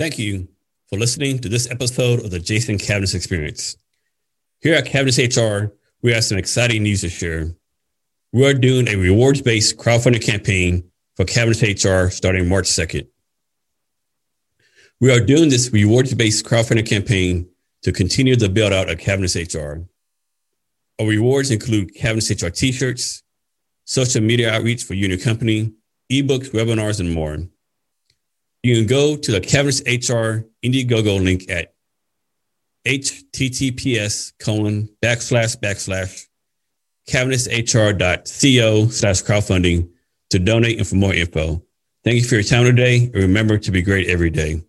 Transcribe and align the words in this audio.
Thank 0.00 0.18
you 0.18 0.48
for 0.88 0.98
listening 0.98 1.40
to 1.40 1.50
this 1.50 1.70
episode 1.70 2.24
of 2.24 2.30
the 2.30 2.40
Jason 2.40 2.78
Cavness 2.78 3.14
Experience. 3.14 3.76
Here 4.62 4.74
at 4.74 4.86
Cavness 4.86 5.18
HR, 5.20 5.74
we 6.00 6.10
have 6.12 6.24
some 6.24 6.38
exciting 6.38 6.84
news 6.84 7.02
to 7.02 7.10
share. 7.10 7.54
We 8.32 8.46
are 8.46 8.54
doing 8.54 8.88
a 8.88 8.96
rewards 8.96 9.42
based 9.42 9.76
crowdfunding 9.76 10.24
campaign 10.24 10.90
for 11.16 11.26
Cavness 11.26 11.60
HR 11.60 12.10
starting 12.10 12.48
March 12.48 12.64
2nd. 12.64 13.08
We 15.02 15.12
are 15.12 15.20
doing 15.20 15.50
this 15.50 15.70
rewards 15.70 16.14
based 16.14 16.46
crowdfunding 16.46 16.88
campaign 16.88 17.50
to 17.82 17.92
continue 17.92 18.36
the 18.36 18.48
build 18.48 18.72
out 18.72 18.88
of 18.88 18.96
Cavness 18.96 19.36
HR. 19.36 19.84
Our 20.98 21.08
rewards 21.08 21.50
include 21.50 21.94
Cavness 21.94 22.42
HR 22.42 22.48
t 22.48 22.72
shirts, 22.72 23.22
social 23.84 24.22
media 24.22 24.50
outreach 24.50 24.82
for 24.82 24.94
your 24.94 25.18
company, 25.18 25.74
ebooks, 26.10 26.52
webinars, 26.52 27.00
and 27.00 27.12
more. 27.12 27.36
You 28.62 28.76
can 28.76 28.86
go 28.86 29.16
to 29.16 29.32
the 29.32 29.40
Cavness 29.40 29.80
HR 29.86 30.46
Indiegogo 30.62 31.22
link 31.22 31.50
at 31.50 31.72
https 32.86 34.32
colon 34.38 34.88
backslash 35.02 35.58
backslash 35.60 36.26
cavnesshr.co 37.08 38.88
slash 38.88 39.22
crowdfunding 39.22 39.90
to 40.30 40.38
donate 40.38 40.78
and 40.78 40.86
for 40.86 40.94
more 40.94 41.14
info. 41.14 41.62
Thank 42.04 42.16
you 42.16 42.24
for 42.24 42.36
your 42.36 42.44
time 42.44 42.64
today 42.64 43.04
and 43.04 43.14
remember 43.14 43.58
to 43.58 43.70
be 43.70 43.82
great 43.82 44.08
every 44.08 44.30
day. 44.30 44.62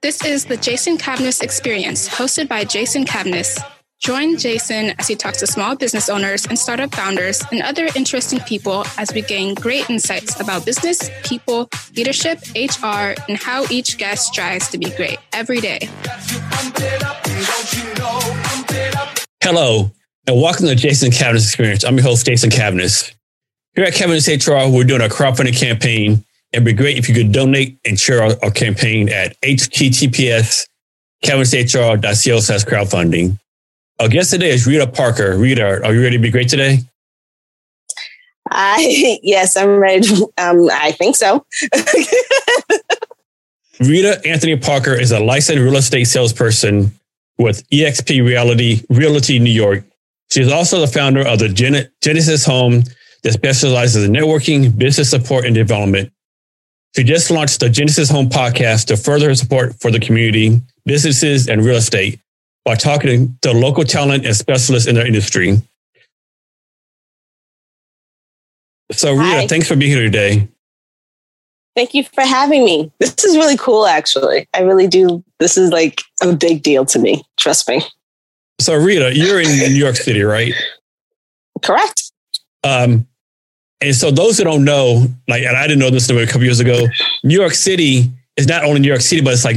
This 0.00 0.24
is 0.24 0.44
the 0.44 0.56
Jason 0.56 0.98
Cavness 0.98 1.42
Experience, 1.42 2.08
hosted 2.08 2.48
by 2.48 2.64
Jason 2.64 3.04
Cavness. 3.04 3.62
Join 4.02 4.36
Jason 4.36 4.94
as 4.98 5.06
he 5.06 5.14
talks 5.14 5.38
to 5.38 5.46
small 5.46 5.76
business 5.76 6.08
owners 6.08 6.44
and 6.46 6.58
startup 6.58 6.92
founders 6.92 7.40
and 7.52 7.62
other 7.62 7.86
interesting 7.94 8.40
people 8.40 8.84
as 8.98 9.14
we 9.14 9.22
gain 9.22 9.54
great 9.54 9.88
insights 9.88 10.40
about 10.40 10.66
business, 10.66 11.08
people, 11.22 11.68
leadership, 11.94 12.40
HR, 12.56 13.14
and 13.28 13.38
how 13.38 13.64
each 13.70 13.98
guest 13.98 14.26
strives 14.26 14.68
to 14.70 14.78
be 14.78 14.90
great 14.90 15.18
every 15.32 15.60
day. 15.60 15.88
Hello, 19.40 19.92
and 20.26 20.42
welcome 20.42 20.66
to 20.66 20.74
Jason 20.74 21.12
Cavness 21.12 21.44
Experience. 21.44 21.84
I'm 21.84 21.94
your 21.94 22.02
host, 22.02 22.26
Jason 22.26 22.50
Cavness. 22.50 23.14
Here 23.76 23.84
at 23.84 23.92
Cavness 23.92 24.26
HR, 24.26 24.68
we're 24.68 24.82
doing 24.82 25.02
a 25.02 25.08
crowdfunding 25.08 25.56
campaign. 25.56 26.24
It'd 26.52 26.64
be 26.64 26.72
great 26.72 26.98
if 26.98 27.08
you 27.08 27.14
could 27.14 27.30
donate 27.30 27.78
and 27.84 28.00
share 28.00 28.20
our, 28.24 28.32
our 28.42 28.50
campaign 28.50 29.10
at 29.10 29.40
https 29.42 30.66
cavnesshr.co 31.22 32.40
slash 32.40 32.64
crowdfunding. 32.64 33.38
Our 34.00 34.08
guest 34.08 34.30
today 34.30 34.50
is 34.50 34.66
Rita 34.66 34.86
Parker. 34.86 35.36
Rita, 35.36 35.84
are 35.84 35.94
you 35.94 36.02
ready 36.02 36.16
to 36.16 36.22
be 36.22 36.30
great 36.30 36.48
today? 36.48 36.78
I 38.50 39.18
yes, 39.22 39.56
I'm 39.56 39.76
ready. 39.78 40.08
Um, 40.38 40.68
I 40.72 40.92
think 40.92 41.16
so. 41.16 41.46
Rita 43.80 44.20
Anthony 44.24 44.56
Parker 44.56 44.94
is 44.94 45.12
a 45.12 45.20
licensed 45.20 45.60
real 45.60 45.76
estate 45.76 46.04
salesperson 46.04 46.92
with 47.38 47.68
EXP 47.70 48.24
Reality 48.24 48.82
Realty 48.88 49.38
New 49.38 49.50
York. 49.50 49.84
She 50.30 50.40
is 50.40 50.50
also 50.52 50.80
the 50.80 50.86
founder 50.86 51.26
of 51.26 51.38
the 51.38 51.48
Gen- 51.48 51.88
Genesis 52.00 52.44
Home 52.46 52.84
that 53.22 53.32
specializes 53.32 54.04
in 54.04 54.12
networking, 54.12 54.76
business 54.76 55.10
support, 55.10 55.44
and 55.44 55.54
development. 55.54 56.12
She 56.96 57.04
just 57.04 57.30
launched 57.30 57.60
the 57.60 57.68
Genesis 57.68 58.10
Home 58.10 58.28
podcast 58.28 58.86
to 58.86 58.96
further 58.96 59.28
her 59.28 59.34
support 59.34 59.80
for 59.80 59.90
the 59.90 60.00
community, 60.00 60.60
businesses, 60.84 61.48
and 61.48 61.64
real 61.64 61.76
estate 61.76 62.20
by 62.64 62.74
talking 62.74 63.36
to 63.42 63.52
local 63.52 63.84
talent 63.84 64.24
and 64.24 64.36
specialists 64.36 64.88
in 64.88 64.94
their 64.94 65.06
industry. 65.06 65.60
So, 68.92 69.12
Rita, 69.12 69.24
Hi. 69.24 69.46
thanks 69.46 69.66
for 69.66 69.76
being 69.76 69.90
here 69.90 70.02
today. 70.02 70.48
Thank 71.74 71.94
you 71.94 72.04
for 72.04 72.22
having 72.22 72.64
me. 72.64 72.92
This 72.98 73.24
is 73.24 73.36
really 73.36 73.56
cool, 73.56 73.86
actually. 73.86 74.46
I 74.52 74.60
really 74.60 74.86
do. 74.86 75.24
This 75.38 75.56
is 75.56 75.70
like 75.70 76.02
a 76.22 76.34
big 76.34 76.62
deal 76.62 76.84
to 76.86 76.98
me. 76.98 77.22
Trust 77.38 77.68
me. 77.68 77.82
So, 78.60 78.74
Rita, 78.74 79.16
you're 79.16 79.40
in 79.40 79.48
New 79.48 79.78
York 79.78 79.96
City, 79.96 80.22
right? 80.22 80.52
Correct. 81.62 82.12
Um, 82.62 83.06
and 83.80 83.94
so, 83.94 84.10
those 84.10 84.36
who 84.38 84.44
don't 84.44 84.64
know, 84.64 85.06
like, 85.26 85.42
and 85.42 85.56
I 85.56 85.66
didn't 85.66 85.80
know 85.80 85.90
this 85.90 86.10
a 86.10 86.26
couple 86.26 86.44
years 86.44 86.60
ago, 86.60 86.86
New 87.24 87.40
York 87.40 87.54
City 87.54 88.12
is 88.36 88.46
not 88.46 88.64
only 88.64 88.80
New 88.80 88.88
York 88.88 89.00
City, 89.00 89.22
but 89.22 89.32
it's 89.32 89.44
like 89.44 89.56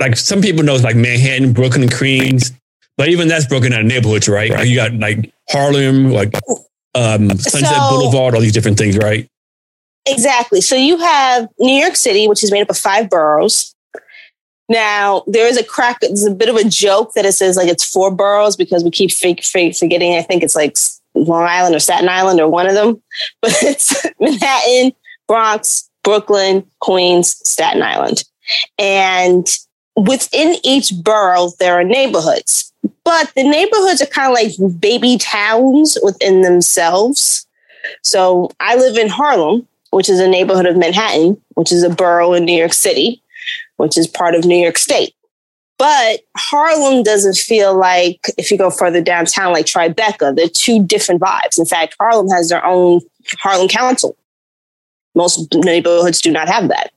like 0.00 0.16
some 0.16 0.40
people 0.40 0.62
know 0.62 0.74
it's 0.74 0.84
like 0.84 0.96
Manhattan, 0.96 1.52
Brooklyn, 1.52 1.88
Queens, 1.88 2.52
but 2.96 3.08
even 3.08 3.28
that's 3.28 3.46
broken 3.46 3.72
out 3.72 3.80
of 3.80 3.86
neighborhoods, 3.86 4.28
right? 4.28 4.50
right. 4.50 4.66
You 4.66 4.76
got 4.76 4.92
like 4.94 5.32
Harlem, 5.50 6.10
like 6.10 6.34
um, 6.94 7.30
Sunset 7.38 7.68
so, 7.68 7.90
Boulevard, 7.90 8.34
all 8.34 8.40
these 8.40 8.52
different 8.52 8.78
things, 8.78 8.96
right? 8.96 9.28
Exactly. 10.06 10.60
So 10.60 10.76
you 10.76 10.98
have 10.98 11.48
New 11.58 11.80
York 11.80 11.96
City, 11.96 12.28
which 12.28 12.44
is 12.44 12.52
made 12.52 12.62
up 12.62 12.70
of 12.70 12.76
five 12.76 13.08
boroughs. 13.08 13.74
Now 14.68 15.24
there 15.26 15.46
is 15.46 15.56
a 15.56 15.64
crack. 15.64 15.98
It's 16.02 16.26
a 16.26 16.30
bit 16.30 16.48
of 16.48 16.56
a 16.56 16.64
joke 16.64 17.12
that 17.14 17.24
it 17.24 17.32
says 17.32 17.56
like 17.56 17.68
it's 17.68 17.84
four 17.84 18.10
boroughs 18.10 18.56
because 18.56 18.84
we 18.84 18.90
keep 18.90 19.10
fake, 19.10 19.44
fake 19.44 19.76
forgetting. 19.76 20.14
I 20.14 20.22
think 20.22 20.42
it's 20.42 20.54
like 20.54 20.76
Long 21.14 21.44
Island 21.44 21.74
or 21.74 21.80
Staten 21.80 22.08
Island 22.08 22.40
or 22.40 22.48
one 22.48 22.66
of 22.66 22.74
them, 22.74 23.02
but 23.42 23.52
it's 23.62 24.06
Manhattan, 24.20 24.92
Bronx, 25.26 25.88
Brooklyn, 26.02 26.66
Queens, 26.80 27.36
Staten 27.48 27.82
Island, 27.82 28.24
and 28.78 29.46
within 29.96 30.56
each 30.64 30.92
borough, 31.02 31.50
there 31.58 31.74
are 31.74 31.84
neighborhoods, 31.84 32.72
but 33.04 33.32
the 33.34 33.42
neighborhoods 33.42 34.02
are 34.02 34.06
kind 34.06 34.30
of 34.30 34.34
like 34.34 34.80
baby 34.80 35.18
towns 35.18 35.96
within 36.02 36.42
themselves. 36.42 37.46
So 38.02 38.50
I 38.60 38.76
live 38.76 38.96
in 38.96 39.08
Harlem, 39.08 39.66
which 39.90 40.08
is 40.08 40.20
a 40.20 40.28
neighborhood 40.28 40.66
of 40.66 40.76
Manhattan, 40.76 41.40
which 41.54 41.70
is 41.70 41.82
a 41.82 41.90
borough 41.90 42.32
in 42.32 42.44
New 42.44 42.56
York 42.56 42.72
City, 42.72 43.22
which 43.76 43.96
is 43.96 44.06
part 44.06 44.34
of 44.34 44.44
New 44.44 44.56
York 44.56 44.78
State. 44.78 45.14
But 45.76 46.20
Harlem 46.36 47.02
doesn't 47.02 47.36
feel 47.36 47.76
like, 47.76 48.30
if 48.38 48.50
you 48.50 48.56
go 48.56 48.70
further 48.70 49.00
downtown, 49.00 49.52
like 49.52 49.66
Tribeca, 49.66 50.34
they're 50.34 50.48
two 50.48 50.84
different 50.84 51.20
vibes. 51.20 51.58
In 51.58 51.64
fact, 51.64 51.96
Harlem 51.98 52.28
has 52.28 52.48
their 52.48 52.64
own 52.64 53.00
Harlem 53.40 53.68
Council. 53.68 54.16
Most 55.16 55.52
neighborhoods 55.54 56.20
do 56.20 56.30
not 56.30 56.48
have 56.48 56.68
that. 56.68 56.92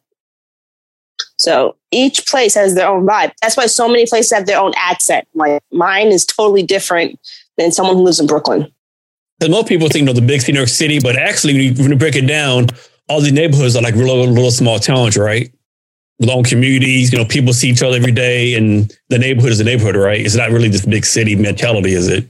So 1.37 1.75
each 1.91 2.25
place 2.27 2.55
has 2.55 2.75
their 2.75 2.87
own 2.87 3.05
vibe. 3.05 3.31
That's 3.41 3.55
why 3.55 3.67
so 3.67 3.87
many 3.87 4.05
places 4.05 4.31
have 4.31 4.45
their 4.45 4.59
own 4.59 4.73
accent. 4.75 5.27
Like 5.33 5.61
mine 5.71 6.07
is 6.07 6.25
totally 6.25 6.63
different 6.63 7.19
than 7.57 7.71
someone 7.71 7.95
who 7.95 8.03
lives 8.03 8.19
in 8.19 8.27
Brooklyn. 8.27 8.71
Because 9.39 9.51
most 9.51 9.67
people 9.67 9.87
think, 9.87 10.01
you 10.01 10.05
know, 10.05 10.13
the 10.13 10.25
big 10.25 10.41
city, 10.41 10.53
New 10.53 10.59
York 10.59 10.69
City, 10.69 10.99
but 10.99 11.15
actually, 11.15 11.53
when 11.53 11.61
you, 11.61 11.73
when 11.83 11.91
you 11.91 11.97
break 11.97 12.15
it 12.15 12.25
down, 12.25 12.67
all 13.07 13.21
these 13.21 13.33
neighborhoods 13.33 13.75
are 13.75 13.83
like 13.83 13.95
little, 13.95 14.25
little 14.25 14.51
small 14.51 14.79
towns, 14.79 15.15
right? 15.15 15.51
With 16.19 16.29
own 16.29 16.43
communities, 16.43 17.11
you 17.11 17.19
know, 17.19 17.25
people 17.25 17.53
see 17.53 17.69
each 17.69 17.83
other 17.83 17.95
every 17.97 18.11
day, 18.11 18.55
and 18.55 18.91
the 19.09 19.19
neighborhood 19.19 19.51
is 19.51 19.59
a 19.59 19.63
neighborhood, 19.63 19.95
right? 19.95 20.19
It's 20.19 20.35
not 20.35 20.49
really 20.49 20.69
this 20.69 20.85
big 20.85 21.05
city 21.05 21.35
mentality, 21.35 21.93
is 21.93 22.07
it? 22.07 22.27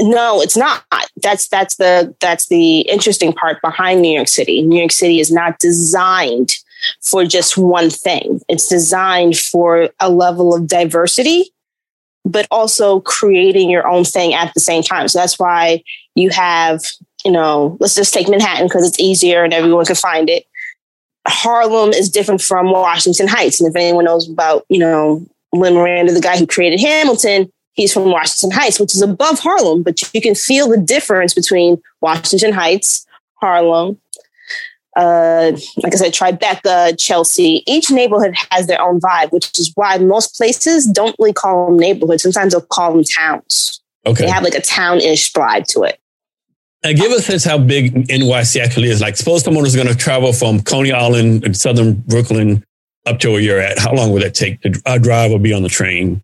No, 0.00 0.40
it's 0.40 0.56
not. 0.56 0.84
That's 1.16 1.48
that's 1.48 1.76
the 1.76 2.14
that's 2.20 2.46
the 2.46 2.80
interesting 2.82 3.32
part 3.32 3.60
behind 3.60 4.00
New 4.00 4.14
York 4.14 4.28
City. 4.28 4.62
New 4.62 4.78
York 4.78 4.92
City 4.92 5.20
is 5.20 5.30
not 5.30 5.58
designed 5.58 6.54
for 7.02 7.24
just 7.24 7.56
one 7.56 7.90
thing. 7.90 8.40
It's 8.48 8.68
designed 8.68 9.38
for 9.38 9.90
a 10.00 10.10
level 10.10 10.54
of 10.54 10.66
diversity, 10.66 11.52
but 12.24 12.46
also 12.50 13.00
creating 13.00 13.70
your 13.70 13.88
own 13.88 14.04
thing 14.04 14.34
at 14.34 14.52
the 14.54 14.60
same 14.60 14.82
time. 14.82 15.08
So 15.08 15.18
that's 15.18 15.38
why 15.38 15.82
you 16.14 16.30
have, 16.30 16.82
you 17.24 17.32
know, 17.32 17.76
let's 17.80 17.94
just 17.94 18.14
take 18.14 18.28
Manhattan 18.28 18.66
because 18.66 18.86
it's 18.86 19.00
easier 19.00 19.44
and 19.44 19.52
everyone 19.52 19.84
can 19.84 19.96
find 19.96 20.28
it. 20.28 20.44
Harlem 21.26 21.90
is 21.90 22.10
different 22.10 22.42
from 22.42 22.70
Washington 22.70 23.28
Heights. 23.28 23.60
And 23.60 23.68
if 23.68 23.76
anyone 23.76 24.04
knows 24.04 24.28
about, 24.28 24.64
you 24.68 24.78
know, 24.78 25.24
Lin 25.52 25.74
Miranda, 25.74 26.12
the 26.12 26.20
guy 26.20 26.36
who 26.36 26.46
created 26.46 26.80
Hamilton, 26.80 27.50
he's 27.74 27.92
from 27.92 28.10
Washington 28.10 28.50
Heights, 28.56 28.80
which 28.80 28.94
is 28.94 29.02
above 29.02 29.38
Harlem, 29.38 29.82
but 29.82 30.00
you 30.14 30.20
can 30.20 30.34
feel 30.34 30.68
the 30.68 30.78
difference 30.78 31.34
between 31.34 31.80
Washington 32.00 32.52
Heights, 32.52 33.06
Harlem, 33.34 33.98
uh, 34.96 35.52
like 35.82 35.94
I 35.94 35.96
said, 35.96 36.12
Tribeca, 36.12 36.98
Chelsea. 36.98 37.62
Each 37.66 37.90
neighborhood 37.90 38.34
has 38.50 38.66
their 38.66 38.80
own 38.80 39.00
vibe, 39.00 39.32
which 39.32 39.58
is 39.58 39.72
why 39.74 39.96
most 39.98 40.36
places 40.36 40.86
don't 40.86 41.16
really 41.18 41.32
call 41.32 41.66
them 41.66 41.78
neighborhoods. 41.78 42.22
Sometimes 42.22 42.52
they'll 42.52 42.60
call 42.60 42.92
them 42.92 43.04
towns. 43.04 43.80
Okay. 44.04 44.24
They 44.24 44.30
have 44.30 44.42
like 44.42 44.54
a 44.54 44.60
town-ish 44.60 45.32
vibe 45.32 45.66
to 45.68 45.82
it. 45.84 45.98
And 46.84 46.98
give 46.98 47.12
us 47.12 47.20
a 47.20 47.22
sense 47.22 47.44
how 47.44 47.58
big 47.58 48.08
NYC 48.08 48.60
actually 48.60 48.88
is. 48.88 49.00
Like, 49.00 49.16
suppose 49.16 49.44
someone 49.44 49.64
is 49.64 49.76
going 49.76 49.86
to 49.86 49.94
travel 49.94 50.32
from 50.32 50.60
Coney 50.62 50.90
Island 50.90 51.44
in 51.44 51.54
southern 51.54 51.94
Brooklyn 51.94 52.64
up 53.06 53.20
to 53.20 53.30
where 53.30 53.40
you're 53.40 53.60
at. 53.60 53.78
How 53.78 53.94
long 53.94 54.12
would 54.12 54.22
that 54.22 54.34
take 54.34 54.60
to 54.62 54.82
uh, 54.84 54.98
drive 54.98 55.30
or 55.30 55.38
be 55.38 55.52
on 55.52 55.62
the 55.62 55.68
train? 55.68 56.22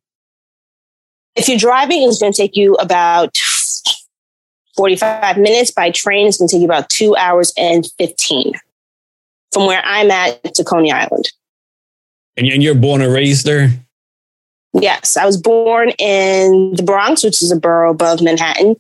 If 1.37 1.49
you're 1.49 1.59
driving, 1.59 2.03
it's 2.03 2.19
going 2.19 2.33
to 2.33 2.37
take 2.37 2.57
you 2.57 2.75
about 2.75 3.39
45 4.79 5.39
minutes. 5.39 5.73
By 5.73 5.91
train, 5.91 6.29
it's 6.29 6.39
going 6.39 6.49
to 6.49 6.55
take 6.55 6.61
you 6.61 6.67
about 6.67 6.89
two 6.89 7.17
hours 7.17 7.53
and 7.59 7.85
15 7.99 8.53
from 9.53 9.67
where 9.67 9.83
I'm 9.85 10.11
at 10.11 10.55
to 10.55 10.63
Coney 10.63 10.93
Island. 10.93 11.33
And 12.37 12.47
you're 12.47 12.77
born 12.77 13.03
and 13.03 13.13
raised 13.13 13.45
there? 13.45 13.71
Yes, 14.73 15.17
I 15.17 15.27
was 15.27 15.37
born 15.37 15.91
in 15.99 16.75
the 16.77 16.85
Bronx, 16.85 17.25
which 17.25 17.43
is 17.43 17.51
a 17.51 17.59
borough 17.59 17.91
above 17.91 18.23
Manhattan, 18.23 18.77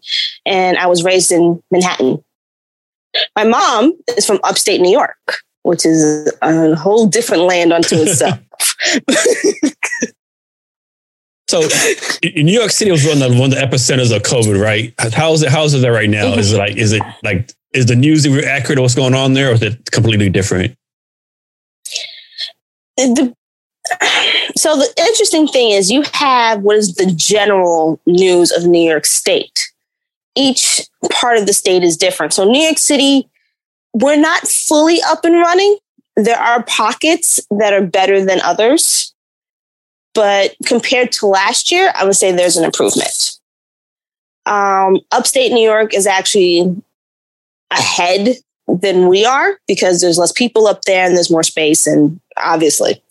and 0.47 0.77
I 0.79 0.87
was 0.87 1.03
raised 1.03 1.33
in 1.33 1.61
Manhattan. 1.73 2.23
My 3.35 3.43
mom 3.43 3.95
is 4.17 4.25
from 4.25 4.39
upstate 4.45 4.81
New 4.81 4.93
York, 4.93 5.39
which 5.63 5.85
is 5.85 6.33
a 6.43 6.77
whole 6.77 7.07
different 7.07 7.45
land 7.45 7.73
unto 7.73 7.97
itself. 7.97 8.39
so, 11.49 11.63
New 12.23 12.53
York 12.53 12.71
City 12.71 12.91
was 12.91 13.05
one 13.07 13.23
of 13.23 13.33
the, 13.33 13.41
one 13.41 13.53
of 13.53 13.59
the 13.59 13.65
epicenters 13.65 14.15
of 14.15 14.23
COVID, 14.23 14.63
right? 14.63 14.95
How 15.15 15.33
is 15.33 15.43
it? 15.43 15.51
How 15.51 15.65
is 15.65 15.75
it 15.75 15.79
there 15.79 15.93
right 15.93 16.11
now? 16.11 16.27
Mm-hmm. 16.27 16.41
Is 16.41 16.53
it 16.53 16.59
like? 16.59 16.77
Is 16.77 16.93
it 16.93 17.03
like? 17.23 17.51
Is 17.73 17.87
the 17.87 17.97
news 17.97 18.27
accurate? 18.27 18.79
What's 18.79 18.95
going 18.95 19.15
on 19.15 19.33
there, 19.33 19.51
or 19.51 19.53
is 19.53 19.63
it 19.63 19.91
completely 19.91 20.29
different? 20.29 20.77
The, 22.97 23.35
so 24.57 24.77
the 24.77 24.93
interesting 24.99 25.47
thing 25.47 25.71
is 25.71 25.91
you 25.91 26.03
have 26.13 26.63
what 26.63 26.77
is 26.77 26.97
the 26.97 27.07
general 27.07 28.01
news 28.07 28.51
of 28.51 28.67
New 28.67 28.83
York 28.83 29.07
State. 29.07 29.71
Each 30.35 30.87
part 31.11 31.39
of 31.39 31.47
the 31.47 31.53
state 31.53 31.83
is 31.83 31.97
different. 31.97 32.33
So 32.33 32.45
New 32.45 32.61
York 32.61 32.79
City, 32.79 33.29
we're 33.95 34.17
not 34.17 34.47
fully 34.47 35.01
up 35.07 35.25
and 35.25 35.35
running. 35.35 35.79
There 36.17 36.39
are 36.39 36.63
pockets 36.65 37.41
that 37.51 37.73
are 37.73 37.87
better 37.87 38.25
than 38.25 38.41
others. 38.43 39.15
But 40.19 40.57
compared 40.67 41.13
to 41.13 41.27
last 41.27 41.71
year, 41.71 41.93
I 41.95 42.05
would 42.05 42.17
say 42.17 42.33
there's 42.33 42.57
an 42.57 42.65
improvement. 42.65 43.39
Um, 44.47 44.99
upstate 45.13 45.53
New 45.53 45.63
York 45.63 45.95
is 45.95 46.07
actually 46.07 46.83
ahead 47.71 48.37
than 48.67 49.09
we 49.09 49.25
are 49.25 49.61
because 49.69 50.01
there's 50.01 50.19
less 50.19 50.33
people 50.33 50.67
up 50.67 50.83
there 50.83 51.07
and 51.07 51.15
there's 51.15 51.31
more 51.31 51.43
space 51.43 51.87
and 51.87 52.21
obviously 52.37 53.03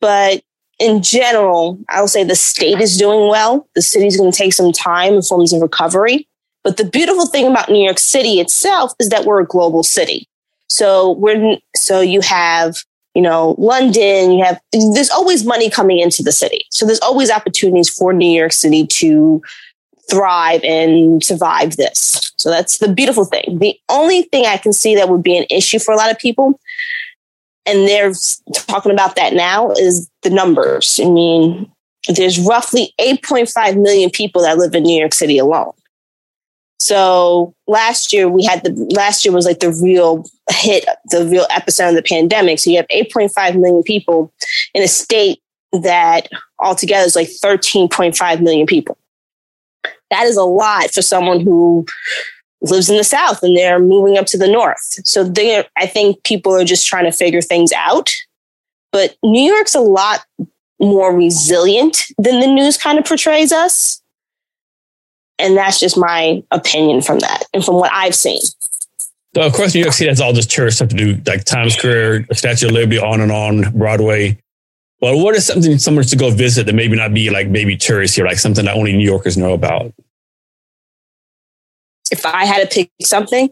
but 0.00 0.42
in 0.78 1.02
general, 1.02 1.78
I 1.90 2.00
will 2.00 2.08
say 2.08 2.24
the 2.24 2.34
state 2.34 2.80
is 2.80 2.96
doing 2.96 3.28
well. 3.28 3.68
The 3.74 3.82
city's 3.82 4.16
going 4.16 4.32
to 4.32 4.36
take 4.36 4.54
some 4.54 4.72
time 4.72 5.14
in 5.14 5.22
forms 5.22 5.52
of 5.52 5.60
recovery. 5.60 6.26
But 6.64 6.78
the 6.78 6.84
beautiful 6.84 7.26
thing 7.26 7.46
about 7.46 7.68
New 7.68 7.84
York 7.84 7.98
City 7.98 8.40
itself 8.40 8.92
is 8.98 9.10
that 9.10 9.24
we're 9.24 9.40
a 9.40 9.46
global 9.46 9.82
city. 9.82 10.26
So 10.68 11.12
we're, 11.12 11.58
so 11.76 12.00
you 12.00 12.20
have, 12.22 12.82
you 13.14 13.22
know, 13.22 13.54
London, 13.58 14.32
you 14.32 14.44
have, 14.44 14.60
there's 14.72 15.10
always 15.10 15.44
money 15.44 15.68
coming 15.68 15.98
into 15.98 16.22
the 16.22 16.32
city. 16.32 16.66
So 16.70 16.86
there's 16.86 17.00
always 17.00 17.30
opportunities 17.30 17.88
for 17.88 18.12
New 18.12 18.30
York 18.30 18.52
City 18.52 18.86
to 18.86 19.42
thrive 20.10 20.62
and 20.64 21.22
survive 21.22 21.76
this. 21.76 22.32
So 22.36 22.50
that's 22.50 22.78
the 22.78 22.92
beautiful 22.92 23.24
thing. 23.24 23.58
The 23.58 23.78
only 23.88 24.22
thing 24.22 24.46
I 24.46 24.56
can 24.56 24.72
see 24.72 24.94
that 24.94 25.08
would 25.08 25.22
be 25.22 25.36
an 25.36 25.46
issue 25.50 25.78
for 25.78 25.92
a 25.92 25.96
lot 25.96 26.10
of 26.10 26.18
people 26.18 26.60
and 27.66 27.86
they're 27.86 28.12
talking 28.52 28.92
about 28.92 29.16
that 29.16 29.34
now 29.34 29.70
is 29.72 30.10
the 30.22 30.30
numbers. 30.30 30.98
I 31.02 31.08
mean, 31.08 31.70
there's 32.08 32.38
roughly 32.40 32.94
8.5 32.98 33.80
million 33.80 34.10
people 34.10 34.42
that 34.42 34.58
live 34.58 34.74
in 34.74 34.82
New 34.82 34.98
York 34.98 35.14
City 35.14 35.38
alone. 35.38 35.72
So 36.80 37.54
last 37.66 38.12
year 38.12 38.28
we 38.28 38.42
had 38.42 38.64
the 38.64 38.72
last 38.94 39.24
year 39.24 39.34
was 39.34 39.44
like 39.44 39.60
the 39.60 39.72
real 39.82 40.24
hit, 40.50 40.86
the 41.06 41.26
real 41.26 41.46
epicenter 41.50 41.90
of 41.90 41.94
the 41.94 42.02
pandemic. 42.02 42.58
So 42.58 42.70
you 42.70 42.76
have 42.78 42.88
8.5 42.88 43.60
million 43.60 43.82
people 43.82 44.32
in 44.74 44.82
a 44.82 44.88
state 44.88 45.40
that 45.72 46.28
altogether 46.58 47.06
is 47.06 47.14
like 47.14 47.28
13.5 47.28 48.40
million 48.40 48.66
people. 48.66 48.96
That 50.10 50.24
is 50.24 50.36
a 50.36 50.42
lot 50.42 50.90
for 50.90 51.02
someone 51.02 51.40
who 51.40 51.86
lives 52.62 52.90
in 52.90 52.96
the 52.96 53.04
South 53.04 53.42
and 53.42 53.56
they're 53.56 53.78
moving 53.78 54.18
up 54.18 54.26
to 54.26 54.38
the 54.38 54.48
North. 54.48 55.06
So 55.06 55.22
they, 55.22 55.64
I 55.76 55.86
think 55.86 56.24
people 56.24 56.54
are 56.54 56.64
just 56.64 56.86
trying 56.86 57.04
to 57.04 57.12
figure 57.12 57.42
things 57.42 57.72
out. 57.72 58.10
But 58.90 59.16
New 59.22 59.42
York's 59.42 59.74
a 59.74 59.80
lot 59.80 60.24
more 60.80 61.14
resilient 61.14 61.98
than 62.18 62.40
the 62.40 62.46
news 62.46 62.78
kind 62.78 62.98
of 62.98 63.04
portrays 63.04 63.52
us. 63.52 64.02
And 65.40 65.56
that's 65.56 65.80
just 65.80 65.96
my 65.96 66.42
opinion 66.50 67.02
from 67.02 67.18
that 67.20 67.44
and 67.52 67.64
from 67.64 67.76
what 67.76 67.90
I've 67.92 68.14
seen. 68.14 68.40
So, 69.34 69.42
of 69.42 69.52
course, 69.52 69.74
New 69.74 69.82
York 69.82 69.94
City 69.94 70.08
has 70.08 70.20
all 70.20 70.32
this 70.32 70.46
tourist 70.46 70.78
stuff 70.78 70.88
to 70.88 70.96
do, 70.96 71.20
like 71.26 71.44
Times 71.44 71.74
Square, 71.74 72.26
Statue 72.32 72.66
of 72.66 72.72
Liberty, 72.72 72.98
on 72.98 73.20
and 73.20 73.30
on, 73.30 73.70
Broadway. 73.78 74.36
Well, 75.00 75.22
what 75.22 75.36
is 75.36 75.46
something 75.46 75.78
someone 75.78 76.04
to 76.04 76.16
go 76.16 76.30
visit 76.30 76.66
that 76.66 76.74
maybe 76.74 76.96
not 76.96 77.14
be 77.14 77.30
like 77.30 77.48
maybe 77.48 77.76
tourists 77.76 78.16
here, 78.16 78.26
like 78.26 78.38
something 78.38 78.64
that 78.64 78.74
only 78.74 78.92
New 78.92 79.04
Yorkers 79.04 79.36
know 79.36 79.52
about? 79.52 79.92
if 82.10 82.26
I 82.26 82.44
had 82.44 82.68
to 82.68 82.74
pick 82.74 82.90
something, 83.02 83.50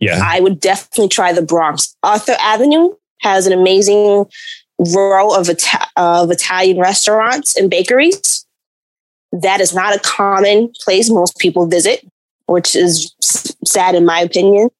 yeah, 0.00 0.20
I 0.22 0.40
would 0.40 0.60
definitely 0.60 1.08
try 1.08 1.32
the 1.32 1.42
Bronx. 1.42 1.96
Arthur 2.02 2.36
Avenue 2.40 2.94
has 3.20 3.46
an 3.46 3.52
amazing 3.52 4.26
row 4.78 5.34
of, 5.34 5.48
Ita- 5.48 5.88
of 5.96 6.30
Italian 6.30 6.78
restaurants 6.78 7.56
and 7.56 7.70
bakeries. 7.70 8.44
That 9.42 9.60
is 9.60 9.74
not 9.74 9.96
a 9.96 10.00
common 10.00 10.72
place 10.84 11.10
most 11.10 11.38
people 11.38 11.66
visit, 11.66 12.06
which 12.46 12.76
is 12.76 13.12
sad 13.20 13.94
in 13.94 14.04
my 14.04 14.20
opinion. 14.20 14.70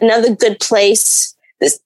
Another 0.00 0.34
good 0.34 0.60
place 0.60 1.34
is, 1.60 1.80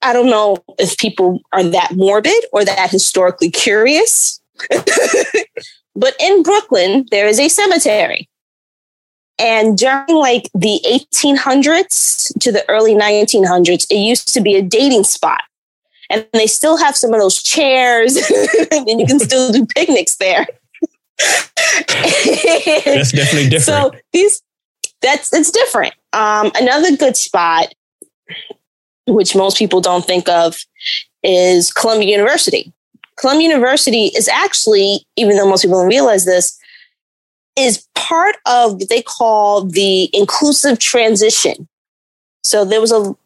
I 0.00 0.14
don't 0.14 0.30
know 0.30 0.56
if 0.78 0.96
people 0.96 1.40
are 1.52 1.62
that 1.62 1.94
morbid 1.94 2.42
or 2.52 2.64
that 2.64 2.90
historically 2.90 3.50
curious, 3.50 4.40
but 5.94 6.16
in 6.18 6.42
Brooklyn, 6.42 7.06
there 7.10 7.28
is 7.28 7.38
a 7.38 7.48
cemetery. 7.48 8.28
And 9.38 9.76
during 9.76 10.08
like 10.08 10.48
the 10.54 10.80
1800s 10.86 12.32
to 12.40 12.50
the 12.50 12.66
early 12.70 12.94
1900s, 12.94 13.86
it 13.90 13.98
used 13.98 14.32
to 14.32 14.40
be 14.40 14.54
a 14.56 14.62
dating 14.62 15.04
spot. 15.04 15.42
And 16.08 16.26
they 16.32 16.46
still 16.46 16.78
have 16.78 16.96
some 16.96 17.12
of 17.12 17.20
those 17.20 17.42
chairs, 17.42 18.16
and 18.70 18.88
you 18.88 19.06
can 19.06 19.18
still 19.18 19.52
do 19.52 19.66
picnics 19.66 20.16
there. 20.16 20.46
That's 21.18 23.12
definitely 23.12 23.48
different. 23.50 23.62
So 23.62 23.92
these, 24.12 24.42
that's 25.02 25.32
it's 25.32 25.50
different. 25.50 25.94
Um, 26.12 26.50
another 26.56 26.96
good 26.96 27.16
spot, 27.16 27.72
which 29.06 29.34
most 29.34 29.58
people 29.58 29.80
don't 29.80 30.04
think 30.04 30.28
of, 30.28 30.56
is 31.22 31.72
Columbia 31.72 32.10
University. 32.10 32.72
Columbia 33.16 33.48
University 33.48 34.06
is 34.06 34.28
actually, 34.28 35.06
even 35.16 35.36
though 35.36 35.48
most 35.48 35.62
people 35.62 35.78
don't 35.78 35.88
realize 35.88 36.24
this, 36.24 36.58
is 37.56 37.86
part 37.94 38.36
of 38.44 38.74
what 38.74 38.88
they 38.88 39.02
call 39.02 39.64
the 39.64 40.10
inclusive 40.12 40.78
transition. 40.78 41.66
So 42.44 42.64
there 42.64 42.80
was 42.80 42.92
a, 42.92 43.16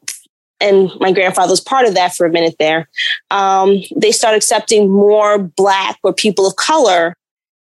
and 0.61 0.91
my 1.01 1.11
grandfather 1.11 1.51
was 1.51 1.61
part 1.61 1.87
of 1.87 1.95
that 1.95 2.15
for 2.15 2.27
a 2.27 2.31
minute 2.31 2.55
there. 2.59 2.89
Um, 3.31 3.83
they 3.97 4.13
start 4.13 4.37
accepting 4.37 4.89
more 4.89 5.39
Black 5.39 5.99
or 6.05 6.13
people 6.13 6.47
of 6.47 6.55
color 6.57 7.17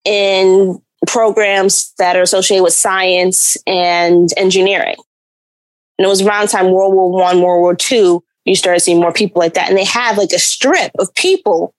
in 0.05 0.81
programs 1.07 1.93
that 1.97 2.15
are 2.15 2.21
associated 2.21 2.63
with 2.63 2.73
science 2.73 3.57
and 3.67 4.29
engineering. 4.37 4.95
And 5.97 6.05
it 6.05 6.09
was 6.09 6.21
around 6.21 6.47
time 6.47 6.71
World 6.71 6.93
War 6.93 7.11
One, 7.11 7.41
World 7.41 7.61
War 7.61 7.75
Two, 7.75 8.23
you 8.45 8.55
started 8.55 8.81
seeing 8.81 8.99
more 8.99 9.13
people 9.13 9.39
like 9.39 9.53
that. 9.53 9.69
And 9.69 9.77
they 9.77 9.85
have 9.85 10.17
like 10.17 10.31
a 10.31 10.39
strip 10.39 10.91
of 10.99 11.13
people 11.15 11.73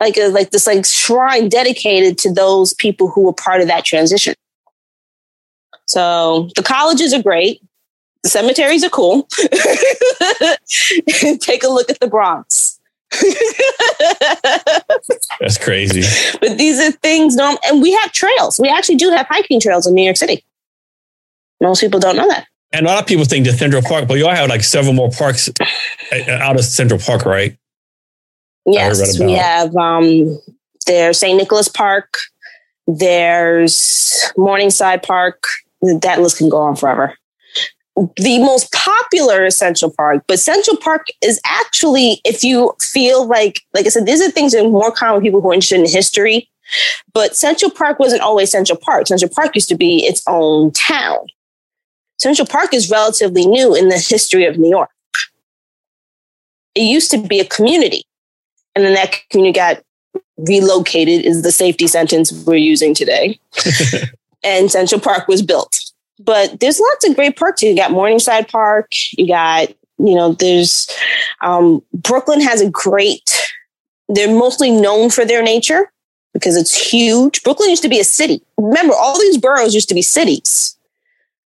like 0.00 0.16
a, 0.16 0.28
like 0.28 0.50
this 0.50 0.66
like 0.66 0.84
shrine 0.84 1.48
dedicated 1.48 2.18
to 2.18 2.32
those 2.32 2.74
people 2.74 3.08
who 3.08 3.22
were 3.22 3.32
part 3.32 3.60
of 3.60 3.68
that 3.68 3.84
transition. 3.84 4.34
So 5.86 6.50
the 6.56 6.62
colleges 6.62 7.12
are 7.12 7.22
great. 7.22 7.62
The 8.22 8.30
cemeteries 8.30 8.84
are 8.84 8.90
cool. 8.90 9.28
Take 11.38 11.62
a 11.62 11.68
look 11.68 11.90
at 11.90 12.00
the 12.00 12.08
Bronx. 12.08 12.80
That's 15.40 15.58
crazy. 15.58 16.02
But 16.40 16.58
these 16.58 16.80
are 16.80 16.92
things, 16.92 17.36
no, 17.36 17.56
and 17.66 17.82
we 17.82 17.92
have 17.92 18.12
trails. 18.12 18.58
We 18.58 18.68
actually 18.68 18.96
do 18.96 19.10
have 19.10 19.26
hiking 19.28 19.60
trails 19.60 19.86
in 19.86 19.94
New 19.94 20.04
York 20.04 20.16
City. 20.16 20.44
Most 21.60 21.80
people 21.80 22.00
don't 22.00 22.16
know 22.16 22.28
that. 22.28 22.46
And 22.72 22.86
a 22.86 22.88
lot 22.88 23.00
of 23.00 23.06
people 23.06 23.24
think 23.24 23.46
the 23.46 23.52
Central 23.52 23.82
Park, 23.82 24.08
but 24.08 24.14
you 24.14 24.26
all 24.26 24.34
have 24.34 24.48
like 24.48 24.62
several 24.62 24.94
more 24.94 25.10
parks 25.10 25.48
uh, 25.48 26.30
out 26.30 26.56
of 26.56 26.64
Central 26.64 26.98
Park, 26.98 27.24
right? 27.24 27.56
Yes, 28.66 29.20
we 29.20 29.32
have 29.32 29.76
um, 29.76 30.38
there's 30.86 31.18
St. 31.18 31.36
Nicholas 31.36 31.68
Park. 31.68 32.16
There's 32.86 34.32
Morningside 34.36 35.02
Park. 35.02 35.44
That 35.82 36.20
list 36.20 36.38
can 36.38 36.48
go 36.48 36.58
on 36.58 36.76
forever. 36.76 37.14
The 37.96 38.38
most 38.38 38.72
popular 38.72 39.44
is 39.44 39.56
Central 39.56 39.90
Park, 39.90 40.24
but 40.26 40.40
Central 40.40 40.76
Park 40.76 41.06
is 41.22 41.40
actually, 41.44 42.20
if 42.24 42.42
you 42.42 42.72
feel 42.80 43.26
like, 43.26 43.60
like 43.72 43.86
I 43.86 43.88
said, 43.88 44.06
these 44.06 44.20
are 44.20 44.30
things 44.30 44.52
that 44.52 44.64
are 44.64 44.68
more 44.68 44.90
common 44.90 45.16
with 45.16 45.24
people 45.24 45.40
who 45.40 45.50
are 45.50 45.54
interested 45.54 45.80
in 45.80 45.88
history. 45.88 46.48
But 47.12 47.36
Central 47.36 47.70
Park 47.70 48.00
wasn't 48.00 48.22
always 48.22 48.50
Central 48.50 48.78
Park. 48.78 49.06
Central 49.06 49.30
Park 49.30 49.54
used 49.54 49.68
to 49.68 49.76
be 49.76 50.04
its 50.06 50.22
own 50.26 50.72
town. 50.72 51.26
Central 52.18 52.48
Park 52.48 52.74
is 52.74 52.90
relatively 52.90 53.46
new 53.46 53.74
in 53.74 53.90
the 53.90 53.98
history 53.98 54.44
of 54.46 54.58
New 54.58 54.70
York. 54.70 54.90
It 56.74 56.82
used 56.82 57.10
to 57.12 57.18
be 57.18 57.38
a 57.38 57.44
community 57.44 58.04
and 58.74 58.84
then 58.84 58.94
that 58.94 59.16
community 59.30 59.56
got 59.56 59.82
relocated 60.36 61.24
is 61.24 61.42
the 61.42 61.52
safety 61.52 61.86
sentence 61.86 62.32
we're 62.44 62.56
using 62.56 62.94
today. 62.94 63.38
and 64.42 64.70
Central 64.70 65.00
Park 65.00 65.28
was 65.28 65.42
built. 65.42 65.78
But 66.18 66.60
there's 66.60 66.80
lots 66.80 67.08
of 67.08 67.16
great 67.16 67.36
parks. 67.36 67.62
You 67.62 67.74
got 67.76 67.90
Morningside 67.90 68.48
Park. 68.48 68.92
You 69.12 69.26
got, 69.26 69.68
you 69.98 70.14
know, 70.14 70.32
there's 70.34 70.88
um, 71.42 71.82
Brooklyn 71.92 72.40
has 72.40 72.60
a 72.60 72.70
great. 72.70 73.50
They're 74.08 74.28
mostly 74.28 74.70
known 74.70 75.10
for 75.10 75.24
their 75.24 75.42
nature. 75.42 75.90
because 76.34 76.56
it's 76.56 76.76
huge. 76.76 77.42
Brooklyn 77.42 77.70
used 77.70 77.82
to 77.84 77.88
be 77.88 78.00
a 78.00 78.04
city. 78.04 78.42
Remember, 78.58 78.92
all 78.92 79.18
these 79.18 79.38
boroughs 79.38 79.72
used 79.74 79.88
to 79.88 79.94
be 79.94 80.02
cities. 80.02 80.76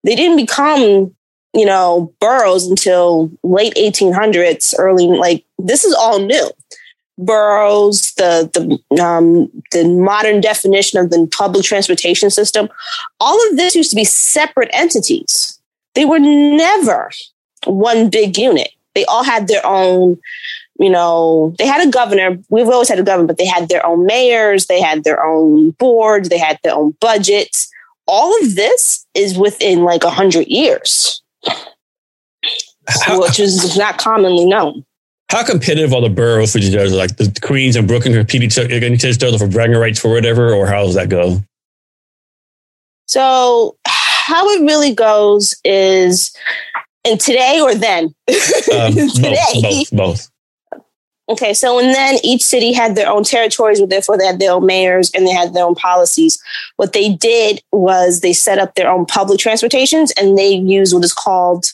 They 0.03 0.15
didn't 0.15 0.37
become, 0.37 1.13
you 1.53 1.65
know, 1.65 2.13
boroughs 2.21 2.67
until 2.67 3.31
late 3.43 3.73
1800s, 3.75 4.73
early, 4.77 5.07
like, 5.07 5.43
this 5.57 5.83
is 5.83 5.93
all 5.93 6.19
new. 6.19 6.49
Boroughs, 7.17 8.13
the 8.13 8.49
the 8.53 9.03
um, 9.03 9.49
the 9.71 9.87
modern 9.87 10.39
definition 10.39 10.99
of 10.99 11.09
the 11.09 11.27
public 11.35 11.65
transportation 11.65 12.29
system, 12.29 12.69
all 13.19 13.49
of 13.49 13.57
this 13.57 13.75
used 13.75 13.89
to 13.89 13.95
be 13.95 14.03
separate 14.03 14.69
entities. 14.71 15.59
They 15.95 16.05
were 16.05 16.19
never 16.19 17.09
one 17.65 18.09
big 18.09 18.37
unit. 18.37 18.69
They 18.93 19.05
all 19.05 19.23
had 19.23 19.47
their 19.47 19.65
own 19.65 20.19
you 20.79 20.89
know, 20.89 21.55
they 21.57 21.65
had 21.65 21.85
a 21.85 21.89
governor. 21.89 22.37
We've 22.49 22.67
always 22.67 22.89
had 22.89 22.99
a 22.99 23.03
governor, 23.03 23.27
but 23.27 23.37
they 23.37 23.45
had 23.45 23.69
their 23.69 23.85
own 23.85 24.05
mayors, 24.05 24.67
they 24.67 24.79
had 24.79 25.03
their 25.03 25.23
own 25.23 25.71
boards, 25.71 26.29
they 26.29 26.37
had 26.37 26.59
their 26.63 26.75
own 26.75 26.95
budgets. 26.99 27.71
All 28.05 28.39
of 28.43 28.55
this 28.55 29.05
is 29.13 29.37
within 29.37 29.83
like 29.83 30.03
a 30.03 30.09
hundred 30.09 30.47
years, 30.47 31.21
which 33.09 33.39
is 33.39 33.75
not 33.77 33.97
commonly 33.97 34.45
known. 34.45 34.85
How 35.29 35.43
competitive 35.43 35.93
are 35.93 36.01
the 36.01 36.09
boroughs 36.09 36.53
for 36.53 36.59
each 36.59 36.73
other? 36.73 36.87
Like 36.89 37.17
the 37.17 37.37
Queens 37.41 37.75
and 37.75 37.87
Brooklyn 37.87 38.13
compete 38.13 38.43
each 38.43 38.57
other 38.57 38.73
against 38.73 39.03
each 39.03 39.23
other 39.23 39.37
for 39.37 39.47
bragging 39.47 39.75
rights 39.75 39.99
for 39.99 40.11
whatever, 40.11 40.53
or 40.53 40.67
how 40.67 40.85
does 40.85 40.95
that 40.95 41.09
go? 41.09 41.41
So 43.07 43.77
how 43.85 44.47
it 44.49 44.61
really 44.61 44.93
goes 44.93 45.55
is, 45.65 46.35
and 47.05 47.19
today 47.19 47.59
or 47.61 47.75
then? 47.75 48.13
Um, 48.73 48.93
today. 48.93 49.35
Both, 49.53 49.63
both, 49.63 49.91
both. 49.91 50.31
Okay, 51.29 51.53
so 51.53 51.77
and 51.79 51.93
then 51.93 52.17
each 52.23 52.41
city 52.41 52.71
had 52.71 52.95
their 52.95 53.09
own 53.09 53.23
territories, 53.23 53.81
therefore 53.87 54.17
they 54.17 54.25
had 54.25 54.39
their 54.39 54.51
own 54.51 54.65
mayors 54.65 55.11
and 55.13 55.27
they 55.27 55.33
had 55.33 55.53
their 55.53 55.65
own 55.65 55.75
policies. 55.75 56.41
What 56.77 56.93
they 56.93 57.13
did 57.13 57.61
was 57.71 58.21
they 58.21 58.33
set 58.33 58.59
up 58.59 58.75
their 58.75 58.89
own 58.89 59.05
public 59.05 59.39
transportations 59.39 60.11
and 60.11 60.37
they 60.37 60.49
used 60.49 60.93
what 60.93 61.03
is 61.03 61.13
called 61.13 61.65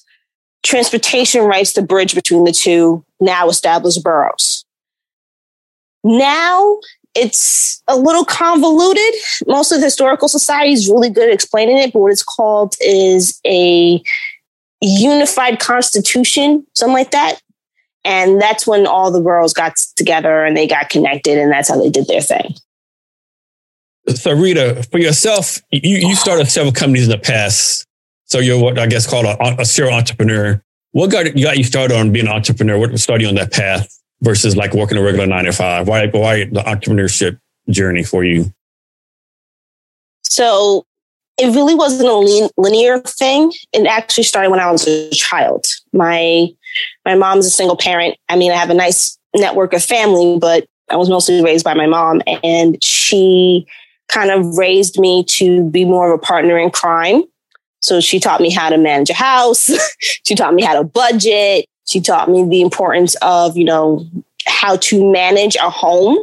transportation 0.63 1.43
rights 1.43 1.73
to 1.73 1.81
bridge 1.81 2.15
between 2.15 2.43
the 2.43 2.51
two 2.51 3.03
now 3.19 3.47
established 3.49 4.03
boroughs. 4.03 4.65
Now 6.03 6.79
it's 7.15 7.81
a 7.87 7.95
little 7.95 8.25
convoluted. 8.25 9.13
Most 9.45 9.71
of 9.71 9.79
the 9.79 9.85
historical 9.85 10.27
society 10.27 10.73
is 10.73 10.89
really 10.89 11.09
good 11.09 11.29
at 11.29 11.33
explaining 11.33 11.77
it, 11.77 11.93
but 11.93 11.99
what 11.99 12.11
it's 12.11 12.23
called 12.23 12.75
is 12.81 13.39
a 13.45 14.01
unified 14.81 15.59
constitution, 15.59 16.65
something 16.73 16.93
like 16.93 17.11
that. 17.11 17.39
And 18.05 18.41
that's 18.41 18.67
when 18.67 18.85
all 18.85 19.11
the 19.11 19.21
boroughs 19.21 19.53
got 19.53 19.77
together 19.95 20.43
and 20.43 20.57
they 20.57 20.67
got 20.67 20.89
connected, 20.89 21.37
and 21.37 21.51
that's 21.51 21.69
how 21.69 21.79
they 21.79 21.89
did 21.89 22.07
their 22.07 22.21
thing. 22.21 22.55
So, 24.09 24.33
Rita, 24.33 24.83
for 24.91 24.97
yourself, 24.97 25.61
you, 25.71 26.07
you 26.09 26.15
started 26.15 26.47
several 26.47 26.73
companies 26.73 27.05
in 27.05 27.11
the 27.11 27.17
past. 27.17 27.85
So, 28.33 28.39
you're 28.39 28.59
what 28.59 28.79
I 28.79 28.87
guess 28.87 29.05
called 29.05 29.27
a, 29.27 29.61
a 29.61 29.63
serial 29.63 29.93
entrepreneur. 29.93 30.59
What 30.93 31.11
got, 31.11 31.25
got 31.39 31.55
you 31.55 31.63
started 31.63 31.95
on 31.95 32.11
being 32.11 32.25
an 32.25 32.31
entrepreneur? 32.31 32.79
What 32.79 32.99
started 32.99 33.25
you 33.25 33.29
on 33.29 33.35
that 33.35 33.51
path 33.51 33.95
versus 34.21 34.57
like 34.57 34.73
working 34.73 34.97
a 34.97 35.03
regular 35.03 35.27
nine 35.27 35.45
to 35.45 35.51
five? 35.51 35.87
Why, 35.87 36.07
why 36.07 36.45
the 36.45 36.63
entrepreneurship 36.63 37.39
journey 37.69 38.01
for 38.01 38.23
you? 38.23 38.51
So, 40.23 40.83
it 41.37 41.53
really 41.53 41.75
wasn't 41.75 42.09
a 42.09 42.49
linear 42.57 43.01
thing. 43.01 43.53
It 43.71 43.85
actually 43.85 44.23
started 44.23 44.49
when 44.49 44.59
I 44.59 44.71
was 44.71 44.87
a 44.87 45.11
child. 45.11 45.67
My 45.93 46.47
my 47.05 47.13
mom's 47.13 47.45
a 47.45 47.51
single 47.51 47.77
parent. 47.77 48.17
I 48.29 48.35
mean, 48.35 48.51
I 48.51 48.55
have 48.55 48.71
a 48.71 48.73
nice 48.73 49.15
network 49.35 49.73
of 49.73 49.83
family, 49.83 50.39
but 50.39 50.65
I 50.89 50.95
was 50.95 51.07
mostly 51.07 51.43
raised 51.43 51.63
by 51.63 51.75
my 51.75 51.85
mom, 51.85 52.23
and 52.43 52.83
she 52.83 53.67
kind 54.07 54.31
of 54.31 54.57
raised 54.57 54.97
me 54.97 55.23
to 55.25 55.69
be 55.69 55.85
more 55.85 56.11
of 56.11 56.19
a 56.19 56.21
partner 56.21 56.57
in 56.57 56.71
crime. 56.71 57.25
So 57.83 57.99
she 57.99 58.19
taught 58.19 58.41
me 58.41 58.49
how 58.49 58.69
to 58.69 58.77
manage 58.77 59.09
a 59.09 59.13
house. 59.13 59.69
she 60.25 60.35
taught 60.35 60.53
me 60.53 60.63
how 60.63 60.73
to 60.73 60.83
budget. 60.83 61.65
She 61.85 61.99
taught 61.99 62.29
me 62.29 62.45
the 62.45 62.61
importance 62.61 63.15
of, 63.21 63.57
you 63.57 63.65
know, 63.65 64.07
how 64.47 64.77
to 64.77 65.11
manage 65.11 65.55
a 65.57 65.69
home, 65.69 66.17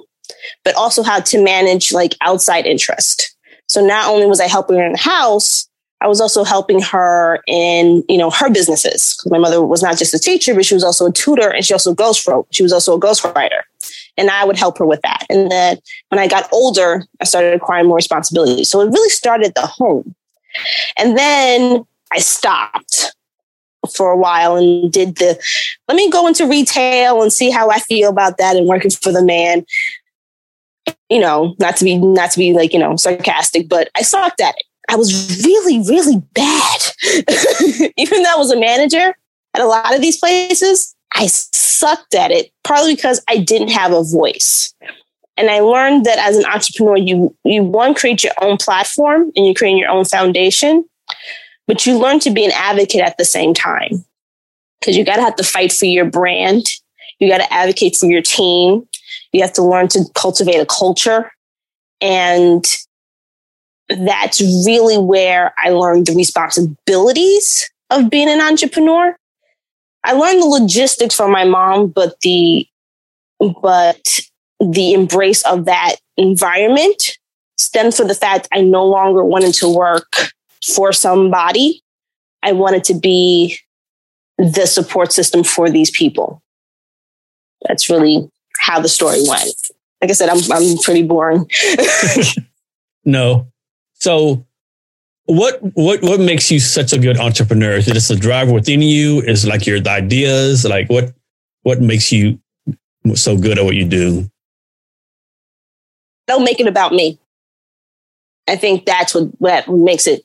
but 0.64 0.74
also 0.74 1.02
how 1.02 1.20
to 1.20 1.42
manage 1.42 1.92
like 1.92 2.16
outside 2.22 2.66
interest. 2.66 3.36
So 3.68 3.84
not 3.84 4.08
only 4.08 4.26
was 4.26 4.40
I 4.40 4.48
helping 4.48 4.78
her 4.78 4.84
in 4.84 4.92
the 4.92 4.98
house, 4.98 5.68
I 6.00 6.08
was 6.08 6.20
also 6.20 6.44
helping 6.44 6.80
her 6.80 7.42
in, 7.46 8.02
you 8.08 8.16
know, 8.16 8.30
her 8.30 8.48
businesses. 8.50 9.22
My 9.26 9.36
mother 9.36 9.62
was 9.62 9.82
not 9.82 9.98
just 9.98 10.14
a 10.14 10.18
teacher, 10.18 10.54
but 10.54 10.64
she 10.64 10.74
was 10.74 10.82
also 10.82 11.06
a 11.06 11.12
tutor 11.12 11.50
and 11.50 11.64
she 11.64 11.74
also 11.74 11.94
ghost 11.94 12.26
wrote. 12.26 12.46
She 12.52 12.62
was 12.62 12.72
also 12.72 12.96
a 12.96 13.00
ghostwriter. 13.00 13.60
And 14.16 14.30
I 14.30 14.46
would 14.46 14.56
help 14.56 14.78
her 14.78 14.86
with 14.86 15.02
that. 15.02 15.26
And 15.28 15.50
then 15.50 15.78
when 16.08 16.18
I 16.18 16.26
got 16.26 16.48
older, 16.52 17.04
I 17.20 17.24
started 17.24 17.54
acquiring 17.54 17.86
more 17.86 17.96
responsibilities. 17.96 18.70
So 18.70 18.80
it 18.80 18.90
really 18.90 19.10
started 19.10 19.52
the 19.54 19.66
home. 19.66 20.14
And 20.96 21.16
then 21.16 21.84
I 22.12 22.18
stopped 22.18 23.14
for 23.94 24.10
a 24.10 24.16
while 24.16 24.56
and 24.56 24.92
did 24.92 25.16
the 25.16 25.40
let 25.88 25.94
me 25.94 26.10
go 26.10 26.26
into 26.26 26.46
retail 26.46 27.22
and 27.22 27.32
see 27.32 27.50
how 27.50 27.70
I 27.70 27.78
feel 27.78 28.10
about 28.10 28.38
that 28.38 28.56
and 28.56 28.66
working 28.66 28.90
for 28.90 29.12
the 29.12 29.24
man. 29.24 29.64
You 31.08 31.20
know, 31.20 31.54
not 31.58 31.76
to 31.76 31.84
be 31.84 31.96
not 31.96 32.30
to 32.32 32.38
be 32.38 32.52
like, 32.52 32.72
you 32.72 32.78
know, 32.78 32.96
sarcastic, 32.96 33.68
but 33.68 33.88
I 33.96 34.02
sucked 34.02 34.40
at 34.40 34.54
it. 34.56 34.64
I 34.88 34.96
was 34.96 35.44
really, 35.44 35.78
really 35.88 36.22
bad. 36.34 36.80
Even 37.96 38.22
though 38.22 38.34
I 38.34 38.38
was 38.38 38.50
a 38.50 38.58
manager 38.58 39.14
at 39.54 39.62
a 39.62 39.66
lot 39.66 39.94
of 39.94 40.00
these 40.00 40.18
places, 40.18 40.94
I 41.14 41.26
sucked 41.26 42.14
at 42.14 42.30
it, 42.30 42.50
partly 42.64 42.94
because 42.94 43.22
I 43.28 43.38
didn't 43.38 43.70
have 43.70 43.92
a 43.92 44.02
voice. 44.02 44.74
And 45.40 45.48
I 45.48 45.60
learned 45.60 46.04
that 46.04 46.18
as 46.18 46.36
an 46.36 46.44
entrepreneur, 46.44 46.98
you 46.98 47.34
you 47.44 47.64
one 47.64 47.94
create 47.94 48.22
your 48.22 48.34
own 48.42 48.58
platform 48.58 49.32
and 49.34 49.46
you 49.46 49.54
create 49.54 49.78
your 49.78 49.88
own 49.88 50.04
foundation, 50.04 50.84
but 51.66 51.86
you 51.86 51.98
learn 51.98 52.20
to 52.20 52.30
be 52.30 52.44
an 52.44 52.52
advocate 52.54 53.00
at 53.00 53.16
the 53.16 53.24
same 53.24 53.54
time. 53.54 54.04
Because 54.78 54.98
you 54.98 55.04
gotta 55.04 55.22
have 55.22 55.36
to 55.36 55.42
fight 55.42 55.72
for 55.72 55.86
your 55.86 56.04
brand. 56.04 56.66
You 57.20 57.28
gotta 57.30 57.50
advocate 57.50 57.96
for 57.96 58.04
your 58.04 58.20
team. 58.20 58.86
You 59.32 59.40
have 59.40 59.54
to 59.54 59.62
learn 59.62 59.88
to 59.88 60.04
cultivate 60.14 60.60
a 60.60 60.66
culture. 60.66 61.32
And 62.02 62.62
that's 63.88 64.42
really 64.66 64.98
where 64.98 65.54
I 65.56 65.70
learned 65.70 66.04
the 66.04 66.14
responsibilities 66.14 67.70
of 67.88 68.10
being 68.10 68.28
an 68.28 68.42
entrepreneur. 68.42 69.16
I 70.04 70.12
learned 70.12 70.42
the 70.42 70.46
logistics 70.46 71.14
from 71.14 71.30
my 71.30 71.44
mom, 71.44 71.88
but 71.88 72.20
the 72.20 72.66
but 73.38 74.20
the 74.60 74.92
embrace 74.92 75.42
of 75.42 75.64
that 75.64 75.96
environment 76.16 77.18
stemmed 77.58 77.94
from 77.94 78.08
the 78.08 78.14
fact 78.14 78.48
I 78.52 78.60
no 78.60 78.84
longer 78.84 79.24
wanted 79.24 79.54
to 79.54 79.68
work 79.68 80.32
for 80.64 80.92
somebody. 80.92 81.82
I 82.42 82.52
wanted 82.52 82.84
to 82.84 82.94
be 82.94 83.58
the 84.38 84.66
support 84.66 85.12
system 85.12 85.44
for 85.44 85.70
these 85.70 85.90
people. 85.90 86.42
That's 87.66 87.90
really 87.90 88.30
how 88.58 88.80
the 88.80 88.88
story 88.88 89.18
went. 89.28 89.70
Like 90.00 90.10
I 90.10 90.14
said, 90.14 90.30
I'm 90.30 90.40
I'm 90.50 90.78
pretty 90.78 91.02
boring. 91.02 91.50
no, 93.04 93.48
so 93.94 94.46
what 95.26 95.58
what 95.74 96.02
what 96.02 96.20
makes 96.20 96.50
you 96.50 96.58
such 96.58 96.92
a 96.92 96.98
good 96.98 97.18
entrepreneur? 97.18 97.72
Is 97.72 97.86
it 97.86 97.94
just 97.94 98.10
a 98.10 98.16
drive 98.16 98.50
within 98.50 98.80
you? 98.80 99.20
Is 99.20 99.46
like 99.46 99.66
your 99.66 99.78
ideas? 99.86 100.64
Like 100.64 100.88
what 100.88 101.12
what 101.62 101.80
makes 101.80 102.10
you 102.10 102.40
so 103.14 103.36
good 103.36 103.58
at 103.58 103.64
what 103.64 103.76
you 103.76 103.84
do? 103.84 104.30
Don't 106.30 106.44
make 106.44 106.60
it 106.60 106.68
about 106.68 106.92
me. 106.92 107.18
I 108.46 108.54
think 108.54 108.86
that's 108.86 109.16
what, 109.16 109.28
what 109.40 109.68
makes 109.68 110.06
it 110.06 110.24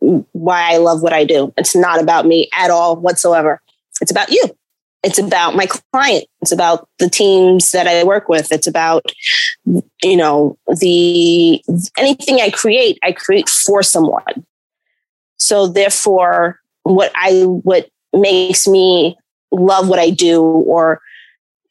why 0.00 0.72
I 0.72 0.78
love 0.78 1.02
what 1.02 1.12
I 1.12 1.24
do. 1.24 1.52
It's 1.58 1.76
not 1.76 2.00
about 2.00 2.24
me 2.24 2.48
at 2.56 2.70
all 2.70 2.96
whatsoever. 2.96 3.60
It's 4.00 4.10
about 4.10 4.30
you 4.30 4.56
it's 5.02 5.18
about 5.18 5.56
my 5.56 5.66
client 5.66 6.24
it's 6.42 6.52
about 6.52 6.88
the 6.98 7.10
teams 7.10 7.72
that 7.72 7.86
i 7.86 8.04
work 8.04 8.28
with 8.28 8.52
it's 8.52 8.66
about 8.66 9.04
you 10.02 10.16
know 10.16 10.56
the 10.80 11.62
anything 11.98 12.40
i 12.40 12.50
create 12.50 12.98
i 13.02 13.10
create 13.10 13.48
for 13.48 13.82
someone 13.82 14.46
so 15.38 15.66
therefore 15.66 16.60
what 16.84 17.10
i 17.14 17.42
what 17.42 17.88
makes 18.12 18.68
me 18.68 19.16
love 19.50 19.88
what 19.88 19.98
i 19.98 20.10
do 20.10 20.40
or 20.42 21.00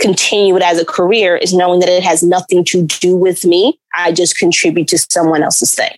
continue 0.02 0.56
it 0.56 0.64
as 0.64 0.80
a 0.80 0.86
career 0.86 1.38
is 1.38 1.54
knowing 1.54 1.80
that 1.80 1.90
it 1.90 2.04
has 2.04 2.24
nothing 2.24 2.66
to 2.66 2.84
do 2.84 3.16
with 3.16 3.46
me 3.46 3.80
i 3.94 4.12
just 4.12 4.38
contribute 4.38 4.88
to 4.88 4.98
someone 4.98 5.44
else's 5.44 5.74
thing 5.76 5.96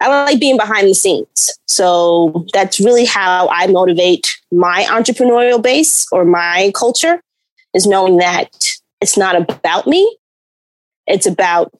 I 0.00 0.08
like 0.24 0.40
being 0.40 0.56
behind 0.56 0.88
the 0.88 0.94
scenes. 0.94 1.58
So 1.66 2.46
that's 2.52 2.78
really 2.78 3.04
how 3.04 3.48
I 3.48 3.66
motivate 3.66 4.36
my 4.52 4.84
entrepreneurial 4.88 5.60
base 5.60 6.06
or 6.12 6.24
my 6.24 6.72
culture 6.74 7.20
is 7.74 7.86
knowing 7.86 8.18
that 8.18 8.50
it's 9.00 9.16
not 9.16 9.36
about 9.36 9.86
me. 9.86 10.16
It's 11.06 11.26
about 11.26 11.72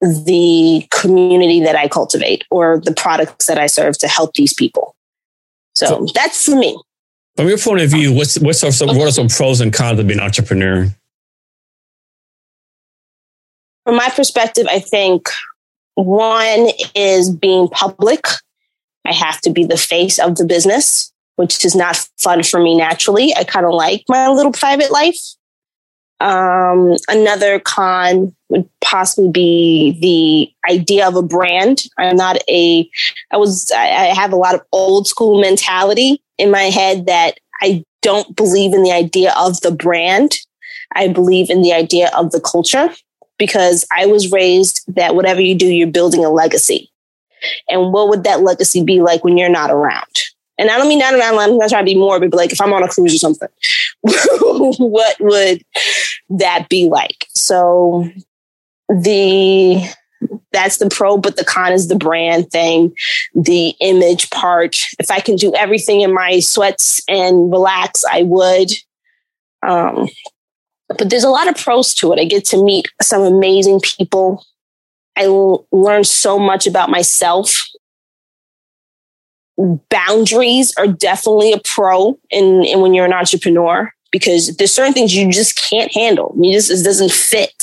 the 0.00 0.86
community 0.90 1.60
that 1.60 1.76
I 1.76 1.88
cultivate 1.88 2.44
or 2.50 2.80
the 2.80 2.94
products 2.94 3.46
that 3.46 3.58
I 3.58 3.66
serve 3.66 3.98
to 3.98 4.08
help 4.08 4.34
these 4.34 4.54
people. 4.54 4.96
So, 5.74 5.86
so 5.86 6.06
that's 6.14 6.44
for 6.44 6.56
me. 6.56 6.80
From 7.36 7.48
your 7.48 7.58
point 7.58 7.80
of 7.80 7.90
view, 7.90 8.12
what's, 8.12 8.38
what's 8.40 8.60
some, 8.60 8.88
what 8.88 9.08
are 9.08 9.12
some 9.12 9.28
pros 9.28 9.60
and 9.60 9.72
cons 9.72 9.98
of 9.98 10.06
being 10.06 10.18
an 10.18 10.24
entrepreneur? 10.24 10.88
From 13.84 13.96
my 13.96 14.10
perspective, 14.10 14.66
I 14.68 14.78
think 14.78 15.28
one 15.94 16.68
is 16.94 17.30
being 17.30 17.68
public. 17.68 18.26
I 19.06 19.12
have 19.12 19.40
to 19.42 19.50
be 19.50 19.64
the 19.64 19.76
face 19.76 20.18
of 20.18 20.36
the 20.36 20.44
business, 20.44 21.12
which 21.36 21.64
is 21.64 21.74
not 21.74 21.96
fun 22.18 22.42
for 22.42 22.60
me 22.60 22.76
naturally. 22.76 23.34
I 23.34 23.44
kind 23.44 23.66
of 23.66 23.72
like 23.72 24.04
my 24.08 24.28
little 24.28 24.52
private 24.52 24.90
life. 24.90 25.18
Um, 26.20 26.96
another 27.08 27.58
con 27.58 28.36
would 28.50 28.68
possibly 28.82 29.30
be 29.30 29.98
the 30.00 30.70
idea 30.70 31.08
of 31.08 31.16
a 31.16 31.22
brand. 31.22 31.84
I'm 31.96 32.16
not 32.16 32.36
a, 32.48 32.88
I 33.30 33.38
was, 33.38 33.72
I 33.74 33.86
have 34.14 34.32
a 34.32 34.36
lot 34.36 34.54
of 34.54 34.60
old 34.70 35.08
school 35.08 35.40
mentality 35.40 36.22
in 36.40 36.50
my 36.50 36.64
head 36.64 37.06
that 37.06 37.38
I 37.62 37.84
don't 38.02 38.34
believe 38.34 38.72
in 38.72 38.82
the 38.82 38.92
idea 38.92 39.34
of 39.36 39.60
the 39.60 39.70
brand. 39.70 40.38
I 40.94 41.08
believe 41.08 41.50
in 41.50 41.62
the 41.62 41.72
idea 41.72 42.10
of 42.16 42.32
the 42.32 42.40
culture 42.40 42.90
because 43.38 43.86
I 43.96 44.06
was 44.06 44.32
raised 44.32 44.82
that 44.88 45.14
whatever 45.14 45.40
you 45.40 45.54
do, 45.54 45.66
you're 45.66 45.86
building 45.86 46.24
a 46.24 46.30
legacy. 46.30 46.90
And 47.68 47.92
what 47.92 48.08
would 48.08 48.24
that 48.24 48.42
legacy 48.42 48.84
be 48.84 49.00
like 49.00 49.24
when 49.24 49.38
you're 49.38 49.48
not 49.48 49.70
around? 49.70 50.04
And 50.58 50.70
I 50.70 50.76
don't 50.76 50.88
mean 50.88 50.98
not 50.98 51.14
around, 51.14 51.38
I'm 51.38 51.56
not 51.56 51.70
trying 51.70 51.86
to 51.86 51.90
be 51.90 51.98
morbid, 51.98 52.30
but 52.30 52.36
like 52.36 52.52
if 52.52 52.60
I'm 52.60 52.72
on 52.72 52.82
a 52.82 52.88
cruise 52.88 53.14
or 53.14 53.18
something, 53.18 53.48
what 54.02 55.16
would 55.20 55.62
that 56.28 56.68
be 56.68 56.88
like? 56.88 57.26
So 57.34 58.10
the 58.88 59.82
that's 60.52 60.78
the 60.78 60.88
pro, 60.88 61.16
but 61.16 61.36
the 61.36 61.44
con 61.44 61.72
is 61.72 61.88
the 61.88 61.96
brand 61.96 62.50
thing, 62.50 62.94
the 63.34 63.74
image 63.80 64.30
part. 64.30 64.76
If 64.98 65.10
I 65.10 65.20
can 65.20 65.36
do 65.36 65.54
everything 65.54 66.00
in 66.00 66.12
my 66.12 66.40
sweats 66.40 67.02
and 67.08 67.50
relax, 67.50 68.04
I 68.10 68.22
would. 68.22 68.70
Um, 69.62 70.08
but 70.88 71.08
there's 71.08 71.24
a 71.24 71.30
lot 71.30 71.48
of 71.48 71.56
pros 71.56 71.94
to 71.96 72.12
it. 72.12 72.18
I 72.18 72.24
get 72.24 72.44
to 72.46 72.62
meet 72.62 72.88
some 73.00 73.22
amazing 73.22 73.80
people. 73.80 74.44
I 75.16 75.24
l- 75.24 75.66
learn 75.70 76.04
so 76.04 76.38
much 76.38 76.66
about 76.66 76.90
myself. 76.90 77.66
Boundaries 79.90 80.74
are 80.78 80.86
definitely 80.86 81.52
a 81.52 81.60
pro 81.64 82.18
in, 82.30 82.64
in 82.64 82.80
when 82.80 82.94
you're 82.94 83.04
an 83.04 83.12
entrepreneur 83.12 83.92
because 84.10 84.56
there's 84.56 84.74
certain 84.74 84.92
things 84.92 85.14
you 85.14 85.30
just 85.30 85.56
can't 85.56 85.92
handle. 85.94 86.34
You 86.40 86.52
just 86.52 86.70
it 86.70 86.82
doesn't 86.82 87.12
fit 87.12 87.59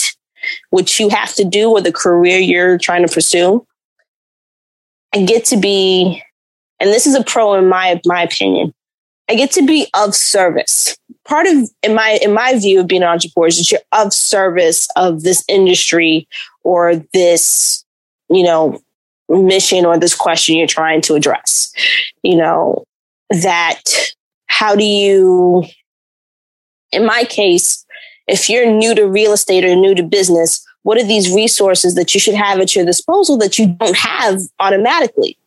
what 0.70 1.00
you 1.00 1.10
have 1.10 1.34
to 1.36 1.44
do 1.44 1.72
or 1.72 1.82
the 1.82 1.92
career 1.92 2.40
you're 2.40 2.78
trying 2.78 3.06
to 3.06 3.14
pursue. 3.14 3.66
I 5.14 5.24
get 5.24 5.46
to 5.46 5.58
be, 5.58 6.22
and 6.80 6.90
this 6.90 7.08
is 7.08 7.16
a 7.16 7.24
pro 7.24 7.54
in 7.56 7.68
my 7.68 8.00
my 8.06 8.22
opinion. 8.22 8.74
I 9.30 9.36
get 9.36 9.52
to 9.52 9.66
be 9.66 9.88
of 9.94 10.16
service. 10.16 10.98
Part 11.26 11.48
of 11.48 11.70
in 11.84 11.94
my 11.94 12.20
in 12.22 12.34
my 12.34 12.58
view 12.58 12.80
of 12.80 12.88
being 12.88 13.04
an 13.04 13.10
entrepreneur 13.10 13.48
is 13.48 13.58
that 13.58 13.72
you're 13.72 13.82
of 13.92 14.14
service 14.14 14.88
of 14.96 15.24
this 15.24 15.44
industry 15.48 16.28
or 16.64 16.96
this, 17.14 17.84
you 18.30 18.44
know, 18.44 18.80
mission 19.30 19.86
or 19.86 19.98
this 19.98 20.16
question 20.16 20.58
you're 20.58 20.68
trying 20.68 21.02
to 21.02 21.16
address. 21.16 21.74
You 22.24 22.38
know, 22.38 22.86
that 23.30 23.82
how 24.48 24.76
do 24.76 24.84
you 24.84 25.66
in 26.92 27.06
my 27.06 27.24
case, 27.26 27.86
if 28.28 28.50
you're 28.50 28.72
new 28.72 28.94
to 28.96 29.08
real 29.08 29.34
estate 29.34 29.64
or 29.64 29.76
new 29.76 29.96
to 29.96 30.04
business, 30.04 30.66
what 30.84 30.98
are 30.98 31.06
these 31.06 31.34
resources 31.34 31.96
that 31.96 32.14
you 32.14 32.20
should 32.20 32.36
have 32.36 32.60
at 32.60 32.76
your 32.76 32.86
disposal 32.86 33.38
that 33.38 33.58
you 33.58 33.68
don't 33.68 33.98
have 33.98 34.42
automatically? 34.60 35.38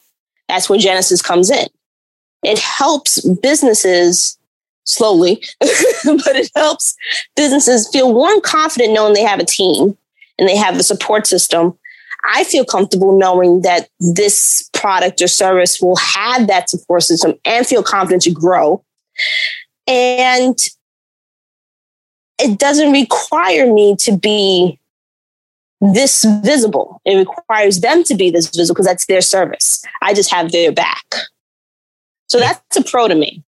That's 0.49 0.69
where 0.69 0.79
Genesis 0.79 1.23
comes 1.23 1.51
in. 1.51 1.69
It 2.43 2.59
helps 2.59 3.21
businesses 3.41 4.39
slowly, 4.85 5.43
but 5.61 6.37
it 6.37 6.51
helps 6.55 6.97
businesses 7.37 7.89
feel 7.89 8.13
more 8.13 8.41
confident 8.41 8.93
knowing 8.93 9.15
they 9.15 9.23
have 9.23 9.41
a 9.41 9.45
team 9.45 9.97
and 10.39 10.49
they 10.49 10.57
have 10.57 10.77
a 10.77 10.83
support 10.83 11.27
system. 11.27 11.79
I 12.35 12.45
feel 12.45 12.65
comfortable 12.65 13.17
knowing 13.17 13.63
that 13.63 13.89
this 13.99 14.69
product 14.75 15.23
or 15.23 15.29
service 15.29 15.81
will 15.81 15.97
have 15.97 16.49
that 16.49 16.69
support 16.69 17.03
system 17.03 17.35
and 17.45 17.67
feel 17.67 17.83
confident 17.83 18.23
to 18.23 18.31
grow. 18.31 18.85
And 19.87 20.59
it 22.41 22.59
doesn't 22.59 22.93
require 22.93 23.73
me 23.73 23.97
to 24.01 24.17
be 24.17 24.79
this 25.81 26.25
visible. 26.43 27.01
It 27.05 27.17
requires 27.17 27.81
them 27.81 28.05
to 28.05 28.15
be 28.15 28.31
this 28.31 28.49
visible 28.55 28.75
because 28.75 28.87
that's 28.87 29.07
their 29.07 29.21
service. 29.21 29.83
I 30.03 30.15
just 30.15 30.31
have 30.31 30.53
their 30.53 30.73
back. 30.73 31.05
So 32.29 32.39
that's 32.39 32.77
a 32.77 32.85
pro 32.85 33.09
to 33.09 33.15
me. 33.15 33.43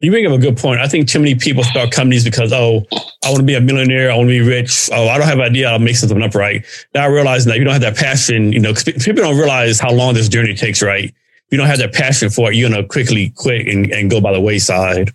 You 0.00 0.10
bring 0.10 0.26
up 0.26 0.32
a 0.32 0.38
good 0.38 0.56
point. 0.56 0.80
I 0.80 0.88
think 0.88 1.08
too 1.08 1.18
many 1.18 1.34
people 1.34 1.62
start 1.62 1.90
companies 1.90 2.24
because, 2.24 2.54
oh, 2.54 2.86
I 3.22 3.28
want 3.28 3.36
to 3.36 3.42
be 3.42 3.54
a 3.54 3.60
millionaire. 3.60 4.10
I 4.10 4.16
want 4.16 4.28
to 4.28 4.32
be 4.32 4.40
rich. 4.40 4.88
Oh, 4.92 5.08
I 5.08 5.18
don't 5.18 5.26
have 5.26 5.38
an 5.38 5.44
idea. 5.44 5.68
I'll 5.68 5.78
make 5.78 5.96
something 5.96 6.22
up 6.22 6.34
right. 6.34 6.64
Now 6.94 7.04
I 7.04 7.08
realize 7.08 7.44
that 7.44 7.58
you 7.58 7.64
don't 7.64 7.74
have 7.74 7.82
that 7.82 7.96
passion, 7.96 8.50
you 8.50 8.60
know, 8.60 8.72
people 8.72 9.22
don't 9.22 9.36
realize 9.36 9.78
how 9.78 9.92
long 9.92 10.14
this 10.14 10.28
journey 10.28 10.54
takes, 10.54 10.80
right? 10.80 11.04
If 11.04 11.52
you 11.52 11.58
don't 11.58 11.66
have 11.66 11.78
that 11.80 11.92
passion 11.92 12.30
for 12.30 12.50
it, 12.50 12.56
you're 12.56 12.70
going 12.70 12.80
to 12.80 12.88
quickly 12.88 13.30
quit 13.36 13.68
and, 13.68 13.92
and 13.92 14.10
go 14.10 14.22
by 14.22 14.32
the 14.32 14.40
wayside. 14.40 15.12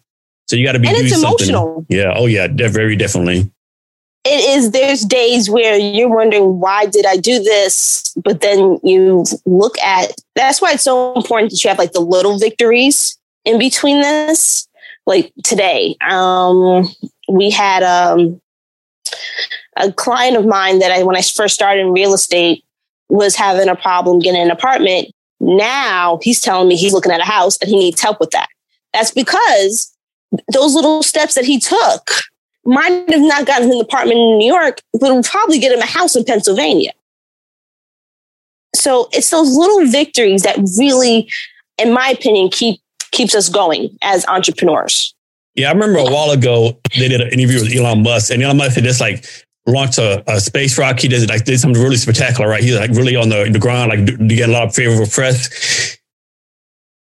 So 0.48 0.56
you 0.56 0.66
got 0.66 0.74
to 0.74 0.80
be 0.80 0.88
and 0.88 0.98
doing 0.98 1.08
it's 1.08 1.20
something. 1.20 1.50
emotional. 1.50 1.86
Yeah. 1.90 2.14
Oh 2.16 2.28
yeah. 2.28 2.48
Very 2.50 2.96
definitely. 2.96 3.52
It 4.24 4.58
is. 4.58 4.72
There's 4.72 5.02
days 5.04 5.50
where 5.50 5.78
you're 5.78 6.10
wondering 6.10 6.60
why 6.60 6.88
did 6.88 7.06
I 7.06 7.18
do 7.18 7.44
this, 7.44 8.14
but 8.24 8.42
then 8.42 8.80
you 8.84 9.24
look 9.46 9.78
at. 9.80 10.14
That's 10.36 10.62
why 10.62 10.74
it's 10.74 10.84
so 10.84 11.14
important 11.14 11.52
that 11.52 11.64
you 11.64 11.68
have 11.70 11.78
like 11.78 11.94
the 11.94 12.00
little 12.00 12.40
victories 12.40 13.18
in 13.44 13.60
between 13.60 14.02
this. 14.02 14.68
Like 15.06 15.32
today, 15.44 15.96
um, 16.10 16.90
we 17.30 17.52
had 17.52 17.84
um, 17.84 18.42
a 19.78 19.92
client 19.92 20.36
of 20.36 20.48
mine 20.48 20.80
that 20.80 20.92
I, 20.92 21.04
when 21.04 21.16
I 21.16 21.22
first 21.22 21.54
started 21.54 21.82
in 21.82 21.92
real 21.92 22.16
estate, 22.16 22.64
was 23.10 23.36
having 23.36 23.70
a 23.70 23.76
problem 23.76 24.18
getting 24.18 24.42
an 24.42 24.50
apartment. 24.50 25.12
Now 25.40 26.18
he's 26.24 26.42
telling 26.42 26.68
me 26.68 26.76
he's 26.76 26.94
looking 26.94 27.12
at 27.12 27.20
a 27.20 27.26
house 27.26 27.60
and 27.62 27.70
he 27.70 27.78
needs 27.78 28.02
help 28.02 28.20
with 28.20 28.32
that. 28.32 28.48
That's 28.94 29.12
because 29.12 29.95
those 30.52 30.74
little 30.74 31.04
steps 31.04 31.36
that 31.36 31.46
he 31.46 31.60
took 31.60 32.12
might 32.66 33.10
have 33.10 33.22
not 33.22 33.46
gotten 33.46 33.68
him 33.68 33.76
an 33.76 33.82
apartment 33.82 34.18
in 34.18 34.38
New 34.38 34.52
York, 34.52 34.82
but 34.94 35.14
would 35.14 35.26
probably 35.26 35.60
get 35.60 35.72
him 35.72 35.80
a 35.80 35.86
house 35.86 36.16
in 36.16 36.24
Pennsylvania. 36.24 36.92
So 38.76 39.08
it's 39.12 39.30
those 39.30 39.56
little 39.56 39.86
victories 39.88 40.44
that 40.44 40.58
really, 40.78 41.30
in 41.78 41.94
my 41.94 42.10
opinion, 42.10 42.50
keep 42.50 42.82
keeps 43.12 43.34
us 43.34 43.50
going 43.50 43.98
as 44.02 44.26
entrepreneurs. 44.28 45.16
Yeah, 45.54 45.70
I 45.70 45.72
remember 45.72 46.00
a 46.00 46.04
while 46.04 46.32
ago 46.32 46.78
they 46.98 47.08
did 47.08 47.22
an 47.22 47.30
interview 47.30 47.62
with 47.62 47.74
Elon 47.74 48.04
Musk, 48.04 48.32
and 48.32 48.44
Elon 48.44 48.58
Musk 48.58 48.76
had 48.76 48.84
just 48.84 49.00
like 49.00 49.26
launched 49.66 49.98
a, 49.98 50.24
a 50.32 50.40
space 50.40 50.78
rock. 50.78 51.00
He 51.00 51.08
did 51.08 51.30
like 51.30 51.46
did 51.46 51.60
something 51.60 51.82
really 51.82 51.96
spectacular, 51.96 52.50
right? 52.50 52.64
He's 52.64 52.76
like 52.76 52.92
really 52.92 53.16
on 53.16 53.30
the, 53.30 53.50
the 53.50 53.60
ground, 53.60 53.90
like 53.90 54.06
to 54.06 54.36
get 54.36 54.50
a 54.50 54.52
lot 54.52 54.64
of 54.64 54.76
favorable 54.76 55.08
press. 55.08 55.98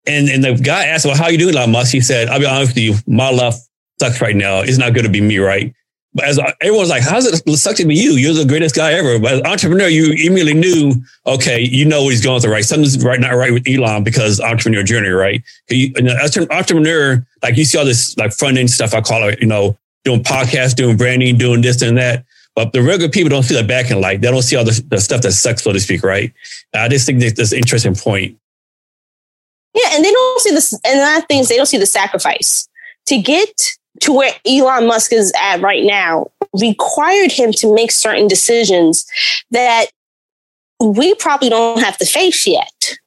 And 0.07 0.29
and 0.29 0.43
the 0.43 0.53
guy 0.53 0.85
asked, 0.85 1.05
"Well, 1.05 1.15
how 1.15 1.29
you 1.29 1.37
doing, 1.37 1.55
Elon 1.55 1.71
Musk?" 1.71 1.91
He 1.91 2.01
said, 2.01 2.27
"I'll 2.29 2.39
be 2.39 2.45
honest 2.45 2.75
with 2.75 2.83
you, 2.83 2.95
my 3.07 3.29
life 3.29 3.55
sucks 3.99 4.21
right 4.21 4.35
now. 4.35 4.61
It's 4.61 4.77
not 4.77 4.93
going 4.93 5.05
to 5.05 5.11
be 5.11 5.21
me, 5.21 5.39
right?" 5.39 5.73
But 6.13 6.25
as 6.25 6.39
everyone's 6.61 6.89
like, 6.89 7.03
"How's 7.03 7.25
it 7.25 7.57
suck 7.57 7.75
to 7.77 7.85
be 7.85 7.95
you? 7.95 8.11
You're 8.13 8.33
the 8.33 8.45
greatest 8.45 8.75
guy 8.75 8.93
ever." 8.93 9.19
But 9.19 9.33
as 9.33 9.39
an 9.39 9.47
entrepreneur, 9.47 9.87
you 9.87 10.11
immediately 10.11 10.53
knew, 10.53 10.93
okay, 11.25 11.59
you 11.59 11.85
know 11.85 12.03
what 12.03 12.11
he's 12.11 12.23
going 12.23 12.39
through, 12.39 12.53
right? 12.53 12.63
Something's 12.63 13.03
right 13.03 13.19
not 13.19 13.31
right 13.31 13.51
with 13.51 13.67
Elon 13.67 14.03
because 14.03 14.39
entrepreneur 14.39 14.83
journey, 14.83 15.09
right? 15.09 15.43
You, 15.69 15.93
as 16.21 16.37
an 16.37 16.49
entrepreneur, 16.51 17.25
like 17.43 17.57
you 17.57 17.65
see 17.65 17.77
all 17.77 17.85
this 17.85 18.15
like 18.17 18.31
front 18.31 18.57
end 18.57 18.69
stuff. 18.69 18.93
I 18.93 19.01
call 19.01 19.27
it, 19.27 19.41
you 19.41 19.47
know, 19.47 19.77
doing 20.05 20.23
podcasts, 20.23 20.75
doing 20.75 20.95
branding, 20.95 21.37
doing 21.37 21.61
this 21.61 21.81
and 21.81 21.97
that. 21.97 22.23
But 22.55 22.71
the 22.71 22.81
regular 22.81 23.09
people 23.09 23.29
don't 23.29 23.43
see 23.43 23.55
the 23.55 23.67
back 23.67 23.91
end 23.91 23.99
light. 23.99 24.21
They 24.21 24.31
don't 24.31 24.41
see 24.41 24.55
all 24.55 24.63
the, 24.63 24.81
the 24.87 25.01
stuff 25.01 25.21
that 25.23 25.33
sucks, 25.33 25.63
so 25.63 25.73
to 25.73 25.79
speak, 25.79 26.03
right? 26.03 26.31
I 26.73 26.87
just 26.87 27.05
think 27.05 27.19
that's 27.19 27.51
an 27.51 27.57
interesting 27.57 27.95
point. 27.95 28.37
Yeah, 29.75 29.89
and 29.91 30.05
they 30.05 30.11
don't 30.11 30.41
see 30.41 30.51
this, 30.51 30.73
and 30.73 30.99
that 30.99 31.27
things 31.27 31.49
they 31.49 31.57
don't 31.57 31.65
see 31.65 31.77
the 31.77 31.85
sacrifice 31.85 32.67
to 33.07 33.17
get 33.17 33.49
to 34.01 34.13
where 34.13 34.31
Elon 34.47 34.88
Musk 34.88 35.11
is 35.13 35.31
at 35.39 35.61
right 35.61 35.83
now. 35.83 36.31
Required 36.59 37.33
him 37.33 37.51
to 37.53 37.75
make 37.75 37.91
certain 37.91 38.29
decisions 38.29 39.05
that 39.51 39.88
we 40.79 41.13
probably 41.15 41.49
don't 41.49 41.81
have 41.81 41.97
to 41.97 42.05
face 42.05 42.47
yet. 42.47 42.97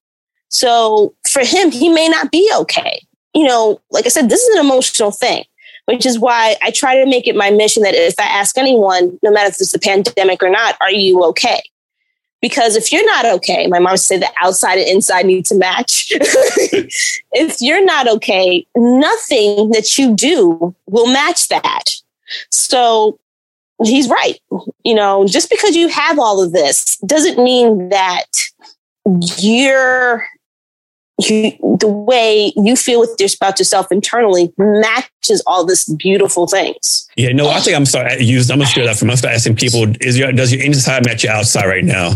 So 0.50 1.14
for 1.30 1.44
him, 1.44 1.70
he 1.70 1.88
may 1.88 2.08
not 2.08 2.30
be 2.30 2.50
okay. 2.60 3.02
You 3.34 3.46
know, 3.46 3.80
like 3.90 4.04
I 4.04 4.10
said, 4.10 4.28
this 4.28 4.42
is 4.42 4.56
an 4.56 4.64
emotional 4.64 5.10
thing, 5.10 5.44
which 5.86 6.04
is 6.04 6.18
why 6.18 6.56
I 6.62 6.70
try 6.70 7.02
to 7.02 7.08
make 7.08 7.26
it 7.26 7.36
my 7.36 7.50
mission 7.50 7.82
that 7.84 7.94
if 7.94 8.18
I 8.18 8.24
ask 8.24 8.58
anyone, 8.58 9.18
no 9.22 9.30
matter 9.30 9.48
if 9.48 9.60
it's 9.60 9.72
the 9.72 9.78
pandemic 9.78 10.42
or 10.42 10.50
not, 10.50 10.76
are 10.80 10.90
you 10.90 11.24
okay? 11.24 11.62
Because 12.40 12.76
if 12.76 12.92
you're 12.92 13.04
not 13.04 13.26
okay, 13.26 13.66
my 13.66 13.80
mom 13.80 13.96
said 13.96 14.22
the 14.22 14.30
outside 14.40 14.78
and 14.78 14.88
inside 14.88 15.26
need 15.26 15.44
to 15.46 15.56
match. 15.56 16.06
if 16.12 17.56
you're 17.60 17.84
not 17.84 18.06
okay, 18.08 18.66
nothing 18.76 19.70
that 19.70 19.98
you 19.98 20.14
do 20.14 20.74
will 20.86 21.12
match 21.12 21.48
that. 21.48 21.90
So 22.50 23.18
he's 23.82 24.08
right. 24.08 24.38
You 24.84 24.94
know, 24.94 25.26
just 25.26 25.50
because 25.50 25.74
you 25.74 25.88
have 25.88 26.18
all 26.18 26.42
of 26.42 26.52
this 26.52 26.96
doesn't 26.98 27.42
mean 27.42 27.88
that 27.88 28.26
you're 29.38 30.26
you, 31.18 31.52
the 31.78 31.88
way 31.88 32.52
you 32.56 32.76
feel 32.76 33.00
with 33.00 33.14
your, 33.18 33.28
about 33.40 33.58
yourself 33.58 33.90
internally 33.90 34.52
matches 34.56 35.42
all 35.46 35.64
this 35.64 35.88
beautiful 35.88 36.46
things. 36.46 37.08
Yeah, 37.16 37.32
no, 37.32 37.48
I 37.48 37.60
think 37.60 37.76
I'm 37.76 37.86
start 37.86 38.20
use. 38.20 38.50
I'm 38.50 38.58
gonna 38.58 38.70
steal 38.70 38.86
that 38.86 38.96
from. 38.96 39.10
I'm 39.10 39.16
start 39.16 39.34
asking 39.34 39.56
people: 39.56 39.86
Is 40.00 40.18
your 40.18 40.32
does 40.32 40.52
your 40.52 40.62
inside 40.62 41.04
match 41.04 41.24
your 41.24 41.32
outside 41.32 41.66
right 41.66 41.84
now? 41.84 42.14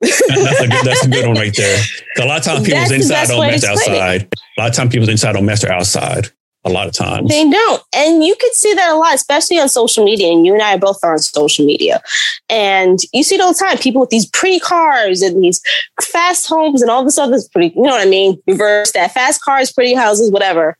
that's 0.00 0.60
a 0.60 0.68
good. 0.68 0.84
That's 0.84 1.04
a 1.04 1.08
good 1.08 1.26
one 1.26 1.36
right 1.36 1.54
there. 1.54 1.82
A 2.18 2.24
lot 2.24 2.38
of 2.38 2.44
times 2.44 2.66
people's 2.66 2.90
inside 2.90 3.28
don't 3.28 3.46
match 3.46 3.64
outside. 3.64 4.22
It. 4.22 4.34
A 4.58 4.60
lot 4.60 4.70
of 4.70 4.76
times 4.76 4.92
people's 4.92 5.10
inside 5.10 5.32
don't 5.32 5.44
match 5.44 5.60
their 5.60 5.72
outside 5.72 6.30
a 6.64 6.70
lot 6.70 6.86
of 6.86 6.92
times. 6.92 7.28
They 7.28 7.48
don't. 7.48 7.82
And 7.94 8.22
you 8.22 8.36
can 8.36 8.52
see 8.52 8.74
that 8.74 8.90
a 8.90 8.94
lot, 8.94 9.14
especially 9.14 9.58
on 9.58 9.68
social 9.68 10.04
media. 10.04 10.30
And 10.30 10.44
you 10.44 10.52
and 10.52 10.62
I 10.62 10.74
are 10.74 10.78
both 10.78 10.98
are 11.02 11.12
on 11.12 11.18
social 11.18 11.64
media. 11.64 12.02
And 12.48 12.98
you 13.12 13.22
see 13.22 13.36
it 13.36 13.40
all 13.40 13.52
the 13.52 13.58
time. 13.58 13.78
People 13.78 14.00
with 14.00 14.10
these 14.10 14.26
pretty 14.26 14.60
cars 14.60 15.22
and 15.22 15.42
these 15.42 15.60
fast 16.02 16.46
homes 16.48 16.82
and 16.82 16.90
all 16.90 17.04
this 17.04 17.18
other 17.18 17.38
pretty, 17.52 17.74
you 17.74 17.82
know 17.82 17.90
what 17.90 18.06
I 18.06 18.10
mean? 18.10 18.40
Reverse 18.46 18.92
that 18.92 19.12
fast 19.12 19.42
cars, 19.42 19.72
pretty 19.72 19.94
houses, 19.94 20.30
whatever. 20.30 20.76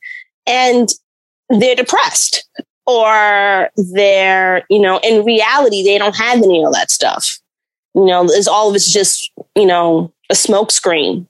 And 0.47 0.90
they're 1.49 1.77
depressed 1.77 2.49
or 2.87 3.71
they're, 3.77 4.64
you 4.69 4.81
know, 4.81 4.99
in 5.03 5.25
reality, 5.25 5.83
they 5.83 5.97
don't 5.97 6.16
have 6.16 6.38
any 6.43 6.62
of 6.64 6.73
that 6.75 6.90
stuff. 6.90 7.38
You 7.95 8.05
know, 8.05 8.25
it's 8.25 8.49
all 8.49 8.69
of 8.69 8.77
it's 8.77 8.93
just, 8.93 9.33
you 9.57 9.66
know, 9.66 10.12
a 10.29 10.35
smokescreen. 10.35 11.27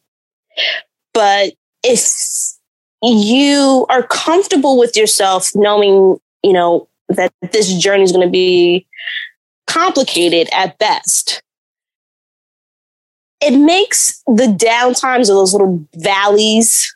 But 1.14 1.54
if 1.82 2.00
you 3.02 3.86
are 3.88 4.02
comfortable 4.02 4.78
with 4.78 4.96
yourself 4.96 5.50
knowing, 5.54 6.18
you 6.42 6.52
know, 6.52 6.88
that 7.08 7.32
this 7.52 7.72
journey 7.74 8.02
is 8.02 8.12
going 8.12 8.26
to 8.26 8.30
be 8.30 8.86
complicated 9.66 10.48
at 10.52 10.78
best. 10.78 11.42
It 13.40 13.56
makes 13.56 14.22
the 14.26 14.46
downtimes 14.46 15.22
of 15.22 15.36
those 15.36 15.52
little 15.52 15.86
valleys 15.96 16.94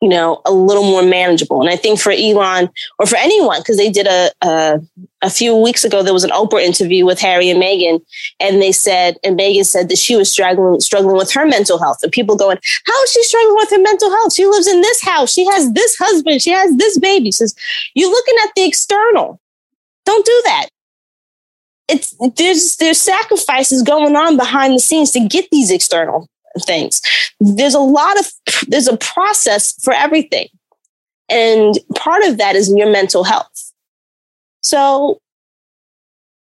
you 0.00 0.08
know, 0.08 0.42
a 0.44 0.52
little 0.52 0.82
more 0.82 1.02
manageable. 1.02 1.62
And 1.62 1.70
I 1.70 1.76
think 1.76 1.98
for 1.98 2.12
Elon 2.12 2.68
or 2.98 3.06
for 3.06 3.16
anyone, 3.16 3.60
because 3.60 3.78
they 3.78 3.90
did 3.90 4.06
a, 4.06 4.30
a, 4.42 4.78
a 5.22 5.30
few 5.30 5.56
weeks 5.56 5.82
ago, 5.82 6.02
there 6.02 6.12
was 6.12 6.24
an 6.24 6.30
Oprah 6.30 6.62
interview 6.62 7.06
with 7.06 7.18
Harry 7.20 7.48
and 7.48 7.62
Meghan, 7.62 8.00
and 8.38 8.60
they 8.60 8.72
said, 8.72 9.16
and 9.24 9.38
Meghan 9.38 9.64
said 9.64 9.88
that 9.88 9.96
she 9.96 10.14
was 10.14 10.30
struggling 10.30 10.80
struggling 10.80 11.16
with 11.16 11.32
her 11.32 11.46
mental 11.46 11.78
health. 11.78 11.98
And 12.02 12.12
people 12.12 12.36
going, 12.36 12.58
how 12.86 13.02
is 13.02 13.12
she 13.12 13.22
struggling 13.24 13.56
with 13.56 13.70
her 13.70 13.80
mental 13.80 14.10
health? 14.10 14.34
She 14.34 14.46
lives 14.46 14.66
in 14.66 14.82
this 14.82 15.02
house. 15.02 15.32
She 15.32 15.46
has 15.46 15.72
this 15.72 15.96
husband. 15.96 16.42
She 16.42 16.50
has 16.50 16.76
this 16.76 16.98
baby. 16.98 17.26
She 17.26 17.32
says, 17.32 17.54
you're 17.94 18.10
looking 18.10 18.34
at 18.44 18.50
the 18.54 18.66
external. 18.66 19.40
Don't 20.04 20.26
do 20.26 20.42
that. 20.44 20.66
It's 21.88 22.14
there's 22.36 22.76
there's 22.76 23.00
sacrifices 23.00 23.82
going 23.82 24.16
on 24.16 24.36
behind 24.36 24.74
the 24.74 24.80
scenes 24.80 25.10
to 25.12 25.20
get 25.20 25.48
these 25.50 25.70
external 25.70 26.28
things. 26.62 27.00
There's 27.40 27.74
a 27.74 27.80
lot 27.80 28.18
of, 28.18 28.30
there's 28.68 28.88
a 28.88 28.96
process 28.96 29.72
for 29.82 29.92
everything. 29.92 30.48
And 31.28 31.78
part 31.94 32.22
of 32.24 32.38
that 32.38 32.54
is 32.54 32.72
your 32.74 32.90
mental 32.90 33.24
health. 33.24 33.72
So 34.62 35.20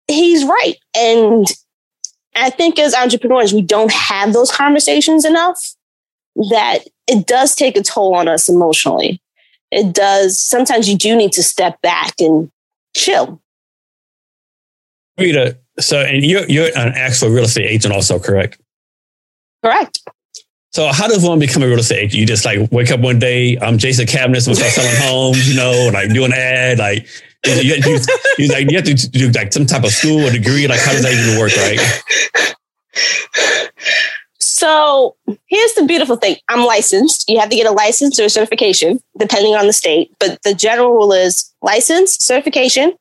he's 0.09 0.45
right. 0.45 0.77
And 0.97 1.47
I 2.35 2.51
think 2.51 2.79
as 2.79 2.95
entrepreneurs, 2.95 3.53
we 3.53 3.63
don't 3.63 3.93
have 3.93 4.33
those 4.33 4.51
conversations 4.51 5.25
enough 5.25 5.75
that 6.51 6.79
it 7.07 7.27
does 7.27 7.55
take 7.55 7.77
a 7.77 7.83
toll 7.83 8.15
on 8.15 8.29
us 8.29 8.49
emotionally. 8.49 9.21
It 9.71 9.93
does. 9.95 10.39
Sometimes 10.39 10.89
you 10.89 10.97
do 10.97 11.17
need 11.17 11.33
to 11.33 11.43
step 11.43 11.81
back 11.83 12.15
and 12.21 12.51
chill. 12.95 13.41
Rita, 15.19 15.59
so 15.79 16.01
and 16.01 16.25
you're 16.25 16.49
you're 16.49 16.69
an 16.77 16.93
actual 16.95 17.29
real 17.29 17.45
estate 17.45 17.67
agent 17.67 17.93
also, 17.93 18.19
correct? 18.19 18.59
Correct. 19.63 20.01
So 20.73 20.87
how 20.89 21.07
does 21.07 21.23
one 21.23 21.39
become 21.39 21.63
a 21.63 21.67
real 21.67 21.79
estate 21.79 21.99
agent? 21.99 22.15
You 22.15 22.27
just 22.27 22.45
like 22.45 22.73
wake 22.73 22.91
up 22.91 23.01
one 23.01 23.19
day, 23.19 23.59
I'm 23.59 23.77
Jason 23.77 24.07
Cavness, 24.07 24.49
I'm 24.49 24.55
start 24.55 24.73
selling 24.73 24.97
homes, 24.97 25.49
you 25.49 25.55
know, 25.55 25.91
like 25.93 26.11
do 26.13 26.25
an 26.25 26.33
ad, 26.33 26.79
like 26.79 27.07
you, 27.45 27.75
you, 27.75 27.99
you, 28.39 28.49
like, 28.49 28.71
you 28.71 28.77
have 28.77 28.87
to 28.87 28.95
do 28.95 29.31
like 29.33 29.53
some 29.53 29.67
type 29.67 29.85
of 29.85 29.91
school 29.91 30.27
or 30.27 30.31
degree. 30.31 30.67
Like 30.67 30.81
how 30.81 30.93
does 30.93 31.03
that 31.03 31.13
even 31.13 31.39
work, 31.39 31.55
right? 31.57 31.79
So 34.39 35.17
here's 35.47 35.75
the 35.75 35.85
beautiful 35.85 36.17
thing. 36.17 36.37
I'm 36.49 36.65
licensed. 36.65 37.29
You 37.29 37.41
have 37.41 37.51
to 37.51 37.57
get 37.57 37.67
a 37.67 37.73
license 37.73 38.19
or 38.19 38.25
a 38.25 38.31
certification, 38.31 39.01
depending 39.19 39.55
on 39.55 39.67
the 39.67 39.73
state. 39.73 40.15
But 40.21 40.41
the 40.43 40.55
general 40.55 40.93
rule 40.93 41.13
is 41.13 41.53
license, 41.63 42.17
certification, 42.21 42.95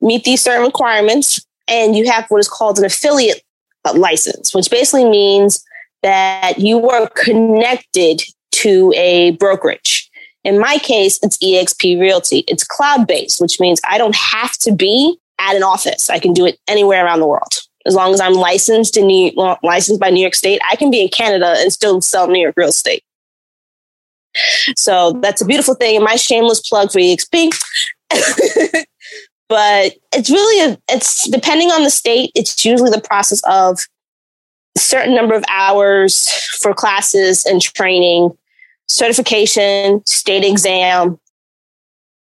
meet 0.00 0.24
these 0.24 0.42
certain 0.42 0.64
requirements, 0.64 1.44
and 1.66 1.96
you 1.96 2.10
have 2.10 2.26
what 2.28 2.38
is 2.38 2.48
called 2.48 2.78
an 2.78 2.84
affiliate 2.84 3.42
license, 3.94 4.54
which 4.54 4.70
basically 4.70 5.08
means 5.08 5.64
that 6.02 6.58
you 6.58 6.88
are 6.88 7.08
connected 7.10 8.22
to 8.52 8.92
a 8.96 9.32
brokerage. 9.32 10.10
In 10.44 10.58
my 10.58 10.78
case, 10.78 11.18
it's 11.22 11.36
eXp 11.38 12.00
Realty. 12.00 12.44
It's 12.48 12.64
cloud 12.64 13.06
based, 13.06 13.40
which 13.40 13.60
means 13.60 13.80
I 13.88 13.98
don't 13.98 14.16
have 14.16 14.52
to 14.58 14.72
be 14.72 15.18
at 15.38 15.56
an 15.56 15.62
office. 15.62 16.10
I 16.10 16.18
can 16.18 16.32
do 16.32 16.46
it 16.46 16.58
anywhere 16.68 17.04
around 17.04 17.20
the 17.20 17.26
world. 17.26 17.60
As 17.86 17.94
long 17.94 18.12
as 18.12 18.20
I'm 18.20 18.34
licensed 18.34 18.96
in 18.96 19.06
New, 19.06 19.32
well, 19.36 19.58
licensed 19.62 20.00
by 20.00 20.10
New 20.10 20.20
York 20.20 20.34
State, 20.34 20.60
I 20.68 20.76
can 20.76 20.90
be 20.90 21.02
in 21.02 21.08
Canada 21.08 21.54
and 21.58 21.72
still 21.72 22.00
sell 22.00 22.28
New 22.28 22.40
York 22.40 22.54
real 22.56 22.68
estate. 22.68 23.02
So 24.76 25.12
that's 25.22 25.40
a 25.40 25.46
beautiful 25.46 25.74
thing. 25.74 25.96
And 25.96 26.04
my 26.04 26.16
shameless 26.16 26.68
plug 26.68 26.92
for 26.92 26.98
EXP. 26.98 27.50
but 29.48 29.94
it's 30.12 30.30
really 30.30 30.72
a, 30.72 30.78
it's 30.88 31.28
depending 31.28 31.70
on 31.70 31.82
the 31.82 31.90
state. 31.90 32.30
It's 32.34 32.64
usually 32.64 32.90
the 32.90 33.00
process 33.00 33.42
of 33.48 33.80
certain 34.76 35.14
number 35.14 35.34
of 35.34 35.44
hours 35.48 36.28
for 36.60 36.74
classes 36.74 37.44
and 37.46 37.60
training, 37.60 38.36
certification, 38.86 40.04
state 40.06 40.44
exam, 40.44 41.18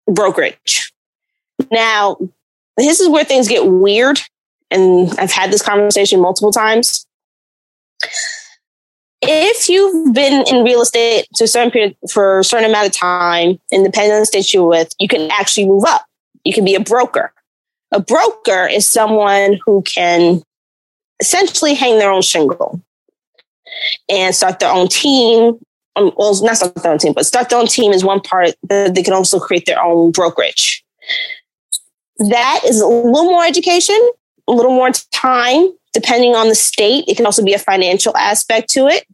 brokerage. 0.07 0.91
Now, 1.71 2.17
this 2.77 2.99
is 2.99 3.09
where 3.09 3.25
things 3.25 3.47
get 3.47 3.65
weird. 3.65 4.19
And 4.69 5.17
I've 5.17 5.31
had 5.31 5.51
this 5.51 5.61
conversation 5.61 6.21
multiple 6.21 6.51
times. 6.51 7.05
If 9.21 9.67
you've 9.67 10.13
been 10.13 10.45
in 10.47 10.63
real 10.63 10.81
estate 10.81 11.25
to 11.35 11.45
a 11.45 11.47
certain 11.47 11.71
period 11.71 11.95
for 12.11 12.39
a 12.39 12.43
certain 12.43 12.69
amount 12.69 12.87
of 12.87 12.93
time, 12.93 13.59
and 13.71 13.83
depending 13.83 14.11
on 14.11 14.19
the 14.19 14.25
state 14.25 14.53
you're 14.53 14.67
with, 14.67 14.93
you 14.99 15.07
can 15.07 15.31
actually 15.31 15.65
move 15.65 15.85
up. 15.87 16.05
You 16.43 16.53
can 16.53 16.65
be 16.65 16.75
a 16.75 16.79
broker. 16.79 17.33
A 17.91 17.99
broker 17.99 18.67
is 18.67 18.85
someone 18.87 19.59
who 19.65 19.81
can 19.83 20.41
essentially 21.19 21.73
hang 21.73 21.99
their 21.99 22.11
own 22.11 22.21
shingle 22.21 22.81
and 24.09 24.35
start 24.35 24.59
their 24.59 24.71
own 24.71 24.87
team. 24.87 25.59
Um, 25.95 26.11
well, 26.15 26.43
not 26.43 26.57
start 26.57 26.75
their 26.75 26.91
own 26.91 26.99
team, 26.99 27.13
but 27.13 27.25
start 27.25 27.49
their 27.49 27.59
own 27.59 27.67
team 27.67 27.91
is 27.91 28.03
one 28.03 28.21
part. 28.21 28.53
They 28.69 29.03
can 29.03 29.13
also 29.13 29.39
create 29.39 29.65
their 29.65 29.81
own 29.81 30.11
brokerage. 30.11 30.83
That 32.17 32.61
is 32.65 32.81
a 32.81 32.87
little 32.87 33.31
more 33.31 33.45
education, 33.45 33.97
a 34.47 34.51
little 34.51 34.73
more 34.73 34.91
time, 35.11 35.71
depending 35.93 36.35
on 36.35 36.49
the 36.49 36.55
state. 36.55 37.05
It 37.07 37.15
can 37.15 37.25
also 37.25 37.43
be 37.43 37.53
a 37.53 37.59
financial 37.59 38.15
aspect 38.17 38.69
to 38.71 38.87
it. 38.87 39.05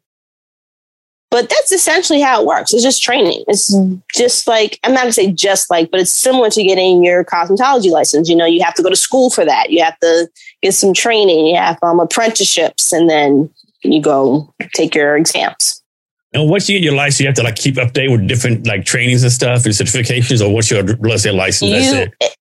But 1.34 1.50
that's 1.50 1.72
essentially 1.72 2.22
how 2.22 2.40
it 2.40 2.46
works. 2.46 2.76
It's 2.76 2.84
just 2.84 3.02
training. 3.02 3.44
It's 3.48 3.76
just 4.14 4.46
like, 4.46 4.80
I'm 4.84 4.94
not 4.94 5.00
going 5.02 5.10
to 5.10 5.14
say 5.14 5.32
just 5.32 5.68
like, 5.72 5.90
but 5.90 6.00
it's 6.00 6.12
similar 6.12 6.52
to 6.52 6.64
getting 6.64 7.04
your 7.04 7.26
cosmetology 7.26 7.90
license. 7.90 8.30
You 8.30 8.36
know, 8.36 8.46
you 8.46 8.64
have 8.64 8.76
to 8.76 8.84
go 8.84 8.90
to 8.92 8.96
school 8.96 9.32
for 9.32 9.44
that. 9.44 9.72
You 9.72 9.84
have 9.84 9.98
to 10.02 10.30
get 10.62 10.76
some 10.76 10.94
training. 10.94 11.48
You 11.48 11.56
have 11.56 11.80
um, 11.82 12.00
apprenticeships 12.00 12.94
and 12.94 13.10
then 13.10 13.50
you 13.82 14.00
go 14.00 14.54
take 14.76 14.94
your 14.94 15.18
exams. 15.18 15.82
And 16.34 16.52
once 16.52 16.70
you 16.70 16.78
get 16.78 16.86
your 16.86 16.94
license, 16.94 17.22
you 17.22 17.26
have 17.26 17.36
to 17.38 17.44
like 17.44 17.56
keep 17.56 17.78
update 17.78 18.12
with 18.12 18.28
different 18.28 18.68
like 18.68 18.86
trainings 18.86 19.24
and 19.24 19.32
stuff 19.32 19.66
and 19.66 19.74
certifications, 19.74 20.40
or 20.40 20.54
once 20.54 20.70
you're 20.70 20.84
let's 20.84 21.24
say 21.24 21.32
license, 21.32 21.72
you, 21.72 21.80
that's 21.80 22.16
it. 22.22 22.38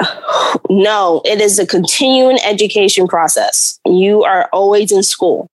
No, 0.70 1.20
it 1.24 1.40
is 1.40 1.58
a 1.58 1.66
continuing 1.66 2.38
education 2.44 3.06
process. 3.06 3.78
You 3.86 4.22
are 4.24 4.48
always 4.52 4.90
in 4.90 5.02
school 5.02 5.50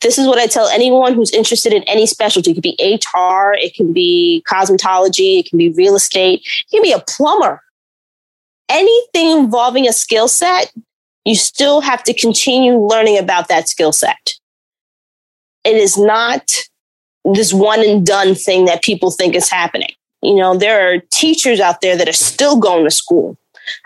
this 0.00 0.18
is 0.18 0.26
what 0.26 0.38
I 0.38 0.46
tell 0.46 0.68
anyone 0.68 1.14
who's 1.14 1.32
interested 1.32 1.72
in 1.72 1.82
any 1.84 2.06
specialty. 2.06 2.50
It 2.50 2.54
could 2.54 2.62
be 2.62 2.76
HR, 2.80 3.52
it 3.52 3.74
can 3.74 3.92
be 3.92 4.42
cosmetology, 4.48 5.40
it 5.40 5.48
can 5.48 5.58
be 5.58 5.70
real 5.70 5.94
estate, 5.94 6.40
it 6.40 6.70
can 6.70 6.82
be 6.82 6.92
a 6.92 7.00
plumber. 7.00 7.62
Anything 8.68 9.38
involving 9.38 9.86
a 9.86 9.92
skill 9.92 10.28
set, 10.28 10.72
you 11.24 11.34
still 11.34 11.80
have 11.80 12.02
to 12.04 12.14
continue 12.14 12.76
learning 12.76 13.18
about 13.18 13.48
that 13.48 13.68
skill 13.68 13.92
set. 13.92 14.34
It 15.64 15.76
is 15.76 15.98
not 15.98 16.52
this 17.24 17.52
one 17.52 17.86
and 17.86 18.06
done 18.06 18.34
thing 18.34 18.64
that 18.64 18.82
people 18.82 19.10
think 19.10 19.34
is 19.34 19.50
happening. 19.50 19.92
You 20.22 20.36
know, 20.36 20.56
there 20.56 20.92
are 20.92 20.98
teachers 21.10 21.60
out 21.60 21.80
there 21.80 21.96
that 21.96 22.08
are 22.08 22.12
still 22.12 22.58
going 22.58 22.84
to 22.84 22.90
school 22.90 23.38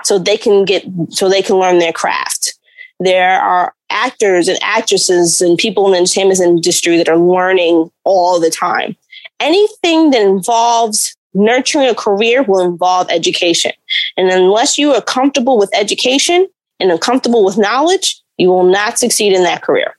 so 0.03 0.19
they 0.19 0.37
can 0.37 0.65
get, 0.65 0.85
so 1.11 1.29
they 1.29 1.43
can 1.43 1.57
learn 1.57 1.79
their 1.79 1.93
craft. 1.93 2.59
There 3.01 3.41
are 3.41 3.75
actors 3.95 4.49
and 4.49 4.59
actresses 4.63 5.41
and 5.41 5.57
people 5.57 5.87
in 5.87 5.93
the 5.93 5.99
entertainment 5.99 6.41
industry 6.41 6.99
that 6.99 7.09
are 7.09 7.17
learning 7.17 7.91
all 8.05 8.39
the 8.39 8.51
time. 8.51 8.97
Anything 9.41 10.11
that 10.11 10.21
involves 10.21 11.17
nurturing 11.33 11.89
a 11.89 11.95
career 11.95 12.43
will 12.43 12.61
involve 12.61 13.09
education. 13.11 13.73
And 14.17 14.29
unless 14.29 14.77
you 14.79 14.93
are 14.93 15.01
comfortable 15.01 15.59
with 15.59 15.71
education 15.75 16.47
and 16.81 16.91
are 16.91 16.99
comfortable 16.99 17.45
with 17.45 17.57
knowledge, 17.57 18.21
you 18.37 18.49
will 18.49 18.71
not 18.71 18.99
succeed 18.99 19.33
in 19.33 19.43
that 19.45 19.63
career. 19.63 19.97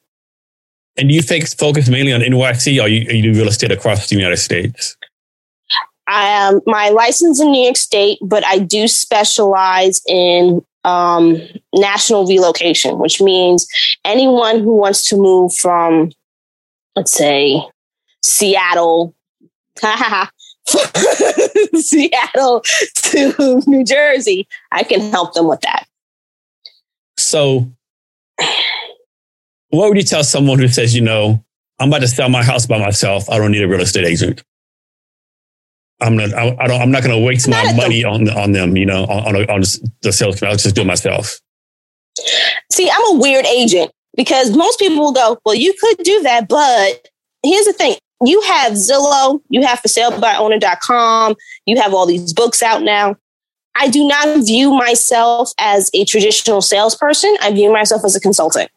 And 0.97 1.11
you 1.11 1.21
focus 1.21 1.89
mainly 1.89 2.13
on 2.13 2.21
NYC 2.21 2.81
or 2.81 2.87
you, 2.87 3.01
you 3.09 3.21
do 3.21 3.33
real 3.33 3.49
estate 3.49 3.71
across 3.71 4.07
the 4.09 4.15
United 4.15 4.37
States? 4.37 4.95
I 6.07 6.27
am 6.27 6.61
my 6.65 6.89
license 6.89 7.41
in 7.41 7.51
New 7.51 7.63
York 7.63 7.77
State, 7.77 8.19
but 8.21 8.45
I 8.45 8.59
do 8.59 8.87
specialize 8.87 10.01
in 10.07 10.63
um, 10.85 11.41
national 11.73 12.25
relocation, 12.27 12.99
which 12.99 13.19
means 13.21 13.67
anyone 14.05 14.59
who 14.59 14.75
wants 14.75 15.09
to 15.09 15.17
move 15.17 15.53
from, 15.53 16.11
let's 16.95 17.11
say, 17.11 17.61
Seattle, 18.23 19.13
Seattle 21.75 22.63
to 22.95 23.61
New 23.67 23.83
Jersey, 23.83 24.47
I 24.71 24.83
can 24.83 25.01
help 25.11 25.33
them 25.33 25.47
with 25.47 25.61
that. 25.61 25.87
So, 27.17 27.71
what 29.69 29.89
would 29.89 29.97
you 29.97 30.03
tell 30.03 30.23
someone 30.23 30.59
who 30.59 30.67
says, 30.67 30.95
you 30.95 31.01
know, 31.01 31.43
I'm 31.79 31.89
about 31.89 32.01
to 32.01 32.07
sell 32.07 32.29
my 32.29 32.43
house 32.43 32.65
by 32.65 32.79
myself. 32.79 33.29
I 33.29 33.37
don't 33.37 33.51
need 33.51 33.63
a 33.63 33.67
real 33.67 33.81
estate 33.81 34.05
agent. 34.05 34.43
I'm 36.01 36.17
not. 36.17 36.33
I, 36.33 36.55
I 36.59 36.67
don't. 36.67 36.81
I'm 36.81 36.91
not 36.91 37.03
going 37.03 37.17
to 37.17 37.25
waste 37.25 37.47
not 37.47 37.65
my 37.65 37.73
money 37.73 38.01
the, 38.01 38.05
on 38.05 38.29
on 38.29 38.51
them. 38.51 38.75
You 38.75 38.85
know, 38.85 39.05
on 39.05 39.35
on, 39.35 39.49
on 39.49 39.61
the 40.01 40.11
sales. 40.11 40.41
I'll 40.43 40.55
just 40.55 40.75
do 40.75 40.81
it 40.81 40.87
myself. 40.87 41.39
See, 42.71 42.89
I'm 42.89 43.15
a 43.15 43.19
weird 43.19 43.45
agent 43.45 43.91
because 44.15 44.55
most 44.55 44.79
people 44.79 44.99
will 44.99 45.13
go, 45.13 45.37
"Well, 45.45 45.55
you 45.55 45.73
could 45.79 45.97
do 45.99 46.21
that," 46.23 46.47
but 46.49 47.07
here's 47.43 47.65
the 47.65 47.73
thing: 47.73 47.95
you 48.23 48.41
have 48.41 48.73
Zillow, 48.73 49.41
you 49.49 49.65
have 49.65 49.79
for 49.79 49.87
sale 49.87 50.19
by 50.19 50.35
owner.com, 50.35 51.35
you 51.65 51.79
have 51.79 51.93
all 51.93 52.05
these 52.05 52.33
books 52.33 52.61
out 52.61 52.81
now. 52.81 53.15
I 53.75 53.89
do 53.89 54.07
not 54.07 54.45
view 54.45 54.73
myself 54.73 55.51
as 55.59 55.91
a 55.93 56.05
traditional 56.05 56.61
salesperson. 56.61 57.35
I 57.41 57.51
view 57.51 57.71
myself 57.71 58.05
as 58.05 58.15
a 58.15 58.21
consultant. 58.21 58.71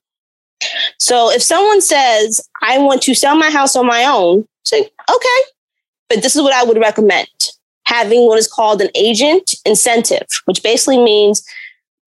So 0.98 1.30
if 1.30 1.40
someone 1.40 1.80
says, 1.80 2.40
I 2.62 2.78
want 2.78 3.02
to 3.02 3.14
sell 3.14 3.36
my 3.36 3.50
house 3.50 3.76
on 3.76 3.86
my 3.86 4.04
own, 4.04 4.44
say, 4.64 4.80
okay, 4.80 5.40
but 6.08 6.22
this 6.22 6.36
is 6.36 6.42
what 6.42 6.52
I 6.52 6.64
would 6.64 6.78
recommend 6.78 7.28
having 7.88 8.26
what 8.26 8.38
is 8.38 8.46
called 8.46 8.82
an 8.82 8.90
agent 8.94 9.54
incentive, 9.64 10.26
which 10.44 10.62
basically 10.62 11.02
means 11.02 11.42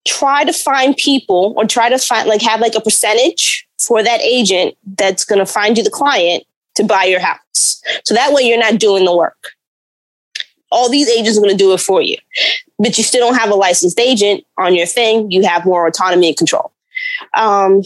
try 0.06 0.44
to 0.44 0.52
find 0.52 0.96
people 0.96 1.54
or 1.56 1.66
try 1.66 1.88
to 1.88 1.98
find, 1.98 2.28
like, 2.28 2.40
have 2.40 2.60
like 2.60 2.76
a 2.76 2.80
percentage 2.80 3.66
for 3.80 4.00
that 4.00 4.20
agent 4.20 4.76
that's 4.96 5.24
going 5.24 5.40
to 5.40 5.46
find 5.46 5.76
you 5.76 5.82
the 5.82 5.90
client 5.90 6.44
to 6.76 6.84
buy 6.84 7.02
your 7.04 7.18
house. 7.18 7.82
So 8.04 8.14
that 8.14 8.32
way 8.32 8.42
you're 8.42 8.58
not 8.58 8.78
doing 8.78 9.04
the 9.04 9.14
work. 9.14 9.52
All 10.70 10.88
these 10.88 11.08
agents 11.08 11.36
are 11.36 11.42
going 11.42 11.56
to 11.56 11.64
do 11.64 11.72
it 11.74 11.80
for 11.80 12.00
you, 12.00 12.16
but 12.78 12.96
you 12.96 13.02
still 13.02 13.28
don't 13.28 13.38
have 13.38 13.50
a 13.50 13.56
licensed 13.56 13.98
agent 13.98 14.44
on 14.56 14.74
your 14.74 14.86
thing. 14.86 15.30
You 15.32 15.42
have 15.44 15.66
more 15.66 15.86
autonomy 15.86 16.28
and 16.28 16.36
control. 16.36 16.72
Um, 17.34 17.82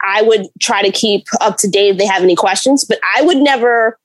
I 0.00 0.22
would 0.22 0.46
try 0.60 0.82
to 0.82 0.92
keep 0.92 1.26
up 1.40 1.56
to 1.58 1.68
date 1.68 1.90
if 1.90 1.98
they 1.98 2.06
have 2.06 2.22
any 2.22 2.36
questions, 2.36 2.84
but 2.84 3.00
I 3.16 3.22
would 3.22 3.38
never 3.38 3.98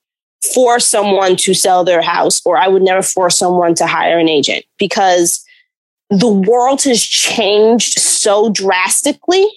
force 0.54 0.86
someone 0.86 1.36
to 1.36 1.54
sell 1.54 1.84
their 1.84 2.02
house 2.02 2.42
or 2.46 2.58
I 2.58 2.68
would 2.68 2.84
never 2.84 3.02
force 3.02 3.38
someone 3.38 3.76
to 3.76 3.88
hire 3.88 4.20
an 4.20 4.30
agent 4.30 4.66
because 4.78 5.44
the 6.10 6.32
world 6.32 6.84
has 6.84 7.04
changed 7.04 8.00
so 8.00 8.50
drastically 8.52 9.48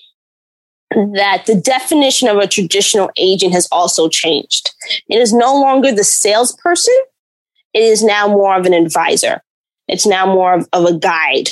that 0.91 1.45
the 1.47 1.55
definition 1.55 2.29
of 2.29 2.39
a 2.39 2.49
traditional 2.49 3.11
agent 3.17 3.53
has 3.53 3.69
also 3.71 4.09
changed. 4.09 4.73
It 5.09 5.19
is 5.19 5.33
no 5.33 5.55
longer 5.55 5.93
the 5.93 6.03
salesperson. 6.03 6.97
It 7.73 7.83
is 7.83 8.03
now 8.03 8.27
more 8.27 8.57
of 8.57 8.67
an 8.67 8.75
advisor. 8.75 9.43
It's 9.87 10.07
now 10.07 10.27
more 10.27 10.55
of, 10.55 10.69
of 10.73 10.85
a 10.85 10.99
guide. 10.99 11.51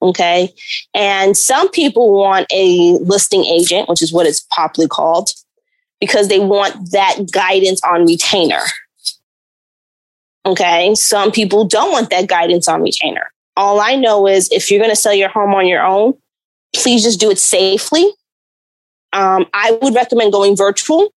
Okay. 0.00 0.52
And 0.94 1.36
some 1.36 1.70
people 1.70 2.12
want 2.12 2.46
a 2.52 2.98
listing 3.02 3.44
agent, 3.44 3.88
which 3.88 4.02
is 4.02 4.12
what 4.12 4.26
it's 4.26 4.44
popularly 4.50 4.88
called, 4.88 5.30
because 6.02 6.26
they 6.26 6.38
want 6.38 6.90
that 6.90 7.30
guidance 7.30 7.80
on 7.82 8.04
retainer. 8.04 8.60
Okay. 10.44 10.94
Some 10.94 11.30
people 11.30 11.64
don't 11.64 11.92
want 11.92 12.10
that 12.10 12.26
guidance 12.26 12.66
on 12.66 12.82
retainer. 12.82 13.32
All 13.56 13.80
I 13.80 13.94
know 13.94 14.26
is 14.26 14.50
if 14.50 14.70
you're 14.70 14.80
going 14.80 14.90
to 14.90 14.96
sell 14.96 15.14
your 15.14 15.28
home 15.28 15.54
on 15.54 15.66
your 15.66 15.82
own, 15.82 16.14
please 16.74 17.04
just 17.04 17.20
do 17.20 17.30
it 17.30 17.38
safely 17.38 18.12
um, 19.12 19.46
I 19.52 19.78
would 19.82 19.94
recommend 19.94 20.32
going 20.32 20.56
virtual. 20.56 21.12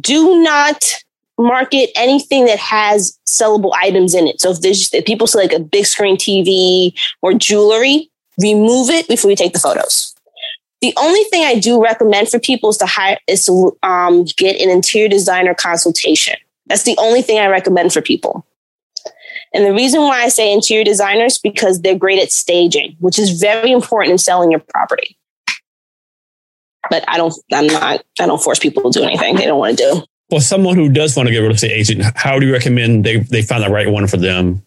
Do 0.00 0.42
not 0.42 0.94
market 1.38 1.90
anything 1.96 2.44
that 2.46 2.58
has 2.58 3.18
sellable 3.26 3.72
items 3.74 4.14
in 4.14 4.26
it. 4.26 4.40
So 4.40 4.50
if 4.50 4.60
there's 4.60 4.92
if 4.92 5.04
people 5.04 5.26
see 5.26 5.38
like 5.38 5.52
a 5.52 5.58
big 5.58 5.86
screen 5.86 6.16
TV 6.16 6.92
or 7.22 7.32
jewelry, 7.32 8.10
remove 8.38 8.90
it 8.90 9.08
before 9.08 9.30
you 9.30 9.36
take 9.36 9.52
the 9.52 9.58
photos. 9.58 10.14
The 10.80 10.94
only 10.96 11.22
thing 11.24 11.44
I 11.44 11.58
do 11.58 11.82
recommend 11.82 12.28
for 12.28 12.38
people 12.38 12.70
is 12.70 12.78
to 12.78 12.86
hire 12.86 13.18
is 13.26 13.44
to 13.46 13.76
um, 13.82 14.24
get 14.36 14.60
an 14.60 14.70
interior 14.70 15.08
designer 15.08 15.54
consultation. 15.54 16.36
That's 16.66 16.84
the 16.84 16.96
only 16.98 17.22
thing 17.22 17.38
I 17.38 17.46
recommend 17.46 17.92
for 17.92 18.00
people. 18.00 18.46
And 19.52 19.66
the 19.66 19.74
reason 19.74 20.02
why 20.02 20.22
I 20.22 20.28
say 20.28 20.52
interior 20.52 20.84
designers 20.84 21.36
because 21.38 21.80
they're 21.80 21.98
great 21.98 22.22
at 22.22 22.30
staging, 22.30 22.96
which 23.00 23.18
is 23.18 23.40
very 23.40 23.72
important 23.72 24.12
in 24.12 24.18
selling 24.18 24.50
your 24.50 24.60
property 24.60 25.18
but 26.88 27.04
I 27.08 27.16
don't, 27.16 27.34
I'm 27.52 27.66
not, 27.66 28.04
I 28.18 28.26
don't 28.26 28.42
force 28.42 28.58
people 28.58 28.90
to 28.90 28.98
do 28.98 29.04
anything 29.04 29.36
they 29.36 29.44
don't 29.44 29.58
want 29.58 29.78
to 29.78 29.84
do. 29.84 30.02
Well, 30.30 30.40
someone 30.40 30.76
who 30.76 30.88
does 30.88 31.16
want 31.16 31.26
to 31.26 31.32
get 31.32 31.40
a 31.40 31.42
real 31.42 31.52
estate 31.52 31.72
agent, 31.72 32.04
how 32.14 32.38
do 32.38 32.46
you 32.46 32.52
recommend 32.52 33.04
they, 33.04 33.18
they 33.18 33.42
find 33.42 33.62
the 33.62 33.68
right 33.68 33.88
one 33.88 34.06
for 34.06 34.16
them? 34.16 34.62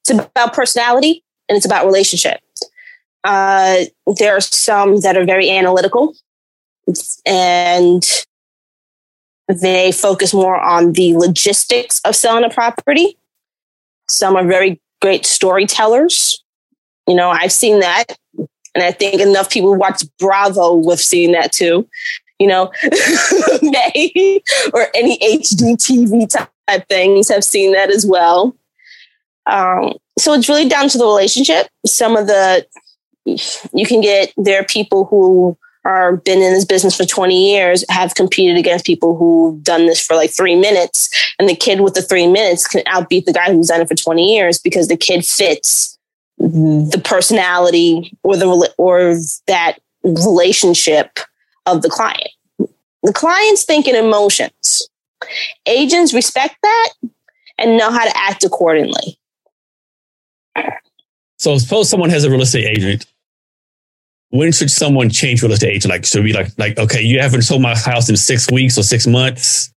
It's 0.00 0.10
about 0.10 0.54
personality 0.54 1.22
and 1.48 1.56
it's 1.56 1.66
about 1.66 1.84
relationship. 1.84 2.40
Uh, 3.24 3.84
there 4.18 4.36
are 4.36 4.40
some 4.40 5.00
that 5.00 5.16
are 5.16 5.24
very 5.24 5.50
analytical 5.50 6.14
and 7.24 8.04
they 9.48 9.92
focus 9.92 10.34
more 10.34 10.60
on 10.60 10.92
the 10.92 11.16
logistics 11.16 12.00
of 12.04 12.14
selling 12.14 12.44
a 12.44 12.50
property. 12.50 13.16
Some 14.08 14.36
are 14.36 14.46
very 14.46 14.80
great 15.00 15.24
storytellers. 15.24 16.42
You 17.06 17.14
know, 17.14 17.30
I've 17.30 17.52
seen 17.52 17.80
that 17.80 18.16
and 18.74 18.82
I 18.82 18.90
think 18.90 19.20
enough 19.20 19.50
people 19.50 19.74
watch 19.74 20.02
Bravo 20.18 20.74
with 20.74 21.00
seeing 21.00 21.32
that 21.32 21.52
too. 21.52 21.88
You 22.38 22.48
know, 22.48 22.72
May 23.62 24.42
or 24.72 24.88
any 24.94 25.18
HGTV 25.18 26.28
type 26.28 26.88
things 26.88 27.28
have 27.28 27.44
seen 27.44 27.72
that 27.72 27.90
as 27.90 28.04
well. 28.04 28.56
Um, 29.46 29.94
so 30.18 30.32
it's 30.32 30.48
really 30.48 30.68
down 30.68 30.88
to 30.88 30.98
the 30.98 31.04
relationship. 31.04 31.68
Some 31.86 32.16
of 32.16 32.26
the 32.26 32.66
you 33.24 33.86
can 33.86 34.00
get 34.00 34.32
there 34.36 34.60
are 34.60 34.64
people 34.64 35.06
who 35.06 35.56
are 35.84 36.16
been 36.16 36.40
in 36.40 36.54
this 36.54 36.64
business 36.64 36.96
for 36.96 37.04
20 37.04 37.52
years 37.52 37.84
have 37.90 38.14
competed 38.14 38.56
against 38.56 38.86
people 38.86 39.16
who've 39.16 39.62
done 39.62 39.86
this 39.86 40.04
for 40.04 40.16
like 40.16 40.30
three 40.30 40.56
minutes 40.56 41.10
and 41.38 41.48
the 41.48 41.54
kid 41.54 41.80
with 41.80 41.94
the 41.94 42.02
three 42.02 42.26
minutes 42.26 42.66
can 42.66 42.82
outbeat 42.84 43.24
the 43.26 43.32
guy 43.32 43.52
who's 43.52 43.68
done 43.68 43.80
it 43.80 43.88
for 43.88 43.94
20 43.94 44.34
years 44.34 44.58
because 44.58 44.88
the 44.88 44.96
kid 44.96 45.24
fits 45.24 45.98
mm-hmm. 46.40 46.88
the 46.88 46.98
personality 46.98 48.16
or 48.22 48.36
the 48.36 48.74
or 48.78 49.16
that 49.46 49.78
relationship 50.02 51.18
of 51.66 51.82
the 51.82 51.88
client. 51.88 52.30
The 53.02 53.12
client's 53.12 53.64
thinking 53.64 53.94
emotions. 53.94 54.88
Agents 55.66 56.14
respect 56.14 56.56
that 56.62 56.92
and 57.58 57.76
know 57.76 57.90
how 57.90 58.04
to 58.04 58.16
act 58.16 58.44
accordingly. 58.44 59.18
So 61.38 61.56
suppose 61.58 61.90
someone 61.90 62.10
has 62.10 62.24
a 62.24 62.30
real 62.30 62.42
estate 62.42 62.64
agent. 62.64 63.06
When 64.34 64.50
should 64.50 64.70
someone 64.70 65.10
change 65.10 65.42
real 65.42 65.52
estate 65.52 65.74
agent? 65.74 65.90
Like 65.90 66.04
should 66.04 66.24
be 66.24 66.32
like 66.32 66.48
like 66.58 66.78
okay, 66.78 67.02
you 67.02 67.20
haven't 67.20 67.42
sold 67.42 67.62
my 67.62 67.76
house 67.76 68.08
in 68.08 68.16
six 68.16 68.50
weeks 68.50 68.76
or 68.76 68.82
six 68.82 69.06
months 69.06 69.72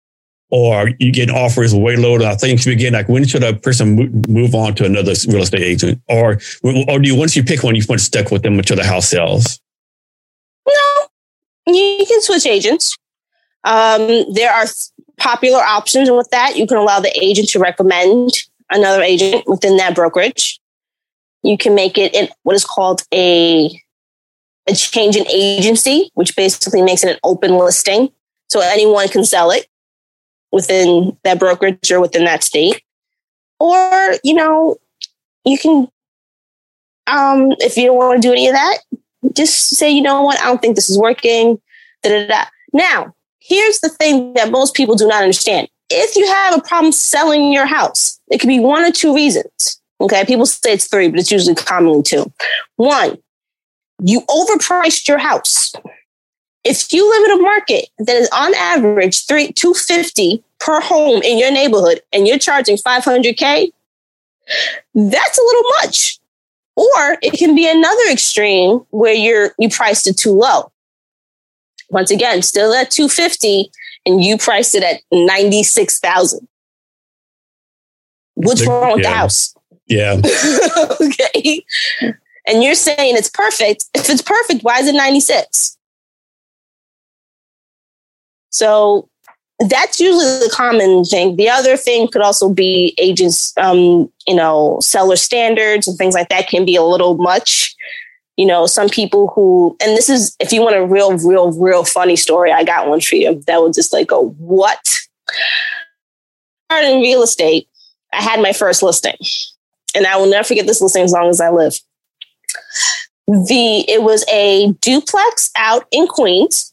or 0.51 0.91
you 0.99 1.11
get 1.13 1.31
offers 1.31 1.75
way 1.75 1.97
lower 1.97 2.19
than 2.19 2.29
I 2.29 2.35
think 2.35 2.65
you 2.65 2.73
begin. 2.73 2.93
Like 2.93 3.09
when 3.09 3.27
should 3.27 3.43
a 3.43 3.55
person 3.55 4.23
move 4.29 4.55
on 4.55 4.75
to 4.77 4.85
another 4.85 5.13
real 5.29 5.43
estate 5.43 5.63
agent, 5.63 6.01
or 6.09 6.39
or 6.63 6.99
do 6.99 7.09
you 7.09 7.17
once 7.17 7.37
you 7.37 7.43
pick 7.43 7.63
one, 7.63 7.75
you 7.75 7.83
want 7.89 8.01
to 8.01 8.05
stick 8.05 8.31
with 8.31 8.43
them 8.43 8.59
until 8.59 8.77
the 8.77 8.85
house 8.85 9.09
sells? 9.09 9.61
No, 10.67 11.07
you 11.67 12.05
can 12.07 12.23
switch 12.23 12.47
agents. 12.47 12.97
Um, 13.65 14.33
there 14.33 14.53
are 14.53 14.67
popular 15.19 15.59
options 15.59 16.11
with 16.11 16.31
that. 16.31 16.57
You 16.57 16.67
can 16.67 16.77
allow 16.77 17.01
the 17.01 17.13
agent 17.21 17.49
to 17.51 17.59
recommend 17.59 18.31
another 18.71 19.03
agent 19.03 19.45
within 19.47 19.77
that 19.79 19.95
brokerage. 19.95 20.61
You 21.43 21.59
can 21.59 21.75
make 21.75 21.99
it 21.99 22.15
in 22.15 22.29
what 22.43 22.55
is 22.55 22.65
called 22.65 23.03
a 23.13 23.81
a 24.69 24.75
change 24.75 25.17
in 25.17 25.27
agency, 25.29 26.11
which 26.15 26.35
basically 26.37 26.83
makes 26.83 27.05
it 27.05 27.11
an 27.11 27.19
open 27.23 27.57
listing, 27.57 28.11
so 28.49 28.61
anyone 28.61 29.09
can 29.09 29.25
sell 29.25 29.51
it 29.51 29.67
within 30.53 31.17
that 31.25 31.39
brokerage 31.39 31.91
or 31.91 32.01
within 32.01 32.25
that 32.25 32.43
state. 32.43 32.83
Or, 33.59 34.15
you 34.23 34.35
know, 34.35 34.77
you 35.45 35.59
can, 35.59 35.89
um, 37.07 37.53
if 37.59 37.77
you 37.77 37.87
don't 37.87 37.97
want 37.97 38.21
to 38.21 38.29
do 38.29 38.33
any 38.33 38.49
of 38.49 38.55
that, 38.55 38.79
just 39.35 39.71
say, 39.71 39.91
you 39.91 40.03
know 40.03 40.23
what, 40.23 40.41
I 40.41 40.45
don't 40.45 40.61
think 40.61 40.77
this 40.77 40.91
is 40.91 40.99
working. 40.99 41.61
Da, 42.03 42.11
da, 42.11 42.27
da. 42.27 42.45
Now, 42.73 43.15
here's 43.41 43.81
the 43.81 43.89
thing 43.89 44.35
that 44.35 44.51
most 44.51 44.75
people 44.75 44.95
do 44.95 45.07
not 45.07 45.23
understand. 45.23 45.69
If 45.89 46.17
you 46.17 46.27
have 46.27 46.59
a 46.59 46.63
problem 46.63 46.93
selling 46.93 47.53
your 47.53 47.67
house, 47.67 48.21
it 48.29 48.39
could 48.39 48.49
be 48.49 48.61
one 48.61 48.85
or 48.85 48.91
two 48.91 49.15
reasons. 49.15 49.81
Okay. 50.01 50.25
People 50.27 50.47
say 50.47 50.73
it's 50.75 50.89
three, 50.89 51.09
but 51.09 51.21
it's 51.21 51.31
usually 51.31 51.55
commonly 51.55 52.03
two. 52.03 52.31
One, 52.77 53.19
you 54.03 54.21
overpriced 54.23 55.09
your 55.09 55.19
house. 55.19 55.73
if 56.65 56.93
you 56.93 57.09
live 57.09 57.31
in 57.31 57.39
a 57.39 57.43
market 57.43 57.89
that 57.99 58.17
is 58.17 58.29
on 58.33 58.53
average 58.55 59.25
three 59.27 59.53
250 59.53 60.43
per 60.59 60.81
home 60.81 61.23
in 61.23 61.39
your 61.39 61.51
neighborhood 61.53 62.01
and 62.13 62.27
you're 62.27 62.39
charging 62.39 62.77
500k 62.77 63.71
that's 64.95 65.39
a 65.39 65.43
little 65.43 65.71
much 65.83 66.19
or 66.77 67.19
it 67.23 67.33
can 67.39 67.55
be 67.55 67.69
another 67.69 68.11
extreme 68.11 68.81
where 68.91 69.15
you're 69.15 69.53
you 69.59 69.69
priced 69.69 70.07
it 70.07 70.17
too 70.17 70.33
low 70.33 70.71
once 71.91 72.11
again 72.11 72.43
still 72.43 72.75
at 72.75 72.91
250 72.91 73.71
and 74.05 74.25
you 74.25 74.37
priced 74.37 74.75
it 74.75 74.83
at 74.83 75.01
96000 75.13 76.49
what's 78.35 78.67
wrong 78.67 78.95
with 78.95 79.05
yeah. 79.05 79.11
the 79.11 79.17
house 79.17 79.55
Yeah. 79.87 80.21
okay 81.01 81.65
and 82.47 82.63
you're 82.63 82.75
saying 82.75 83.17
it's 83.17 83.31
perfect 83.31 83.85
if 83.95 84.09
it's 84.09 84.23
perfect 84.23 84.63
why 84.63 84.79
is 84.79 84.89
it 84.89 84.95
96 84.95 85.77
so 88.51 89.09
that's 89.59 90.01
usually 90.01 90.25
the 90.25 90.51
common 90.53 91.05
thing. 91.05 91.37
The 91.37 91.49
other 91.49 91.77
thing 91.77 92.09
could 92.09 92.21
also 92.21 92.53
be 92.53 92.95
agents, 92.99 93.55
um, 93.57 94.11
you 94.27 94.35
know, 94.35 94.79
seller 94.81 95.17
standards 95.17 95.89
and 95.89 95.97
things 95.97 96.15
like 96.15 96.29
that 96.29 96.49
can 96.49 96.65
be 96.65 96.77
a 96.77 96.83
little 96.83 97.17
much. 97.17 97.75
You 98.37 98.45
know, 98.45 98.67
some 98.67 98.91
people 98.91 99.29
who, 99.29 99.77
and 99.81 99.97
this 99.97 100.11
is, 100.11 100.37
if 100.41 100.53
you 100.53 100.61
want 100.61 100.77
a 100.77 100.85
real, 100.85 101.17
real, 101.17 101.53
real 101.53 101.85
funny 101.85 102.17
story, 102.17 102.53
I 102.53 102.65
got 102.65 102.87
one 102.87 103.01
for 103.01 103.17
you 103.17 103.43
that 103.47 103.63
will 103.63 103.73
just 103.73 103.95
like 103.95 104.09
go, 104.09 104.29
what? 104.39 104.99
In 106.71 107.01
real 107.01 107.23
estate, 107.23 107.69
I 108.13 108.21
had 108.21 108.43
my 108.43 108.53
first 108.53 108.83
listing, 108.83 109.17
and 109.95 110.07
I 110.07 110.17
will 110.17 110.29
never 110.29 110.45
forget 110.45 110.67
this 110.67 110.83
listing 110.83 111.05
as 111.05 111.13
long 111.13 111.31
as 111.31 111.41
I 111.41 111.49
live. 111.49 111.79
The 113.27 113.85
it 113.91 114.03
was 114.03 114.25
a 114.33 114.73
duplex 114.81 115.51
out 115.57 115.87
in 115.91 116.07
Queens 116.07 116.73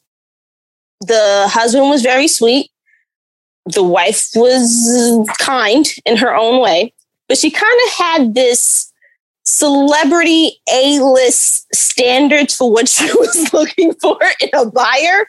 the 1.07 1.47
husband 1.49 1.89
was 1.89 2.01
very 2.01 2.27
sweet. 2.27 2.71
The 3.65 3.83
wife 3.83 4.29
was 4.35 5.29
kind 5.39 5.85
in 6.05 6.17
her 6.17 6.35
own 6.35 6.61
way, 6.61 6.93
but 7.27 7.37
she 7.37 7.49
kind 7.49 7.79
of 7.87 7.93
had 7.93 8.35
this 8.35 8.91
celebrity 9.45 10.61
A 10.71 10.99
list 10.99 11.73
standards 11.73 12.55
for 12.55 12.71
what 12.71 12.87
she 12.89 13.05
was 13.05 13.53
looking 13.53 13.93
for 13.95 14.17
in 14.39 14.49
a 14.53 14.65
buyer. 14.65 15.27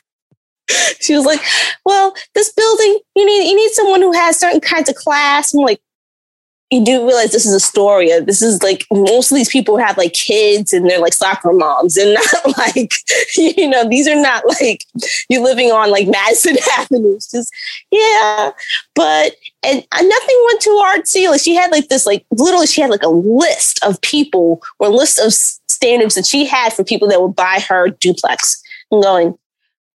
She 1.01 1.15
was 1.15 1.27
like, 1.27 1.41
"Well, 1.85 2.15
this 2.35 2.53
building, 2.53 2.99
you 3.15 3.27
need 3.27 3.51
you 3.51 3.57
need 3.57 3.73
someone 3.73 4.01
who 4.01 4.13
has 4.13 4.39
certain 4.39 4.61
kinds 4.61 4.89
of 4.89 4.95
class." 4.95 5.53
I'm 5.53 5.61
like, 5.61 5.81
you 6.75 6.85
do 6.85 7.07
realize 7.07 7.31
this 7.31 7.47
is 7.47 7.55
a 7.55 7.61
story. 7.61 8.09
This 8.21 8.43
is 8.43 8.63
like 8.63 8.85
most 8.93 9.31
of 9.31 9.37
these 9.37 9.49
people 9.49 9.79
have 9.79 9.97
like 9.97 10.13
kids 10.13 10.73
and 10.73 10.91
they're 10.91 10.99
like 10.99 11.13
soccer 11.13 11.53
moms 11.53 11.97
and 11.97 12.15
not 12.35 12.59
like, 12.59 12.93
you 13.37 13.69
know, 13.69 13.89
these 13.89 14.09
are 14.09 14.21
not 14.21 14.45
like 14.61 14.85
you're 15.29 15.43
living 15.43 15.71
on 15.71 15.91
like 15.91 16.09
Madison 16.09 16.57
Avenue. 16.79 17.15
It's 17.15 17.31
just, 17.31 17.53
yeah. 17.93 18.51
But, 18.95 19.37
and 19.63 19.87
nothing 19.93 20.43
went 20.47 20.61
too 20.61 20.83
artsy. 20.85 21.31
Like 21.31 21.41
she 21.41 21.55
had 21.55 21.71
like 21.71 21.89
this, 21.89 22.07
like 22.07 22.27
literally, 22.33 22.67
she 22.67 22.81
had 22.81 22.91
like 22.91 23.05
a 23.05 23.09
list 23.09 23.83
of 23.85 24.01
people 24.01 24.61
or 24.81 24.89
list 24.89 25.21
of 25.21 25.33
standards 25.33 26.17
that 26.17 26.27
she 26.27 26.45
had 26.45 26.73
for 26.73 26.83
people 26.83 27.07
that 27.09 27.23
would 27.23 27.37
buy 27.37 27.63
her 27.69 27.89
duplex. 27.89 28.61
I'm 28.91 29.01
going, 29.01 29.39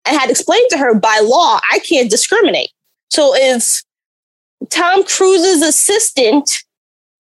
I 0.05 0.13
had 0.13 0.29
explained 0.29 0.67
to 0.71 0.77
her 0.77 0.93
by 0.93 1.21
law, 1.23 1.61
I 1.71 1.79
can't 1.79 2.11
discriminate. 2.11 2.71
So 3.09 3.33
if 3.33 3.81
Tom 4.69 5.05
Cruise's 5.05 5.61
assistant 5.61 6.64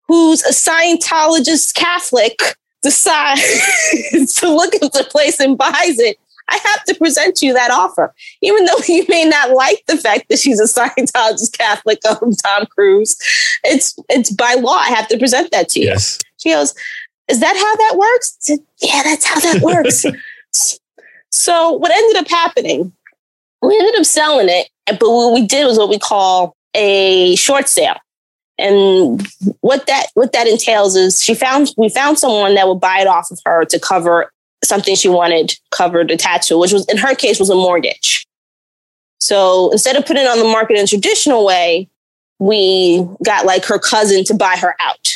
who's 0.07 0.43
a 0.43 0.51
Scientologist 0.51 1.73
Catholic 1.73 2.39
decides 2.81 3.41
to 4.35 4.49
look 4.49 4.75
at 4.75 4.81
the 4.81 5.07
place 5.09 5.39
and 5.39 5.57
buys 5.57 5.99
it, 5.99 6.17
I 6.49 6.59
have 6.63 6.83
to 6.85 6.95
present 6.95 7.41
you 7.41 7.53
that 7.53 7.71
offer. 7.71 8.13
Even 8.41 8.65
though 8.65 8.77
you 8.87 9.05
may 9.09 9.25
not 9.25 9.51
like 9.51 9.83
the 9.87 9.97
fact 9.97 10.29
that 10.29 10.39
she's 10.39 10.59
a 10.59 10.65
Scientologist 10.65 11.57
Catholic 11.57 11.99
of 12.05 12.19
Tom 12.43 12.65
Cruise, 12.67 13.17
it's 13.63 13.97
it's 14.09 14.31
by 14.31 14.55
law. 14.55 14.77
I 14.77 14.89
have 14.89 15.07
to 15.09 15.17
present 15.17 15.51
that 15.51 15.69
to 15.69 15.79
you. 15.79 15.87
Yes. 15.87 16.19
She 16.37 16.51
goes, 16.51 16.73
Is 17.27 17.39
that 17.39 17.55
how 17.55 17.75
that 17.75 17.97
works? 17.97 18.37
Said, 18.39 18.59
yeah, 18.81 19.01
that's 19.03 19.25
how 19.25 19.39
that 19.39 19.61
works. 19.61 20.05
so 21.31 21.71
what 21.71 21.91
ended 21.91 22.17
up 22.17 22.29
happening, 22.29 22.93
we 23.61 23.77
ended 23.77 23.99
up 23.99 24.05
selling 24.05 24.47
it, 24.49 24.69
but 24.85 25.01
what 25.01 25.33
we 25.33 25.45
did 25.45 25.65
was 25.65 25.77
what 25.77 25.89
we 25.89 25.97
call 25.97 26.55
a 26.75 27.35
short 27.35 27.67
sale. 27.67 27.95
And 28.57 29.25
what 29.59 29.85
that 29.87 30.07
what 30.13 30.31
that 30.31 30.47
entails 30.47 30.95
is 30.95 31.21
she 31.21 31.35
found 31.35 31.73
we 31.77 31.89
found 31.89 32.17
someone 32.17 32.55
that 32.55 32.67
would 32.67 32.79
buy 32.79 32.99
it 32.99 33.07
off 33.07 33.29
of 33.31 33.39
her 33.45 33.65
to 33.65 33.79
cover 33.79 34.31
something 34.63 34.95
she 34.95 35.09
wanted 35.09 35.57
covered 35.71 36.09
attached 36.09 36.47
to, 36.47 36.57
which 36.57 36.71
was 36.71 36.85
in 36.85 36.97
her 36.97 37.15
case 37.15 37.39
was 37.39 37.49
a 37.49 37.55
mortgage. 37.55 38.25
So 39.19 39.71
instead 39.71 39.95
of 39.95 40.05
putting 40.05 40.23
it 40.23 40.29
on 40.29 40.39
the 40.39 40.45
market 40.45 40.77
in 40.77 40.83
a 40.83 40.87
traditional 40.87 41.45
way, 41.45 41.89
we 42.39 43.05
got 43.23 43.45
like 43.45 43.65
her 43.65 43.79
cousin 43.79 44.23
to 44.25 44.33
buy 44.33 44.55
her 44.57 44.75
out. 44.79 45.09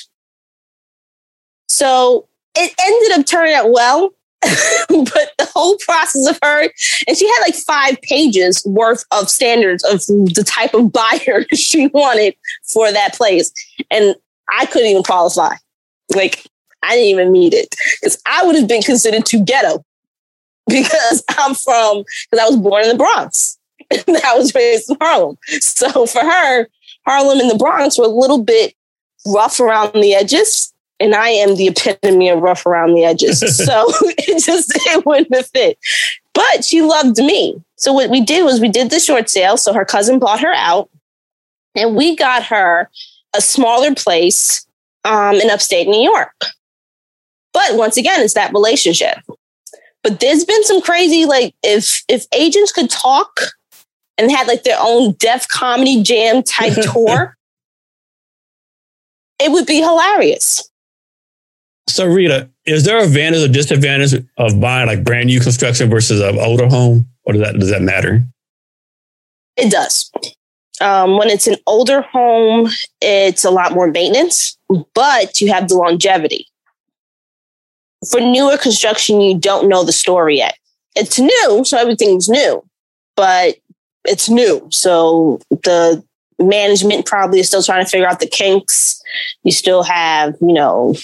So 1.68 2.28
it 2.56 2.74
ended 2.80 3.20
up 3.20 3.26
turning 3.26 3.54
out 3.54 3.72
well, 3.72 4.12
but 4.88 5.32
the 5.38 5.50
whole 5.54 5.78
process 5.86 6.28
of 6.28 6.40
her, 6.42 6.70
and 7.08 7.18
she 7.18 7.28
had 7.28 7.42
like 7.42 7.56
five 7.56 8.02
pages 8.04 8.64
worth 8.66 9.04
of 9.12 9.30
standards 9.30 9.84
of 9.84 10.00
the 10.06 10.46
type 10.48 10.74
of 10.74 10.92
buyer 10.94 11.46
she 11.54 11.88
wanted 11.88 12.36
for 12.64 12.92
that 12.92 13.16
place. 13.16 13.52
And 13.92 14.16
I 14.50 14.66
couldn't 14.66 14.88
even 14.88 15.04
qualify. 15.04 15.56
Like, 16.16 16.46
I 16.82 16.96
didn't 16.96 17.10
even 17.10 17.32
meet 17.32 17.54
it 17.54 17.76
because 18.00 18.22
I 18.26 18.46
would 18.46 18.56
have 18.56 18.68
been 18.68 18.82
considered 18.82 19.26
too 19.26 19.44
ghetto 19.44 19.84
because 20.68 21.24
I'm 21.30 21.54
from, 21.54 22.04
because 22.32 22.40
I 22.40 22.50
was 22.50 22.58
born 22.58 22.84
in 22.84 22.90
the 22.90 22.96
Bronx 22.96 23.58
and 23.92 24.18
I 24.18 24.36
was 24.36 24.56
raised 24.56 24.90
in 24.90 24.98
Harlem. 25.02 25.38
So 25.60 26.06
for 26.06 26.22
her, 26.22 26.68
Harlem 27.06 27.40
and 27.40 27.50
the 27.50 27.58
Bronx 27.58 27.98
were 27.98 28.06
a 28.06 28.08
little 28.08 28.44
bit 28.44 28.74
rough 29.28 29.60
around 29.60 29.94
the 29.94 30.14
edges 30.14 30.74
and 31.00 31.16
I 31.16 31.30
am 31.30 31.56
the 31.56 31.68
epitome 31.68 32.30
of 32.30 32.42
rough 32.42 32.66
around 32.66 32.94
the 32.94 33.06
edges. 33.06 33.40
so 33.66 33.86
it 34.02 34.44
just 34.44 34.72
it 34.76 35.06
wouldn't 35.06 35.34
have 35.36 35.48
fit. 35.48 35.78
But 36.34 36.64
she 36.64 36.82
loved 36.82 37.18
me. 37.18 37.62
So 37.76 37.94
what 37.94 38.10
we 38.10 38.22
did 38.22 38.44
was 38.44 38.60
we 38.60 38.70
did 38.70 38.90
the 38.90 39.00
short 39.00 39.30
sale. 39.30 39.58
So 39.58 39.74
her 39.74 39.86
cousin 39.86 40.20
bought 40.20 40.42
her 40.42 40.54
out, 40.54 40.90
and 41.76 41.96
we 41.96 42.16
got 42.16 42.44
her 42.44 42.90
a 43.36 43.42
smaller 43.42 43.94
place 43.94 44.66
um, 45.06 45.36
in 45.36 45.50
upstate 45.50 45.88
New 45.88 46.02
York. 46.02 46.34
But 47.54 47.76
once 47.76 47.98
again, 47.98 48.22
it's 48.22 48.34
that 48.36 48.54
relationship. 48.54 49.18
But 50.04 50.20
there's 50.20 50.46
been 50.46 50.64
some 50.64 50.82
crazy 50.82 51.26
like 51.26 51.54
if 51.64 52.04
if 52.08 52.26
agents 52.34 52.72
could 52.72 52.90
talk 52.90 53.40
and 54.18 54.32
had 54.32 54.48
like 54.48 54.64
their 54.64 54.78
own 54.80 55.14
Def 55.14 55.48
Comedy 55.48 56.02
Jam 56.02 56.44
type 56.44 56.74
tour, 56.94 57.38
it 59.40 59.52
would 59.52 59.66
be 59.66 59.80
hilarious. 59.80 60.69
So 61.90 62.06
Rita, 62.06 62.50
is 62.66 62.86
there 62.86 63.00
an 63.00 63.06
advantage 63.06 63.50
or 63.50 63.52
disadvantage 63.52 64.26
of 64.38 64.60
buying 64.60 64.88
like 64.88 65.04
brand 65.04 65.28
new 65.28 65.40
construction 65.40 65.90
versus 65.90 66.22
an 66.22 66.40
older 66.40 66.68
home, 66.68 67.08
or 67.24 67.34
does 67.34 67.42
that 67.42 67.60
does 67.60 67.70
that 67.72 67.82
matter? 67.82 68.24
It 69.58 69.72
does. 69.72 70.12
Um, 70.82 71.18
when 71.18 71.30
it's 71.30 71.48
an 71.48 71.58
older 71.68 72.02
home, 72.02 72.70
it's 73.02 73.44
a 73.44 73.52
lot 73.52 73.74
more 73.74 73.92
maintenance, 73.92 74.58
but 74.94 75.42
you 75.42 75.52
have 75.52 75.68
the 75.68 75.76
longevity. 75.76 76.48
For 78.10 78.22
newer 78.22 78.58
construction, 78.58 79.20
you 79.20 79.38
don't 79.38 79.68
know 79.68 79.84
the 79.84 79.92
story 79.92 80.38
yet. 80.38 80.58
It's 80.96 81.20
new, 81.20 81.64
so 81.66 81.78
everything's 81.78 82.30
new, 82.30 82.64
but 83.18 83.56
it's 84.06 84.30
new. 84.30 84.66
So 84.72 85.42
the 85.50 86.02
management 86.40 87.06
probably 87.06 87.42
is 87.42 87.48
still 87.48 87.64
trying 87.64 87.84
to 87.84 87.90
figure 87.90 88.08
out 88.08 88.22
the 88.22 88.28
kinks. 88.28 89.02
You 89.44 89.52
still 89.52 89.84
have, 89.84 90.36
you 90.40 90.54
know, 90.54 90.96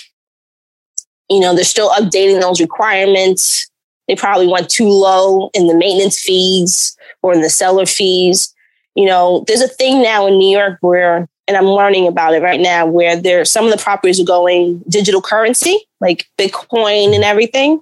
you 1.30 1.40
know, 1.40 1.56
they're 1.56 1.64
still 1.64 1.90
updating 1.92 2.40
those 2.42 2.62
requirements. 2.62 3.70
They 4.08 4.16
probably 4.16 4.48
went 4.48 4.70
too 4.70 4.88
low 4.88 5.50
in 5.54 5.68
the 5.68 5.76
maintenance 5.76 6.20
fees 6.20 6.96
or 7.22 7.34
in 7.34 7.42
the 7.42 7.50
seller 7.50 7.86
fees. 7.86 8.54
You 8.96 9.06
know, 9.06 9.44
there's 9.48 9.62
a 9.62 9.68
thing 9.68 10.02
now 10.02 10.28
in 10.28 10.38
New 10.38 10.56
York 10.56 10.78
where, 10.82 11.28
and 11.48 11.58
I'm 11.58 11.66
learning 11.66 12.08
about 12.08 12.34
it 12.34 12.42
right 12.42 12.60
now, 12.60 12.86
where 12.86 13.20
there 13.20 13.43
some 13.45 13.66
of 13.66 13.72
the 13.72 13.84
properties 13.84 14.20
are 14.20 14.26
going 14.26 14.84
digital 14.88 15.22
currency, 15.22 15.80
like 15.99 16.28
Bitcoin 16.38 17.14
and 17.14 17.24
everything. 17.24 17.82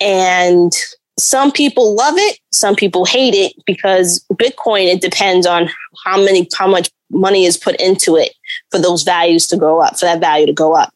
And 0.00 0.72
some 1.18 1.52
people 1.52 1.94
love 1.94 2.14
it, 2.16 2.38
some 2.52 2.74
people 2.74 3.04
hate 3.04 3.34
it 3.34 3.52
because 3.66 4.24
Bitcoin, 4.34 4.92
it 4.92 5.00
depends 5.00 5.46
on 5.46 5.70
how 6.04 6.22
many, 6.22 6.48
how 6.56 6.66
much 6.66 6.90
money 7.10 7.44
is 7.44 7.56
put 7.56 7.80
into 7.80 8.16
it 8.16 8.34
for 8.70 8.78
those 8.78 9.02
values 9.02 9.46
to 9.46 9.56
go 9.56 9.80
up, 9.80 9.98
for 9.98 10.04
that 10.06 10.20
value 10.20 10.46
to 10.46 10.52
go 10.52 10.74
up. 10.74 10.92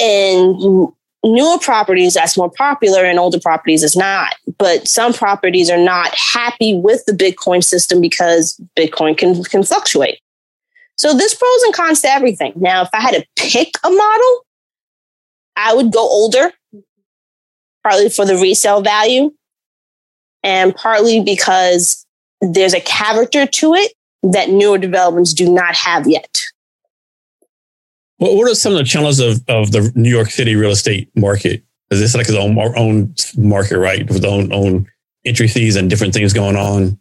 And 0.00 0.88
newer 1.24 1.58
properties, 1.58 2.14
that's 2.14 2.36
more 2.36 2.50
popular, 2.50 3.04
and 3.04 3.18
older 3.18 3.40
properties 3.40 3.82
is 3.82 3.96
not. 3.96 4.34
But 4.58 4.88
some 4.88 5.12
properties 5.12 5.70
are 5.70 5.78
not 5.78 6.14
happy 6.14 6.74
with 6.74 7.04
the 7.06 7.12
Bitcoin 7.12 7.62
system 7.62 8.00
because 8.00 8.60
Bitcoin 8.78 9.16
can, 9.18 9.44
can 9.44 9.62
fluctuate. 9.62 10.20
So 10.96 11.14
there's 11.16 11.34
pros 11.34 11.62
and 11.64 11.74
cons 11.74 12.02
to 12.02 12.08
everything. 12.08 12.52
Now, 12.56 12.82
if 12.82 12.88
I 12.92 13.00
had 13.00 13.14
to 13.14 13.26
pick 13.36 13.74
a 13.84 13.90
model, 13.90 14.46
I 15.56 15.74
would 15.74 15.92
go 15.92 16.00
older, 16.00 16.52
partly 17.82 18.08
for 18.08 18.24
the 18.24 18.36
resale 18.36 18.82
value. 18.82 19.32
and 20.42 20.74
partly 20.74 21.20
because 21.22 22.06
there's 22.40 22.74
a 22.74 22.80
character 22.80 23.46
to 23.46 23.74
it 23.74 23.92
that 24.22 24.50
newer 24.50 24.78
developments 24.78 25.34
do 25.34 25.52
not 25.52 25.74
have 25.74 26.06
yet. 26.08 26.39
What, 28.20 28.36
what 28.36 28.50
are 28.50 28.54
some 28.54 28.72
of 28.72 28.78
the 28.78 28.84
challenges 28.84 29.20
of, 29.20 29.42
of 29.48 29.72
the 29.72 29.90
New 29.94 30.10
York 30.10 30.30
City 30.30 30.54
real 30.54 30.70
estate 30.70 31.10
market? 31.16 31.64
Is 31.90 32.00
this 32.00 32.14
like 32.14 32.28
its 32.28 32.36
own, 32.36 32.56
own 32.76 33.14
market, 33.36 33.78
right? 33.78 34.06
With 34.08 34.24
own, 34.24 34.52
own 34.52 34.86
entry 35.24 35.48
fees 35.48 35.74
and 35.74 35.88
different 35.88 36.12
things 36.12 36.34
going 36.34 36.54
on? 36.54 36.98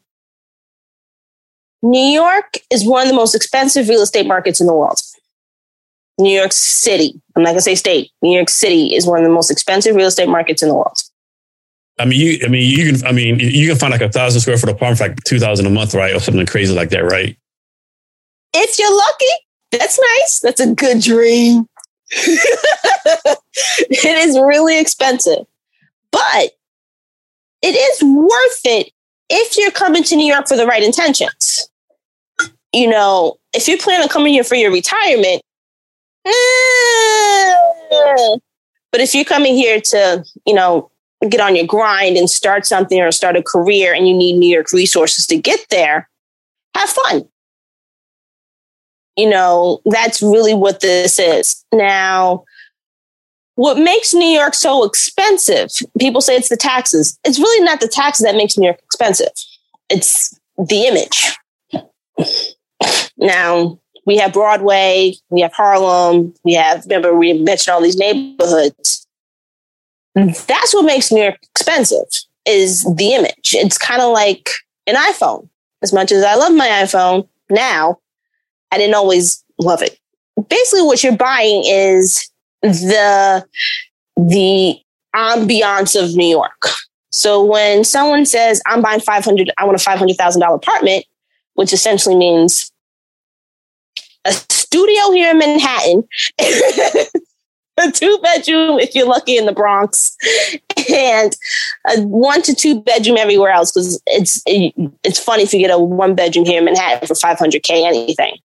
New 1.84 2.12
York 2.12 2.58
is 2.72 2.88
one 2.88 3.04
of 3.04 3.10
the 3.10 3.16
most 3.16 3.36
expensive 3.36 3.90
real 3.90 4.02
estate 4.02 4.28
markets 4.28 4.62
in 4.62 4.68
the 4.68 4.74
world. 4.74 5.00
New 6.18 6.34
York 6.34 6.54
City, 6.54 7.22
I'm 7.36 7.44
not 7.44 7.50
going 7.50 7.58
to 7.58 7.62
say 7.64 7.76
state, 7.76 8.12
New 8.22 8.34
York 8.34 8.50
City 8.50 8.96
is 8.96 9.06
one 9.06 9.20
of 9.20 9.26
the 9.26 9.34
most 9.34 9.52
expensive 9.52 9.96
real 9.96 10.08
estate 10.08 10.30
markets 10.30 10.64
in 10.64 10.70
the 10.70 10.76
world. 10.76 11.02
I 11.98 12.06
mean, 12.06 12.20
you, 12.20 12.40
I 12.46 12.48
mean, 12.48 12.70
you 12.70 12.94
can, 12.94 13.06
I 13.06 13.12
mean, 13.12 13.40
you 13.40 13.68
can 13.68 13.78
find 13.78 13.92
like 13.92 14.02
a 14.02 14.10
thousand 14.10 14.40
square 14.40 14.58
foot 14.58 14.70
apartment 14.70 15.00
for 15.00 15.08
like 15.10 15.24
2000 15.26 15.66
a 15.66 15.70
month, 15.70 15.94
right? 15.94 16.16
Or 16.16 16.20
something 16.22 16.46
crazy 16.46 16.74
like 16.74 16.92
that, 16.92 17.04
right? 17.04 17.38
If 18.54 18.80
you're 18.80 18.96
lucky, 18.96 19.26
that's 19.72 20.00
nice. 20.00 20.40
That's 20.40 20.60
a 20.60 20.74
good 20.74 21.02
dream. 21.02 21.68
it 22.12 23.38
is 24.28 24.36
really 24.38 24.80
expensive, 24.80 25.46
but 26.12 26.52
it 27.62 27.76
is 27.76 28.04
worth 28.04 28.62
it 28.66 28.92
if 29.30 29.58
you're 29.58 29.72
coming 29.72 30.04
to 30.04 30.16
New 30.16 30.26
York 30.26 30.48
for 30.48 30.58
the 30.58 30.66
right 30.66 30.82
intentions. 30.84 31.70
You 32.74 32.88
know, 32.88 33.38
if 33.54 33.68
you 33.68 33.78
plan 33.78 34.02
on 34.02 34.08
coming 34.08 34.34
here 34.34 34.44
for 34.44 34.56
your 34.56 34.72
retirement, 34.72 35.42
eh, 36.26 37.54
but 38.92 39.02
if 39.02 39.14
you're 39.14 39.26
coming 39.26 39.56
here 39.56 39.80
to, 39.82 40.24
you 40.46 40.54
know, 40.54 40.92
get 41.28 41.42
on 41.42 41.56
your 41.56 41.66
grind 41.66 42.18
and 42.18 42.30
start 42.30 42.66
something 42.66 43.00
or 43.02 43.12
start 43.12 43.36
a 43.36 43.44
career 43.44 43.94
and 43.94 44.08
you 44.08 44.16
need 44.16 44.38
New 44.38 44.52
York 44.52 44.72
resources 44.72 45.28
to 45.28 45.38
get 45.38 45.66
there, 45.70 46.10
have 46.76 46.90
fun. 46.90 47.28
You 49.16 49.30
know, 49.30 49.82
that's 49.86 50.22
really 50.22 50.54
what 50.54 50.80
this 50.80 51.20
is. 51.20 51.66
Now, 51.74 52.46
what 53.56 53.78
makes 53.78 54.14
New 54.14 54.30
York 54.30 54.54
so 54.54 54.86
expensive? 54.86 55.70
People 56.00 56.22
say 56.22 56.38
it's 56.38 56.50
the 56.50 56.56
taxes. 56.56 57.20
It's 57.26 57.40
really 57.40 57.64
not 57.66 57.82
the 57.82 57.90
taxes 57.90 58.26
that 58.26 58.36
makes 58.36 58.58
New 58.58 58.66
York 58.66 58.80
expensive. 58.86 59.34
It's 59.90 60.40
the 60.58 60.86
image. 60.86 61.36
Now, 63.18 63.80
we 64.06 64.18
have 64.18 64.32
Broadway, 64.32 65.14
we 65.30 65.42
have 65.42 65.54
Harlem, 65.54 66.34
we 66.44 66.54
have, 66.54 66.86
remember, 66.86 67.14
we 67.14 67.34
mentioned 67.34 67.74
all 67.74 67.82
these 67.82 67.98
neighborhoods. 67.98 69.06
That's 70.16 70.74
what 70.74 70.86
makes 70.86 71.12
New 71.12 71.22
York 71.22 71.38
expensive 71.44 72.08
is 72.46 72.84
the 72.96 73.14
image. 73.14 73.54
It's 73.54 73.78
kind 73.78 74.02
of 74.02 74.12
like 74.12 74.50
an 74.88 74.96
iPhone. 74.96 75.50
As 75.82 75.94
much 75.94 76.12
as 76.12 76.24
I 76.24 76.36
love 76.36 76.54
my 76.54 76.68
iPhone 76.68 77.28
now, 77.50 78.00
I 78.72 78.78
didn't 78.78 78.96
always 78.96 79.44
love 79.60 79.82
it. 79.82 79.98
Basically, 80.50 80.84
what 80.84 81.04
you're 81.04 81.18
buying 81.18 81.64
is 81.66 82.30
the 82.62 83.46
the 84.16 84.80
ambiance 85.16 86.02
of 86.02 86.16
New 86.16 86.28
York. 86.28 86.70
So 87.12 87.44
when 87.44 87.84
someone 87.84 88.26
says, 88.26 88.62
"I'm 88.66 88.82
buying 88.82 89.02
500, 89.02 89.52
I 89.58 89.66
want 89.66 89.80
a 89.80 89.84
five 89.84 90.00
hundred 90.00 90.18
thousand 90.18 90.42
dollar 90.42 90.56
apartment," 90.56 91.06
which 91.56 91.74
essentially 91.74 92.16
means 92.16 92.72
a 94.26 94.32
studio 94.32 95.12
here 95.12 95.32
in 95.32 95.40
Manhattan, 95.40 96.04
a 96.40 97.92
two 97.92 98.20
bedroom 98.22 98.80
if 98.80 98.94
you're 98.94 99.08
lucky 99.08 99.38
in 99.38 99.46
the 99.46 99.52
Bronx, 99.52 100.16
and 100.94 101.36
a 101.90 102.02
one 102.02 102.42
to 102.44 102.54
two 102.54 102.82
bedroom 102.82 103.18
everywhere 103.18 103.52
else 103.52 103.72
because 103.72 104.02
it's 104.06 104.42
it, 104.46 104.74
it's 105.04 105.22
funny 105.22 105.44
if 105.44 105.54
you 105.54 105.60
get 105.60 105.72
a 105.72 105.80
one 105.80 106.16
bedroom 106.16 106.46
here 106.46 106.60
in 106.60 106.66
Manhattan 106.66 107.08
for 107.08 107.14
500k 107.16 107.86
anything 107.86 108.38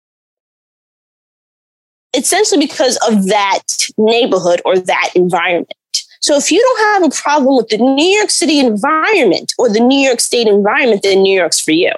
essentially 2.15 2.65
because 2.65 2.97
of 3.09 3.27
that 3.27 3.62
neighborhood 3.99 4.61
or 4.65 4.79
that 4.79 5.11
environment. 5.15 5.75
So 6.21 6.37
if 6.37 6.51
you 6.51 6.61
don't 6.61 7.03
have 7.03 7.12
a 7.12 7.15
problem 7.23 7.57
with 7.57 7.69
the 7.69 7.79
New 7.79 8.17
York 8.17 8.31
City 8.31 8.59
environment 8.59 9.53
or 9.59 9.69
the 9.69 9.81
New 9.81 9.99
York 9.99 10.21
State 10.21 10.47
environment, 10.47 11.03
then 11.03 11.23
New 11.23 11.39
York's 11.39 11.61
for 11.61 11.73
you. 11.73 11.93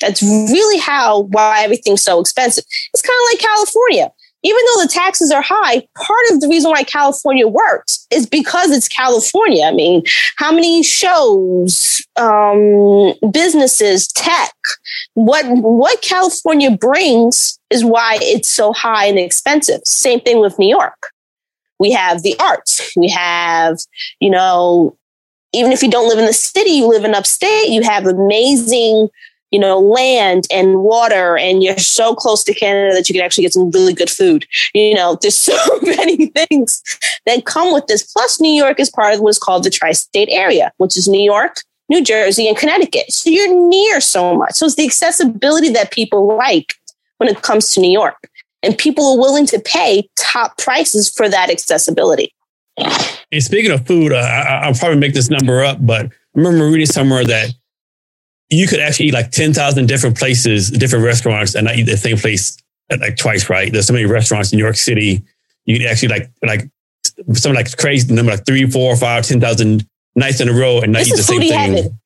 That's 0.00 0.22
really 0.22 0.78
how 0.78 1.22
why 1.22 1.64
everything's 1.64 2.02
so 2.02 2.20
expensive. 2.20 2.64
It's 2.92 3.02
kind 3.02 3.18
of 3.18 3.32
like 3.32 3.40
California 3.40 4.12
even 4.46 4.62
though 4.66 4.82
the 4.84 4.88
taxes 4.92 5.32
are 5.32 5.42
high, 5.42 5.82
part 5.96 6.30
of 6.30 6.40
the 6.40 6.46
reason 6.48 6.70
why 6.70 6.84
California 6.84 7.48
works 7.48 8.06
is 8.12 8.26
because 8.26 8.70
it's 8.70 8.86
California. 8.86 9.64
I 9.64 9.72
mean, 9.72 10.04
how 10.36 10.52
many 10.52 10.84
shows, 10.84 12.00
um, 12.14 13.12
businesses, 13.32 14.06
tech, 14.06 14.54
what 15.14 15.44
what 15.48 16.00
California 16.00 16.70
brings 16.70 17.58
is 17.70 17.84
why 17.84 18.18
it's 18.20 18.48
so 18.48 18.72
high 18.72 19.06
and 19.06 19.18
expensive. 19.18 19.80
Same 19.84 20.20
thing 20.20 20.40
with 20.40 20.60
New 20.60 20.68
York. 20.68 21.10
We 21.80 21.90
have 21.90 22.22
the 22.22 22.36
arts. 22.38 22.92
We 22.96 23.08
have, 23.08 23.78
you 24.20 24.30
know, 24.30 24.96
even 25.52 25.72
if 25.72 25.82
you 25.82 25.90
don't 25.90 26.08
live 26.08 26.20
in 26.20 26.26
the 26.26 26.32
city, 26.32 26.70
you 26.70 26.86
live 26.86 27.04
in 27.04 27.16
upstate, 27.16 27.68
you 27.68 27.82
have 27.82 28.06
amazing 28.06 29.08
you 29.50 29.58
know, 29.58 29.78
land 29.78 30.46
and 30.52 30.80
water, 30.80 31.38
and 31.38 31.62
you're 31.62 31.78
so 31.78 32.14
close 32.14 32.42
to 32.44 32.54
Canada 32.54 32.94
that 32.94 33.08
you 33.08 33.14
can 33.14 33.24
actually 33.24 33.42
get 33.42 33.52
some 33.52 33.70
really 33.70 33.92
good 33.92 34.10
food. 34.10 34.46
You 34.74 34.94
know, 34.94 35.18
there's 35.20 35.36
so 35.36 35.56
many 35.82 36.26
things 36.26 36.82
that 37.26 37.44
come 37.44 37.72
with 37.72 37.86
this. 37.86 38.02
Plus, 38.12 38.40
New 38.40 38.52
York 38.52 38.80
is 38.80 38.90
part 38.90 39.14
of 39.14 39.20
what's 39.20 39.38
called 39.38 39.64
the 39.64 39.70
tri 39.70 39.92
state 39.92 40.28
area, 40.30 40.72
which 40.78 40.96
is 40.96 41.08
New 41.08 41.22
York, 41.22 41.56
New 41.88 42.02
Jersey, 42.02 42.48
and 42.48 42.56
Connecticut. 42.56 43.12
So 43.12 43.30
you're 43.30 43.68
near 43.68 44.00
so 44.00 44.34
much. 44.34 44.54
So 44.54 44.66
it's 44.66 44.74
the 44.74 44.84
accessibility 44.84 45.70
that 45.70 45.90
people 45.92 46.36
like 46.36 46.74
when 47.18 47.28
it 47.28 47.42
comes 47.42 47.72
to 47.74 47.80
New 47.80 47.90
York. 47.90 48.16
And 48.62 48.76
people 48.76 49.12
are 49.12 49.18
willing 49.18 49.46
to 49.46 49.60
pay 49.60 50.08
top 50.16 50.58
prices 50.58 51.08
for 51.08 51.28
that 51.28 51.50
accessibility. 51.50 52.34
And 52.76 53.42
speaking 53.42 53.70
of 53.70 53.86
food, 53.86 54.12
uh, 54.12 54.16
I, 54.16 54.66
will 54.66 54.74
probably 54.74 54.98
make 54.98 55.14
this 55.14 55.30
number 55.30 55.64
up, 55.64 55.84
but 55.84 56.06
I 56.06 56.10
remember 56.34 56.68
reading 56.68 56.86
somewhere 56.86 57.24
that 57.24 57.54
you 58.50 58.66
could 58.66 58.80
actually 58.80 59.06
eat 59.06 59.14
like 59.14 59.30
10,000 59.30 59.86
different 59.86 60.16
places, 60.16 60.70
different 60.70 61.04
restaurants, 61.04 61.54
and 61.54 61.66
not 61.66 61.76
eat 61.76 61.82
the 61.82 61.96
same 61.96 62.16
place 62.16 62.56
uh, 62.90 62.96
like 63.00 63.16
twice, 63.16 63.50
right? 63.50 63.72
There's 63.72 63.86
so 63.86 63.92
many 63.92 64.06
restaurants 64.06 64.52
in 64.52 64.58
New 64.58 64.64
York 64.64 64.76
City. 64.76 65.22
You 65.64 65.78
could 65.78 65.86
actually 65.86 66.08
like, 66.08 66.30
like 66.44 66.70
something 67.32 67.54
like 67.54 67.76
crazy 67.76 68.12
number, 68.14 68.32
like 68.32 68.46
three, 68.46 68.70
four, 68.70 68.94
five, 68.96 69.26
10,000 69.26 69.86
nights 70.14 70.40
in 70.40 70.48
a 70.48 70.52
row 70.52 70.80
and 70.80 70.92
not 70.92 71.00
this 71.00 71.08
eat 71.08 71.16
the 71.16 71.22
same 71.22 71.40
thing. 71.40 71.52
Heaven. 71.52 72.00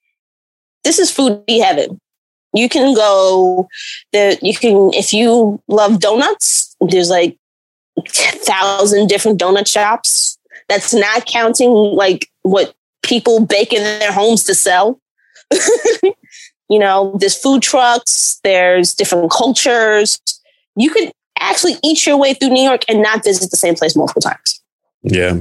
This 0.82 0.99
is 0.99 1.11
foodie 1.11 1.62
heaven. 1.62 2.01
You 2.55 2.68
can 2.68 2.95
go 2.95 3.68
there. 4.12 4.36
You 4.43 4.57
can, 4.57 4.91
if 4.95 5.12
you 5.12 5.62
love 5.68 6.01
donuts, 6.01 6.74
there's 6.80 7.11
like 7.11 7.36
thousand 8.09 9.09
different 9.09 9.41
donut 9.41 9.68
shops. 9.68 10.38
That's 10.68 10.95
not 10.95 11.26
counting 11.26 11.70
like 11.70 12.28
what 12.43 12.74
people 13.03 13.45
bake 13.45 13.72
in 13.72 13.82
their 13.82 14.12
homes 14.12 14.45
to 14.45 14.55
sell. 14.55 15.01
you 16.71 16.79
know, 16.79 17.14
there's 17.18 17.37
food 17.37 17.62
trucks, 17.62 18.41
there's 18.45 18.95
different 18.95 19.31
cultures. 19.31 20.18
You 20.77 20.91
could 20.91 21.11
actually 21.39 21.75
eat 21.83 22.07
your 22.07 22.16
way 22.16 22.33
through 22.33 22.51
New 22.51 22.62
York 22.62 22.83
and 22.89 23.03
not 23.03 23.25
visit 23.25 23.51
the 23.51 23.57
same 23.57 23.75
place 23.75 23.97
multiple 23.97 24.23
times. 24.23 24.62
Yeah. 25.03 25.41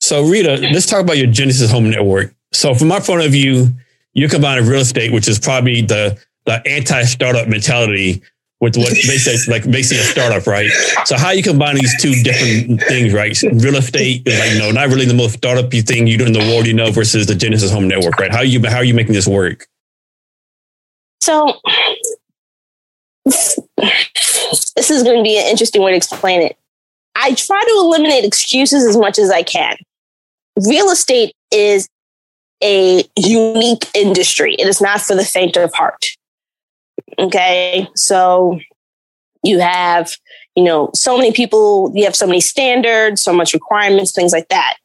So, 0.00 0.22
Rita, 0.24 0.56
let's 0.72 0.86
talk 0.86 1.00
about 1.00 1.18
your 1.18 1.26
Genesis 1.26 1.70
Home 1.70 1.90
Network. 1.90 2.32
So, 2.52 2.74
from 2.74 2.88
my 2.88 3.00
point 3.00 3.22
of 3.22 3.32
view, 3.32 3.68
you 4.12 4.28
combine 4.28 4.64
real 4.66 4.80
estate, 4.80 5.12
which 5.12 5.28
is 5.28 5.38
probably 5.38 5.82
the, 5.82 6.18
the 6.46 6.62
anti 6.66 7.02
startup 7.04 7.48
mentality 7.48 8.22
with 8.60 8.76
what 8.76 8.92
makes 9.08 9.26
it 9.26 9.50
like 9.50 9.68
basically 9.68 10.02
a 10.02 10.06
startup, 10.06 10.46
right? 10.46 10.70
So 11.06 11.16
how 11.16 11.30
you 11.30 11.42
combine 11.42 11.74
these 11.74 12.00
two 12.00 12.14
different 12.22 12.82
things, 12.82 13.12
right? 13.12 13.36
Real 13.42 13.76
estate 13.76 14.22
is 14.26 14.38
like, 14.38 14.52
you 14.52 14.58
know, 14.58 14.70
not 14.70 14.88
really 14.88 15.06
the 15.06 15.14
most 15.14 15.34
startup 15.34 15.70
thing 15.72 16.06
you 16.06 16.18
do 16.18 16.26
in 16.26 16.32
the 16.32 16.40
world, 16.40 16.66
you 16.66 16.74
know, 16.74 16.92
versus 16.92 17.26
the 17.26 17.34
Genesis 17.34 17.72
Home 17.72 17.88
Network, 17.88 18.18
right? 18.18 18.30
How 18.30 18.42
you 18.42 18.64
how 18.68 18.76
are 18.76 18.84
you 18.84 18.94
making 18.94 19.14
this 19.14 19.26
work? 19.26 19.66
So 21.20 21.60
this 23.26 23.58
is 24.90 25.02
going 25.02 25.18
to 25.18 25.22
be 25.22 25.38
an 25.38 25.46
interesting 25.46 25.82
way 25.82 25.92
to 25.92 25.96
explain 25.96 26.42
it. 26.42 26.56
I 27.14 27.34
try 27.34 27.60
to 27.62 27.74
eliminate 27.80 28.24
excuses 28.24 28.84
as 28.84 28.96
much 28.96 29.18
as 29.18 29.30
I 29.30 29.42
can. 29.42 29.76
Real 30.66 30.90
estate 30.90 31.34
is 31.50 31.88
a 32.62 33.04
unique 33.16 33.88
industry. 33.94 34.54
It 34.54 34.66
is 34.66 34.80
not 34.80 35.00
for 35.00 35.14
the 35.14 35.24
faint 35.24 35.56
of 35.56 35.72
heart. 35.74 36.06
Okay. 37.18 37.88
So 37.94 38.60
you 39.42 39.58
have, 39.60 40.12
you 40.54 40.64
know, 40.64 40.90
so 40.94 41.16
many 41.16 41.32
people, 41.32 41.92
you 41.94 42.04
have 42.04 42.16
so 42.16 42.26
many 42.26 42.40
standards, 42.40 43.22
so 43.22 43.32
much 43.32 43.54
requirements, 43.54 44.12
things 44.12 44.32
like 44.32 44.48
that. 44.48 44.76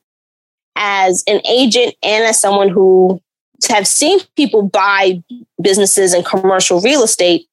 As 0.75 1.23
an 1.27 1.41
agent 1.47 1.95
and 2.03 2.25
as 2.25 2.39
someone 2.39 2.69
who 2.69 3.21
have 3.69 3.87
seen 3.87 4.19
people 4.35 4.63
buy 4.63 5.23
businesses 5.61 6.13
and 6.13 6.25
commercial 6.25 6.81
real 6.81 7.03
estate, 7.03 7.47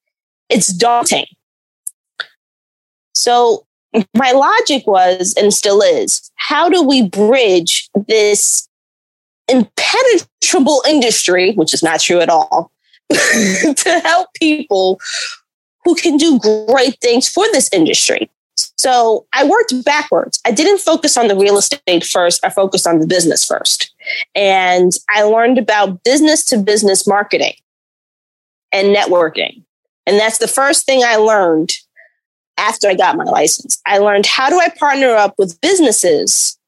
it's 0.49 0.67
daunting. 0.67 1.25
So 3.15 3.65
my 4.15 4.31
logic 4.31 4.85
was 4.87 5.33
and 5.37 5.53
still 5.53 5.81
is 5.81 6.31
how 6.35 6.69
do 6.69 6.81
we 6.83 7.07
bridge 7.07 7.89
this 8.07 8.67
impenetrable 9.47 10.83
industry, 10.87 11.53
which 11.53 11.73
is 11.73 11.83
not 11.83 12.01
true 12.01 12.19
at 12.19 12.29
all, 12.29 12.71
to 13.09 14.01
help 14.03 14.29
people 14.33 14.99
who 15.83 15.95
can 15.95 16.17
do 16.17 16.39
great 16.39 16.97
things 17.01 17.27
for 17.27 17.45
this 17.51 17.69
industry. 17.73 18.29
So 18.83 19.25
I 19.31 19.45
worked 19.45 19.73
backwards. 19.85 20.41
I 20.45 20.51
didn't 20.51 20.79
focus 20.79 21.15
on 21.15 21.29
the 21.29 21.37
real 21.37 21.57
estate 21.57 22.03
first. 22.03 22.45
I 22.45 22.49
focused 22.49 22.85
on 22.85 22.99
the 22.99 23.07
business 23.07 23.45
first. 23.45 23.93
And 24.35 24.91
I 25.09 25.23
learned 25.23 25.57
about 25.57 26.03
business 26.03 26.43
to 26.47 26.57
business 26.57 27.07
marketing 27.07 27.53
and 28.73 28.93
networking. 28.93 29.63
And 30.05 30.19
that's 30.19 30.39
the 30.39 30.49
first 30.49 30.85
thing 30.85 31.01
I 31.01 31.15
learned 31.15 31.71
after 32.57 32.89
I 32.89 32.95
got 32.95 33.15
my 33.15 33.23
license. 33.23 33.81
I 33.85 33.99
learned 33.99 34.25
how 34.25 34.49
do 34.49 34.59
I 34.59 34.67
partner 34.77 35.15
up 35.15 35.35
with 35.37 35.61
businesses 35.61 36.59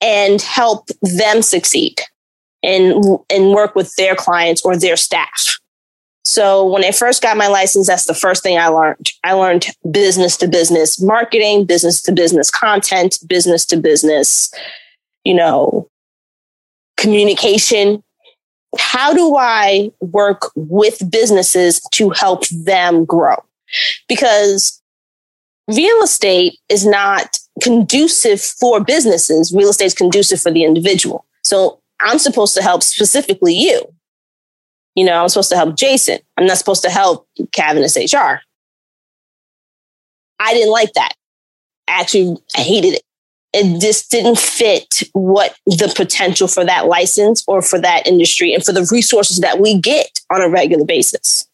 and 0.00 0.40
help 0.40 0.88
them 1.02 1.42
succeed 1.42 2.00
and, 2.62 3.18
and 3.28 3.52
work 3.52 3.74
with 3.74 3.94
their 3.96 4.14
clients 4.14 4.64
or 4.64 4.78
their 4.78 4.96
staff. 4.96 5.58
So 6.24 6.64
when 6.64 6.84
I 6.84 6.92
first 6.92 7.22
got 7.22 7.36
my 7.36 7.48
license, 7.48 7.88
that's 7.88 8.06
the 8.06 8.14
first 8.14 8.42
thing 8.42 8.58
I 8.58 8.68
learned. 8.68 9.10
I 9.24 9.32
learned 9.32 9.66
business 9.90 10.36
to 10.38 10.48
business 10.48 11.00
marketing, 11.00 11.64
business 11.64 12.00
to 12.02 12.12
business 12.12 12.50
content, 12.50 13.18
business 13.26 13.66
to 13.66 13.76
business, 13.76 14.52
you 15.24 15.34
know, 15.34 15.88
communication. 16.96 18.02
How 18.78 19.12
do 19.12 19.36
I 19.36 19.90
work 20.00 20.50
with 20.54 21.10
businesses 21.10 21.80
to 21.92 22.10
help 22.10 22.46
them 22.48 23.04
grow? 23.04 23.36
Because 24.08 24.80
real 25.68 26.02
estate 26.02 26.58
is 26.68 26.86
not 26.86 27.38
conducive 27.60 28.40
for 28.40 28.82
businesses. 28.82 29.52
Real 29.52 29.70
estate 29.70 29.86
is 29.86 29.94
conducive 29.94 30.40
for 30.40 30.50
the 30.52 30.64
individual. 30.64 31.26
So 31.42 31.80
I'm 32.00 32.18
supposed 32.18 32.54
to 32.56 32.62
help 32.62 32.82
specifically 32.82 33.54
you. 33.54 33.91
You 34.94 35.04
know, 35.04 35.22
I'm 35.22 35.28
supposed 35.28 35.50
to 35.50 35.56
help 35.56 35.76
Jason. 35.76 36.18
I'm 36.36 36.46
not 36.46 36.58
supposed 36.58 36.82
to 36.82 36.90
help 36.90 37.26
Cavness 37.56 37.96
HR. 37.96 38.42
I 40.38 40.54
didn't 40.54 40.72
like 40.72 40.92
that. 40.94 41.14
Actually, 41.88 42.36
I 42.56 42.60
hated 42.60 42.94
it. 42.94 43.02
It 43.54 43.80
just 43.80 44.10
didn't 44.10 44.38
fit 44.38 45.02
what 45.12 45.54
the 45.66 45.92
potential 45.94 46.48
for 46.48 46.64
that 46.64 46.86
license 46.86 47.44
or 47.46 47.60
for 47.60 47.78
that 47.78 48.06
industry 48.06 48.54
and 48.54 48.64
for 48.64 48.72
the 48.72 48.88
resources 48.90 49.40
that 49.40 49.60
we 49.60 49.78
get 49.78 50.20
on 50.30 50.40
a 50.40 50.48
regular 50.48 50.84
basis. 50.84 51.46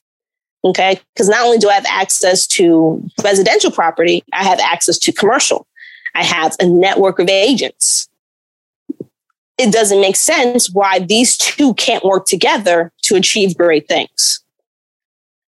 Okay. 0.64 1.00
Because 1.14 1.28
not 1.28 1.44
only 1.44 1.58
do 1.58 1.68
I 1.68 1.74
have 1.74 1.86
access 1.88 2.46
to 2.48 3.04
residential 3.22 3.70
property, 3.70 4.22
I 4.32 4.44
have 4.44 4.60
access 4.60 4.98
to 5.00 5.12
commercial. 5.12 5.66
I 6.14 6.24
have 6.24 6.56
a 6.60 6.66
network 6.66 7.18
of 7.18 7.28
agents 7.28 8.08
it 9.58 9.72
doesn't 9.72 10.00
make 10.00 10.16
sense 10.16 10.70
why 10.70 11.00
these 11.00 11.36
two 11.36 11.74
can't 11.74 12.04
work 12.04 12.26
together 12.26 12.92
to 13.08 13.16
achieve 13.16 13.56
great 13.56 13.88
things. 13.88 14.40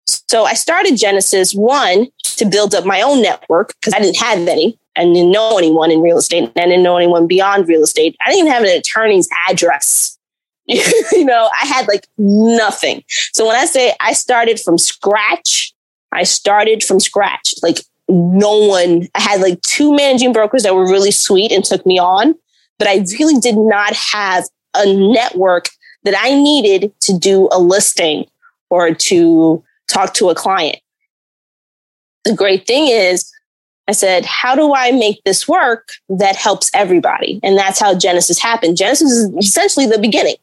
So 0.07 0.45
I 0.45 0.55
started 0.55 0.97
Genesis 0.97 1.55
one 1.55 2.09
to 2.23 2.45
build 2.45 2.75
up 2.75 2.85
my 2.85 3.01
own 3.01 3.23
network 3.23 3.75
because 3.81 3.95
I 3.95 4.01
didn't 4.01 4.17
have 4.17 4.47
any. 4.49 4.79
I 4.97 5.05
didn't 5.05 5.31
know 5.31 5.57
anyone 5.57 5.91
in 5.91 6.01
real 6.01 6.19
estate. 6.19 6.51
I 6.57 6.65
didn't 6.65 6.83
know 6.83 6.97
anyone 6.97 7.27
beyond 7.27 7.69
real 7.69 7.83
estate. 7.83 8.17
I 8.25 8.31
didn't 8.31 8.47
even 8.47 8.53
have 8.53 8.65
an 8.65 8.77
attorney's 8.77 9.29
address. 9.49 10.19
you 10.67 11.25
know, 11.25 11.49
I 11.61 11.67
had 11.67 11.87
like 11.87 12.07
nothing. 12.19 13.05
So 13.33 13.47
when 13.47 13.57
I 13.57 13.67
say 13.67 13.95
I 14.01 14.13
started 14.13 14.61
from 14.61 14.79
scratch, 14.79 15.73
I 16.13 16.25
started 16.25 16.83
from 16.83 17.01
scratch. 17.01 17.55
Like 17.63 17.79
no 18.09 18.67
one, 18.67 19.09
I 19.15 19.21
had 19.21 19.41
like 19.41 19.61
two 19.63 19.95
managing 19.95 20.33
brokers 20.33 20.65
that 20.65 20.75
were 20.75 20.89
really 20.89 21.13
sweet 21.13 21.53
and 21.53 21.65
took 21.65 21.87
me 21.87 21.99
on 21.99 22.35
but 22.81 22.89
I 22.89 23.05
really 23.19 23.39
did 23.39 23.57
not 23.57 23.95
have 23.95 24.45
a 24.75 24.87
network 24.87 25.69
that 26.05 26.15
I 26.19 26.31
needed 26.35 26.93
to 27.01 27.19
do 27.19 27.49
a 27.53 27.59
listing 27.59 28.27
or 28.71 28.95
to 28.95 29.63
talk 29.89 30.15
to 30.15 30.31
a 30.31 30.35
client. 30.35 30.79
The 32.25 32.35
great 32.35 32.67
thing 32.67 32.89
is, 32.89 33.31
I 33.89 33.93
said, 33.93 34.25
how 34.25 34.55
do 34.55 34.73
I 34.73 34.93
make 34.93 35.21
this 35.25 35.49
work 35.49 35.89
that 36.09 36.37
helps 36.37 36.71
everybody? 36.75 37.41
And 37.43 37.59
that's 37.59 37.81
how 37.81 37.99
Genesis 37.99 38.39
happened. 38.39 38.77
Genesis 38.77 39.11
is 39.11 39.31
essentially 39.37 39.87
the 39.87 39.99
beginning. 39.99 40.37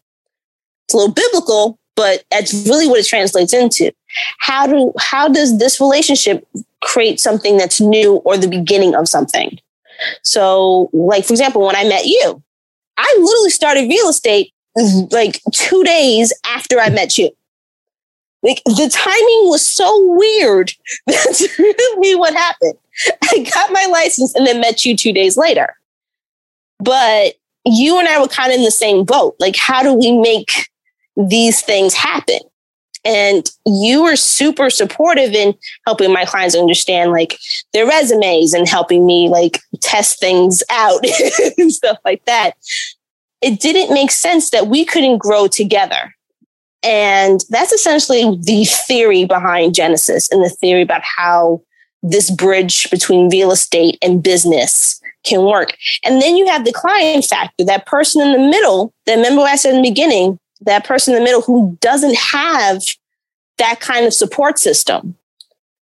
It's 0.86 0.94
a 0.94 0.98
little 0.98 1.14
biblical, 1.14 1.80
but 1.96 2.26
that's 2.30 2.54
really 2.68 2.88
what 2.88 3.00
it 3.00 3.08
translates 3.08 3.54
into. 3.54 3.94
How 4.40 4.68
do 4.68 4.92
how 5.00 5.30
does 5.30 5.60
this 5.60 5.80
relationship 5.80 6.48
create 6.82 7.20
something 7.20 7.58
that's 7.58 7.80
new 7.80 8.16
or 8.26 8.38
the 8.38 8.48
beginning 8.50 8.96
of 8.96 9.08
something? 9.08 9.60
So, 10.24 10.90
like, 10.94 11.26
for 11.26 11.34
example, 11.34 11.66
when 11.66 11.76
I 11.76 11.84
met 11.86 12.06
you, 12.06 12.42
I 12.98 13.18
literally 13.20 13.50
started 13.50 13.90
real 13.90 14.10
estate 14.10 14.54
like 15.12 15.42
two 15.54 15.84
days 15.84 16.34
after 16.46 16.80
I 16.80 16.90
met 16.90 17.18
you. 17.18 17.32
Like 18.44 18.62
the 18.66 18.90
timing 18.92 19.50
was 19.50 19.66
so 19.66 20.16
weird. 20.16 20.72
That's 21.08 21.60
really 21.60 22.16
what 22.16 22.34
happened. 22.34 22.76
I 23.24 23.50
got 23.54 23.72
my 23.72 23.86
license 23.86 24.36
and 24.36 24.46
then 24.46 24.62
met 24.62 24.86
you 24.86 24.96
two 24.96 25.14
days 25.14 25.38
later. 25.38 25.76
But 26.80 27.34
you 27.66 27.98
and 28.00 28.08
I 28.08 28.20
were 28.20 28.28
kind 28.28 28.52
of 28.52 28.58
in 28.58 28.64
the 28.64 28.72
same 28.72 29.04
boat. 29.04 29.36
Like, 29.40 29.56
how 29.56 29.84
do 29.84 29.94
we 29.94 30.12
make 30.12 30.70
these 31.16 31.62
things 31.62 31.94
happen? 31.94 32.40
And 33.04 33.50
you 33.66 34.04
were 34.04 34.16
super 34.16 34.70
supportive 34.70 35.32
in 35.34 35.56
helping 35.86 36.12
my 36.12 36.26
clients 36.26 36.56
understand 36.56 37.12
like 37.12 37.38
their 37.74 37.88
resumes 37.88 38.54
and 38.54 38.68
helping 38.68 39.06
me 39.06 39.30
like 39.30 39.60
test 39.82 40.20
things 40.20 40.62
out 40.70 41.02
and 41.58 41.72
stuff 41.72 41.98
like 42.04 42.24
that. 42.26 42.54
It 43.42 43.60
didn't 43.60 43.94
make 43.94 44.12
sense 44.12 44.50
that 44.50 44.68
we 44.68 44.86
couldn't 44.86 45.20
grow 45.20 45.48
together. 45.48 46.16
And 46.84 47.44
that's 47.50 47.72
essentially 47.74 48.38
the 48.42 48.66
theory 48.66 49.26
behind 49.26 49.76
Genesis 49.76 50.30
and 50.32 50.44
the 50.44 50.50
theory 50.50 50.82
about 50.82 51.02
how 51.04 51.62
this 52.04 52.30
bridge 52.30 52.90
between 52.90 53.30
real 53.30 53.52
estate 53.52 53.98
and 54.02 54.24
business 54.24 55.02
can 55.24 55.44
work. 55.44 55.76
And 56.04 56.22
then 56.22 56.38
you 56.38 56.48
have 56.48 56.64
the 56.64 56.72
client 56.72 57.26
factor, 57.26 57.66
that 57.66 57.86
person 57.86 58.22
in 58.22 58.32
the 58.32 58.48
middle, 58.50 58.94
that 59.06 59.16
remember 59.16 59.42
I 59.42 59.56
said 59.56 59.76
in 59.76 59.82
the 59.82 59.90
beginning, 59.90 60.40
that 60.62 60.86
person 60.86 61.14
in 61.14 61.20
the 61.20 61.26
middle 61.26 61.42
who 61.42 61.78
doesn't 61.82 62.16
have 62.16 62.84
that 63.58 63.80
kind 63.80 64.06
of 64.06 64.14
support 64.14 64.60
system. 64.60 65.16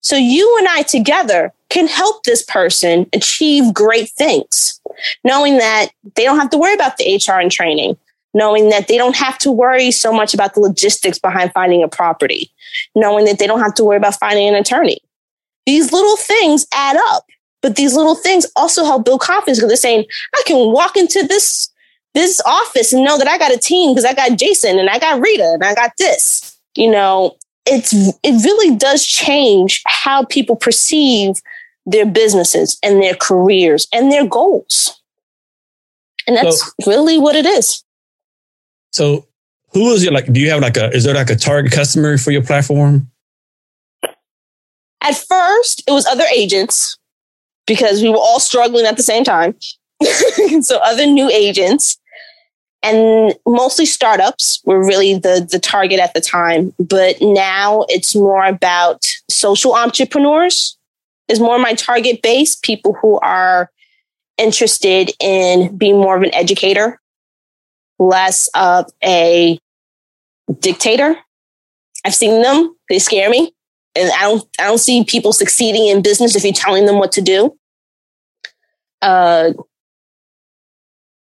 So 0.01 0.15
you 0.15 0.57
and 0.59 0.67
I 0.67 0.83
together 0.83 1.53
can 1.69 1.87
help 1.87 2.23
this 2.23 2.43
person 2.43 3.07
achieve 3.13 3.73
great 3.73 4.09
things, 4.09 4.79
knowing 5.23 5.57
that 5.57 5.89
they 6.15 6.23
don't 6.23 6.39
have 6.39 6.49
to 6.51 6.57
worry 6.57 6.73
about 6.73 6.97
the 6.97 7.15
HR 7.15 7.39
and 7.39 7.51
training, 7.51 7.97
knowing 8.33 8.69
that 8.69 8.87
they 8.87 8.97
don't 8.97 9.15
have 9.15 9.37
to 9.39 9.51
worry 9.51 9.91
so 9.91 10.11
much 10.11 10.33
about 10.33 10.53
the 10.53 10.59
logistics 10.59 11.19
behind 11.19 11.51
finding 11.53 11.83
a 11.83 11.87
property, 11.87 12.51
knowing 12.95 13.25
that 13.25 13.39
they 13.39 13.47
don't 13.47 13.61
have 13.61 13.73
to 13.75 13.83
worry 13.83 13.97
about 13.97 14.15
finding 14.15 14.47
an 14.47 14.55
attorney. 14.55 14.99
These 15.65 15.91
little 15.91 16.17
things 16.17 16.65
add 16.73 16.97
up, 16.97 17.25
but 17.61 17.75
these 17.75 17.93
little 17.95 18.15
things 18.15 18.45
also 18.55 18.83
help 18.83 19.05
build 19.05 19.21
confidence 19.21 19.59
because 19.59 19.69
they're 19.69 19.77
saying, 19.77 20.05
I 20.35 20.43
can 20.45 20.73
walk 20.73 20.97
into 20.97 21.25
this 21.25 21.69
this 22.13 22.39
office 22.45 22.93
and 22.93 23.03
know 23.03 23.17
that 23.17 23.27
I 23.27 23.37
got 23.37 23.53
a 23.53 23.57
team 23.57 23.91
because 23.91 24.05
I 24.05 24.13
got 24.13 24.37
Jason 24.37 24.77
and 24.77 24.89
I 24.89 24.99
got 24.99 25.19
Rita 25.19 25.53
and 25.53 25.63
I 25.63 25.73
got 25.73 25.93
this. 25.97 26.57
You 26.75 26.91
know, 26.91 27.35
it's 27.65 27.93
it 27.93 28.43
really 28.43 28.75
does 28.75 29.05
change 29.05 29.81
how 29.87 30.25
people 30.25 30.55
perceive 30.55 31.41
their 31.85 32.05
businesses 32.05 32.77
and 32.83 33.01
their 33.01 33.15
careers 33.15 33.87
and 33.93 34.11
their 34.11 34.27
goals. 34.27 35.01
And 36.27 36.37
that's 36.37 36.65
so, 36.65 36.71
really 36.91 37.17
what 37.17 37.35
it 37.35 37.45
is. 37.45 37.83
So 38.93 39.27
who 39.73 39.91
is 39.91 40.03
your 40.03 40.13
like 40.13 40.31
do 40.31 40.39
you 40.39 40.49
have 40.51 40.61
like 40.61 40.77
a 40.77 40.89
is 40.91 41.03
there 41.03 41.15
like 41.15 41.29
a 41.29 41.35
target 41.35 41.71
customer 41.71 42.17
for 42.17 42.31
your 42.31 42.43
platform? 42.43 43.09
At 45.01 45.15
first, 45.15 45.83
it 45.85 45.91
was 45.91 46.05
other 46.05 46.23
agents 46.33 46.97
because 47.67 48.01
we 48.01 48.09
were 48.09 48.15
all 48.15 48.39
struggling 48.39 48.85
at 48.85 48.95
the 48.95 49.03
same 49.03 49.25
time. 49.25 49.55
so 50.61 50.77
other 50.77 51.05
new 51.05 51.29
agents 51.29 51.97
and 52.83 53.33
mostly 53.47 53.85
startups 53.85 54.61
were 54.65 54.85
really 54.85 55.15
the 55.15 55.47
the 55.49 55.59
target 55.59 55.99
at 55.99 56.13
the 56.13 56.21
time 56.21 56.73
but 56.79 57.15
now 57.21 57.85
it's 57.87 58.13
more 58.13 58.45
about 58.45 59.05
social 59.29 59.73
entrepreneurs 59.73 60.77
is 61.27 61.39
more 61.39 61.57
my 61.59 61.73
target 61.73 62.21
base 62.21 62.55
people 62.55 62.93
who 62.93 63.19
are 63.19 63.69
interested 64.37 65.11
in 65.19 65.77
being 65.77 65.97
more 65.97 66.17
of 66.17 66.23
an 66.23 66.33
educator 66.33 66.99
less 67.99 68.49
of 68.55 68.89
a 69.03 69.59
dictator. 70.59 71.15
I've 72.05 72.15
seen 72.15 72.41
them. 72.41 72.75
They 72.89 72.99
scare 72.99 73.29
me. 73.29 73.53
And 73.95 74.11
i 74.17 74.23
don't 74.23 74.43
i 74.59 74.63
don't 74.63 74.79
see 74.79 75.03
people 75.03 75.33
succeeding 75.33 75.87
in 75.87 76.01
business 76.01 76.35
if 76.35 76.43
you're 76.43 76.51
telling 76.51 76.87
them 76.87 76.97
what 76.97 77.11
to 77.11 77.21
do. 77.21 77.55
Uh, 79.03 79.51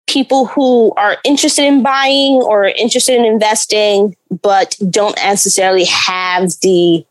people 0.07 0.45
who 0.45 0.93
are 0.95 1.17
interested 1.23 1.63
in 1.63 1.81
buying 1.81 2.34
or 2.34 2.65
interested 2.65 3.15
in 3.15 3.25
investing, 3.25 4.15
but 4.43 4.77
don't 4.89 5.15
necessarily 5.15 5.86
have 5.86 6.51
the 6.61 7.03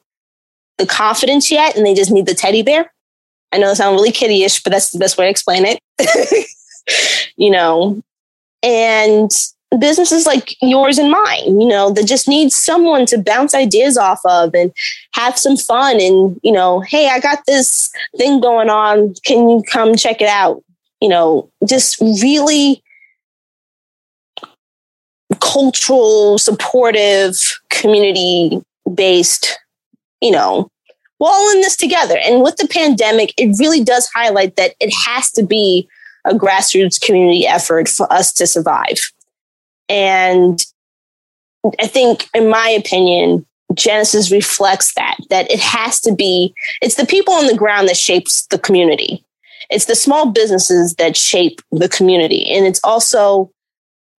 the 0.82 0.86
confidence 0.86 1.50
yet, 1.50 1.76
and 1.76 1.86
they 1.86 1.94
just 1.94 2.10
need 2.10 2.26
the 2.26 2.34
teddy 2.34 2.62
bear. 2.62 2.92
I 3.52 3.58
know 3.58 3.70
it 3.70 3.76
sounds 3.76 3.94
really 3.94 4.12
kiddyish, 4.12 4.64
but 4.64 4.72
that's 4.72 4.90
the 4.90 4.98
best 4.98 5.16
way 5.16 5.26
to 5.26 5.30
explain 5.30 5.64
it. 5.64 6.48
you 7.36 7.50
know, 7.50 8.02
and 8.62 9.30
businesses 9.78 10.26
like 10.26 10.56
yours 10.60 10.98
and 10.98 11.10
mine, 11.10 11.60
you 11.60 11.68
know, 11.68 11.90
that 11.90 12.06
just 12.06 12.28
need 12.28 12.52
someone 12.52 13.06
to 13.06 13.18
bounce 13.18 13.54
ideas 13.54 13.96
off 13.96 14.20
of 14.24 14.54
and 14.54 14.72
have 15.14 15.38
some 15.38 15.56
fun. 15.56 16.00
And, 16.00 16.40
you 16.42 16.52
know, 16.52 16.80
hey, 16.80 17.08
I 17.08 17.20
got 17.20 17.44
this 17.46 17.92
thing 18.16 18.40
going 18.40 18.68
on. 18.68 19.14
Can 19.24 19.48
you 19.48 19.62
come 19.70 19.94
check 19.94 20.20
it 20.20 20.28
out? 20.28 20.62
You 21.00 21.08
know, 21.08 21.48
just 21.64 22.00
really 22.00 22.82
cultural, 25.40 26.38
supportive, 26.38 27.60
community 27.70 28.60
based, 28.94 29.58
you 30.22 30.30
know, 30.30 30.70
we're 31.18 31.28
all 31.28 31.52
in 31.52 31.60
this 31.60 31.76
together. 31.76 32.18
And 32.24 32.42
with 32.42 32.56
the 32.56 32.68
pandemic, 32.68 33.34
it 33.36 33.56
really 33.58 33.84
does 33.84 34.08
highlight 34.14 34.56
that 34.56 34.74
it 34.80 34.92
has 35.06 35.30
to 35.32 35.42
be 35.42 35.88
a 36.24 36.34
grassroots 36.34 37.00
community 37.00 37.46
effort 37.46 37.88
for 37.88 38.10
us 38.12 38.32
to 38.34 38.46
survive. 38.46 39.12
And 39.88 40.64
I 41.80 41.86
think, 41.86 42.28
in 42.34 42.48
my 42.48 42.68
opinion, 42.68 43.44
Genesis 43.74 44.30
reflects 44.30 44.94
that, 44.94 45.16
that 45.30 45.50
it 45.50 45.60
has 45.60 46.00
to 46.02 46.14
be, 46.14 46.54
it's 46.80 46.94
the 46.94 47.06
people 47.06 47.34
on 47.34 47.46
the 47.46 47.56
ground 47.56 47.88
that 47.88 47.96
shapes 47.96 48.46
the 48.46 48.58
community. 48.58 49.24
It's 49.70 49.86
the 49.86 49.96
small 49.96 50.30
businesses 50.30 50.94
that 50.96 51.16
shape 51.16 51.60
the 51.70 51.88
community. 51.88 52.50
And 52.52 52.66
it's 52.66 52.80
also 52.84 53.50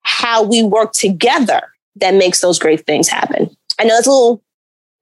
how 0.01 0.43
we 0.43 0.64
work 0.64 0.93
together 0.93 1.62
that 1.97 2.14
makes 2.14 2.41
those 2.41 2.60
great 2.60 2.86
things 2.86 3.08
happen. 3.08 3.56
I 3.80 3.86
know 3.86 3.95
it's 3.95 4.08
a 4.08 4.12
little 4.12 4.43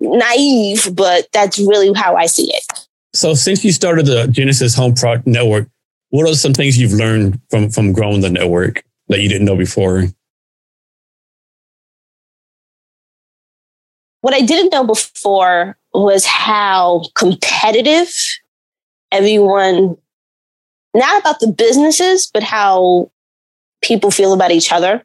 naive, 0.02 0.96
but 0.96 1.28
that's 1.32 1.60
really 1.60 1.94
how 1.94 2.16
I 2.16 2.26
see 2.26 2.52
it. 2.54 2.88
So 3.14 3.34
since 3.34 3.64
you 3.64 3.72
started 3.72 4.06
the 4.06 4.28
Genesis 4.28 4.76
Home 4.76 4.94
Pro 4.94 5.22
Network, 5.26 5.70
what 6.10 6.30
are 6.30 6.34
some 6.34 6.54
things 6.54 6.78
you've 6.78 6.94
learned 6.94 7.40
from, 7.50 7.70
from 7.70 7.94
growing 7.94 8.22
the 8.22 8.30
network 8.30 8.84
that 9.08 9.22
you 9.22 9.30
didn't 9.30 9.46
know 9.46 9.56
before? 9.56 10.06
What 14.22 14.34
I 14.34 14.42
didn't 14.42 14.72
know 14.72 14.86
before 14.86 15.78
was 15.94 16.26
how 16.26 17.06
competitive 17.16 18.14
everyone, 19.12 19.98
not 20.94 21.20
about 21.20 21.40
the 21.40 21.48
businesses, 21.48 22.30
but 22.32 22.44
how 22.44 23.12
people 23.82 24.12
feel 24.12 24.34
about 24.34 24.52
each 24.52 24.72
other. 24.72 25.04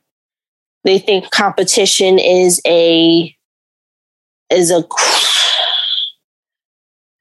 They 0.84 0.98
think 0.98 1.30
competition 1.30 2.18
is 2.18 2.60
a 2.66 3.35
is 4.50 4.70
a 4.70 4.84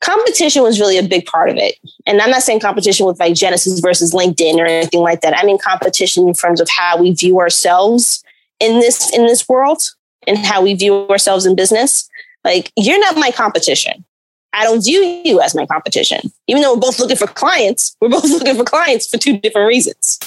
competition 0.06 0.62
was 0.62 0.80
really 0.80 0.98
a 0.98 1.04
big 1.04 1.26
part 1.26 1.50
of 1.50 1.58
it. 1.58 1.76
And 2.06 2.22
I'm 2.22 2.30
not 2.30 2.44
saying 2.44 2.60
competition 2.60 3.06
with 3.06 3.20
like 3.20 3.34
Genesis 3.34 3.80
versus 3.80 4.14
LinkedIn 4.14 4.56
or 4.56 4.66
anything 4.66 5.02
like 5.02 5.22
that. 5.22 5.38
I 5.38 5.46
mean 5.46 5.58
competition 5.58 6.28
in 6.28 6.34
terms 6.34 6.62
of 6.62 6.70
how 6.70 6.98
we 6.98 7.12
view 7.14 7.40
ourselves 7.40 8.24
in 8.60 8.80
this 8.80 9.12
in 9.14 9.26
this 9.26 9.50
world 9.50 9.82
and 10.28 10.38
how 10.38 10.62
we 10.62 10.76
view 10.76 11.08
ourselves 11.10 11.46
in 11.46 11.56
business. 11.56 12.08
Like 12.44 12.72
you're 12.78 13.00
not 13.00 13.18
my 13.18 13.32
competition. 13.32 14.06
I 14.54 14.64
don't 14.64 14.84
view 14.84 15.02
you 15.26 15.42
as 15.42 15.54
my 15.54 15.66
competition. 15.66 16.32
Even 16.48 16.62
though 16.62 16.76
we're 16.76 16.80
both 16.80 17.00
looking 17.00 17.18
for 17.18 17.28
clients, 17.28 17.98
we're 18.00 18.10
both 18.10 18.24
looking 18.30 18.56
for 18.56 18.64
clients 18.64 19.08
for 19.08 19.18
two 19.18 19.38
different 19.40 19.68
reasons. 19.68 20.20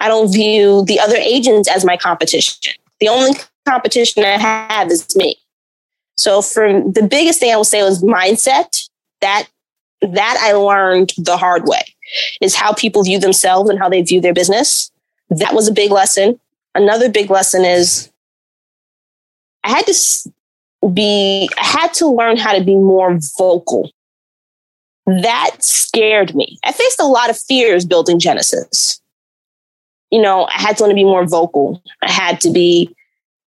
I 0.00 0.08
don't 0.08 0.30
view 0.32 0.84
the 0.84 1.00
other 1.00 1.16
agents 1.16 1.68
as 1.68 1.84
my 1.84 1.96
competition. 1.96 2.74
The 3.00 3.08
only 3.08 3.32
competition 3.64 4.24
I 4.24 4.36
have 4.36 4.90
is 4.90 5.14
me. 5.16 5.38
So 6.16 6.42
from 6.42 6.92
the 6.92 7.02
biggest 7.02 7.40
thing 7.40 7.52
I 7.52 7.56
would 7.56 7.66
say 7.66 7.82
was 7.82 8.02
mindset. 8.02 8.88
That 9.20 9.48
that 10.02 10.38
I 10.40 10.52
learned 10.52 11.12
the 11.16 11.36
hard 11.36 11.66
way 11.66 11.82
is 12.40 12.54
how 12.54 12.74
people 12.74 13.02
view 13.02 13.18
themselves 13.18 13.70
and 13.70 13.78
how 13.78 13.88
they 13.88 14.02
view 14.02 14.20
their 14.20 14.34
business. 14.34 14.90
That 15.30 15.54
was 15.54 15.68
a 15.68 15.72
big 15.72 15.90
lesson. 15.90 16.38
Another 16.74 17.08
big 17.08 17.30
lesson 17.30 17.64
is 17.64 18.10
I 19.64 19.70
had 19.70 19.86
to 19.86 20.32
be 20.92 21.48
I 21.58 21.64
had 21.64 21.94
to 21.94 22.08
learn 22.08 22.36
how 22.36 22.56
to 22.56 22.62
be 22.62 22.76
more 22.76 23.18
vocal. 23.38 23.90
That 25.06 25.56
scared 25.60 26.34
me. 26.34 26.58
I 26.64 26.72
faced 26.72 27.00
a 27.00 27.06
lot 27.06 27.30
of 27.30 27.38
fears 27.38 27.84
building 27.84 28.18
Genesis 28.18 29.00
you 30.10 30.20
know, 30.20 30.46
I 30.46 30.60
had 30.60 30.76
to 30.76 30.84
learn 30.84 30.90
to 30.90 30.94
be 30.94 31.04
more 31.04 31.26
vocal. 31.26 31.82
I 32.02 32.10
had 32.10 32.40
to 32.42 32.50
be, 32.50 32.94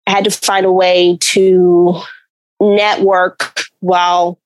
I 0.08 0.12
had 0.12 0.24
to 0.24 0.32
find 0.32 0.66
a 0.66 0.72
way 0.72 1.18
to 1.22 2.02
network 2.60 3.60
while 3.80 4.40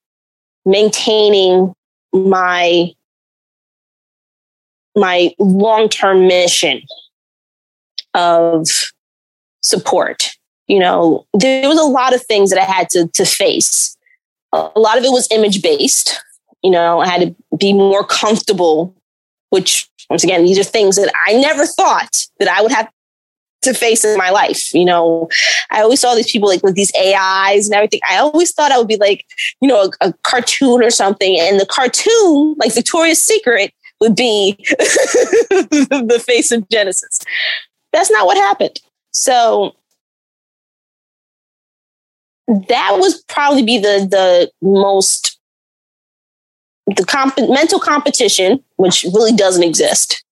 maintaining 0.65 1.73
my 2.13 2.93
my 4.95 5.33
long-term 5.39 6.27
mission 6.27 6.81
of 8.13 8.67
support. 9.61 10.31
You 10.67 10.79
know 10.79 11.25
there 11.33 11.67
was 11.67 11.79
a 11.79 11.83
lot 11.83 12.13
of 12.13 12.23
things 12.23 12.49
that 12.51 12.59
i 12.59 12.65
had 12.65 12.89
to 12.91 13.07
to 13.13 13.25
face. 13.25 13.97
A 14.51 14.71
lot 14.75 14.97
of 14.97 15.03
it 15.03 15.11
was 15.11 15.27
image 15.31 15.61
based 15.61 16.19
you 16.63 16.71
know 16.71 16.99
i 16.99 17.07
had 17.07 17.21
to 17.21 17.57
be 17.57 17.71
more 17.71 18.03
comfortable 18.03 18.93
which 19.49 19.89
once 20.09 20.23
again, 20.23 20.43
these 20.43 20.57
are 20.57 20.63
things 20.63 20.95
that 20.95 21.11
I 21.27 21.33
never 21.33 21.65
thought 21.65 22.27
that 22.39 22.47
I 22.47 22.61
would 22.61 22.71
have 22.71 22.89
to 23.61 23.73
face 23.73 24.05
in 24.05 24.17
my 24.17 24.29
life. 24.29 24.73
You 24.73 24.85
know, 24.85 25.29
I 25.71 25.81
always 25.81 25.99
saw 25.99 26.15
these 26.15 26.31
people 26.31 26.49
like 26.49 26.63
with 26.63 26.75
these 26.75 26.91
AIs 26.95 27.67
and 27.67 27.75
everything. 27.75 27.99
I 28.09 28.17
always 28.17 28.51
thought 28.51 28.71
I 28.71 28.77
would 28.77 28.87
be 28.87 28.97
like, 28.97 29.25
you 29.61 29.67
know, 29.67 29.91
a, 30.01 30.09
a 30.09 30.13
cartoon 30.23 30.83
or 30.83 30.89
something. 30.89 31.39
And 31.39 31.59
the 31.59 31.65
cartoon, 31.65 32.55
like 32.57 32.73
Victoria's 32.73 33.21
Secret, 33.21 33.73
would 33.99 34.15
be 34.15 34.55
the 34.69 36.23
face 36.25 36.51
of 36.51 36.67
Genesis. 36.69 37.19
That's 37.91 38.11
not 38.11 38.25
what 38.25 38.37
happened. 38.37 38.79
So 39.11 39.75
that 42.47 42.97
was 42.97 43.23
probably 43.27 43.63
be 43.63 43.77
the 43.77 44.07
the 44.09 44.51
most 44.61 45.39
the 46.95 47.05
comp- 47.05 47.37
mental 47.37 47.79
competition, 47.79 48.63
which 48.77 49.05
really 49.13 49.33
doesn't 49.33 49.63
exist, 49.63 50.23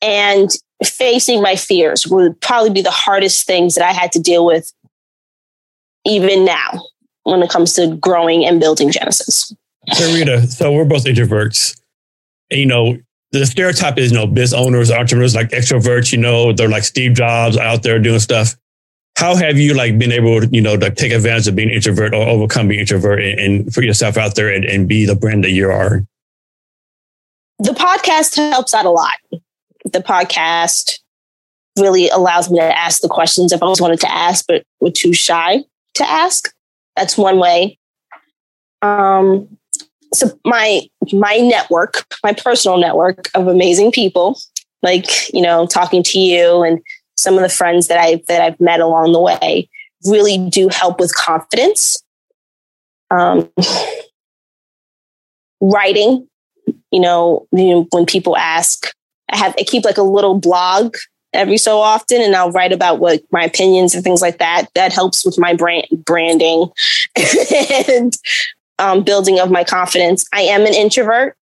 and 0.00 0.50
facing 0.84 1.42
my 1.42 1.56
fears 1.56 2.06
would 2.06 2.40
probably 2.40 2.70
be 2.70 2.82
the 2.82 2.90
hardest 2.90 3.46
things 3.46 3.74
that 3.74 3.84
I 3.84 3.92
had 3.92 4.12
to 4.12 4.20
deal 4.20 4.46
with 4.46 4.72
even 6.06 6.44
now 6.44 6.82
when 7.24 7.42
it 7.42 7.50
comes 7.50 7.74
to 7.74 7.96
growing 7.96 8.44
and 8.44 8.58
building 8.60 8.90
Genesis. 8.90 9.54
So 9.92 10.12
Rita, 10.12 10.46
so 10.46 10.72
we're 10.72 10.84
both 10.84 11.04
introverts. 11.04 11.78
And, 12.50 12.60
you 12.60 12.66
know, 12.66 12.96
the 13.32 13.46
stereotype 13.46 13.98
is, 13.98 14.10
you 14.10 14.18
know, 14.18 14.26
business 14.26 14.58
owners, 14.58 14.90
entrepreneurs 14.90 15.34
like 15.34 15.50
extroverts, 15.50 16.12
you 16.12 16.18
know, 16.18 16.52
they're 16.52 16.68
like 16.68 16.84
Steve 16.84 17.14
Jobs 17.14 17.56
out 17.56 17.82
there 17.82 17.98
doing 17.98 18.18
stuff 18.18 18.56
how 19.20 19.36
have 19.36 19.58
you 19.58 19.74
like 19.74 19.98
been 19.98 20.12
able 20.12 20.40
to, 20.40 20.46
you 20.50 20.62
know, 20.62 20.78
to 20.78 20.90
take 20.90 21.12
advantage 21.12 21.46
of 21.46 21.54
being 21.54 21.68
introvert 21.68 22.14
or 22.14 22.26
overcome 22.26 22.68
being 22.68 22.80
introvert 22.80 23.20
and, 23.20 23.38
and 23.38 23.74
put 23.74 23.84
yourself 23.84 24.16
out 24.16 24.34
there 24.34 24.48
and, 24.48 24.64
and 24.64 24.88
be 24.88 25.04
the 25.04 25.14
brand 25.14 25.44
that 25.44 25.50
you 25.50 25.70
are? 25.70 26.02
The 27.58 27.72
podcast 27.72 28.36
helps 28.36 28.72
out 28.72 28.86
a 28.86 28.90
lot. 28.90 29.18
The 29.84 30.00
podcast 30.00 30.98
really 31.78 32.08
allows 32.08 32.50
me 32.50 32.58
to 32.58 32.78
ask 32.78 33.00
the 33.00 33.08
questions 33.08 33.52
I've 33.52 33.62
always 33.62 33.80
wanted 33.80 34.00
to 34.00 34.12
ask, 34.12 34.44
but 34.46 34.64
were 34.80 34.90
too 34.90 35.12
shy 35.12 35.64
to 35.94 36.08
ask. 36.08 36.52
That's 36.96 37.16
one 37.16 37.38
way. 37.38 37.78
Um, 38.82 39.58
so 40.12 40.38
my 40.44 40.82
my 41.12 41.36
network, 41.36 42.04
my 42.24 42.32
personal 42.32 42.78
network 42.78 43.30
of 43.34 43.46
amazing 43.46 43.92
people, 43.92 44.38
like 44.82 45.32
you 45.32 45.42
know, 45.42 45.66
talking 45.66 46.02
to 46.02 46.18
you 46.18 46.62
and 46.62 46.80
some 47.16 47.34
of 47.34 47.42
the 47.42 47.48
friends 47.48 47.88
that 47.88 47.98
I've 47.98 48.26
that 48.26 48.42
I've 48.42 48.60
met 48.60 48.80
along 48.80 49.12
the 49.12 49.20
way 49.20 49.68
really 50.04 50.38
do 50.48 50.68
help 50.68 50.98
with 50.98 51.14
confidence. 51.14 52.02
Um, 53.10 53.50
writing, 55.60 56.26
you 56.90 57.00
know, 57.00 57.46
you 57.52 57.70
know, 57.70 57.86
when 57.90 58.06
people 58.06 58.36
ask, 58.36 58.92
I 59.30 59.36
have 59.36 59.54
I 59.58 59.62
keep 59.62 59.84
like 59.84 59.98
a 59.98 60.02
little 60.02 60.38
blog 60.38 60.96
every 61.32 61.58
so 61.58 61.78
often, 61.78 62.20
and 62.20 62.34
I'll 62.34 62.50
write 62.50 62.72
about 62.72 62.98
what 62.98 63.22
my 63.30 63.44
opinions 63.44 63.94
and 63.94 64.02
things 64.02 64.22
like 64.22 64.38
that. 64.38 64.66
That 64.74 64.92
helps 64.92 65.24
with 65.24 65.38
my 65.38 65.54
brand 65.54 65.86
branding 66.04 66.70
and 67.88 68.16
um, 68.78 69.02
building 69.02 69.38
of 69.38 69.50
my 69.50 69.64
confidence. 69.64 70.26
I 70.32 70.42
am 70.42 70.62
an 70.62 70.74
introvert. 70.74 71.36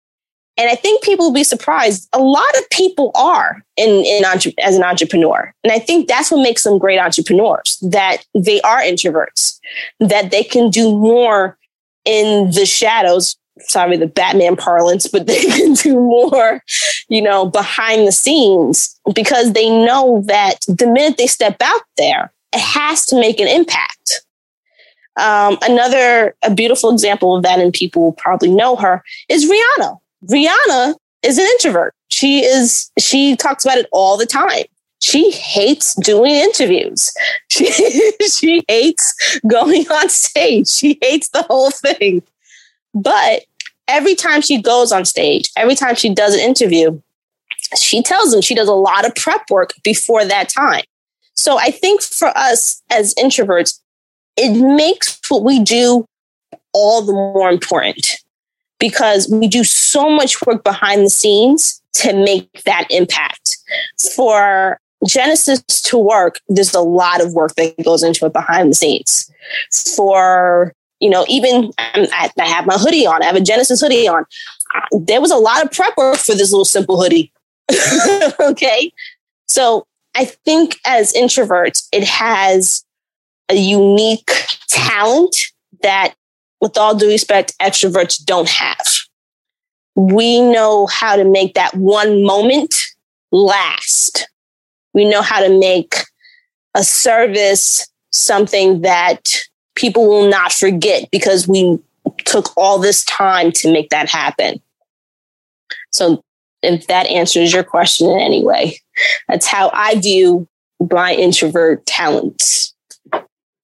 And 0.59 0.69
I 0.69 0.75
think 0.75 1.05
people 1.05 1.27
will 1.27 1.33
be 1.33 1.45
surprised. 1.45 2.09
A 2.13 2.19
lot 2.19 2.59
of 2.59 2.69
people 2.71 3.13
are 3.15 3.63
in, 3.77 4.05
in 4.05 4.25
as 4.61 4.77
an 4.77 4.83
entrepreneur. 4.83 5.55
And 5.63 5.73
I 5.73 5.79
think 5.79 6.09
that's 6.09 6.33
what 6.33 6.43
makes 6.43 6.65
them 6.65 6.79
great 6.79 6.99
entrepreneurs, 6.99 7.79
that 7.81 8.25
they 8.35 8.61
are 8.63 8.81
introverts, 8.81 9.61
that 10.01 10.33
they 10.33 10.43
can 10.43 10.69
do 10.69 10.91
more 10.91 11.57
in 12.05 12.51
the 12.51 12.67
shadows. 12.67 13.37
Sorry, 13.61 13.97
the 13.97 14.09
Batman 14.09 14.57
parlance, 14.57 15.07
but 15.07 15.27
they 15.29 15.45
can 15.45 15.75
do 15.75 15.95
more, 15.95 16.61
you 17.09 17.23
know, 17.23 17.47
behind 17.47 18.07
the 18.07 18.13
scenes 18.13 18.99
because 19.15 19.53
they 19.53 19.71
know 19.71 20.23
that 20.27 20.61
the 20.69 20.87
minute 20.87 21.17
they 21.17 21.27
step 21.27 21.57
out 21.63 21.83
there, 21.97 22.33
it 22.53 22.61
has 22.61 23.07
to 23.07 23.19
make 23.19 23.41
an 23.41 23.49
impact. 23.49 24.23
Um, 25.17 25.59
another 25.63 26.37
a 26.43 26.55
beautiful 26.55 26.93
example 26.93 27.37
of 27.37 27.43
that, 27.43 27.59
and 27.59 27.73
people 27.73 28.03
will 28.03 28.13
probably 28.13 28.51
know 28.51 28.77
her, 28.77 29.03
is 29.29 29.51
Rihanna. 29.51 29.99
Rihanna 30.31 30.95
is 31.23 31.39
an 31.39 31.45
introvert. 31.45 31.95
She 32.09 32.45
is, 32.45 32.91
she 32.99 33.37
talks 33.37 33.65
about 33.65 33.79
it 33.79 33.89
all 33.93 34.17
the 34.17 34.27
time. 34.27 34.65
she 35.01 35.31
hates 35.31 35.95
doing 35.97 36.35
interviews. 36.35 37.13
She, 37.51 38.13
she 38.31 38.63
hates 38.69 39.41
going 39.49 39.89
on 39.91 40.09
stage. 40.11 40.69
She 40.69 40.99
hates 41.03 41.31
the 41.31 41.43
whole 41.43 41.71
thing. 41.71 42.23
But 42.95 43.45
every 43.89 44.15
time 44.15 44.41
she 44.41 44.61
goes 44.61 44.93
on 44.93 45.05
stage, 45.05 45.51
every 45.57 45.75
time 45.75 45.95
she 45.95 46.13
does 46.13 46.35
an 46.35 46.41
interview, 46.41 47.01
she 47.81 48.03
tells 48.03 48.31
them 48.31 48.41
she 48.41 48.55
does 48.55 48.69
a 48.69 48.75
lot 48.75 49.07
of 49.07 49.15
prep 49.15 49.51
work 49.51 49.73
before 49.83 50.25
that 50.25 50.49
time. 50.49 50.85
So 51.35 51.59
I 51.59 51.71
think 51.71 52.03
for 52.03 52.37
us 52.37 52.83
as 52.91 53.15
introverts, 53.15 53.81
it 54.37 54.53
makes 54.53 55.19
what 55.29 55.43
we 55.43 55.61
do 55.61 56.07
all 56.73 57.03
the 57.03 57.13
more 57.13 57.51
important 57.51 58.19
because 58.79 59.29
we 59.29 59.49
do 59.49 59.65
so 59.65 60.09
much 60.09 60.45
work 60.47 60.63
behind 60.63 61.05
the 61.05 61.11
scenes 61.11 61.83
to 61.95 62.13
make 62.13 62.63
that 62.65 62.87
impact. 62.91 63.57
For 64.15 64.79
Genesis 65.07 65.63
to 65.83 65.99
work, 65.99 66.41
there's 66.49 66.75
a 66.75 66.81
lot 66.81 67.21
of 67.21 67.33
work 67.35 67.55
that 67.57 67.75
goes 67.85 68.03
into 68.03 68.27
it 68.27 68.33
behind 68.33 68.71
the 68.71 68.75
scenes. 68.75 69.31
For, 69.95 70.73
you 71.01 71.11
know, 71.11 71.25
even 71.29 71.65
um, 71.65 72.07
I, 72.13 72.31
I 72.39 72.47
have 72.47 72.67
my 72.67 72.77
hoodie 72.77 73.07
on, 73.07 73.23
I 73.23 73.27
have 73.27 73.37
a 73.37 73.41
Genesis 73.41 73.81
hoodie 73.81 74.09
on. 74.09 74.25
There 74.93 75.21
was 75.21 75.31
a 75.31 75.37
lot 75.37 75.65
of 75.65 75.71
prep 75.71 75.97
work 75.97 76.17
for 76.17 76.35
this 76.35 76.51
little 76.51 76.65
simple 76.65 77.01
hoodie. 77.01 77.33
okay. 78.41 78.93
So 79.47 79.87
I 80.15 80.25
think 80.25 80.79
as 80.85 81.13
introverts, 81.13 81.87
it 81.93 82.05
has 82.05 82.85
a 83.49 83.55
unique 83.55 84.31
talent 84.69 85.37
that, 85.83 86.15
with 86.61 86.77
all 86.77 86.95
due 86.95 87.09
respect, 87.09 87.57
extroverts 87.61 88.23
don't 88.23 88.49
have. 88.49 88.87
We 89.95 90.41
know 90.41 90.87
how 90.87 91.17
to 91.17 91.25
make 91.25 91.55
that 91.55 91.75
one 91.75 92.25
moment 92.25 92.75
last. 93.31 94.29
We 94.93 95.05
know 95.05 95.23
how 95.23 95.41
to 95.41 95.59
make 95.59 95.95
a 96.75 96.83
service 96.83 97.87
something 98.11 98.83
that 98.83 99.41
people 99.79 100.09
will 100.09 100.29
not 100.29 100.53
forget 100.53 101.09
because 101.11 101.47
we 101.47 101.79
took 102.25 102.57
all 102.57 102.79
this 102.79 103.05
time 103.05 103.53
to 103.53 103.73
make 103.73 103.91
that 103.91 104.11
happen. 104.11 104.61
So 105.93 106.23
if 106.63 106.87
that 106.89 107.07
answers 107.07 107.53
your 107.53 107.65
question 107.65 108.11
in 108.11 108.19
any 108.19 108.45
way. 108.45 108.79
That's 109.29 109.47
how 109.47 109.71
I 109.73 109.95
view 109.97 110.49
my 110.93 111.15
introvert 111.15 111.87
talents 111.87 112.75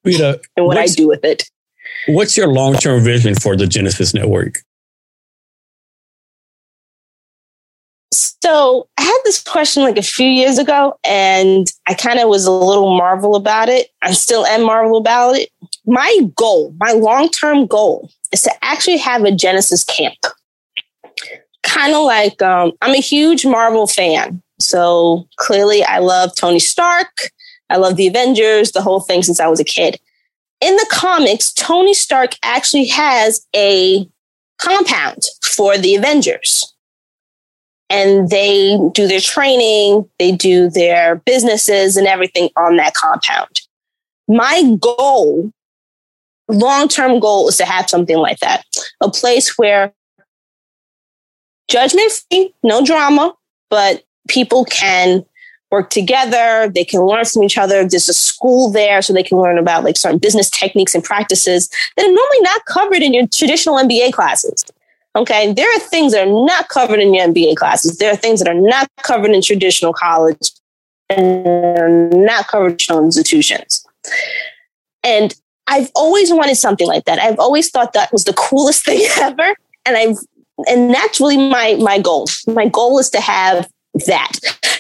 Rita, 0.05 0.41
and 0.57 0.67
what 0.67 0.79
I 0.79 0.87
do 0.87 1.09
with 1.09 1.25
it. 1.25 1.49
What's 2.07 2.37
your 2.37 2.49
long 2.49 2.75
term 2.75 3.03
vision 3.03 3.35
for 3.35 3.57
the 3.57 3.67
Genesis 3.67 4.15
Network? 4.15 4.59
So 8.13 8.89
I 8.99 9.03
had 9.03 9.19
this 9.25 9.43
question 9.43 9.83
like 9.83 9.97
a 9.97 10.03
few 10.03 10.29
years 10.29 10.59
ago, 10.59 10.99
and 11.03 11.67
I 11.89 11.95
kind 11.95 12.19
of 12.19 12.29
was 12.29 12.45
a 12.45 12.53
little 12.53 12.97
marvel 12.97 13.35
about 13.35 13.69
it. 13.69 13.89
I 14.03 14.13
still 14.13 14.45
am 14.45 14.63
marvel 14.63 14.99
about 14.99 15.37
it. 15.37 15.49
My 15.87 16.21
goal, 16.37 16.75
my 16.79 16.93
long 16.93 17.29
term 17.29 17.67
goal, 17.67 18.11
is 18.33 18.43
to 18.43 18.53
actually 18.65 18.99
have 18.99 19.25
a 19.25 19.33
Genesis 19.33 19.85
camp 19.85 20.17
kind 21.75 21.95
of 21.95 22.05
like 22.05 22.41
um, 22.41 22.73
I'm 22.83 22.95
a 22.95 23.01
huge 23.01 23.45
Marvel 23.45 23.87
fan. 23.87 24.41
So 24.61 25.27
clearly, 25.37 25.83
I 25.83 25.99
love 25.99 26.31
Tony 26.37 26.61
Stark. 26.61 27.31
I 27.71 27.77
love 27.77 27.97
the 27.97 28.07
Avengers, 28.07 28.73
the 28.73 28.83
whole 28.83 29.01
thing 29.01 29.23
since 29.23 29.41
I 29.41 29.49
was 29.49 29.59
a 29.59 29.65
kid. 29.65 29.99
In 30.61 30.77
the 30.77 30.87
comics, 30.93 31.53
Tony 31.53 31.95
Stark 31.95 32.37
actually 32.43 32.87
has 32.87 33.45
a 33.57 34.09
compound 34.59 35.23
for 35.43 35.77
the 35.77 35.97
Avengers. 35.97 36.73
And 37.91 38.31
they 38.31 38.79
do 38.93 39.07
their 39.07 39.21
training, 39.21 40.09
they 40.19 40.33
do 40.33 40.71
their 40.71 41.17
businesses 41.17 41.97
and 41.97 42.07
everything 42.07 42.51
on 42.57 42.77
that 42.77 42.95
compound. 42.95 43.61
My 44.27 44.63
goal, 44.81 45.53
long 46.49 46.89
term 46.89 47.21
goal, 47.21 47.49
is 47.49 47.57
to 47.59 47.65
have 47.65 47.89
something 47.89 48.19
like 48.19 48.39
that 48.39 48.65
a 49.01 49.11
place 49.11 49.57
where 49.59 49.93
judgment 51.69 52.13
free, 52.13 52.55
no 52.63 52.85
drama, 52.85 53.35
but 53.71 54.05
people 54.29 54.65
can 54.65 55.25
work 55.71 55.91
together. 55.91 56.71
They 56.73 56.85
can 56.85 57.01
learn 57.01 57.25
from 57.25 57.43
each 57.43 57.59
other. 57.59 57.87
There's 57.87 58.09
a 58.09 58.15
school 58.15 58.71
there 58.71 59.03
so 59.03 59.13
they 59.13 59.23
can 59.23 59.39
learn 59.39 59.59
about 59.59 59.85
like 59.85 59.97
certain 59.97 60.19
business 60.19 60.49
techniques 60.49 60.95
and 60.95 61.03
practices 61.03 61.69
that 61.97 62.05
are 62.05 62.13
normally 62.13 62.41
not 62.41 62.65
covered 62.67 63.03
in 63.03 63.13
your 63.13 63.27
traditional 63.27 63.77
MBA 63.77 64.13
classes. 64.13 64.65
Okay. 65.17 65.53
There 65.53 65.69
are 65.77 65.81
things 65.81 66.13
that 66.13 66.27
are 66.27 66.47
not 66.47 66.69
covered 66.69 67.01
in 67.01 67.15
your 67.15 67.27
MBA 67.27 67.57
classes. 67.57 67.99
There 67.99 68.13
are 68.13 68.17
things 68.17 68.41
that 68.41 68.49
are 68.49 68.61
not 68.61 68.89
covered 69.03 69.31
in 69.31 69.43
traditional 69.43 69.93
college 69.93 70.51
and 71.09 72.11
not 72.11 72.49
covered 72.49 72.83
in 72.89 73.05
institutions. 73.05 73.87
And 75.03 75.35
I've 75.67 75.91
always 75.95 76.33
wanted 76.33 76.57
something 76.57 76.87
like 76.87 77.05
that. 77.05 77.19
I've 77.19 77.39
always 77.39 77.71
thought 77.71 77.93
that 77.95 78.13
was 78.13 78.25
the 78.25 78.35
coolest 78.35 78.85
thing 78.87 79.07
ever. 79.21 79.55
And 79.87 79.97
I've 79.97 80.17
and 80.69 80.95
that's 80.95 81.21
really 81.21 81.37
my 81.37 81.75
my 81.81 81.99
goal. 81.99 82.27
My 82.47 82.69
goal 82.69 82.99
is 82.99 83.11
to 83.11 83.21
have 83.21 83.69
that. 84.07 84.33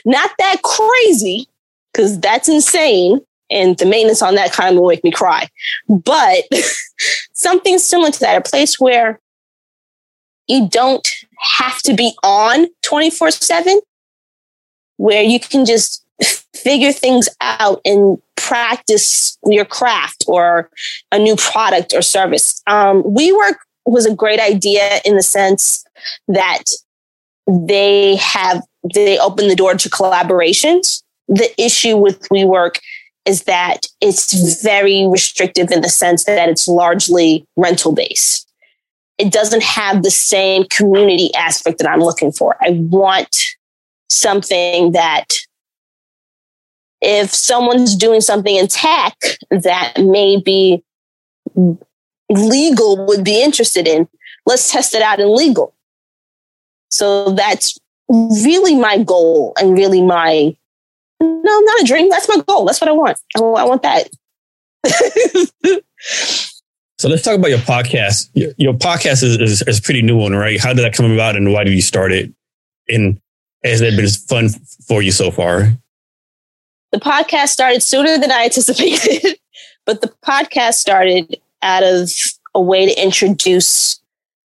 Not 0.04 0.30
that 0.38 0.62
crazy, 0.62 1.48
because 1.92 2.18
that's 2.20 2.48
insane. 2.48 3.20
And 3.50 3.76
the 3.78 3.86
maintenance 3.86 4.22
on 4.22 4.34
that 4.36 4.52
kind 4.52 4.74
of 4.74 4.80
will 4.80 4.88
make 4.88 5.04
me 5.04 5.10
cry. 5.10 5.48
But 5.88 6.44
something 7.32 7.78
similar 7.78 8.10
to 8.10 8.20
that, 8.20 8.36
a 8.36 8.48
place 8.48 8.80
where 8.80 9.20
you 10.48 10.68
don't 10.68 11.06
have 11.38 11.80
to 11.82 11.94
be 11.94 12.12
on 12.22 12.66
24 12.82 13.30
7, 13.30 13.80
where 14.96 15.22
you 15.22 15.38
can 15.38 15.64
just 15.64 16.03
figure 16.22 16.92
things 16.92 17.28
out 17.40 17.80
and 17.84 18.18
practice 18.36 19.38
your 19.46 19.64
craft 19.64 20.24
or 20.26 20.70
a 21.12 21.18
new 21.18 21.36
product 21.36 21.92
or 21.94 22.02
service. 22.02 22.62
Um, 22.66 23.02
WeWork 23.02 23.56
was 23.86 24.06
a 24.06 24.14
great 24.14 24.40
idea 24.40 25.00
in 25.04 25.16
the 25.16 25.22
sense 25.22 25.84
that 26.28 26.64
they 27.46 28.16
have 28.16 28.62
they 28.94 29.18
open 29.18 29.48
the 29.48 29.56
door 29.56 29.74
to 29.74 29.90
collaborations. 29.90 31.02
The 31.28 31.50
issue 31.60 31.96
with 31.96 32.28
WeWork 32.28 32.78
is 33.24 33.44
that 33.44 33.86
it's 34.00 34.62
very 34.62 35.06
restrictive 35.06 35.70
in 35.70 35.80
the 35.80 35.88
sense 35.88 36.24
that 36.24 36.48
it's 36.48 36.68
largely 36.68 37.46
rental 37.56 37.92
based. 37.92 38.46
It 39.16 39.32
doesn't 39.32 39.62
have 39.62 40.02
the 40.02 40.10
same 40.10 40.64
community 40.64 41.34
aspect 41.34 41.78
that 41.78 41.88
I'm 41.88 42.00
looking 42.00 42.32
for. 42.32 42.56
I 42.60 42.70
want 42.90 43.44
something 44.10 44.92
that 44.92 45.28
if 47.00 47.34
someone's 47.34 47.94
doing 47.96 48.20
something 48.20 48.56
in 48.56 48.66
tech 48.66 49.16
that 49.50 49.94
may 49.98 50.40
be 50.40 50.82
legal 52.30 53.06
would 53.06 53.24
be 53.24 53.42
interested 53.42 53.86
in. 53.86 54.08
Let's 54.46 54.70
test 54.70 54.94
it 54.94 55.02
out 55.02 55.20
in 55.20 55.34
legal. 55.34 55.74
So 56.90 57.30
that's 57.30 57.78
really 58.08 58.76
my 58.76 59.02
goal 59.02 59.52
and 59.58 59.76
really 59.76 60.02
my, 60.02 60.56
no, 61.20 61.60
not 61.60 61.80
a 61.80 61.84
dream. 61.84 62.10
That's 62.10 62.28
my 62.28 62.42
goal. 62.46 62.64
That's 62.64 62.80
what 62.80 62.88
I 62.88 62.92
want. 62.92 63.18
I, 63.36 63.40
I 63.40 63.64
want 63.64 63.82
that. 63.82 64.10
so 66.98 67.08
let's 67.08 67.22
talk 67.22 67.36
about 67.36 67.50
your 67.50 67.58
podcast. 67.58 68.28
Your, 68.34 68.52
your 68.58 68.74
podcast 68.74 69.22
is, 69.22 69.38
is, 69.38 69.62
is, 69.62 69.78
a 69.78 69.82
pretty 69.82 70.02
new 70.02 70.16
one, 70.16 70.34
right? 70.34 70.60
How 70.60 70.74
did 70.74 70.84
that 70.84 70.94
come 70.94 71.10
about 71.10 71.36
and 71.36 71.52
why 71.52 71.64
did 71.64 71.72
you 71.72 71.82
start 71.82 72.12
it? 72.12 72.30
And 72.88 73.20
has 73.64 73.80
it 73.80 73.96
been 73.96 74.08
fun 74.08 74.50
for 74.86 75.00
you 75.02 75.10
so 75.10 75.30
far? 75.30 75.72
The 76.94 77.00
podcast 77.00 77.48
started 77.48 77.82
sooner 77.82 78.18
than 78.18 78.30
I 78.30 78.44
anticipated, 78.44 79.36
but 79.84 80.00
the 80.00 80.14
podcast 80.24 80.74
started 80.74 81.40
out 81.60 81.82
of 81.82 82.12
a 82.54 82.60
way 82.60 82.86
to 82.86 83.02
introduce 83.02 84.00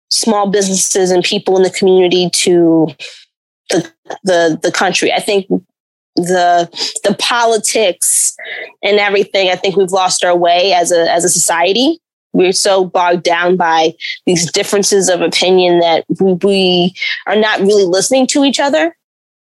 small 0.09 0.49
businesses 0.49 1.11
and 1.11 1.23
people 1.23 1.55
in 1.55 1.61
the 1.61 1.69
community 1.69 2.31
to 2.31 2.87
the 3.69 3.93
the, 4.23 4.59
the 4.63 4.71
country. 4.71 5.13
I 5.13 5.19
think 5.19 5.49
the 6.15 6.67
the 7.03 7.15
politics 7.19 8.35
and 8.81 8.97
everything. 8.97 9.51
I 9.51 9.55
think 9.55 9.75
we've 9.75 9.91
lost 9.91 10.25
our 10.25 10.35
way 10.35 10.73
as 10.73 10.91
a 10.91 11.11
as 11.11 11.23
a 11.23 11.29
society. 11.29 11.99
We're 12.33 12.53
so 12.53 12.85
bogged 12.85 13.21
down 13.21 13.55
by 13.55 13.93
these 14.25 14.51
differences 14.51 15.09
of 15.09 15.21
opinion 15.21 15.77
that 15.81 16.05
we, 16.19 16.33
we 16.33 16.95
are 17.27 17.35
not 17.35 17.59
really 17.59 17.85
listening 17.85 18.25
to 18.29 18.43
each 18.43 18.59
other. 18.59 18.97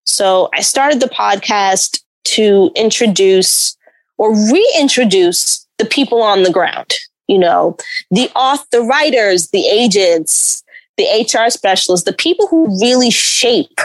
So 0.05 0.49
I 0.53 0.59
started 0.59 0.99
the 0.99 1.07
podcast 1.07 2.02
to 2.25 2.71
introduce 2.75 3.77
or 4.17 4.33
reintroduce 4.33 5.67
the 5.77 5.85
people 5.85 6.21
on 6.21 6.43
the 6.43 6.51
ground 6.51 6.93
you 7.27 7.39
know, 7.39 7.77
the 8.11 8.29
author, 8.35 8.65
the 8.71 8.81
writers, 8.81 9.49
the 9.49 9.65
agents, 9.67 10.63
the 10.97 11.05
HR 11.05 11.49
specialists, 11.49 12.05
the 12.05 12.13
people 12.13 12.47
who 12.47 12.79
really 12.81 13.09
shape 13.09 13.79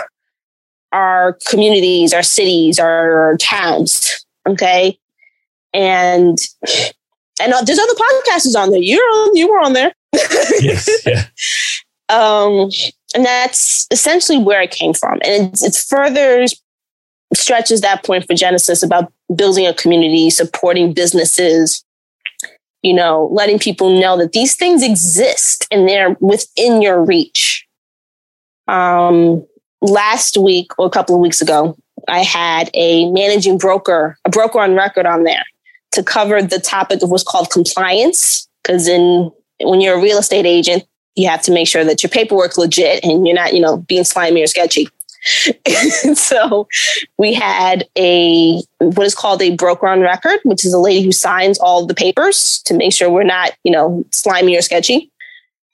our 0.93 1.39
communities, 1.49 2.13
our 2.13 2.23
cities, 2.23 2.79
our 2.79 3.37
towns. 3.39 4.25
Okay. 4.47 4.99
And 5.73 6.39
and 7.41 7.53
uh, 7.53 7.63
there's 7.63 7.79
other 7.79 7.95
podcasters 7.95 8.57
on 8.61 8.71
there. 8.71 8.83
You're 8.83 9.01
on, 9.03 9.37
you 9.37 9.49
were 9.49 9.61
on 9.61 9.73
there. 9.73 9.93
yes. 10.13 10.89
Yeah. 11.07 11.25
Um, 12.09 12.71
and 13.15 13.25
that's 13.25 13.87
essentially 13.91 14.39
where 14.39 14.61
it 14.61 14.71
came 14.71 14.95
from. 14.95 15.21
And 15.25 15.53
it, 15.53 15.63
it 15.63 15.75
furthers 15.75 16.61
stretches 17.35 17.81
that 17.81 18.05
point 18.05 18.27
for 18.27 18.35
Genesis 18.35 18.83
about 18.83 19.13
building 19.35 19.67
a 19.67 19.75
community, 19.75 20.31
supporting 20.31 20.93
businesses, 20.93 21.85
you 22.83 22.95
know, 22.95 23.29
letting 23.33 23.59
people 23.59 24.01
know 24.01 24.17
that 24.17 24.33
these 24.33 24.55
things 24.55 24.83
exist 24.83 25.67
and 25.71 25.89
they're 25.89 26.17
within 26.21 26.81
your 26.81 27.05
reach. 27.05 27.67
Um, 28.67 29.47
last 29.81 30.37
week 30.37 30.73
or 30.79 30.87
a 30.87 30.91
couple 30.91 31.15
of 31.15 31.21
weeks 31.21 31.41
ago, 31.41 31.77
I 32.07 32.21
had 32.21 32.71
a 32.75 33.11
managing 33.11 33.59
broker, 33.59 34.17
a 34.25 34.31
broker 34.31 34.61
on 34.61 34.75
record 34.75 35.07
on 35.07 35.25
there 35.25 35.45
to 35.93 36.03
cover 36.03 36.41
the 36.43 36.61
topic 36.61 37.03
of 37.03 37.11
what's 37.11 37.25
called 37.25 37.51
compliance. 37.51 38.49
Because 38.63 38.87
in 38.87 39.31
when 39.61 39.81
you're 39.81 39.99
a 39.99 40.03
real 40.03 40.19
estate 40.19 40.47
agent, 40.47 40.85
you 41.17 41.29
have 41.29 41.43
to 41.43 41.53
make 41.53 41.67
sure 41.67 41.85
that 41.85 42.03
your 42.03 42.11
paperwork's 42.11 42.59
legit 42.59 43.03
and 43.05 43.27
you're 43.27 43.35
not, 43.35 43.53
you 43.53 43.61
know, 43.61 43.79
being 43.79 44.05
slimy 44.05 44.43
or 44.43 44.47
sketchy. 44.47 44.89
so 46.15 46.69
we 47.19 47.35
had 47.35 47.89
a 47.97 48.63
what 48.79 49.07
is 49.07 49.15
called 49.15 49.43
a 49.43 49.55
broker 49.57 49.87
on 49.87 50.01
record, 50.01 50.41
which 50.45 50.65
is 50.65 50.73
a 50.73 50.79
lady 50.79 51.05
who 51.05 51.13
signs 51.13 51.59
all 51.59 51.87
the 51.87 51.95
papers 51.95 52.63
to 52.65 52.75
make 52.75 52.93
sure 52.93 53.11
we're 53.11 53.25
not, 53.25 53.53
you 53.65 53.73
know, 53.73 54.05
slimy 54.11 54.57
or 54.57 54.63
sketchy. 54.63 55.11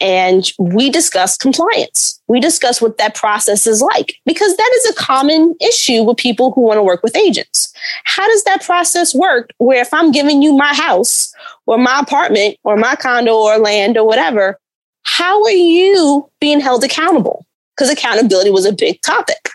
And 0.01 0.51
we 0.59 0.91
discussed 0.91 1.41
compliance. 1.41 2.21
We 2.27 2.41
discussed 2.41 2.83
what 2.83 2.99
that 2.99 3.15
process 3.15 3.67
is 3.67 3.81
like 3.81 4.17
because 4.27 4.57
that 4.57 4.73
is 4.77 4.91
a 4.91 4.95
common 4.95 5.55
issue 5.61 6.03
with 6.03 6.17
people 6.17 6.53
who 6.53 6.63
want 6.63 6.79
to 6.79 6.83
work 6.83 7.03
with 7.03 7.17
agents. 7.17 7.73
How 8.05 8.27
does 8.27 8.43
that 8.45 8.63
process 8.63 9.15
work? 9.15 9.51
Where 9.59 9.81
if 9.81 9.95
I'm 9.95 10.11
giving 10.11 10.43
you 10.43 10.53
my 10.53 10.75
house 10.75 11.33
or 11.67 11.79
my 11.79 12.01
apartment 12.01 12.57
or 12.65 12.77
my 12.77 12.97
condo 12.97 13.35
or 13.35 13.59
land 13.59 13.97
or 13.97 14.07
whatever, 14.07 14.59
how 15.05 15.43
are 15.45 15.51
you 15.51 16.29
being 16.41 16.61
held 16.61 16.83
accountable? 16.83 17.47
Because 17.77 17.91
accountability 17.91 18.51
was 18.51 18.67
a 18.67 18.73
big 18.73 19.01
topic. 19.03 19.51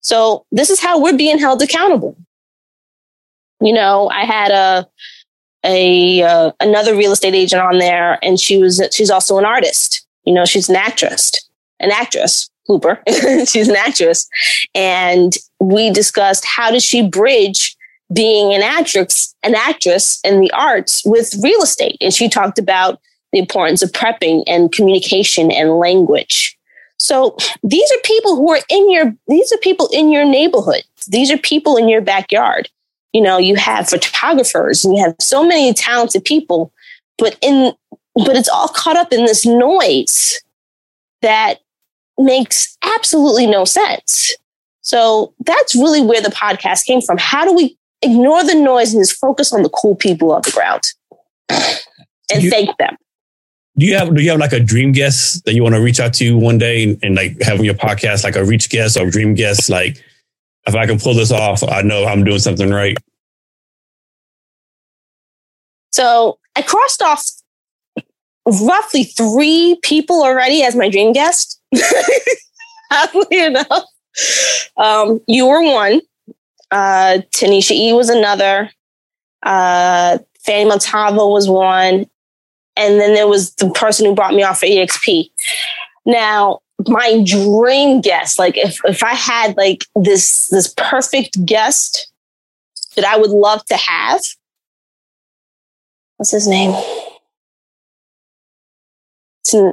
So 0.00 0.44
this 0.52 0.70
is 0.70 0.80
how 0.80 1.00
we're 1.00 1.16
being 1.16 1.38
held 1.38 1.62
accountable. 1.62 2.16
You 3.60 3.72
know, 3.72 4.08
I 4.10 4.24
had 4.24 4.50
a 4.50 4.86
a 5.64 6.22
uh, 6.22 6.52
another 6.60 6.94
real 6.94 7.12
estate 7.12 7.34
agent 7.34 7.62
on 7.62 7.78
there, 7.78 8.18
and 8.22 8.38
she 8.38 8.58
was 8.58 8.82
she's 8.92 9.10
also 9.10 9.38
an 9.38 9.44
artist. 9.44 10.06
You 10.24 10.34
know, 10.34 10.44
she's 10.44 10.68
an 10.68 10.76
actress, 10.76 11.32
an 11.80 11.90
actress. 11.90 12.50
Hooper, 12.66 13.02
she's 13.46 13.68
an 13.68 13.76
actress, 13.76 14.26
and 14.74 15.34
we 15.60 15.90
discussed 15.90 16.46
how 16.46 16.70
does 16.70 16.82
she 16.82 17.06
bridge 17.06 17.76
being 18.12 18.54
an 18.54 18.62
actress, 18.62 19.34
an 19.42 19.54
actress 19.54 20.18
in 20.24 20.40
the 20.40 20.50
arts 20.52 21.02
with 21.04 21.34
real 21.42 21.62
estate, 21.62 21.98
and 22.00 22.14
she 22.14 22.28
talked 22.28 22.58
about 22.58 23.00
the 23.32 23.38
importance 23.38 23.82
of 23.82 23.92
prepping 23.92 24.44
and 24.46 24.72
communication 24.72 25.50
and 25.50 25.78
language. 25.78 26.53
So 26.98 27.36
these 27.62 27.90
are 27.92 28.00
people 28.04 28.36
who 28.36 28.50
are 28.52 28.60
in 28.68 28.90
your, 28.90 29.14
these 29.28 29.52
are 29.52 29.58
people 29.58 29.88
in 29.92 30.10
your 30.10 30.24
neighborhood. 30.24 30.82
These 31.08 31.30
are 31.30 31.38
people 31.38 31.76
in 31.76 31.88
your 31.88 32.00
backyard. 32.00 32.68
You 33.12 33.20
know 33.20 33.38
you 33.38 33.54
have 33.54 33.88
photographers 33.88 34.84
and 34.84 34.96
you 34.96 35.02
have 35.04 35.14
so 35.20 35.46
many 35.46 35.72
talented 35.72 36.24
people 36.24 36.72
but 37.16 37.38
in 37.40 37.72
but 38.16 38.36
it's 38.36 38.48
all 38.48 38.68
caught 38.68 38.96
up 38.96 39.12
in 39.12 39.24
this 39.24 39.46
noise 39.46 40.40
that 41.22 41.60
makes 42.18 42.76
absolutely 42.82 43.46
no 43.46 43.64
sense. 43.64 44.34
So 44.82 45.34
that's 45.40 45.74
really 45.74 46.00
where 46.00 46.20
the 46.20 46.28
podcast 46.28 46.84
came 46.84 47.00
from. 47.00 47.18
How 47.18 47.44
do 47.44 47.52
we 47.52 47.76
ignore 48.02 48.44
the 48.44 48.54
noise 48.54 48.92
and 48.92 49.02
just 49.02 49.18
focus 49.18 49.52
on 49.52 49.62
the 49.62 49.70
cool 49.70 49.96
people 49.96 50.32
on 50.32 50.42
the 50.42 50.50
ground? 50.50 50.92
And 52.32 52.42
you, 52.42 52.50
thank 52.50 52.76
them 52.78 52.96
do 53.76 53.86
you 53.86 53.96
have 53.96 54.14
do 54.14 54.22
you 54.22 54.30
have 54.30 54.38
like 54.38 54.52
a 54.52 54.60
dream 54.60 54.92
guest 54.92 55.44
that 55.44 55.54
you 55.54 55.62
want 55.62 55.74
to 55.74 55.80
reach 55.80 56.00
out 56.00 56.14
to 56.14 56.36
one 56.38 56.58
day 56.58 56.84
and, 56.84 56.98
and 57.02 57.14
like 57.16 57.40
having 57.40 57.64
your 57.64 57.74
podcast 57.74 58.24
like 58.24 58.36
a 58.36 58.44
reach 58.44 58.70
guest 58.70 58.96
or 58.96 59.10
dream 59.10 59.34
guest 59.34 59.68
like 59.68 60.02
if 60.66 60.74
I 60.74 60.86
can 60.86 60.98
pull 60.98 61.14
this 61.14 61.30
off, 61.30 61.62
I 61.62 61.82
know 61.82 62.04
I'm 62.06 62.24
doing 62.24 62.38
something 62.38 62.70
right. 62.70 62.96
So 65.92 66.38
I 66.56 66.62
crossed 66.62 67.02
off 67.02 67.24
roughly 68.46 69.04
three 69.04 69.78
people 69.82 70.22
already 70.22 70.62
as 70.62 70.74
my 70.74 70.88
dream 70.88 71.12
guest. 71.12 71.60
Happily 72.90 73.44
enough. 73.44 73.84
Um, 74.76 75.20
you 75.26 75.46
were 75.46 75.62
one. 75.62 76.00
Uh, 76.70 77.18
Tanisha 77.30 77.72
E 77.72 77.92
was 77.92 78.08
another. 78.08 78.70
Uh, 79.42 80.18
Fanny 80.40 80.68
Montavo 80.68 81.30
was 81.30 81.48
one. 81.48 82.06
And 82.76 83.00
then 83.00 83.14
there 83.14 83.28
was 83.28 83.54
the 83.54 83.70
person 83.70 84.06
who 84.06 84.14
brought 84.14 84.34
me 84.34 84.42
off 84.42 84.60
for 84.60 84.66
EXP. 84.66 85.30
Now, 86.06 86.60
my 86.88 87.22
dream 87.24 88.00
guest, 88.00 88.38
like 88.38 88.56
if, 88.56 88.80
if 88.84 89.02
I 89.02 89.14
had 89.14 89.56
like 89.56 89.84
this, 89.94 90.48
this 90.48 90.72
perfect 90.76 91.44
guest 91.46 92.12
that 92.96 93.04
I 93.04 93.16
would 93.16 93.30
love 93.30 93.64
to 93.66 93.76
have, 93.76 94.22
what's 96.16 96.32
his 96.32 96.48
name? 96.48 96.74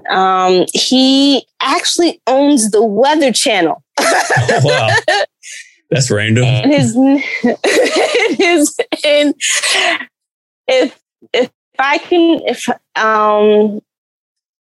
Um, 0.10 0.66
he 0.74 1.47
actually 1.60 2.22
owns 2.28 2.72
the 2.72 2.84
Weather 2.84 3.32
Channel. 3.32 3.84
wow. 3.99 4.95
That's 5.89 6.12
random. 6.12 6.45
And 6.45 6.72
his, 6.72 6.95
his, 8.38 8.80
and 9.04 9.34
if 10.68 11.01
I 11.80 11.98
can, 12.00 12.42
if, 12.46 12.68
um, 12.96 13.82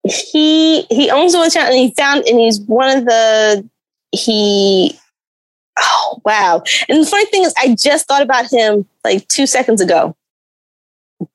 he 0.08 0.84
he 0.84 1.10
owns 1.10 1.34
the 1.34 1.50
channel 1.52 1.72
and 1.72 1.80
he 1.80 1.94
found 1.96 2.26
and 2.26 2.40
he's 2.40 2.60
one 2.62 2.98
of 2.98 3.06
the 3.06 3.68
he 4.12 4.98
oh 5.78 6.22
wow. 6.26 6.64
And 6.90 7.04
the 7.04 7.06
funny 7.06 7.26
thing 7.26 7.44
is 7.44 7.54
i 7.58 7.76
just 7.76 8.08
thought 8.08 8.22
about 8.22 8.52
him 8.52 8.86
like 9.04 9.28
two 9.28 9.48
seconds 9.48 9.82
ago. 9.82 10.16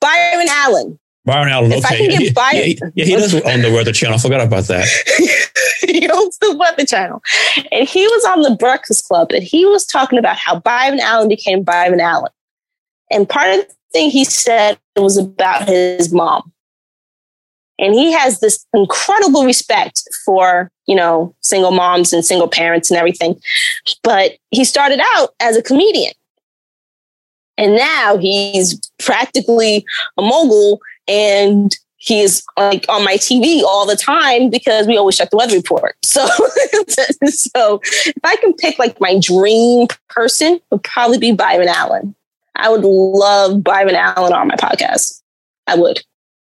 Byron 0.01 0.47
allen. 0.51 0.99
Byron 1.25 1.49
allen 1.49 1.73
if 1.73 1.85
okay. 1.85 1.95
I 1.95 2.09
can 2.09 2.20
get 2.20 2.35
byron, 2.35 2.57
yeah, 2.57 2.75
yeah, 2.95 3.05
he 3.05 3.16
does 3.16 3.35
own 3.35 3.62
the 3.62 3.73
weather 3.73 3.93
channel. 3.93 4.16
I 4.16 4.18
forgot 4.18 4.41
about 4.47 4.64
that. 4.64 4.87
He 5.85 6.09
owns 6.09 6.39
the 6.39 6.57
weather 6.57 6.87
channel. 6.87 7.20
And 7.73 7.89
he 7.89 8.07
was 8.07 8.25
on 8.27 8.43
the 8.43 8.55
breakfast 8.55 9.09
club 9.09 9.33
and 9.33 9.43
he 9.43 9.66
was 9.66 9.85
talking 9.85 10.16
about 10.16 10.37
how 10.37 10.61
byron 10.61 11.01
allen 11.01 11.29
became 11.29 11.64
byron 11.64 12.01
allen. 12.01 12.31
And 13.11 13.29
part 13.29 13.59
of 13.59 13.66
thing 13.93 14.11
he 14.11 14.24
said 14.24 14.78
was 14.97 15.16
about 15.16 15.68
his 15.68 16.12
mom 16.12 16.53
and 17.82 17.95
he 17.95 18.12
has 18.12 18.38
this 18.38 18.64
incredible 18.72 19.45
respect 19.45 20.03
for, 20.24 20.70
you 20.86 20.95
know, 20.95 21.34
single 21.40 21.72
moms 21.72 22.12
and 22.12 22.24
single 22.24 22.49
parents 22.49 22.90
and 22.90 22.99
everything. 22.99 23.40
But 24.05 24.32
he 24.53 24.64
started 24.64 25.01
out 25.14 25.30
as 25.40 25.57
a 25.57 25.62
comedian. 25.62 26.12
And 27.59 27.74
now 27.74 28.18
he's 28.18 28.80
practically 29.01 29.84
a 30.16 30.22
mogul 30.22 30.80
and 31.09 31.74
he's 31.97 32.45
like 32.57 32.86
on 32.88 33.05
my 33.05 33.16
TV 33.16 33.62
all 33.62 33.84
the 33.84 33.97
time 33.97 34.49
because 34.49 34.86
we 34.86 34.97
always 34.97 35.16
check 35.16 35.30
the 35.30 35.36
weather 35.36 35.57
report. 35.57 35.97
So, 36.05 36.26
so 37.26 37.80
if 37.82 38.14
I 38.22 38.36
can 38.36 38.53
pick 38.55 38.78
like 38.78 39.01
my 39.01 39.18
dream 39.18 39.86
person, 40.11 40.57
it 40.57 40.62
would 40.70 40.82
probably 40.82 41.16
be 41.16 41.32
Byron 41.32 41.68
Allen. 41.68 42.14
I 42.57 42.68
would 42.68 42.84
love 42.84 43.62
Byron 43.62 43.94
Allen 43.94 44.32
on 44.32 44.48
my 44.48 44.57
podcast. 44.57 45.20
I 45.66 45.76
would 45.76 46.03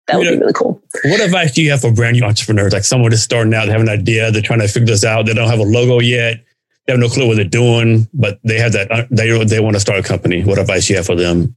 that 0.07 0.19
would 0.19 0.29
be 0.29 0.39
really 0.39 0.53
cool. 0.53 0.83
What 1.05 1.21
advice 1.21 1.53
do 1.53 1.63
you 1.63 1.71
have 1.71 1.81
for 1.81 1.91
brand 1.91 2.19
new 2.19 2.25
entrepreneurs? 2.25 2.75
Like 2.75 2.85
someone 2.85 3.11
just 3.11 3.25
starting 3.25 3.55
out, 3.55 3.67
they 3.67 3.73
have 3.73 3.81
an 3.81 3.89
idea, 3.89 4.31
they're 4.31 4.43
trying 4.43 4.61
to 4.61 4.69
figure 4.69 4.87
this 4.87 5.05
out, 5.05 5.25
they 5.25 5.33
don't 5.33 5.49
have 5.49 5.61
a 5.61 5.65
logo 5.65 6.01
yet, 6.01 6.45
they 6.87 6.93
have 6.93 7.01
no 7.01 7.09
clue 7.09 7.27
what 7.27 7.37
they're 7.37 7.45
doing, 7.45 8.07
but 8.13 8.39
they 8.45 8.59
have 8.59 8.73
that 8.73 8.91
uh, 8.91 9.05
they 9.11 9.45
they 9.45 9.61
want 9.61 9.77
to 9.77 9.81
start 9.81 9.99
a 9.99 10.03
company. 10.03 10.45
What 10.45 10.59
advice 10.59 10.87
do 10.87 10.93
you 10.93 10.99
have 10.99 11.07
for 11.07 11.17
them? 11.17 11.57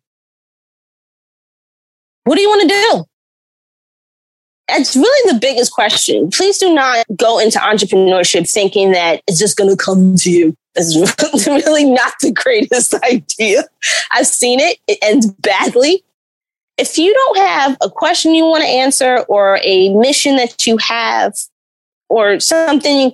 What 2.24 2.36
do 2.36 2.42
you 2.42 2.50
want 2.50 2.62
to 2.62 2.68
do? 2.68 3.06
It's 4.70 4.96
really 4.96 5.32
the 5.32 5.40
biggest 5.40 5.72
question. 5.72 6.30
Please 6.30 6.58
do 6.58 6.74
not 6.74 7.06
go 7.16 7.40
into 7.40 7.58
entrepreneurship 7.60 8.50
thinking 8.50 8.92
that 8.92 9.22
it's 9.28 9.40
just 9.40 9.58
going 9.58 9.70
to 9.70 9.78
come 9.78 10.16
to 10.18 10.30
you. 10.30 10.56
It's 10.76 11.48
really 11.48 11.86
not 11.86 12.14
the 12.22 12.32
greatest 12.32 12.94
idea. 13.04 13.64
I've 14.12 14.28
seen 14.28 14.60
it. 14.60 14.78
It 14.88 15.00
ends 15.02 15.28
badly 15.28 16.04
if 16.78 16.98
you 16.98 17.14
don't 17.14 17.38
have 17.38 17.78
a 17.82 17.90
question 17.90 18.36
you 18.36 18.46
want 18.46 18.64
to 18.64 18.70
answer 18.70 19.20
or 19.28 19.60
a 19.64 19.94
mission 19.96 20.36
that 20.38 20.66
you 20.68 20.78
have 20.78 21.36
or 22.10 22.40
something, 22.40 23.12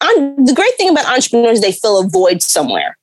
the 0.00 0.52
great 0.56 0.74
thing 0.76 0.88
about 0.88 1.06
entrepreneurs, 1.06 1.60
they 1.60 1.72
fill 1.72 2.00
a 2.00 2.08
void 2.08 2.42
somewhere. 2.42 2.96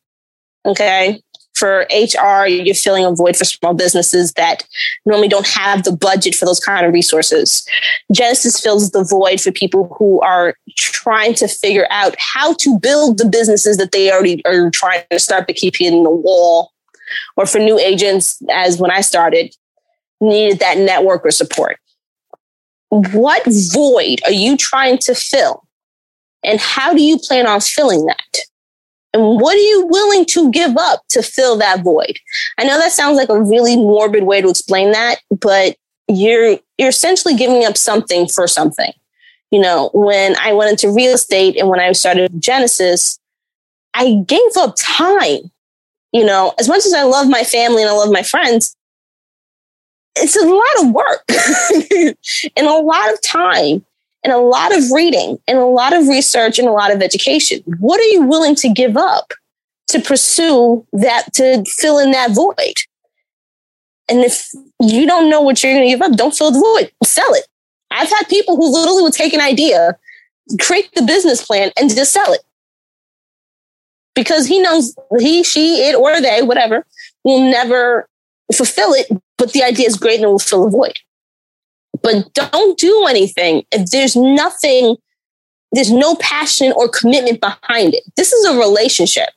Okay. 0.65 1.21
For 1.57 1.87
HR, 1.91 2.47
you're 2.47 2.75
filling 2.75 3.05
a 3.05 3.11
void 3.11 3.35
for 3.35 3.45
small 3.45 3.73
businesses 3.73 4.33
that 4.33 4.67
normally 5.05 5.27
don't 5.27 5.47
have 5.47 5.83
the 5.83 5.95
budget 5.95 6.35
for 6.35 6.45
those 6.45 6.59
kind 6.59 6.85
of 6.85 6.93
resources. 6.93 7.67
Genesis 8.11 8.59
fills 8.59 8.91
the 8.91 9.03
void 9.03 9.41
for 9.41 9.51
people 9.51 9.95
who 9.97 10.21
are 10.21 10.55
trying 10.77 11.33
to 11.35 11.47
figure 11.47 11.87
out 11.89 12.15
how 12.19 12.53
to 12.55 12.77
build 12.79 13.17
the 13.17 13.27
businesses 13.27 13.77
that 13.77 13.91
they 13.91 14.11
already 14.11 14.45
are 14.45 14.69
trying 14.69 15.03
to 15.09 15.19
start, 15.19 15.47
but 15.47 15.55
keep 15.55 15.81
in 15.81 16.03
the 16.03 16.11
wall 16.11 16.73
or 17.35 17.45
for 17.45 17.59
new 17.59 17.79
agents, 17.79 18.41
as 18.51 18.77
when 18.77 18.91
I 18.91 19.01
started, 19.01 19.55
needed 20.19 20.59
that 20.59 20.77
network 20.77 21.25
or 21.25 21.31
support. 21.31 21.77
What 22.89 23.43
void 23.73 24.19
are 24.25 24.31
you 24.31 24.57
trying 24.57 24.97
to 24.99 25.15
fill? 25.15 25.63
And 26.43 26.59
how 26.59 26.93
do 26.93 27.01
you 27.01 27.17
plan 27.17 27.47
on 27.47 27.61
filling 27.61 28.05
that? 28.05 28.37
And 29.13 29.41
what 29.41 29.55
are 29.55 29.59
you 29.59 29.87
willing 29.87 30.25
to 30.25 30.51
give 30.51 30.75
up 30.77 31.01
to 31.09 31.23
fill 31.23 31.57
that 31.57 31.83
void? 31.83 32.17
I 32.57 32.65
know 32.65 32.77
that 32.77 32.91
sounds 32.91 33.17
like 33.17 33.29
a 33.29 33.41
really 33.41 33.75
morbid 33.75 34.23
way 34.23 34.41
to 34.41 34.49
explain 34.49 34.91
that, 34.91 35.19
but 35.31 35.75
you're 36.07 36.59
you're 36.77 36.89
essentially 36.89 37.35
giving 37.35 37.65
up 37.65 37.77
something 37.77 38.27
for 38.27 38.47
something. 38.47 38.91
You 39.51 39.61
know, 39.61 39.89
when 39.93 40.35
I 40.37 40.53
went 40.53 40.71
into 40.71 40.93
real 40.93 41.13
estate 41.13 41.57
and 41.57 41.69
when 41.69 41.79
I 41.79 41.91
started 41.93 42.41
Genesis, 42.41 43.17
I 43.93 44.23
gave 44.25 44.57
up 44.57 44.75
time. 44.77 45.51
You 46.13 46.25
know, 46.25 46.53
as 46.59 46.67
much 46.67 46.85
as 46.85 46.93
I 46.93 47.03
love 47.03 47.27
my 47.29 47.43
family 47.43 47.81
and 47.81 47.89
I 47.89 47.93
love 47.93 48.11
my 48.11 48.23
friends, 48.23 48.75
it's 50.15 50.35
a 50.35 50.45
lot 50.45 50.85
of 50.85 50.93
work 50.93 51.23
and 52.55 52.67
a 52.67 52.73
lot 52.73 53.13
of 53.13 53.21
time 53.21 53.85
and 54.27 54.35
a 54.35 54.39
lot 54.39 54.77
of 54.77 54.91
reading 54.91 55.39
and 55.47 55.57
a 55.57 55.63
lot 55.63 55.93
of 55.93 56.05
research 56.09 56.59
and 56.59 56.67
a 56.67 56.73
lot 56.73 56.93
of 56.93 57.01
education. 57.01 57.63
What 57.79 58.01
are 58.01 58.11
you 58.11 58.23
willing 58.23 58.55
to 58.55 58.67
give 58.67 58.97
up 58.97 59.31
to 59.87 60.01
pursue 60.01 60.85
that, 60.91 61.31
to 61.35 61.63
fill 61.63 61.97
in 61.97 62.11
that 62.11 62.31
void? 62.31 62.73
And 64.09 64.19
if 64.19 64.49
you 64.81 65.07
don't 65.07 65.29
know 65.29 65.39
what 65.39 65.63
you're 65.63 65.71
going 65.71 65.85
to 65.85 65.89
give 65.89 66.01
up, 66.01 66.17
don't 66.17 66.35
fill 66.35 66.51
the 66.51 66.59
void, 66.59 66.91
sell 67.05 67.33
it. 67.35 67.47
I've 67.89 68.09
had 68.09 68.25
people 68.27 68.57
who 68.57 68.69
literally 68.69 69.01
will 69.01 69.11
take 69.11 69.33
an 69.33 69.39
idea, 69.39 69.97
create 70.59 70.89
the 70.93 71.03
business 71.03 71.45
plan, 71.45 71.71
and 71.79 71.89
just 71.89 72.11
sell 72.11 72.33
it. 72.33 72.41
Because 74.13 74.45
he 74.45 74.59
knows 74.59 74.93
he, 75.19 75.41
she, 75.45 75.87
it, 75.87 75.95
or 75.95 76.19
they, 76.19 76.41
whatever, 76.41 76.85
will 77.23 77.49
never 77.49 78.09
fulfill 78.53 78.91
it, 78.91 79.07
but 79.37 79.53
the 79.53 79.63
idea 79.63 79.87
is 79.87 79.95
great 79.95 80.15
and 80.15 80.25
it 80.25 80.27
will 80.27 80.37
fill 80.37 80.67
a 80.67 80.69
void. 80.69 80.99
But 82.01 82.33
don't 82.33 82.77
do 82.77 83.05
anything 83.07 83.63
if 83.71 83.89
there's 83.91 84.15
nothing, 84.15 84.97
there's 85.71 85.91
no 85.91 86.15
passion 86.15 86.73
or 86.75 86.89
commitment 86.89 87.41
behind 87.41 87.93
it. 87.93 88.03
This 88.15 88.33
is 88.33 88.45
a 88.45 88.57
relationship. 88.57 89.29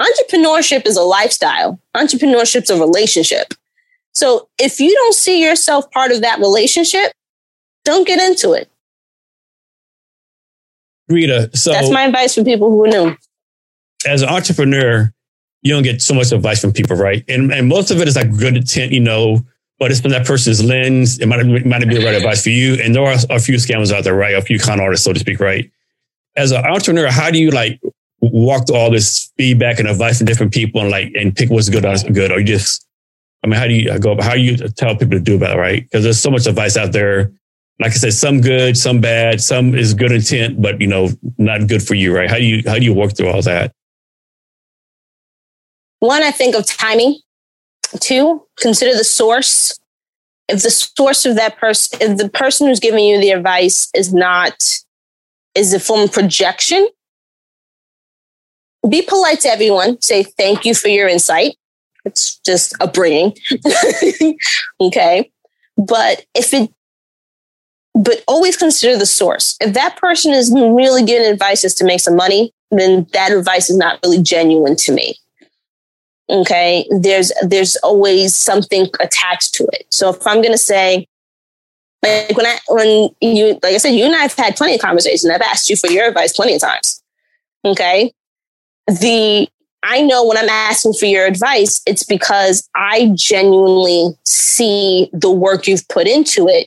Entrepreneurship 0.00 0.86
is 0.86 0.96
a 0.96 1.02
lifestyle, 1.02 1.80
entrepreneurship 1.94 2.64
is 2.64 2.70
a 2.70 2.78
relationship. 2.78 3.54
So 4.12 4.48
if 4.58 4.80
you 4.80 4.94
don't 4.94 5.14
see 5.14 5.42
yourself 5.42 5.90
part 5.90 6.12
of 6.12 6.22
that 6.22 6.38
relationship, 6.38 7.12
don't 7.84 8.06
get 8.06 8.18
into 8.18 8.52
it. 8.52 8.70
Rita, 11.08 11.50
so 11.56 11.72
that's 11.72 11.90
my 11.90 12.04
advice 12.04 12.34
for 12.34 12.42
people 12.42 12.70
who 12.70 12.84
are 12.84 12.88
new. 12.88 13.16
As 14.06 14.22
an 14.22 14.28
entrepreneur, 14.28 15.12
you 15.62 15.72
don't 15.72 15.82
get 15.82 16.02
so 16.02 16.14
much 16.14 16.32
advice 16.32 16.60
from 16.60 16.72
people, 16.72 16.96
right? 16.96 17.24
And, 17.28 17.52
and 17.52 17.68
most 17.68 17.90
of 17.90 18.00
it 18.00 18.08
is 18.08 18.16
like 18.16 18.36
good 18.36 18.56
intent, 18.56 18.92
you 18.92 19.00
know, 19.00 19.44
but 19.78 19.90
it's 19.90 20.00
from 20.00 20.10
that 20.10 20.26
person's 20.26 20.64
lens. 20.64 21.18
It 21.18 21.26
might, 21.26 21.40
it 21.40 21.66
might 21.66 21.86
be 21.86 21.94
the 21.94 22.04
right 22.04 22.14
advice 22.14 22.42
for 22.42 22.50
you. 22.50 22.74
And 22.82 22.94
there 22.94 23.04
are 23.04 23.16
a 23.30 23.38
few 23.38 23.56
scammers 23.56 23.92
out 23.92 24.04
there, 24.04 24.14
right? 24.14 24.34
A 24.34 24.40
few 24.40 24.58
con 24.58 24.80
artists, 24.80 25.04
so 25.04 25.12
to 25.12 25.20
speak, 25.20 25.40
right? 25.40 25.70
As 26.36 26.50
an 26.50 26.64
entrepreneur, 26.64 27.10
how 27.10 27.30
do 27.30 27.38
you 27.38 27.50
like 27.50 27.80
walk 28.20 28.66
through 28.66 28.76
all 28.76 28.90
this 28.90 29.30
feedback 29.36 29.78
and 29.78 29.88
advice 29.88 30.18
from 30.18 30.26
different 30.26 30.52
people 30.52 30.80
and 30.80 30.90
like, 30.90 31.12
and 31.14 31.34
pick 31.34 31.50
what's 31.50 31.68
good, 31.68 31.84
what's 31.84 32.02
good? 32.04 32.32
Or 32.32 32.38
you 32.40 32.46
just, 32.46 32.86
I 33.44 33.48
mean, 33.48 33.58
how 33.58 33.66
do 33.66 33.74
you 33.74 33.90
uh, 33.90 33.98
go, 33.98 34.20
how 34.20 34.34
do 34.34 34.40
you 34.40 34.56
tell 34.56 34.96
people 34.96 35.18
to 35.18 35.20
do 35.20 35.36
about 35.36 35.56
it, 35.56 35.60
right? 35.60 35.82
Because 35.82 36.04
there's 36.04 36.18
so 36.18 36.30
much 36.30 36.46
advice 36.46 36.76
out 36.76 36.92
there. 36.92 37.32
Like 37.78 37.92
I 37.92 37.96
said, 37.96 38.14
some 38.14 38.40
good, 38.40 38.78
some 38.78 39.02
bad, 39.02 39.42
some 39.42 39.74
is 39.74 39.92
good 39.92 40.10
intent, 40.10 40.62
but 40.62 40.80
you 40.80 40.86
know, 40.86 41.10
not 41.36 41.66
good 41.66 41.82
for 41.82 41.94
you, 41.94 42.16
right? 42.16 42.30
How 42.30 42.38
do 42.38 42.44
you, 42.44 42.62
how 42.66 42.76
do 42.76 42.84
you 42.84 42.94
work 42.94 43.14
through 43.14 43.28
all 43.28 43.42
that? 43.42 43.72
One, 45.98 46.22
I 46.22 46.30
think 46.30 46.54
of 46.54 46.66
timing. 46.66 47.18
Two, 48.00 48.46
consider 48.58 48.96
the 48.96 49.04
source. 49.04 49.78
If 50.48 50.62
the 50.62 50.70
source 50.70 51.24
of 51.26 51.36
that 51.36 51.56
person, 51.58 51.98
if 52.00 52.18
the 52.18 52.28
person 52.28 52.68
who's 52.68 52.80
giving 52.80 53.04
you 53.04 53.20
the 53.20 53.30
advice 53.30 53.88
is 53.94 54.14
not, 54.14 54.62
is 55.54 55.72
a 55.72 55.80
form 55.80 56.02
of 56.02 56.12
projection, 56.12 56.88
be 58.88 59.02
polite 59.02 59.40
to 59.40 59.48
everyone. 59.48 60.00
Say 60.00 60.22
thank 60.22 60.64
you 60.64 60.74
for 60.74 60.88
your 60.88 61.08
insight. 61.08 61.56
It's 62.04 62.38
just 62.40 62.74
upbringing. 62.80 63.36
okay. 64.80 65.32
But 65.76 66.24
if 66.34 66.54
it, 66.54 66.70
but 67.94 68.22
always 68.28 68.56
consider 68.56 68.96
the 68.96 69.06
source. 69.06 69.56
If 69.60 69.74
that 69.74 69.96
person 69.96 70.32
is 70.32 70.52
really 70.52 71.04
giving 71.04 71.30
advice 71.32 71.64
is 71.64 71.74
to 71.76 71.84
make 71.84 72.00
some 72.00 72.14
money, 72.14 72.52
then 72.70 73.06
that 73.12 73.32
advice 73.32 73.68
is 73.70 73.76
not 73.76 73.98
really 74.04 74.22
genuine 74.22 74.76
to 74.76 74.92
me 74.92 75.18
okay 76.28 76.86
there's 76.90 77.32
there's 77.42 77.76
always 77.76 78.34
something 78.34 78.88
attached 79.00 79.54
to 79.54 79.64
it. 79.72 79.86
So 79.90 80.10
if 80.10 80.26
i'm 80.26 80.42
going 80.42 80.52
to 80.52 80.58
say 80.58 81.06
like 82.02 82.36
when 82.36 82.46
i 82.46 82.58
when 82.68 83.10
you 83.20 83.58
like 83.62 83.74
i 83.74 83.78
said 83.78 83.90
you 83.90 84.04
and 84.04 84.14
i've 84.14 84.34
had 84.34 84.56
plenty 84.56 84.74
of 84.74 84.80
conversations. 84.80 85.30
I've 85.30 85.40
asked 85.40 85.70
you 85.70 85.76
for 85.76 85.88
your 85.88 86.08
advice 86.08 86.32
plenty 86.32 86.54
of 86.54 86.60
times 86.60 87.02
okay? 87.64 88.12
The 88.86 89.48
i 89.82 90.00
know 90.00 90.26
when 90.26 90.38
i'm 90.38 90.48
asking 90.48 90.94
for 90.94 91.06
your 91.06 91.26
advice 91.26 91.82
it's 91.86 92.02
because 92.02 92.68
i 92.74 93.10
genuinely 93.14 94.16
see 94.24 95.10
the 95.12 95.30
work 95.30 95.66
you've 95.66 95.86
put 95.88 96.08
into 96.08 96.48
it 96.48 96.66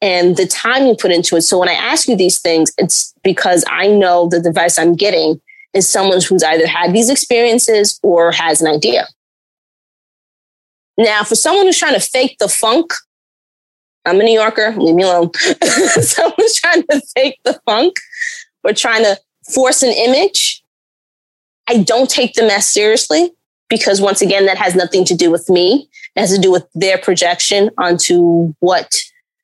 and 0.00 0.36
the 0.38 0.46
time 0.46 0.86
you 0.86 0.96
put 0.96 1.10
into 1.10 1.36
it. 1.36 1.42
So 1.42 1.58
when 1.58 1.68
i 1.68 1.74
ask 1.74 2.08
you 2.08 2.16
these 2.16 2.40
things 2.40 2.72
it's 2.78 3.12
because 3.22 3.64
i 3.68 3.86
know 3.86 4.28
the 4.28 4.38
advice 4.38 4.78
i'm 4.78 4.94
getting 4.94 5.40
is 5.74 5.88
someone 5.88 6.20
who's 6.20 6.42
either 6.42 6.66
had 6.66 6.92
these 6.92 7.10
experiences 7.10 7.98
or 8.02 8.32
has 8.32 8.60
an 8.60 8.72
idea. 8.72 9.06
Now, 10.98 11.22
for 11.22 11.34
someone 11.34 11.66
who's 11.66 11.78
trying 11.78 11.94
to 11.94 12.00
fake 12.00 12.36
the 12.38 12.48
funk, 12.48 12.92
I'm 14.04 14.20
a 14.20 14.24
New 14.24 14.38
Yorker, 14.38 14.74
leave 14.76 14.94
me 14.94 15.02
alone. 15.02 15.30
Someone's 15.62 16.54
trying 16.60 16.82
to 16.90 17.00
fake 17.14 17.38
the 17.44 17.60
funk 17.66 17.94
or 18.64 18.72
trying 18.72 19.04
to 19.04 19.18
force 19.52 19.82
an 19.82 19.92
image. 19.92 20.62
I 21.68 21.82
don't 21.82 22.10
take 22.10 22.34
them 22.34 22.50
as 22.50 22.66
seriously 22.66 23.30
because 23.68 24.00
once 24.00 24.20
again, 24.20 24.46
that 24.46 24.58
has 24.58 24.74
nothing 24.74 25.04
to 25.06 25.14
do 25.14 25.30
with 25.30 25.48
me. 25.48 25.88
It 26.16 26.20
has 26.20 26.34
to 26.34 26.40
do 26.40 26.50
with 26.50 26.66
their 26.74 26.98
projection 26.98 27.70
onto 27.78 28.52
what 28.60 29.00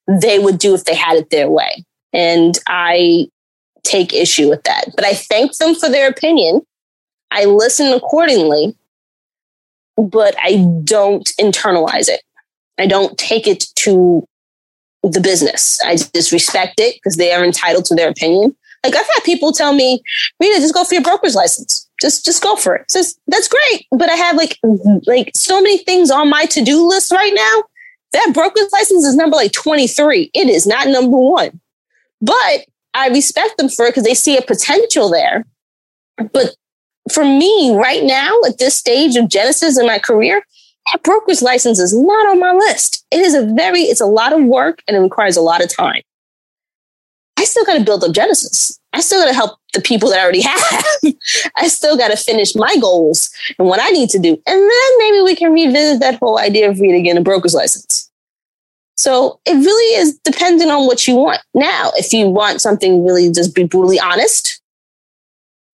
they 0.09 0.39
would 0.39 0.59
do 0.59 0.74
if 0.74 0.85
they 0.85 0.95
had 0.95 1.16
it 1.16 1.31
their 1.31 1.49
way. 1.49 1.85
And 2.12 2.59
I 2.66 3.29
take 3.87 4.12
issue 4.12 4.49
with 4.49 4.62
that. 4.64 4.87
But 4.95 5.05
I 5.05 5.14
thank 5.14 5.57
them 5.57 5.74
for 5.74 5.89
their 5.89 6.09
opinion. 6.09 6.62
I 7.30 7.45
listen 7.45 7.93
accordingly, 7.93 8.76
but 9.97 10.34
I 10.43 10.66
don't 10.84 11.26
internalize 11.41 12.09
it. 12.09 12.22
I 12.78 12.87
don't 12.87 13.16
take 13.16 13.47
it 13.47 13.64
to 13.76 14.26
the 15.03 15.20
business. 15.20 15.80
I 15.82 15.97
just 15.97 16.32
respect 16.32 16.74
it 16.78 16.97
because 16.97 17.16
they 17.16 17.32
are 17.32 17.45
entitled 17.45 17.84
to 17.87 17.95
their 17.95 18.09
opinion. 18.09 18.57
Like 18.84 18.95
I've 18.95 19.09
had 19.14 19.24
people 19.24 19.53
tell 19.53 19.72
me, 19.72 20.03
Rita, 20.41 20.61
just 20.61 20.74
go 20.74 20.84
for 20.84 20.95
your 20.95 21.03
broker's 21.03 21.34
license. 21.34 21.89
Just 22.01 22.24
just 22.24 22.43
go 22.43 22.57
for 22.57 22.76
it. 22.76 22.91
Says 22.91 23.18
that's 23.26 23.49
great. 23.49 23.87
But 23.91 24.11
I 24.11 24.14
have 24.14 24.37
like 24.37 24.59
like 25.07 25.30
so 25.34 25.61
many 25.61 25.78
things 25.78 26.11
on 26.11 26.28
my 26.28 26.45
to-do 26.45 26.87
list 26.87 27.11
right 27.11 27.32
now. 27.34 27.62
That 28.12 28.32
broker's 28.34 28.70
license 28.72 29.05
is 29.05 29.16
number 29.16 29.37
like 29.37 29.53
23. 29.53 30.30
It 30.34 30.49
is 30.49 30.66
not 30.66 30.89
number 30.89 31.16
one. 31.16 31.61
But 32.20 32.66
I 32.97 33.09
respect 33.09 33.59
them 33.59 33.68
for 33.68 33.84
it 33.84 33.90
because 33.90 34.05
they 34.05 34.14
see 34.14 34.36
a 34.38 34.42
potential 34.42 35.11
there. 35.11 35.44
But 36.32 36.57
for 37.12 37.24
me, 37.24 37.76
right 37.76 38.03
now, 38.03 38.32
at 38.49 38.59
this 38.59 38.76
stage 38.76 39.16
of 39.16 39.28
Genesis 39.28 39.78
in 39.78 39.86
my 39.86 39.99
career, 39.99 40.42
that 40.92 41.03
broker's 41.03 41.42
license 41.42 41.78
is 41.78 41.97
not 41.97 42.28
on 42.28 42.40
my 42.40 42.53
list. 42.53 43.05
It 43.11 43.20
is 43.20 43.34
a 43.34 43.47
very, 43.55 43.82
it's 43.82 44.01
a 44.01 44.07
lot 44.07 44.32
of 44.32 44.44
work 44.44 44.82
and 44.88 44.97
it 44.97 45.01
requires 45.01 45.36
a 45.36 45.42
lot 45.42 45.62
of 45.62 45.74
time. 45.74 46.03
I 47.36 47.44
still 47.44 47.64
got 47.64 47.74
to 47.76 47.84
build 47.84 48.03
up 48.03 48.12
Genesis. 48.12 48.80
I 48.94 49.01
still 49.01 49.20
got 49.20 49.28
to 49.28 49.34
help 49.34 49.59
the 49.74 49.82
people 49.82 50.09
that 50.09 50.18
I 50.18 50.22
already 50.22 50.40
have. 50.42 51.14
I 51.57 51.68
still 51.68 51.99
got 51.99 52.09
to 52.09 52.16
finish 52.16 52.55
my 52.55 52.76
goals 52.80 53.30
and 53.59 53.68
what 53.68 53.80
I 53.80 53.90
need 53.90 54.09
to 54.11 54.18
do. 54.18 54.30
And 54.30 54.42
then 54.47 54.99
maybe 54.99 55.20
we 55.20 55.36
can 55.36 55.53
revisit 55.53 56.01
that 56.01 56.18
whole 56.18 56.38
idea 56.38 56.70
of 56.70 56.80
reading 56.80 57.07
in 57.07 57.18
a 57.18 57.22
broker's 57.22 57.55
license. 57.55 58.11
So 58.97 59.40
it 59.44 59.53
really 59.53 60.01
is 60.01 60.18
dependent 60.24 60.70
on 60.70 60.86
what 60.86 61.07
you 61.07 61.16
want. 61.16 61.40
Now, 61.55 61.90
if 61.97 62.12
you 62.12 62.28
want 62.28 62.61
something 62.61 63.05
really 63.05 63.30
just 63.30 63.55
be 63.55 63.64
brutally 63.64 64.01
honest, 64.01 64.61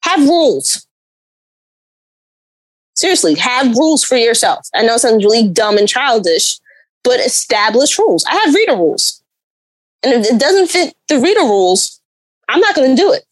have 0.05 0.21
rules. 0.29 0.87
Seriously, 2.97 3.35
have 3.37 3.77
rules 3.77 4.05
for 4.05 4.17
yourself. 4.17 4.67
I 4.75 4.83
know 4.83 4.95
it 4.95 4.99
sounds 4.99 5.25
really 5.25 5.49
dumb 5.49 5.79
and 5.79 5.89
childish, 5.89 6.59
but 7.05 7.21
establish 7.21 7.99
rules. 7.99 8.25
I 8.29 8.35
have 8.37 8.55
Rita 8.55 8.75
rules. 8.75 9.23
And 10.03 10.13
if 10.13 10.33
it 10.33 10.41
doesn't 10.41 10.69
fit 10.69 10.95
the 11.09 11.19
Rita 11.19 11.41
rules, 11.41 12.01
I'm 12.49 12.61
not 12.61 12.75
going 12.75 12.95
to 12.95 13.01
do 13.01 13.13
it. 13.13 13.25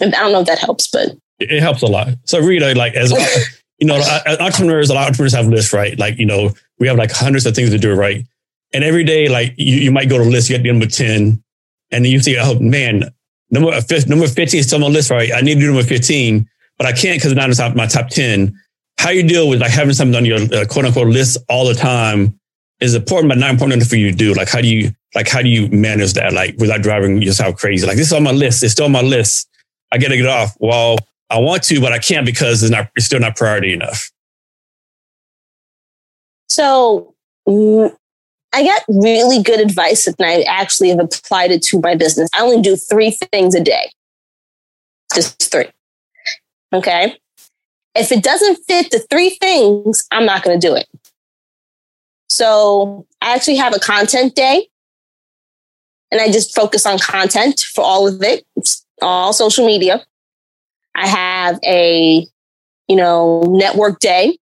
And 0.00 0.14
I 0.14 0.20
don't 0.20 0.32
know 0.32 0.40
if 0.40 0.46
that 0.46 0.58
helps, 0.58 0.86
but 0.86 1.16
it 1.38 1.60
helps 1.60 1.82
a 1.82 1.86
lot. 1.86 2.08
So 2.24 2.40
Rita, 2.40 2.74
like 2.74 2.94
as 2.94 3.12
you 3.82 3.88
know, 3.88 4.00
entrepreneurs, 4.38 4.90
a 4.90 4.94
lot 4.94 5.00
of 5.00 5.06
entrepreneurs 5.08 5.34
have 5.34 5.48
lists, 5.48 5.72
right? 5.72 5.98
Like, 5.98 6.16
you 6.16 6.24
know, 6.24 6.52
we 6.78 6.86
have 6.86 6.96
like 6.96 7.10
hundreds 7.10 7.46
of 7.46 7.56
things 7.56 7.70
to 7.70 7.78
do, 7.78 7.92
right? 7.94 8.24
And 8.72 8.84
every 8.84 9.02
day, 9.02 9.28
like 9.28 9.54
you, 9.56 9.78
you 9.78 9.90
might 9.90 10.08
go 10.08 10.18
to 10.18 10.22
a 10.22 10.30
list, 10.30 10.48
you 10.48 10.56
get 10.56 10.64
number 10.64 10.86
10, 10.86 11.42
and 11.90 12.04
then 12.04 12.12
you 12.12 12.20
see, 12.20 12.38
oh 12.38 12.60
man, 12.60 13.12
number, 13.50 13.72
number 14.06 14.28
15 14.28 14.60
is 14.60 14.68
still 14.68 14.84
on 14.84 14.92
the 14.92 14.96
list, 14.96 15.10
right? 15.10 15.32
I 15.34 15.40
need 15.40 15.54
to 15.54 15.60
do 15.62 15.66
number 15.66 15.82
15, 15.82 16.48
but 16.78 16.86
I 16.86 16.92
can't 16.92 17.18
because 17.18 17.32
it's 17.32 17.36
not 17.36 17.48
in 17.48 17.56
top, 17.56 17.74
my 17.74 17.86
top 17.86 18.08
10. 18.08 18.56
How 18.98 19.10
you 19.10 19.24
deal 19.24 19.48
with 19.48 19.60
like 19.60 19.72
having 19.72 19.94
something 19.94 20.14
on 20.14 20.24
your 20.24 20.38
uh, 20.38 20.64
quote 20.66 20.84
unquote 20.84 21.08
list 21.08 21.38
all 21.48 21.66
the 21.66 21.74
time 21.74 22.38
is 22.78 22.94
important, 22.94 23.30
but 23.30 23.38
not 23.38 23.50
important 23.50 23.82
for 23.82 23.96
you 23.96 24.12
to 24.12 24.16
do. 24.16 24.32
Like, 24.32 24.48
how 24.48 24.60
do 24.60 24.68
you, 24.68 24.92
like, 25.16 25.26
how 25.26 25.42
do 25.42 25.48
you 25.48 25.66
manage 25.70 26.12
that? 26.12 26.32
Like, 26.32 26.54
without 26.58 26.82
driving 26.82 27.20
yourself 27.20 27.56
crazy? 27.56 27.84
Like, 27.84 27.96
this 27.96 28.06
is 28.06 28.12
on 28.12 28.22
my 28.22 28.30
list. 28.30 28.62
It's 28.62 28.74
still 28.74 28.84
on 28.84 28.92
my 28.92 29.02
list. 29.02 29.48
I 29.90 29.98
got 29.98 30.10
to 30.10 30.16
get 30.16 30.26
off. 30.26 30.56
Well, 30.60 30.98
I 31.32 31.38
want 31.38 31.62
to, 31.64 31.80
but 31.80 31.92
I 31.92 31.98
can't 31.98 32.26
because 32.26 32.62
it's 32.62 32.70
not, 32.70 32.90
it's 32.94 33.06
still 33.06 33.20
not 33.20 33.36
priority 33.36 33.72
enough. 33.72 34.10
So 36.50 37.14
mm, 37.48 37.96
I 38.52 38.62
got 38.64 38.82
really 38.86 39.42
good 39.42 39.58
advice 39.58 40.06
and 40.06 40.16
I 40.20 40.42
actually 40.42 40.90
have 40.90 41.00
applied 41.00 41.50
it 41.50 41.62
to 41.62 41.80
my 41.80 41.94
business. 41.94 42.28
I 42.34 42.42
only 42.42 42.60
do 42.60 42.76
three 42.76 43.10
things 43.32 43.54
a 43.54 43.64
day. 43.64 43.90
Just 45.14 45.50
three. 45.50 45.70
Okay. 46.74 47.16
If 47.94 48.12
it 48.12 48.22
doesn't 48.22 48.58
fit 48.66 48.90
the 48.90 48.98
three 49.10 49.30
things, 49.30 50.06
I'm 50.10 50.26
not 50.26 50.42
going 50.42 50.60
to 50.60 50.66
do 50.66 50.74
it. 50.74 50.86
So 52.28 53.06
I 53.22 53.34
actually 53.34 53.56
have 53.56 53.74
a 53.74 53.78
content 53.78 54.34
day 54.34 54.68
and 56.10 56.20
I 56.20 56.30
just 56.30 56.54
focus 56.54 56.84
on 56.84 56.98
content 56.98 57.60
for 57.74 57.82
all 57.82 58.06
of 58.06 58.22
it, 58.22 58.44
all 59.00 59.32
social 59.32 59.66
media. 59.66 60.04
I 60.94 61.06
have 61.06 61.58
a, 61.64 62.26
you 62.88 62.96
know, 62.96 63.42
network 63.46 64.00
day. 64.00 64.38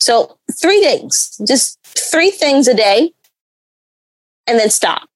So 0.00 0.38
three 0.60 0.80
things, 0.80 1.38
just 1.46 1.78
three 1.84 2.30
things 2.30 2.66
a 2.68 2.74
day 2.74 3.12
and 4.46 4.58
then 4.58 4.70
stop. 4.70 5.08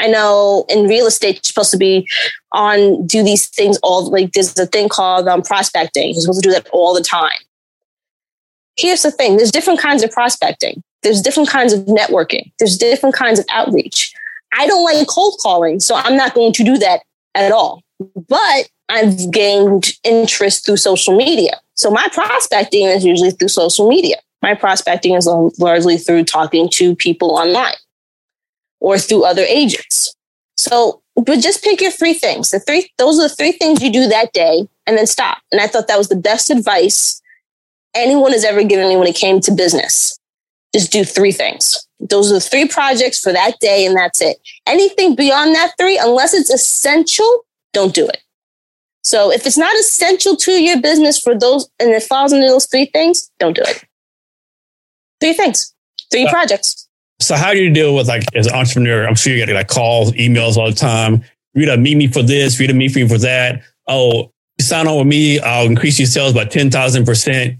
I 0.00 0.08
know 0.08 0.64
in 0.68 0.88
real 0.88 1.06
estate, 1.06 1.36
you're 1.36 1.42
supposed 1.44 1.70
to 1.70 1.76
be 1.76 2.08
on, 2.52 3.06
do 3.06 3.22
these 3.22 3.48
things 3.48 3.78
all, 3.82 4.10
like 4.10 4.32
there's 4.32 4.58
a 4.58 4.66
thing 4.66 4.88
called 4.88 5.28
um, 5.28 5.42
prospecting. 5.42 6.12
You're 6.12 6.20
supposed 6.20 6.42
to 6.42 6.48
do 6.48 6.52
that 6.54 6.68
all 6.72 6.94
the 6.94 7.02
time. 7.02 7.30
Here's 8.76 9.02
the 9.02 9.12
thing. 9.12 9.36
There's 9.36 9.52
different 9.52 9.78
kinds 9.78 10.02
of 10.02 10.10
prospecting. 10.10 10.82
There's 11.02 11.22
different 11.22 11.48
kinds 11.48 11.72
of 11.72 11.80
networking. 11.82 12.50
There's 12.58 12.76
different 12.76 13.14
kinds 13.14 13.38
of 13.38 13.44
outreach. 13.50 14.12
I 14.56 14.66
don't 14.66 14.84
like 14.84 15.06
cold 15.06 15.38
calling, 15.40 15.78
so 15.78 15.94
I'm 15.94 16.16
not 16.16 16.34
going 16.34 16.52
to 16.54 16.64
do 16.64 16.76
that 16.78 17.02
at 17.34 17.52
all. 17.52 17.82
But 18.28 18.68
I've 18.88 19.30
gained 19.30 19.92
interest 20.04 20.66
through 20.66 20.76
social 20.76 21.16
media. 21.16 21.60
So 21.74 21.90
my 21.90 22.08
prospecting 22.12 22.86
is 22.86 23.04
usually 23.04 23.30
through 23.30 23.48
social 23.48 23.88
media. 23.88 24.16
My 24.42 24.54
prospecting 24.54 25.14
is 25.14 25.26
largely 25.58 25.96
through 25.96 26.24
talking 26.24 26.68
to 26.74 26.94
people 26.96 27.30
online 27.30 27.74
or 28.80 28.98
through 28.98 29.24
other 29.24 29.42
agents. 29.42 30.14
So, 30.56 31.02
but 31.16 31.40
just 31.40 31.64
pick 31.64 31.80
your 31.80 31.90
three 31.90 32.14
things. 32.14 32.50
The 32.50 32.60
three, 32.60 32.90
those 32.98 33.18
are 33.18 33.28
the 33.28 33.34
three 33.34 33.52
things 33.52 33.82
you 33.82 33.92
do 33.92 34.06
that 34.08 34.32
day 34.32 34.68
and 34.86 34.98
then 34.98 35.06
stop. 35.06 35.38
And 35.50 35.60
I 35.60 35.66
thought 35.66 35.88
that 35.88 35.98
was 35.98 36.08
the 36.08 36.16
best 36.16 36.50
advice 36.50 37.22
anyone 37.94 38.32
has 38.32 38.44
ever 38.44 38.62
given 38.62 38.88
me 38.88 38.96
when 38.96 39.06
it 39.06 39.16
came 39.16 39.40
to 39.40 39.52
business. 39.52 40.18
Just 40.74 40.92
do 40.92 41.04
three 41.04 41.32
things. 41.32 41.86
Those 42.00 42.30
are 42.30 42.34
the 42.34 42.40
three 42.40 42.68
projects 42.68 43.20
for 43.20 43.32
that 43.32 43.58
day 43.60 43.86
and 43.86 43.96
that's 43.96 44.20
it. 44.20 44.36
Anything 44.66 45.14
beyond 45.14 45.54
that 45.54 45.72
three, 45.78 45.96
unless 45.96 46.34
it's 46.34 46.50
essential, 46.50 47.46
don't 47.72 47.94
do 47.94 48.06
it. 48.06 48.23
So 49.04 49.30
if 49.30 49.46
it's 49.46 49.58
not 49.58 49.74
essential 49.76 50.34
to 50.36 50.52
your 50.52 50.80
business 50.80 51.18
for 51.20 51.38
those 51.38 51.68
and 51.78 51.90
it 51.90 52.02
falls 52.02 52.32
into 52.32 52.46
those 52.46 52.66
three 52.66 52.86
things, 52.86 53.30
don't 53.38 53.54
do 53.54 53.62
it. 53.62 53.84
Three 55.20 55.34
things, 55.34 55.74
three 56.10 56.26
uh, 56.26 56.30
projects. 56.30 56.88
So 57.20 57.36
how 57.36 57.52
do 57.52 57.62
you 57.62 57.72
deal 57.72 57.94
with 57.94 58.08
like 58.08 58.24
as 58.34 58.46
an 58.46 58.54
entrepreneur? 58.54 59.06
I'm 59.06 59.14
sure 59.14 59.32
you 59.34 59.44
get 59.44 59.54
like 59.54 59.68
calls, 59.68 60.12
emails 60.12 60.56
all 60.56 60.70
the 60.70 60.76
time. 60.76 61.22
Rita, 61.54 61.76
meet 61.76 61.96
me 61.96 62.06
for 62.08 62.22
this. 62.22 62.58
Rita, 62.58 62.72
meet 62.72 62.96
me 62.96 63.06
for 63.06 63.18
that. 63.18 63.62
Oh, 63.86 64.32
sign 64.60 64.88
on 64.88 64.98
with 64.98 65.06
me. 65.06 65.38
I'll 65.38 65.66
increase 65.66 65.98
your 65.98 66.06
sales 66.06 66.32
by 66.32 66.46
ten 66.46 66.70
thousand 66.70 67.04
percent. 67.04 67.58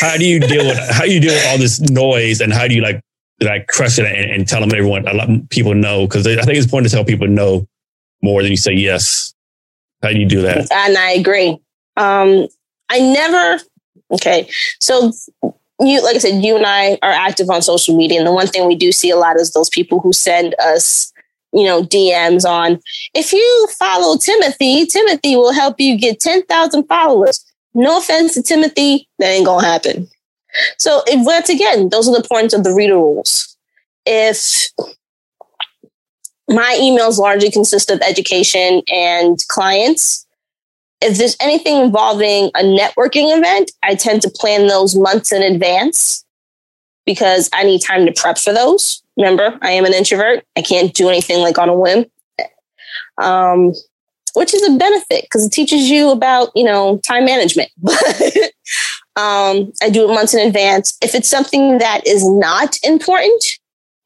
How 0.00 0.16
do 0.16 0.24
you 0.24 0.40
deal 0.40 0.64
with 0.64 0.78
how 0.90 1.04
do 1.04 1.12
you 1.12 1.20
deal 1.20 1.34
with 1.34 1.46
all 1.48 1.58
this 1.58 1.80
noise 1.80 2.40
and 2.40 2.52
how 2.52 2.66
do 2.66 2.74
you 2.74 2.82
like 2.82 3.00
like 3.40 3.66
crush 3.66 3.98
it 3.98 4.06
and, 4.06 4.30
and 4.30 4.48
tell 4.48 4.60
them 4.60 4.72
everyone 4.72 5.06
a 5.06 5.12
lot 5.12 5.28
people 5.50 5.74
know 5.74 6.06
because 6.06 6.26
I 6.26 6.42
think 6.42 6.56
it's 6.56 6.64
important 6.64 6.90
to 6.90 6.96
tell 6.96 7.04
people 7.04 7.28
no 7.28 7.66
more 8.22 8.42
than 8.42 8.50
you 8.50 8.56
say 8.56 8.72
yes. 8.72 9.34
How 10.02 10.10
do 10.10 10.18
you 10.18 10.26
do 10.26 10.42
that? 10.42 10.70
And 10.72 10.96
I 10.96 11.12
agree. 11.12 11.58
Um, 11.96 12.48
I 12.88 13.00
never. 13.00 13.62
Okay, 14.12 14.48
so 14.80 15.12
you 15.80 16.02
like 16.02 16.16
I 16.16 16.18
said, 16.18 16.44
you 16.44 16.56
and 16.56 16.66
I 16.66 16.98
are 17.02 17.10
active 17.10 17.50
on 17.50 17.62
social 17.62 17.96
media, 17.96 18.18
and 18.18 18.26
the 18.26 18.32
one 18.32 18.46
thing 18.46 18.66
we 18.66 18.76
do 18.76 18.92
see 18.92 19.10
a 19.10 19.16
lot 19.16 19.38
is 19.38 19.52
those 19.52 19.68
people 19.68 20.00
who 20.00 20.12
send 20.12 20.54
us, 20.60 21.12
you 21.52 21.64
know, 21.64 21.82
DMs 21.82 22.48
on. 22.48 22.80
If 23.14 23.32
you 23.32 23.68
follow 23.78 24.16
Timothy, 24.16 24.86
Timothy 24.86 25.36
will 25.36 25.52
help 25.52 25.80
you 25.80 25.98
get 25.98 26.20
ten 26.20 26.42
thousand 26.44 26.84
followers. 26.84 27.44
No 27.74 27.98
offense 27.98 28.34
to 28.34 28.42
Timothy, 28.42 29.08
that 29.18 29.28
ain't 29.28 29.46
gonna 29.46 29.66
happen. 29.66 30.08
So, 30.78 31.02
once 31.08 31.50
again, 31.50 31.90
those 31.90 32.08
are 32.08 32.16
the 32.16 32.26
points 32.26 32.54
of 32.54 32.64
the 32.64 32.72
Rita 32.72 32.94
rules. 32.94 33.56
If 34.06 34.70
my 36.48 36.78
emails 36.80 37.18
largely 37.18 37.50
consist 37.50 37.90
of 37.90 38.00
education 38.00 38.82
and 38.92 39.38
clients. 39.48 40.26
If 41.00 41.18
there's 41.18 41.36
anything 41.40 41.82
involving 41.82 42.50
a 42.54 42.62
networking 42.62 43.36
event, 43.36 43.72
I 43.82 43.94
tend 43.94 44.22
to 44.22 44.30
plan 44.30 44.66
those 44.66 44.94
months 44.94 45.32
in 45.32 45.42
advance 45.42 46.24
because 47.04 47.50
I 47.52 47.64
need 47.64 47.80
time 47.80 48.06
to 48.06 48.12
prep 48.12 48.38
for 48.38 48.52
those. 48.52 49.02
Remember, 49.16 49.58
I 49.62 49.72
am 49.72 49.84
an 49.84 49.94
introvert. 49.94 50.44
I 50.56 50.62
can't 50.62 50.92
do 50.94 51.08
anything 51.08 51.40
like 51.40 51.58
on 51.58 51.68
a 51.68 51.74
whim. 51.74 52.06
Um, 53.18 53.72
which 54.34 54.52
is 54.52 54.62
a 54.68 54.76
benefit 54.76 55.22
because 55.22 55.46
it 55.46 55.52
teaches 55.52 55.88
you 55.88 56.10
about, 56.10 56.50
you 56.54 56.62
know, 56.62 56.98
time 56.98 57.24
management. 57.24 57.70
um, 59.16 59.72
I 59.82 59.88
do 59.90 60.04
it 60.04 60.14
months 60.14 60.34
in 60.34 60.46
advance. 60.46 60.98
If 61.00 61.14
it's 61.14 61.28
something 61.28 61.78
that 61.78 62.06
is 62.06 62.28
not 62.28 62.76
important, 62.82 63.42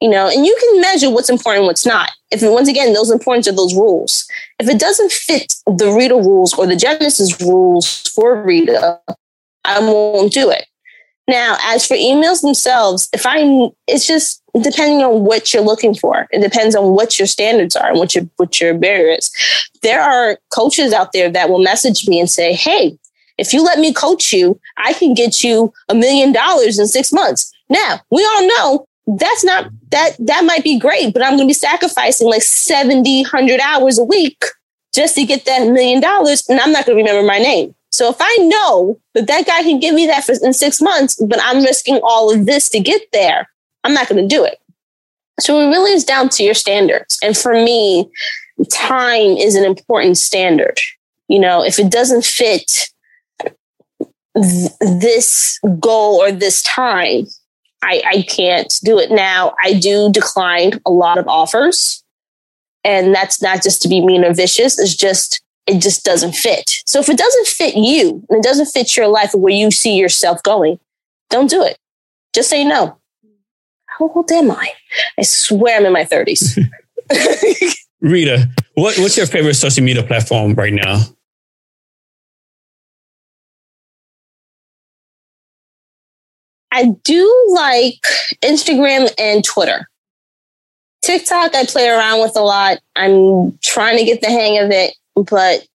you 0.00 0.08
know, 0.08 0.28
and 0.28 0.46
you 0.46 0.56
can 0.58 0.80
measure 0.80 1.10
what's 1.10 1.30
important, 1.30 1.66
what's 1.66 1.86
not. 1.86 2.10
If 2.30 2.42
once 2.42 2.68
again, 2.68 2.92
those 2.92 3.10
importance 3.10 3.48
are 3.48 3.52
those 3.52 3.74
rules. 3.74 4.26
If 4.58 4.68
it 4.68 4.78
doesn't 4.78 5.12
fit 5.12 5.54
the 5.66 5.92
Rita 5.92 6.14
rules 6.14 6.54
or 6.54 6.66
the 6.66 6.76
Genesis 6.76 7.40
rules 7.40 8.08
for 8.08 8.42
Rita, 8.42 9.00
I 9.64 9.80
won't 9.80 10.32
do 10.32 10.50
it. 10.50 10.66
Now, 11.28 11.58
as 11.62 11.86
for 11.86 11.94
emails 11.94 12.40
themselves, 12.40 13.08
if 13.12 13.24
I, 13.26 13.70
it's 13.86 14.06
just 14.06 14.40
depending 14.62 15.02
on 15.02 15.24
what 15.24 15.52
you're 15.52 15.62
looking 15.62 15.94
for. 15.94 16.26
It 16.30 16.40
depends 16.40 16.74
on 16.74 16.92
what 16.92 17.18
your 17.18 17.26
standards 17.26 17.76
are 17.76 17.90
and 17.90 17.98
what 17.98 18.14
your 18.14 18.24
what 18.36 18.60
your 18.60 18.74
barrier 18.74 19.14
is. 19.14 19.30
There 19.82 20.02
are 20.02 20.38
coaches 20.52 20.92
out 20.92 21.12
there 21.12 21.30
that 21.30 21.48
will 21.48 21.62
message 21.62 22.08
me 22.08 22.18
and 22.18 22.28
say, 22.28 22.52
"Hey, 22.52 22.98
if 23.38 23.52
you 23.52 23.62
let 23.62 23.78
me 23.78 23.92
coach 23.92 24.32
you, 24.32 24.58
I 24.76 24.92
can 24.92 25.14
get 25.14 25.44
you 25.44 25.72
a 25.88 25.94
million 25.94 26.32
dollars 26.32 26.78
in 26.78 26.88
six 26.88 27.12
months." 27.12 27.52
Now, 27.68 28.00
we 28.10 28.24
all 28.24 28.48
know 28.48 28.86
that's 29.18 29.44
not 29.44 29.70
that 29.90 30.14
that 30.18 30.44
might 30.44 30.62
be 30.62 30.78
great 30.78 31.12
but 31.12 31.22
i'm 31.22 31.30
going 31.30 31.40
to 31.40 31.46
be 31.46 31.52
sacrificing 31.54 32.28
like 32.28 32.42
70 32.42 33.22
100 33.22 33.60
hours 33.60 33.98
a 33.98 34.04
week 34.04 34.44
just 34.94 35.14
to 35.14 35.24
get 35.24 35.44
that 35.46 35.68
million 35.68 36.00
dollars 36.00 36.44
and 36.48 36.60
i'm 36.60 36.72
not 36.72 36.86
going 36.86 36.96
to 36.96 37.02
remember 37.02 37.26
my 37.26 37.38
name. 37.38 37.74
So 37.90 38.08
if 38.08 38.16
i 38.20 38.36
know 38.42 39.00
that 39.14 39.26
that 39.26 39.46
guy 39.46 39.62
can 39.62 39.80
give 39.80 39.94
me 39.94 40.06
that 40.06 40.24
for, 40.24 40.34
in 40.42 40.52
six 40.52 40.80
months 40.80 41.16
but 41.16 41.40
i'm 41.42 41.62
risking 41.62 42.00
all 42.02 42.32
of 42.32 42.46
this 42.46 42.68
to 42.70 42.80
get 42.80 43.02
there 43.12 43.48
i'm 43.84 43.94
not 43.94 44.08
going 44.08 44.22
to 44.22 44.34
do 44.34 44.44
it. 44.44 44.58
So 45.40 45.58
it 45.60 45.70
really 45.70 45.92
is 45.92 46.04
down 46.04 46.28
to 46.30 46.42
your 46.42 46.54
standards. 46.54 47.18
And 47.22 47.36
for 47.36 47.54
me 47.54 48.10
time 48.70 49.38
is 49.38 49.54
an 49.54 49.64
important 49.64 50.18
standard. 50.18 50.78
You 51.28 51.40
know 51.40 51.64
if 51.64 51.78
it 51.78 51.90
doesn't 51.90 52.24
fit 52.24 52.90
th- 54.36 54.72
this 54.80 55.58
goal 55.80 56.22
or 56.22 56.30
this 56.30 56.62
time 56.62 57.26
I, 57.82 58.02
I 58.06 58.22
can't 58.22 58.72
do 58.84 58.98
it 58.98 59.10
now. 59.10 59.54
I 59.62 59.74
do 59.74 60.10
decline 60.12 60.72
a 60.84 60.90
lot 60.90 61.18
of 61.18 61.26
offers. 61.28 62.04
And 62.84 63.14
that's 63.14 63.42
not 63.42 63.62
just 63.62 63.82
to 63.82 63.88
be 63.88 64.04
mean 64.04 64.24
or 64.24 64.34
vicious. 64.34 64.78
It's 64.78 64.94
just, 64.94 65.42
it 65.66 65.80
just 65.80 66.04
doesn't 66.04 66.34
fit. 66.34 66.82
So 66.86 67.00
if 67.00 67.08
it 67.08 67.18
doesn't 67.18 67.46
fit 67.46 67.76
you 67.76 68.24
and 68.28 68.38
it 68.38 68.42
doesn't 68.42 68.66
fit 68.66 68.96
your 68.96 69.08
life 69.08 69.34
or 69.34 69.40
where 69.40 69.52
you 69.52 69.70
see 69.70 69.96
yourself 69.96 70.42
going, 70.42 70.78
don't 71.28 71.50
do 71.50 71.62
it. 71.62 71.78
Just 72.34 72.50
say 72.50 72.64
no. 72.64 72.98
How 73.86 74.08
old 74.08 74.30
am 74.32 74.50
I? 74.50 74.72
I 75.18 75.22
swear 75.22 75.78
I'm 75.78 75.86
in 75.86 75.92
my 75.92 76.04
30s. 76.04 76.58
Rita, 78.00 78.48
what, 78.74 78.98
what's 78.98 79.16
your 79.16 79.26
favorite 79.26 79.54
social 79.54 79.84
media 79.84 80.02
platform 80.02 80.54
right 80.54 80.72
now? 80.72 81.02
I 86.80 86.96
do 87.04 87.52
like 87.52 88.00
Instagram 88.42 89.12
and 89.18 89.44
Twitter. 89.44 89.86
TikTok, 91.02 91.54
I 91.54 91.66
play 91.66 91.88
around 91.88 92.22
with 92.22 92.36
a 92.36 92.40
lot. 92.40 92.78
I'm 92.96 93.58
trying 93.62 93.98
to 93.98 94.04
get 94.04 94.22
the 94.22 94.28
hang 94.28 94.58
of 94.58 94.70
it, 94.70 94.94
but 95.14 95.66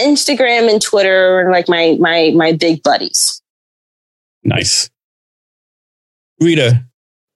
Instagram 0.00 0.70
and 0.70 0.80
Twitter 0.80 1.40
are 1.40 1.52
like 1.52 1.68
my 1.68 1.96
my 2.00 2.32
my 2.34 2.52
big 2.52 2.82
buddies. 2.82 3.42
Nice, 4.44 4.88
Rita. 6.40 6.82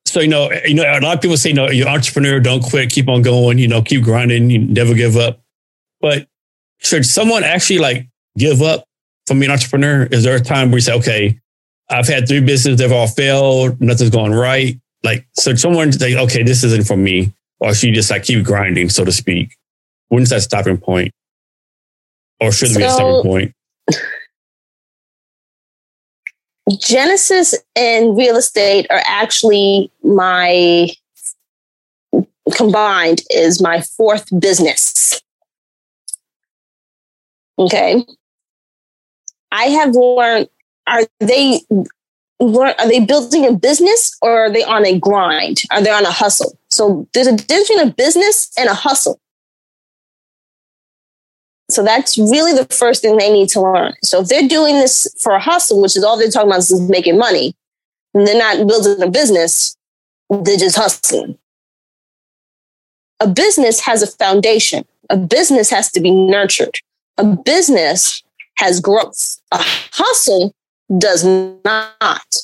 So 0.06 0.20
you 0.20 0.28
know, 0.28 0.50
you 0.64 0.74
know, 0.74 0.84
a 0.84 1.00
lot 1.00 1.16
of 1.16 1.20
people 1.20 1.36
say, 1.36 1.52
"No, 1.52 1.68
you're 1.68 1.88
an 1.88 1.94
entrepreneur. 1.94 2.40
Don't 2.40 2.62
quit. 2.62 2.90
Keep 2.90 3.08
on 3.08 3.20
going. 3.20 3.58
You 3.58 3.68
know, 3.68 3.82
keep 3.82 4.02
grinding. 4.02 4.48
You 4.48 4.60
never 4.60 4.94
give 4.94 5.16
up." 5.16 5.42
But 6.00 6.26
should 6.78 7.04
someone 7.04 7.44
actually 7.44 7.80
like 7.80 8.08
give 8.38 8.62
up 8.62 8.84
from 9.26 9.40
being 9.40 9.50
an 9.50 9.54
entrepreneur? 9.54 10.04
Is 10.04 10.24
there 10.24 10.36
a 10.36 10.40
time 10.40 10.70
where 10.70 10.78
you 10.78 10.82
say, 10.82 10.94
"Okay, 10.94 11.40
I've 11.90 12.06
had 12.06 12.28
three 12.28 12.40
businesses, 12.40 12.78
they've 12.78 12.92
all 12.92 13.08
failed, 13.08 13.80
nothing's 13.80 14.10
going 14.10 14.32
right. 14.32 14.80
Like, 15.02 15.26
so 15.32 15.54
someone's 15.54 16.00
like, 16.00 16.14
okay, 16.14 16.42
this 16.42 16.62
isn't 16.62 16.86
for 16.86 16.96
me, 16.96 17.32
or 17.58 17.74
should 17.74 17.88
you 17.88 17.94
just 17.94 18.10
like 18.10 18.24
keep 18.24 18.44
grinding, 18.44 18.88
so 18.88 19.04
to 19.04 19.12
speak? 19.12 19.56
When's 20.08 20.30
that 20.30 20.42
stopping 20.42 20.78
point? 20.78 21.12
Or 22.40 22.52
should 22.52 22.70
there 22.70 22.78
be 22.78 22.84
a 22.84 22.90
stopping 22.90 23.22
point? 23.22 23.54
Genesis 26.78 27.54
and 27.74 28.16
real 28.16 28.36
estate 28.36 28.86
are 28.90 29.02
actually 29.04 29.90
my 30.04 30.88
combined 32.54 33.22
is 33.30 33.60
my 33.60 33.80
fourth 33.80 34.28
business. 34.38 35.20
Okay. 37.58 38.04
I 39.50 39.64
have 39.64 39.94
learned 39.94 40.48
are 40.90 41.06
they 41.20 41.60
are 42.40 42.88
they 42.88 43.00
building 43.00 43.46
a 43.46 43.52
business 43.52 44.16
or 44.22 44.46
are 44.46 44.50
they 44.50 44.64
on 44.64 44.86
a 44.86 44.98
grind? 44.98 45.58
Are 45.70 45.82
they 45.82 45.90
on 45.90 46.06
a 46.06 46.10
hustle? 46.10 46.58
So 46.68 47.06
there's 47.12 47.26
a 47.26 47.36
difference 47.36 47.68
between 47.68 47.88
a 47.88 47.92
business 47.92 48.50
and 48.58 48.68
a 48.68 48.74
hustle. 48.74 49.20
So 51.70 51.84
that's 51.84 52.18
really 52.18 52.52
the 52.52 52.66
first 52.74 53.02
thing 53.02 53.16
they 53.16 53.32
need 53.32 53.48
to 53.50 53.60
learn. 53.60 53.92
So 54.02 54.20
if 54.20 54.28
they're 54.28 54.48
doing 54.48 54.76
this 54.76 55.06
for 55.20 55.32
a 55.32 55.40
hustle, 55.40 55.80
which 55.80 55.96
is 55.96 56.02
all 56.02 56.18
they're 56.18 56.30
talking 56.30 56.48
about 56.48 56.60
is 56.60 56.80
making 56.88 57.18
money, 57.18 57.54
and 58.14 58.26
they're 58.26 58.38
not 58.38 58.66
building 58.66 59.00
a 59.02 59.10
business, 59.10 59.76
they're 60.30 60.56
just 60.56 60.76
hustling. 60.76 61.38
A 63.20 63.28
business 63.28 63.80
has 63.80 64.02
a 64.02 64.06
foundation. 64.06 64.84
A 65.10 65.16
business 65.16 65.70
has 65.70 65.92
to 65.92 66.00
be 66.00 66.10
nurtured. 66.10 66.74
A 67.18 67.24
business 67.24 68.22
has 68.56 68.80
growth. 68.80 69.40
A 69.52 69.58
hustle 69.60 70.54
does 70.98 71.24
not. 71.24 72.36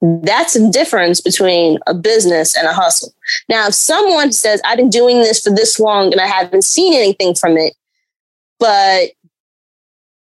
That's 0.00 0.54
the 0.54 0.68
difference 0.70 1.20
between 1.20 1.78
a 1.86 1.94
business 1.94 2.56
and 2.56 2.66
a 2.66 2.72
hustle. 2.72 3.14
Now, 3.48 3.68
if 3.68 3.74
someone 3.74 4.32
says, 4.32 4.60
I've 4.64 4.76
been 4.76 4.90
doing 4.90 5.20
this 5.20 5.40
for 5.40 5.50
this 5.50 5.80
long 5.80 6.12
and 6.12 6.20
I 6.20 6.26
haven't 6.26 6.64
seen 6.64 6.92
anything 6.92 7.34
from 7.34 7.56
it, 7.56 7.74
but 8.58 9.12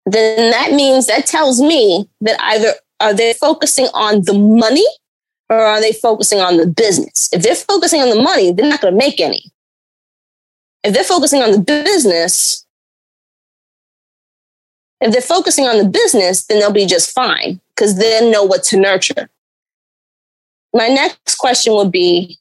then 0.06 0.52
that 0.52 0.72
means 0.72 1.07
that 1.07 1.26
tells 1.26 1.60
me 1.60 2.07
that 2.22 2.41
either 2.41 2.73
are 2.99 3.14
they 3.14 3.34
focusing 3.34 3.88
on 3.93 4.22
the 4.22 4.34
money 4.34 4.85
or 5.49 5.57
are 5.57 5.81
they 5.81 5.91
focusing 5.91 6.39
on 6.39 6.57
the 6.57 6.68
business? 6.68 7.30
If 7.34 7.43
they're 7.43 7.56
focusing 7.56 8.02
on 8.02 8.10
the 8.10 8.22
money, 8.22 8.52
they're 8.52 8.69
not 8.69 8.81
going 8.81 8.93
to 8.93 8.97
make 8.97 9.19
any. 9.19 9.52
If 10.84 10.93
they're 10.93 11.03
focusing 11.03 11.41
on 11.41 11.52
the 11.52 11.60
business, 11.60 12.65
if 15.06 15.11
they're 15.11 15.22
focusing 15.38 15.65
on 15.65 15.77
the 15.77 15.88
business, 15.88 16.45
then 16.45 16.60
they'll 16.60 16.72
be 16.72 16.86
just 16.86 17.11
fine 17.11 17.60
because 17.76 17.98
they 17.98 18.30
know 18.32 18.44
what 18.44 18.64
to 18.64 18.77
nurture. 18.77 19.30
My 20.73 20.88
next 20.88 21.36
question 21.36 21.73
would 21.73 21.91
be, 21.91 22.38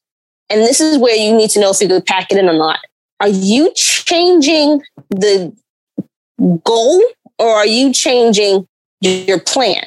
and 0.51 0.61
this 0.61 0.81
is 0.81 0.99
where 0.99 1.17
you 1.17 1.35
need 1.37 1.51
to 1.51 1.61
know 1.61 1.71
if 1.71 1.81
you 1.81 1.89
could 1.89 2.07
pack 2.07 2.31
it 2.31 2.39
in 2.39 2.49
or 2.49 2.57
not. 2.57 2.81
Are 3.21 3.29
you 3.29 3.73
changing 3.75 4.83
the 5.11 5.55
goal 6.65 7.03
or 7.39 7.49
are 7.49 7.67
you 7.67 7.93
changing 7.93 8.67
your 9.01 9.41
plan? 9.41 9.85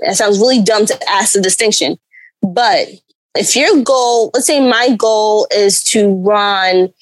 That 0.00 0.16
sounds 0.16 0.38
really 0.38 0.62
dumb 0.62 0.86
to 0.86 0.98
ask 1.08 1.32
the 1.32 1.40
distinction. 1.40 1.98
But 2.42 2.88
if 3.34 3.56
your 3.56 3.82
goal, 3.82 4.30
let's 4.34 4.46
say 4.46 4.60
my 4.60 4.94
goal 4.96 5.46
is 5.50 5.82
to 5.84 6.14
run 6.14 6.92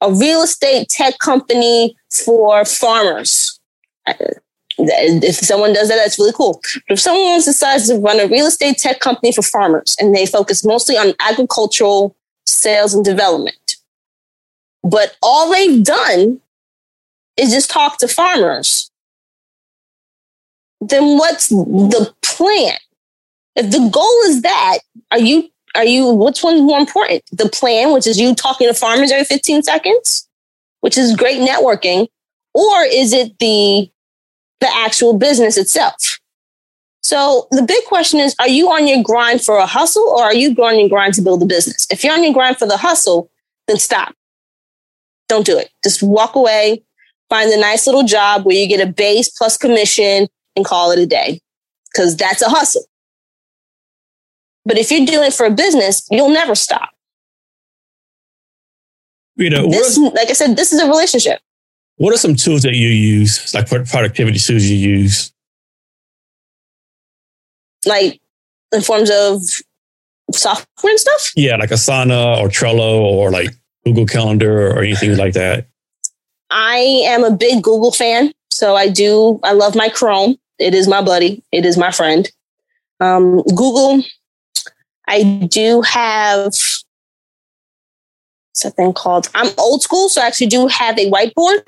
a 0.00 0.12
real 0.12 0.42
estate 0.42 0.88
tech 0.88 1.18
company 1.18 1.94
for 2.10 2.64
farmers. 2.64 3.60
If 4.88 5.36
someone 5.36 5.72
does 5.72 5.88
that, 5.88 5.96
that's 5.96 6.18
really 6.18 6.32
cool. 6.32 6.60
But 6.88 6.94
if 6.94 7.00
someone 7.00 7.40
decides 7.40 7.88
to 7.88 7.96
run 7.96 8.20
a 8.20 8.26
real 8.26 8.46
estate 8.46 8.78
tech 8.78 9.00
company 9.00 9.32
for 9.32 9.42
farmers 9.42 9.96
and 9.98 10.14
they 10.14 10.26
focus 10.26 10.64
mostly 10.64 10.96
on 10.96 11.14
agricultural 11.20 12.16
sales 12.46 12.94
and 12.94 13.04
development, 13.04 13.76
but 14.82 15.16
all 15.22 15.50
they've 15.50 15.84
done 15.84 16.40
is 17.36 17.50
just 17.50 17.70
talk 17.70 17.98
to 17.98 18.08
farmers, 18.08 18.90
then 20.80 21.18
what's 21.18 21.48
the 21.48 22.14
plan? 22.22 22.76
If 23.56 23.70
the 23.70 23.88
goal 23.90 24.20
is 24.24 24.42
that, 24.42 24.78
are 25.10 25.18
you 25.18 25.50
are 25.74 25.84
you 25.84 26.10
which 26.10 26.42
one's 26.42 26.62
more 26.62 26.78
important? 26.78 27.22
The 27.32 27.48
plan, 27.48 27.92
which 27.92 28.06
is 28.06 28.18
you 28.18 28.34
talking 28.34 28.68
to 28.68 28.74
farmers 28.74 29.12
every 29.12 29.24
15 29.24 29.62
seconds, 29.62 30.28
which 30.80 30.98
is 30.98 31.14
great 31.16 31.40
networking, 31.40 32.08
or 32.54 32.82
is 32.84 33.12
it 33.12 33.38
the 33.38 33.90
the 34.60 34.68
actual 34.68 35.16
business 35.16 35.56
itself? 35.56 36.18
So 37.02 37.48
the 37.50 37.62
big 37.62 37.84
question 37.86 38.20
is, 38.20 38.34
are 38.38 38.48
you 38.48 38.70
on 38.70 38.86
your 38.86 39.02
grind 39.02 39.42
for 39.42 39.56
a 39.56 39.66
hustle 39.66 40.02
or 40.02 40.22
are 40.22 40.34
you 40.34 40.54
on 40.62 40.78
your 40.78 40.88
grind 40.88 41.14
to 41.14 41.22
build 41.22 41.42
a 41.42 41.46
business? 41.46 41.86
If 41.90 42.04
you're 42.04 42.12
on 42.12 42.22
your 42.22 42.34
grind 42.34 42.58
for 42.58 42.66
the 42.66 42.76
hustle, 42.76 43.30
then 43.66 43.78
stop. 43.78 44.14
Don't 45.28 45.46
do 45.46 45.58
it. 45.58 45.70
Just 45.82 46.02
walk 46.02 46.34
away, 46.34 46.82
find 47.28 47.50
a 47.50 47.58
nice 47.58 47.86
little 47.86 48.02
job 48.02 48.44
where 48.44 48.56
you 48.56 48.68
get 48.68 48.86
a 48.86 48.90
base 48.90 49.30
plus 49.30 49.56
commission 49.56 50.28
and 50.56 50.64
call 50.64 50.90
it 50.90 50.98
a 50.98 51.06
day 51.06 51.40
because 51.92 52.16
that's 52.16 52.42
a 52.42 52.48
hustle. 52.48 52.84
But 54.64 54.76
if 54.76 54.90
you're 54.90 55.06
doing 55.06 55.28
it 55.28 55.34
for 55.34 55.46
a 55.46 55.50
business, 55.50 56.06
you'll 56.10 56.28
never 56.28 56.54
stop. 56.54 56.90
You 59.36 59.48
know, 59.48 59.70
This, 59.70 59.96
like 59.96 60.28
I 60.28 60.34
said, 60.34 60.56
this 60.56 60.72
is 60.72 60.80
a 60.80 60.86
relationship. 60.86 61.40
What 62.00 62.14
are 62.14 62.16
some 62.16 62.34
tools 62.34 62.62
that 62.62 62.76
you 62.76 62.88
use, 62.88 63.52
like 63.52 63.70
what 63.70 63.86
productivity 63.86 64.38
tools 64.38 64.64
you 64.64 64.76
use? 64.76 65.34
Like 67.84 68.18
in 68.72 68.80
forms 68.80 69.10
of 69.12 69.42
software 70.34 70.90
and 70.90 70.98
stuff. 70.98 71.30
Yeah, 71.36 71.56
like 71.56 71.68
Asana 71.68 72.38
or 72.38 72.48
Trello 72.48 73.00
or 73.00 73.30
like 73.30 73.50
Google 73.84 74.06
Calendar 74.06 74.68
or 74.68 74.82
anything 74.82 75.14
like 75.18 75.34
that. 75.34 75.66
I 76.48 76.78
am 77.04 77.22
a 77.22 77.30
big 77.30 77.62
Google 77.62 77.92
fan. 77.92 78.32
So 78.50 78.76
I 78.76 78.88
do, 78.88 79.38
I 79.42 79.52
love 79.52 79.76
my 79.76 79.90
Chrome. 79.90 80.38
It 80.58 80.74
is 80.74 80.88
my 80.88 81.02
buddy. 81.02 81.44
It 81.52 81.66
is 81.66 81.76
my 81.76 81.90
friend. 81.90 82.26
Um, 83.00 83.42
Google, 83.42 84.02
I 85.06 85.46
do 85.50 85.82
have 85.82 86.54
something 88.54 88.94
called, 88.94 89.28
I'm 89.34 89.52
old 89.58 89.82
school. 89.82 90.08
So 90.08 90.22
I 90.22 90.26
actually 90.26 90.46
do 90.46 90.66
have 90.66 90.98
a 90.98 91.10
whiteboard. 91.10 91.60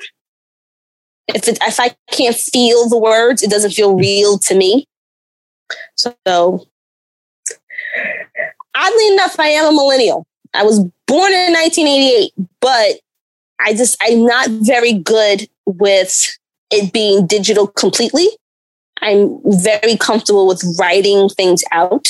If 1.29 1.49
it, 1.49 1.59
if 1.63 1.81
I 1.81 1.95
can't 2.11 2.37
feel 2.37 2.89
the 2.89 2.99
words, 2.99 3.43
it 3.43 3.51
doesn't 3.51 3.73
feel 3.73 3.97
real 3.97 4.39
to 4.39 4.55
me. 4.55 4.87
So 5.97 6.17
oddly 8.75 9.09
enough, 9.13 9.39
I 9.39 9.49
am 9.49 9.67
a 9.67 9.73
millennial. 9.73 10.27
I 10.55 10.65
was 10.65 10.81
born 11.07 11.33
in 11.33 11.53
1988, 11.53 12.33
but 12.61 13.01
I 13.61 13.75
just, 13.75 13.97
I'm 14.03 14.25
not 14.25 14.51
very 14.51 14.93
good 14.93 15.49
with 15.67 16.37
it 16.71 16.93
being 16.93 17.27
digital 17.27 17.67
completely. 17.67 18.27
I'm 19.01 19.41
very 19.45 19.97
comfortable 19.97 20.47
with 20.47 20.63
writing 20.79 21.29
things 21.29 21.65
out 21.73 22.09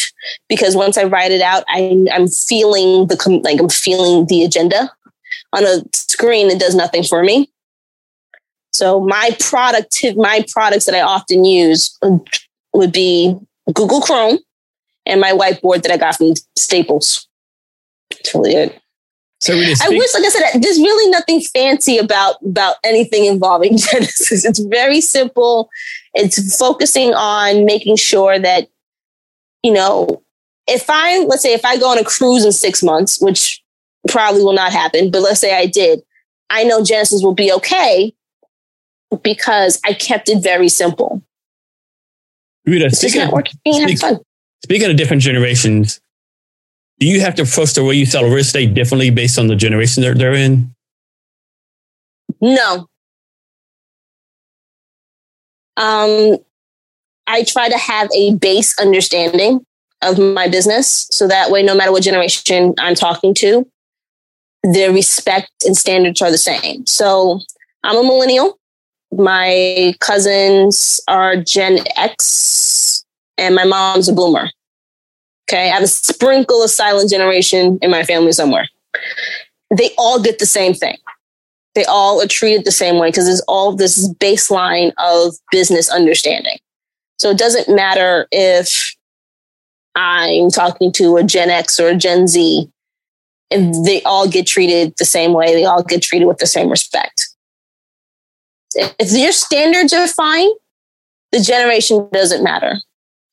because 0.49 0.77
once 0.77 0.99
I 0.99 1.05
write 1.05 1.31
it 1.31 1.41
out, 1.41 1.65
I'm, 1.69 2.07
I'm 2.13 2.29
feeling 2.29 3.07
the, 3.07 3.41
like 3.43 3.61
I'm 3.61 3.69
feeling 3.69 4.27
the 4.27 4.45
agenda 4.45 4.91
on 5.53 5.65
a 5.65 5.83
screen. 5.95 6.51
It 6.51 6.61
does 6.61 6.75
nothing 6.75 7.03
for 7.03 7.23
me. 7.23 7.52
So 8.73 9.01
my 9.01 9.37
product, 9.39 10.05
my 10.17 10.45
products 10.51 10.87
that 10.87 10.95
I 10.95 11.03
often 11.03 11.45
use 11.45 11.99
would 12.73 12.93
be 12.93 13.37
Google 13.73 14.01
Chrome 14.01 14.39
and 15.07 15.21
my 15.21 15.33
whiteboard 15.33 15.83
that 15.83 15.93
I 15.93 15.97
got 15.97 16.17
from 16.17 16.35
Staples. 16.57 17.29
It's 18.11 18.35
really 18.35 18.55
it. 18.55 18.79
So 19.41 19.55
I 19.55 19.89
wish, 19.89 20.15
like 20.15 20.25
I 20.25 20.29
said, 20.29 20.61
there's 20.63 20.79
really 20.79 21.11
nothing 21.11 21.41
fancy 21.41 21.99
about 21.99 22.37
about 22.43 22.77
anything 22.85 23.25
involving 23.25 23.77
Genesis. 23.77 24.45
It's 24.45 24.61
very 24.61 25.01
simple. 25.01 25.69
It's 26.15 26.57
focusing 26.57 27.13
on 27.15 27.65
making 27.65 27.97
sure 27.97 28.39
that, 28.39 28.69
you 29.65 29.73
know, 29.73 30.23
if 30.69 30.89
I 30.89 31.25
let's 31.25 31.43
say 31.43 31.55
if 31.55 31.65
I 31.65 31.77
go 31.77 31.91
on 31.91 31.99
a 31.99 32.05
cruise 32.05 32.45
in 32.45 32.53
six 32.53 32.85
months, 32.85 33.21
which 33.21 33.61
probably 34.07 34.45
will 34.45 34.53
not 34.53 34.73
happen, 34.73 35.11
but 35.11 35.23
let's 35.23 35.41
say 35.41 35.57
I 35.57 35.67
did, 35.67 36.03
I 36.49 36.63
know 36.63 36.85
Genesis 36.85 37.23
will 37.23 37.35
be 37.35 37.53
okay 37.53 38.15
because 39.23 39.81
I 39.85 39.95
kept 39.95 40.29
it 40.29 40.43
very 40.43 40.69
simple. 40.69 41.23
Rita, 42.65 42.87
It's 42.87 42.99
speaking, 42.99 43.23
networking 43.23 43.89
speak- 43.99 44.23
speaking 44.63 44.91
of 44.91 44.97
different 44.97 45.23
generations, 45.23 46.01
do 47.01 47.07
you 47.07 47.21
have 47.21 47.35
to 47.37 47.43
approach 47.43 47.75
the 47.75 47.85
way 47.85 47.95
you 47.95 48.07
sell 48.07 48.25
real 48.25 48.37
estate 48.37 48.75
differently 48.75 49.11
based 49.11 49.39
on 49.39 49.49
the 49.49 49.57
generation 49.57 50.03
that 50.05 50.17
they're 50.19 50.35
in? 50.35 50.75
No. 52.41 52.87
Um, 55.77 56.37
I 57.27 57.45
try 57.45 57.69
to 57.69 57.79
have 57.79 58.09
a 58.17 58.35
base 58.35 58.79
understanding 58.79 59.65
of 60.03 60.19
my 60.19 60.49
business 60.49 61.09
so 61.11 61.27
that 61.29 61.51
way, 61.51 61.63
no 61.63 61.75
matter 61.75 61.93
what 61.93 62.03
generation 62.03 62.75
I'm 62.79 62.95
talking 62.95 63.35
to, 63.35 63.67
their 64.63 64.93
respect 64.93 65.51
and 65.67 65.77
standards 65.77 66.23
are 66.23 66.31
the 66.31 66.39
same. 66.39 66.87
So 66.87 67.41
I'm 67.83 67.97
a 67.97 68.03
millennial. 68.03 68.59
My 69.13 69.95
cousins 70.01 71.01
are 71.09 71.37
Gen 71.37 71.81
X, 71.97 73.05
and 73.39 73.55
my 73.55 73.65
mom's 73.65 74.09
a 74.09 74.13
boomer. 74.15 74.51
Okay. 75.49 75.71
I 75.71 75.75
have 75.75 75.83
a 75.83 75.89
sprinkle 75.89 76.63
of 76.63 76.71
silent 76.71 77.11
generation 77.11 77.79
in 77.83 77.91
my 77.91 78.05
family 78.05 78.33
somewhere. 78.33 78.69
They 79.77 79.91
all 79.99 80.21
get 80.23 80.39
the 80.39 80.47
same 80.47 80.75
thing 80.75 80.97
They 81.75 81.85
all 81.87 82.23
are 82.23 82.27
treated 82.27 82.65
the 82.65 82.73
same 82.73 82.99
way 82.99 83.09
because 83.09 83.27
there's 83.27 83.43
all 83.49 83.75
this 83.75 84.09
baseline 84.15 84.93
of 84.99 85.35
business 85.51 85.91
understanding. 85.91 86.59
So 87.19 87.31
it 87.31 87.39
doesn't 87.39 87.75
matter 87.75 88.29
if 88.33 88.95
I'm 89.95 90.51
talking 90.51 90.93
to 90.93 91.17
a 91.19 91.25
Gen 91.25 91.51
X 91.51 91.81
or 91.81 91.89
a 91.89 91.97
Gen 91.97 92.27
Z, 92.29 92.69
and 93.51 93.85
they 93.87 94.03
all 94.05 94.29
get 94.29 94.47
treated 94.47 94.95
the 94.99 95.05
same 95.05 95.33
way. 95.33 95.55
They 95.55 95.65
all 95.65 95.83
get 95.83 96.03
treated 96.03 96.27
with 96.27 96.39
the 96.39 96.47
same 96.47 96.71
respect. 96.71 97.32
If 98.77 99.13
your 99.13 99.33
standards 99.33 99.93
are 99.93 100.09
fine, 100.09 100.49
the 101.33 101.41
generation 101.41 102.09
doesn't 102.13 102.45
matter. 102.45 102.77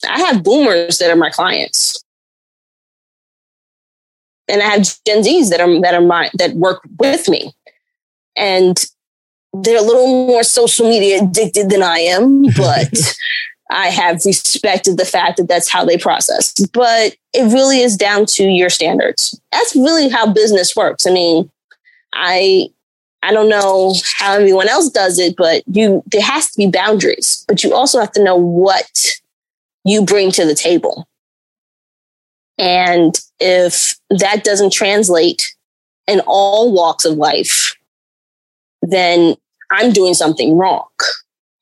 I 0.07 0.19
have 0.19 0.43
boomers 0.43 0.97
that 0.99 1.11
are 1.11 1.15
my 1.15 1.29
clients. 1.29 2.03
And 4.47 4.61
I 4.61 4.65
have 4.65 4.87
Gen 5.05 5.21
Zs 5.21 5.49
that 5.49 5.59
are 5.59 5.81
that 5.81 5.93
are 5.93 6.01
my 6.01 6.29
that 6.35 6.55
work 6.55 6.81
with 6.97 7.29
me. 7.29 7.53
And 8.35 8.83
they're 9.53 9.77
a 9.77 9.85
little 9.85 10.27
more 10.27 10.43
social 10.43 10.89
media 10.89 11.23
addicted 11.23 11.69
than 11.69 11.83
I 11.83 11.99
am, 11.99 12.43
but 12.57 13.15
I 13.69 13.87
have 13.87 14.25
respected 14.25 14.97
the 14.97 15.05
fact 15.05 15.37
that 15.37 15.47
that's 15.47 15.69
how 15.69 15.85
they 15.85 15.97
process. 15.97 16.53
But 16.73 17.15
it 17.33 17.53
really 17.53 17.81
is 17.81 17.95
down 17.95 18.25
to 18.27 18.43
your 18.43 18.69
standards. 18.69 19.39
That's 19.51 19.75
really 19.75 20.09
how 20.09 20.31
business 20.31 20.75
works. 20.75 21.05
I 21.05 21.11
mean, 21.11 21.51
I 22.13 22.69
I 23.21 23.31
don't 23.33 23.49
know 23.49 23.93
how 24.17 24.33
everyone 24.33 24.69
else 24.69 24.89
does 24.89 25.19
it, 25.19 25.35
but 25.35 25.63
you 25.67 26.03
there 26.07 26.21
has 26.21 26.51
to 26.51 26.57
be 26.57 26.67
boundaries, 26.67 27.43
but 27.47 27.63
you 27.63 27.73
also 27.73 27.99
have 27.99 28.11
to 28.13 28.23
know 28.23 28.35
what 28.35 28.89
you 29.83 30.03
bring 30.05 30.31
to 30.31 30.45
the 30.45 30.55
table. 30.55 31.07
And 32.57 33.19
if 33.39 33.95
that 34.09 34.43
doesn't 34.43 34.73
translate 34.73 35.55
in 36.07 36.21
all 36.27 36.73
walks 36.73 37.05
of 37.05 37.17
life, 37.17 37.75
then 38.81 39.35
I'm 39.71 39.91
doing 39.93 40.13
something 40.13 40.57
wrong. 40.57 40.87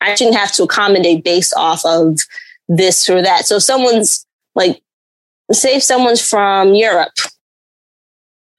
I 0.02 0.16
shouldn't 0.16 0.38
have 0.38 0.52
to 0.54 0.64
accommodate 0.64 1.24
based 1.24 1.54
off 1.56 1.86
of 1.86 2.20
this 2.68 3.10
or 3.10 3.22
that. 3.22 3.46
So 3.46 3.58
if 3.58 3.64
someone's 3.64 4.26
like, 4.56 4.82
say 5.52 5.76
if 5.76 5.84
someone's 5.84 6.28
from 6.28 6.74
Europe, 6.74 7.14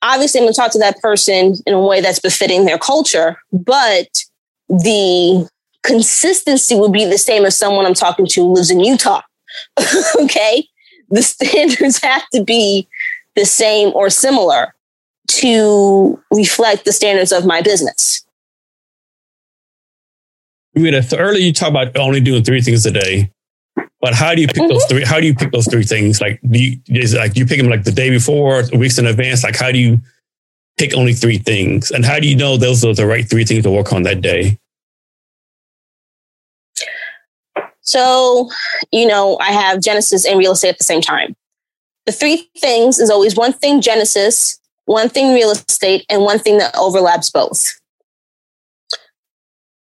obviously 0.03 0.41
I'm 0.41 0.45
going 0.45 0.55
to 0.55 0.61
talk 0.61 0.73
to 0.73 0.79
that 0.79 1.01
person 1.01 1.55
in 1.67 1.75
a 1.75 1.81
way 1.81 2.01
that's 2.01 2.21
befitting 2.21 2.65
their 2.65 2.79
culture, 2.79 3.39
but 3.53 4.25
the 4.69 5.49
consistency 5.83 6.75
would 6.75 6.93
be 6.93 7.05
the 7.05 7.19
same 7.19 7.45
as 7.45 7.57
someone 7.57 7.87
I'm 7.87 7.95
talking 7.95 8.27
to 8.27 8.43
lives 8.43 8.71
in 8.71 8.81
Utah. 8.81 9.23
okay. 10.21 10.67
The 11.11 11.23
standards 11.23 11.99
have 12.03 12.29
to 12.35 12.45
be 12.45 12.89
the 13.35 13.45
same 13.45 13.93
or 13.95 14.11
similar 14.11 14.75
to 15.29 16.23
reflect 16.31 16.85
the 16.85 16.93
standards 16.93 17.33
of 17.33 17.47
my 17.47 17.63
business. 17.63 18.25
Rita, 20.75 21.17
earlier 21.19 21.43
you 21.43 21.53
talk 21.53 21.71
about 21.71 21.97
only 21.97 22.21
doing 22.21 22.45
three 22.45 22.61
things 22.61 22.87
a 22.87 22.91
day, 22.91 23.33
but 24.01 24.15
how 24.15 24.35
do 24.35 24.41
you 24.41 24.47
pick 24.47 24.57
mm-hmm. 24.57 24.73
those 24.73 24.85
three? 24.87 25.05
How 25.05 25.21
do 25.21 25.27
you 25.27 25.35
pick 25.35 25.53
those 25.53 25.69
three 25.69 25.85
things? 25.85 26.21
Like, 26.21 26.41
do 26.49 26.59
you, 26.59 26.81
is 26.89 27.15
like 27.15 27.37
you 27.37 27.47
pick 27.47 27.59
them 27.59 27.69
like 27.69 27.85
the 27.85 27.93
day 27.93 28.11
before, 28.11 28.63
weeks 28.73 28.99
in 28.99 29.07
advance? 29.07 29.45
Like, 29.45 29.57
how 29.57 29.73
do 29.73 29.79
you 29.79 30.01
pick 30.77 30.95
only 30.95 31.13
three 31.13 31.39
things, 31.39 31.91
and 31.91 32.05
how 32.05 32.21
do 32.21 32.29
you 32.29 32.37
know 32.37 32.57
those 32.57 32.85
are 32.85 32.95
the 32.95 33.07
right 33.07 33.29
three 33.29 33.45
things 33.45 33.65
to 33.65 33.71
work 33.71 33.93
on 33.93 34.05
that 34.05 34.21
day? 34.21 34.59
So, 37.81 38.51
you 38.93 39.07
know, 39.07 39.39
I 39.41 39.51
have 39.51 39.81
Genesis 39.81 40.27
and 40.27 40.39
real 40.39 40.53
estate 40.53 40.69
at 40.69 40.79
the 40.79 40.85
same 40.85 41.01
time. 41.01 41.35
The 42.05 42.13
three 42.13 42.51
things 42.59 42.99
is 42.99 43.09
always 43.09 43.35
one 43.35 43.55
thing 43.55 43.81
Genesis, 43.81 44.61
one 44.85 45.09
thing 45.09 45.33
real 45.33 45.51
estate, 45.51 46.05
and 46.11 46.23
one 46.23 46.39
thing 46.39 46.59
that 46.59 46.77
overlaps 46.77 47.31
both. 47.31 47.81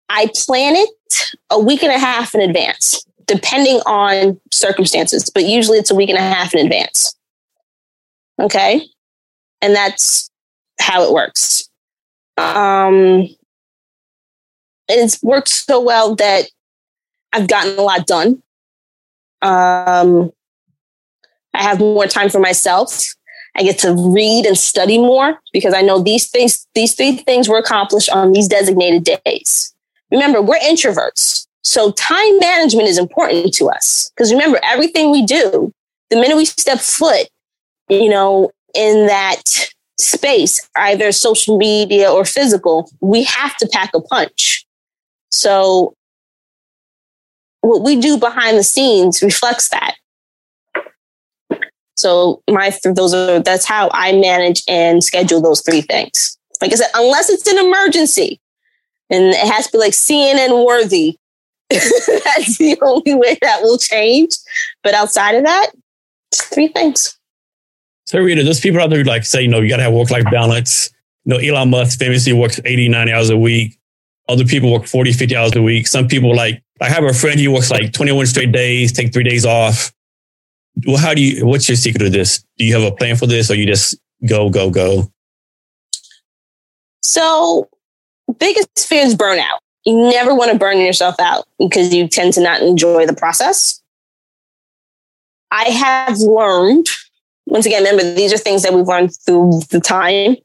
I 0.07 0.29
plan 0.45 0.75
it 0.75 1.31
a 1.49 1.59
week 1.59 1.81
and 1.81 1.91
a 1.91 1.97
half 1.97 2.35
in 2.35 2.41
advance, 2.41 3.03
depending 3.25 3.77
on 3.85 4.39
circumstances, 4.51 5.29
but 5.29 5.45
usually 5.45 5.77
it's 5.77 5.91
a 5.91 5.95
week 5.95 6.09
and 6.09 6.17
a 6.17 6.21
half 6.21 6.53
in 6.53 6.65
advance. 6.65 7.15
Okay. 8.41 8.85
And 9.61 9.75
that's 9.75 10.29
how 10.79 11.03
it 11.03 11.13
works. 11.13 11.69
Um, 12.37 13.27
it's 14.87 15.21
worked 15.23 15.47
so 15.47 15.81
well 15.81 16.15
that 16.15 16.49
I've 17.33 17.47
gotten 17.47 17.77
a 17.77 17.81
lot 17.81 18.05
done. 18.05 18.43
Um, 19.41 20.31
I 21.53 21.63
have 21.63 21.79
more 21.79 22.07
time 22.07 22.29
for 22.29 22.39
myself. 22.39 23.15
I 23.57 23.63
get 23.63 23.79
to 23.79 23.93
read 23.93 24.45
and 24.45 24.57
study 24.57 24.97
more 24.97 25.39
because 25.53 25.73
I 25.73 25.81
know 25.81 26.01
these 26.01 26.27
things, 26.29 26.67
these 26.75 26.93
three 26.93 27.17
things 27.17 27.47
were 27.47 27.57
accomplished 27.57 28.09
on 28.09 28.33
these 28.33 28.47
designated 28.47 29.19
days. 29.25 29.73
Remember, 30.11 30.41
we're 30.41 30.59
introverts. 30.59 31.47
So 31.65 31.91
time 31.91 32.39
management 32.39 32.87
is 32.87 32.97
important 32.97 33.53
to 33.55 33.69
us 33.69 34.11
because 34.15 34.31
remember, 34.31 34.59
everything 34.63 35.11
we 35.11 35.25
do, 35.25 35.73
the 36.11 36.15
minute 36.15 36.37
we 36.37 36.45
step 36.45 36.79
foot, 36.79 37.27
you 37.89 38.07
know, 38.07 38.51
in 38.75 39.07
that 39.07 39.41
space, 39.97 40.61
either 40.77 41.11
social 41.11 41.57
media 41.57 42.11
or 42.11 42.23
physical, 42.23 42.89
we 43.01 43.23
have 43.23 43.57
to 43.57 43.67
pack 43.67 43.89
a 43.95 43.99
punch. 43.99 44.65
So 45.31 45.95
what 47.61 47.81
we 47.81 47.99
do 47.99 48.17
behind 48.17 48.57
the 48.57 48.63
scenes 48.63 49.23
reflects 49.23 49.69
that. 49.69 49.95
So 51.97 52.43
my 52.47 52.71
those 52.83 53.13
are 53.13 53.39
that's 53.39 53.65
how 53.65 53.89
I 53.91 54.11
manage 54.11 54.61
and 54.69 55.03
schedule 55.03 55.41
those 55.41 55.61
three 55.61 55.81
things. 55.81 56.37
Like 56.61 56.71
I 56.71 56.75
said, 56.75 56.91
unless 56.93 57.29
it's 57.29 57.47
an 57.47 57.57
emergency, 57.57 58.39
and 59.09 59.23
it 59.33 59.51
has 59.51 59.65
to 59.67 59.71
be 59.71 59.77
like 59.79 59.93
CNN 59.93 60.65
worthy. 60.65 61.17
that's 62.25 62.57
the 62.57 62.77
only 62.81 63.13
way 63.13 63.37
that 63.41 63.61
will 63.61 63.77
change. 63.77 64.31
But 64.83 64.93
outside 64.93 65.35
of 65.35 65.43
that, 65.43 65.71
three 66.33 66.67
things. 66.67 67.17
So 68.05 68.19
Rita, 68.19 68.43
there's 68.43 68.59
people 68.59 68.81
out 68.81 68.89
there 68.89 68.99
who 68.99 69.05
like 69.05 69.25
say, 69.25 69.41
you 69.41 69.47
know, 69.47 69.59
you 69.59 69.69
got 69.69 69.77
to 69.77 69.83
have 69.83 69.93
work 69.93 70.11
life 70.11 70.25
balance. 70.25 70.91
You 71.23 71.33
know, 71.33 71.37
Elon 71.37 71.71
Musk 71.71 71.99
famously 71.99 72.33
works 72.33 72.59
80, 72.63 72.89
90 72.89 73.11
hours 73.11 73.29
a 73.29 73.37
week. 73.37 73.79
Other 74.27 74.45
people 74.45 74.71
work 74.71 74.85
40, 74.85 75.13
50 75.13 75.35
hours 75.35 75.55
a 75.55 75.61
week. 75.61 75.87
Some 75.87 76.07
people 76.07 76.35
like 76.35 76.61
I 76.81 76.89
have 76.89 77.03
a 77.03 77.13
friend, 77.13 77.39
he 77.39 77.47
works 77.47 77.71
like 77.71 77.93
21 77.93 78.25
straight 78.27 78.51
days, 78.51 78.91
take 78.91 79.13
three 79.13 79.23
days 79.23 79.45
off. 79.45 79.93
Well, 80.85 80.97
how 80.97 81.13
do 81.13 81.21
you, 81.21 81.45
what's 81.45 81.69
your 81.69 81.77
secret 81.77 81.99
to 81.99 82.09
this? 82.09 82.43
Do 82.57 82.65
you 82.65 82.75
have 82.75 82.83
a 82.83 82.95
plan 82.95 83.15
for 83.15 83.27
this 83.27 83.49
or 83.49 83.55
you 83.55 83.65
just 83.65 83.97
go, 84.27 84.49
go, 84.49 84.69
go? 84.69 85.09
So, 87.01 87.69
biggest 88.39 88.87
fear 88.87 89.05
is 89.05 89.15
burnout. 89.15 89.59
You 89.85 90.09
never 90.09 90.33
want 90.33 90.51
to 90.51 90.57
burn 90.57 90.79
yourself 90.79 91.15
out 91.19 91.47
because 91.59 91.93
you 91.93 92.07
tend 92.07 92.33
to 92.33 92.41
not 92.41 92.61
enjoy 92.61 93.05
the 93.05 93.13
process. 93.13 93.81
I 95.51 95.65
have 95.65 96.17
learned, 96.17 96.87
once 97.45 97.65
again, 97.65 97.83
remember, 97.83 98.15
these 98.15 98.33
are 98.33 98.37
things 98.37 98.63
that 98.63 98.73
we've 98.73 98.87
learned 98.87 99.15
through 99.25 99.61
the 99.69 99.79
time. 99.79 100.37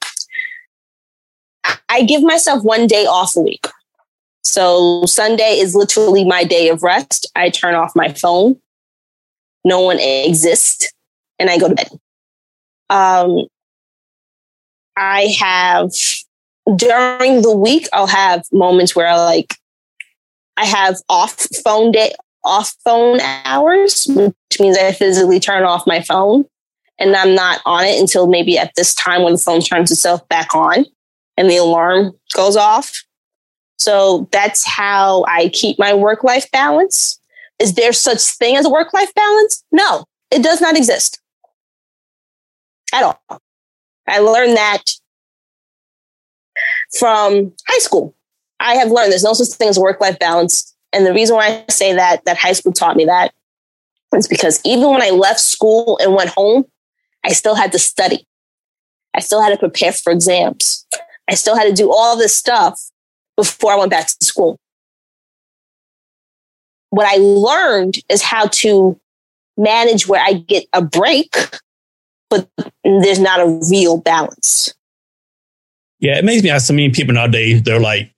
I 1.89 2.03
give 2.03 2.23
myself 2.23 2.63
one 2.63 2.87
day 2.87 3.07
off 3.07 3.35
a 3.35 3.41
week. 3.41 3.67
So 4.45 5.05
Sunday 5.07 5.59
is 5.59 5.75
literally 5.75 6.25
my 6.25 6.45
day 6.45 6.69
of 6.69 6.83
rest. 6.83 7.31
I 7.35 7.51
turn 7.51 7.75
off 7.75 7.97
my 7.97 8.13
phone. 8.13 8.61
No 9.65 9.81
one 9.81 9.99
exists 9.99 10.93
and 11.39 11.51
I 11.51 11.59
go 11.59 11.69
to 11.69 11.75
bed. 11.75 11.89
Um, 12.89 13.47
I 14.97 15.35
have 15.39 15.93
during 16.77 17.43
the 17.43 17.57
week, 17.57 17.89
I'll 17.93 18.07
have 18.07 18.45
moments 18.53 18.95
where 18.95 19.07
I 19.07 19.17
like, 19.17 19.55
I 20.57 20.65
have 20.65 20.97
off 21.09 21.47
phone 21.65 21.93
day, 21.93 22.13
off 22.45 22.75
phone 22.85 23.21
hours, 23.21 24.07
which 24.09 24.61
means 24.61 24.77
I 24.77 24.93
physically 24.93 25.41
turn 25.41 25.65
off 25.65 25.87
my 25.87 26.01
phone 26.01 26.45
and 26.99 27.17
I'm 27.17 27.35
not 27.35 27.61
on 27.65 27.85
it 27.85 27.99
until 27.99 28.27
maybe 28.27 28.59
at 28.59 28.73
this 28.77 28.95
time 28.95 29.23
when 29.23 29.33
the 29.33 29.39
phone 29.39 29.61
turns 29.61 29.91
itself 29.91 30.27
back 30.29 30.55
on 30.55 30.85
and 31.37 31.49
the 31.49 31.57
alarm 31.57 32.13
goes 32.35 32.57
off. 32.57 32.93
So 33.79 34.29
that's 34.31 34.67
how 34.67 35.25
I 35.27 35.49
keep 35.49 35.79
my 35.79 35.95
work 35.95 36.23
life 36.23 36.51
balance. 36.51 37.19
Is 37.59 37.75
there 37.75 37.93
such 37.93 38.21
thing 38.21 38.57
as 38.57 38.67
a 38.67 38.71
work 38.71 38.93
life 38.93 39.13
balance? 39.15 39.65
No, 39.73 40.05
it 40.31 40.43
does 40.43 40.61
not 40.61 40.77
exist 40.77 41.21
at 42.93 43.03
all. 43.03 43.41
I 44.07 44.19
learned 44.19 44.57
that 44.57 44.83
from 46.99 47.53
high 47.69 47.79
school. 47.79 48.15
I 48.59 48.75
have 48.75 48.91
learned 48.91 49.13
there's 49.13 49.25
no 49.25 49.33
such 49.33 49.57
thing 49.57 49.69
as 49.69 49.79
work 49.79 50.01
life 50.01 50.19
balance. 50.19 50.75
And 50.93 51.07
the 51.07 51.15
reason 51.15 51.37
why 51.37 51.65
I 51.69 51.73
say 51.73 51.95
that, 51.95 52.25
that 52.25 52.37
high 52.37 52.53
school 52.53 52.73
taught 52.73 52.97
me 52.97 53.05
that 53.07 53.33
is 54.17 54.29
because 54.29 54.61
even 54.65 54.91
when 54.91 55.03
I 55.03 55.11
left 55.11 55.41
school 55.41 55.99
and 56.03 56.15
went 56.15 56.31
home, 56.31 56.65
I 57.25 57.33
still 57.33 57.55
had 57.55 57.73
to 57.73 57.79
study. 57.79 58.27
I 59.15 59.21
still 59.21 59.43
had 59.43 59.51
to 59.51 59.59
prepare 59.59 59.93
for 59.93 60.13
exams. 60.13 60.87
I 61.29 61.35
still 61.35 61.57
had 61.57 61.65
to 61.65 61.73
do 61.73 61.93
all 61.93 62.17
this 62.17 62.37
stuff 62.37 62.81
before 63.37 63.73
I 63.73 63.77
went 63.77 63.91
back 63.91 64.07
to 64.07 64.25
school. 64.25 64.59
What 66.91 67.07
I 67.07 67.19
learned 67.19 67.99
is 68.09 68.23
how 68.23 68.47
to 68.47 69.01
manage 69.57 70.09
where 70.09 70.23
I 70.23 70.33
get 70.33 70.67
a 70.73 70.83
break, 70.83 71.35
but 72.29 72.49
there's 72.85 73.21
not 73.21 73.41
a 73.41 73.61
real 73.71 73.99
balance. 73.99 74.75
Yeah, 76.01 76.19
it 76.19 76.25
makes 76.25 76.43
me 76.43 76.51
ask 76.51 76.67
so 76.67 76.73
many 76.73 76.91
people 76.91 77.15
nowadays, 77.15 77.63
they're 77.63 77.81
like, 77.81 78.13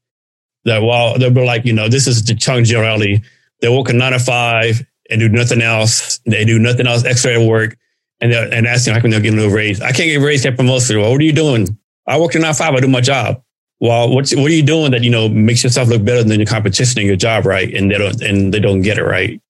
that 0.64 0.82
well, 0.82 1.18
they'll 1.18 1.30
be 1.30 1.44
like, 1.44 1.64
you 1.64 1.72
know, 1.72 1.88
this 1.88 2.06
is 2.06 2.22
the 2.24 2.34
chunk 2.34 2.66
generality. 2.66 3.22
They 3.60 3.68
work 3.68 3.78
working 3.78 3.98
nine 3.98 4.12
to 4.12 4.18
five 4.18 4.86
and 5.10 5.20
do 5.20 5.28
nothing 5.28 5.62
else. 5.62 6.18
They 6.26 6.44
do 6.44 6.58
nothing 6.58 6.86
else 6.86 7.04
extra 7.04 7.44
work. 7.44 7.76
And 8.20 8.32
they're 8.32 8.52
and 8.52 8.66
asking 8.66 8.94
how 8.94 9.00
can 9.00 9.10
they 9.10 9.20
get 9.20 9.36
a 9.36 9.50
raise. 9.50 9.80
I 9.80 9.90
can't 9.90 10.08
get 10.08 10.18
raised 10.18 10.46
at 10.46 10.56
promotion. 10.56 11.00
Well, 11.00 11.10
what 11.10 11.20
are 11.20 11.24
you 11.24 11.32
doing? 11.32 11.76
I 12.06 12.18
work 12.18 12.34
in 12.34 12.42
nine 12.42 12.52
to 12.52 12.58
five, 12.58 12.74
I 12.74 12.80
do 12.80 12.86
my 12.86 13.00
job. 13.00 13.42
Well, 13.80 14.14
what 14.14 14.30
what 14.30 14.50
are 14.50 14.54
you 14.54 14.62
doing 14.62 14.92
that, 14.92 15.02
you 15.02 15.10
know, 15.10 15.28
makes 15.28 15.64
yourself 15.64 15.88
look 15.88 16.04
better 16.04 16.22
than 16.22 16.38
your 16.38 16.46
competition 16.46 17.00
in 17.00 17.06
your 17.08 17.16
job, 17.16 17.44
right? 17.44 17.74
And 17.74 17.90
they 17.90 17.98
don't 17.98 18.20
and 18.22 18.54
they 18.54 18.60
don't 18.60 18.82
get 18.82 18.98
it 18.98 19.02
right. 19.04 19.40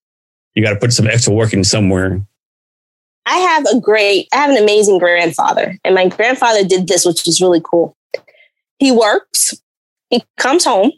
You 0.55 0.63
got 0.63 0.71
to 0.71 0.79
put 0.79 0.93
some 0.93 1.07
extra 1.07 1.35
work 1.35 1.53
in 1.53 1.65
somewhere. 1.65 2.23
I 3.27 3.37
have 3.37 3.67
a 3.67 3.79
great, 3.79 4.29
I 4.33 4.37
have 4.37 4.51
an 4.51 4.57
amazing 4.57 4.99
grandfather, 4.99 5.79
and 5.85 5.95
my 5.95 6.09
grandfather 6.09 6.65
did 6.65 6.89
this, 6.89 7.05
which 7.05 7.29
is 7.29 7.41
really 7.41 7.61
cool. 7.63 7.95
He 8.83 8.91
works, 8.91 9.55
he 10.11 10.25
comes 10.39 10.65
home, 10.65 10.91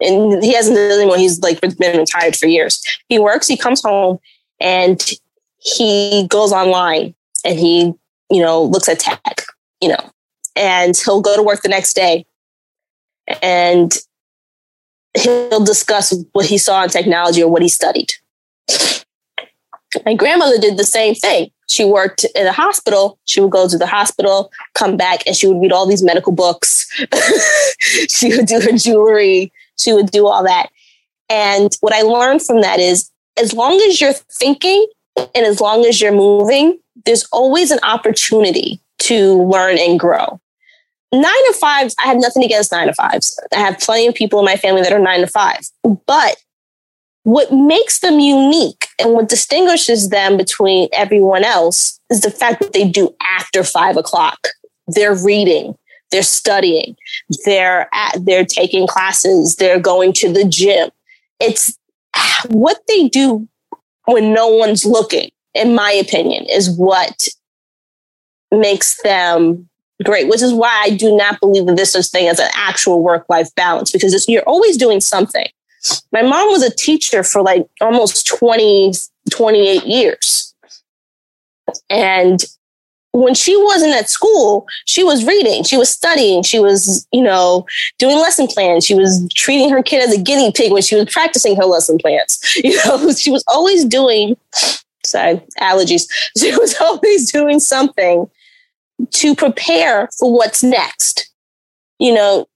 and 0.00 0.44
he 0.44 0.54
hasn't 0.54 0.76
done 0.76 0.92
anymore. 0.92 1.16
He's 1.16 1.40
like 1.40 1.60
been 1.60 1.98
retired 1.98 2.36
for 2.36 2.46
years. 2.46 2.80
He 3.08 3.18
works, 3.18 3.48
he 3.48 3.56
comes 3.56 3.82
home, 3.82 4.20
and 4.60 5.04
he 5.58 6.28
goes 6.28 6.52
online 6.52 7.16
and 7.44 7.58
he, 7.58 7.92
you 8.30 8.40
know, 8.40 8.62
looks 8.62 8.88
at 8.88 9.00
tech, 9.00 9.42
you 9.80 9.88
know, 9.88 10.12
and 10.54 10.96
he'll 10.96 11.20
go 11.20 11.34
to 11.34 11.42
work 11.42 11.62
the 11.62 11.68
next 11.68 11.94
day 11.94 12.24
and 13.42 13.96
he'll 15.18 15.64
discuss 15.64 16.14
what 16.30 16.46
he 16.46 16.58
saw 16.58 16.84
in 16.84 16.90
technology 16.90 17.42
or 17.42 17.50
what 17.50 17.62
he 17.62 17.68
studied. 17.68 18.12
My 20.04 20.14
grandmother 20.14 20.58
did 20.58 20.76
the 20.76 20.84
same 20.84 21.16
thing. 21.16 21.50
She 21.68 21.84
worked 21.84 22.24
in 22.34 22.46
a 22.46 22.52
hospital. 22.52 23.18
She 23.24 23.40
would 23.40 23.50
go 23.50 23.68
to 23.68 23.76
the 23.76 23.86
hospital, 23.86 24.50
come 24.74 24.96
back, 24.96 25.26
and 25.26 25.34
she 25.34 25.46
would 25.46 25.60
read 25.60 25.72
all 25.72 25.86
these 25.86 26.02
medical 26.02 26.32
books. 26.32 26.86
she 27.80 28.36
would 28.36 28.46
do 28.46 28.60
her 28.60 28.76
jewelry. 28.76 29.52
She 29.78 29.92
would 29.92 30.10
do 30.10 30.26
all 30.26 30.44
that. 30.44 30.70
And 31.28 31.76
what 31.80 31.92
I 31.92 32.02
learned 32.02 32.42
from 32.42 32.60
that 32.60 32.78
is 32.78 33.10
as 33.36 33.52
long 33.52 33.80
as 33.80 34.00
you're 34.00 34.12
thinking 34.12 34.86
and 35.16 35.46
as 35.46 35.60
long 35.60 35.84
as 35.84 36.00
you're 36.00 36.12
moving, 36.12 36.78
there's 37.04 37.24
always 37.32 37.70
an 37.70 37.80
opportunity 37.82 38.80
to 38.98 39.42
learn 39.42 39.78
and 39.78 39.98
grow. 39.98 40.40
Nine 41.12 41.22
to 41.22 41.52
fives, 41.58 41.94
I 41.98 42.06
have 42.06 42.18
nothing 42.18 42.44
against 42.44 42.72
nine 42.72 42.88
to 42.88 42.94
fives. 42.94 43.40
I 43.54 43.60
have 43.60 43.78
plenty 43.78 44.06
of 44.06 44.14
people 44.14 44.38
in 44.38 44.44
my 44.44 44.56
family 44.56 44.82
that 44.82 44.92
are 44.92 44.98
nine 44.98 45.20
to 45.20 45.26
five. 45.26 45.68
But 46.06 46.36
what 47.22 47.52
makes 47.52 48.00
them 48.00 48.20
unique 48.20 48.85
and 48.98 49.12
what 49.12 49.28
distinguishes 49.28 50.08
them 50.08 50.36
between 50.36 50.88
everyone 50.92 51.44
else 51.44 52.00
is 52.10 52.22
the 52.22 52.30
fact 52.30 52.60
that 52.60 52.72
they 52.72 52.88
do 52.88 53.14
after 53.38 53.62
five 53.62 53.96
o'clock. 53.96 54.48
They're 54.88 55.14
reading, 55.14 55.76
they're 56.10 56.22
studying, 56.22 56.96
they're 57.44 57.88
at, 57.92 58.24
they're 58.24 58.44
taking 58.44 58.86
classes, 58.86 59.56
they're 59.56 59.80
going 59.80 60.12
to 60.14 60.32
the 60.32 60.44
gym. 60.44 60.90
It's 61.40 61.76
what 62.48 62.80
they 62.88 63.08
do 63.08 63.46
when 64.06 64.32
no 64.32 64.48
one's 64.48 64.86
looking, 64.86 65.30
in 65.54 65.74
my 65.74 65.90
opinion, 65.90 66.46
is 66.46 66.70
what 66.70 67.28
makes 68.50 69.02
them 69.02 69.68
great, 70.04 70.28
which 70.28 70.42
is 70.42 70.52
why 70.52 70.82
I 70.84 70.90
do 70.90 71.16
not 71.16 71.40
believe 71.40 71.66
that 71.66 71.76
this 71.76 71.92
such 71.92 72.06
thing 72.06 72.28
as 72.28 72.38
an 72.38 72.50
actual 72.54 73.02
work 73.02 73.26
life 73.28 73.54
balance 73.54 73.90
because 73.90 74.28
you're 74.28 74.42
always 74.42 74.76
doing 74.76 75.00
something. 75.00 75.46
My 76.12 76.22
mom 76.22 76.50
was 76.50 76.62
a 76.62 76.74
teacher 76.74 77.22
for 77.22 77.42
like 77.42 77.66
almost 77.80 78.26
20, 78.26 78.92
28 79.30 79.84
years. 79.84 80.54
And 81.90 82.44
when 83.12 83.34
she 83.34 83.56
wasn't 83.56 83.94
at 83.94 84.10
school, 84.10 84.66
she 84.84 85.02
was 85.02 85.24
reading, 85.24 85.64
she 85.64 85.76
was 85.76 85.88
studying, 85.88 86.42
she 86.42 86.58
was, 86.58 87.06
you 87.12 87.22
know, 87.22 87.66
doing 87.98 88.16
lesson 88.16 88.46
plans. 88.46 88.84
She 88.84 88.94
was 88.94 89.26
treating 89.34 89.70
her 89.70 89.82
kid 89.82 90.06
as 90.06 90.14
a 90.14 90.20
guinea 90.20 90.52
pig 90.52 90.72
when 90.72 90.82
she 90.82 90.96
was 90.96 91.10
practicing 91.10 91.56
her 91.56 91.64
lesson 91.64 91.98
plans. 91.98 92.40
You 92.56 92.76
know, 92.84 93.12
she 93.12 93.30
was 93.30 93.44
always 93.46 93.84
doing, 93.84 94.36
sorry, 95.04 95.40
allergies. 95.60 96.08
She 96.38 96.56
was 96.56 96.74
always 96.80 97.30
doing 97.30 97.60
something 97.60 98.28
to 99.10 99.34
prepare 99.34 100.08
for 100.18 100.32
what's 100.32 100.62
next. 100.62 101.30
You 101.98 102.14
know, 102.14 102.46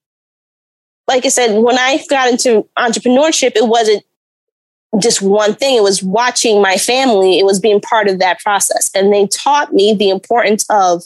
like 1.11 1.27
I 1.27 1.29
said, 1.29 1.61
when 1.61 1.77
I 1.77 2.03
got 2.09 2.31
into 2.31 2.67
entrepreneurship, 2.79 3.57
it 3.57 3.67
wasn't 3.67 4.05
just 5.01 5.21
one 5.21 5.55
thing. 5.55 5.77
It 5.77 5.83
was 5.83 6.03
watching 6.03 6.63
my 6.63 6.77
family. 6.77 7.39
It 7.39 7.45
was 7.45 7.59
being 7.59 7.81
part 7.81 8.09
of 8.09 8.21
that 8.21 8.39
process. 8.39 8.91
And 8.95 9.13
they 9.13 9.27
taught 9.27 9.73
me 9.73 9.93
the 9.93 10.09
importance 10.09 10.65
of 10.71 11.03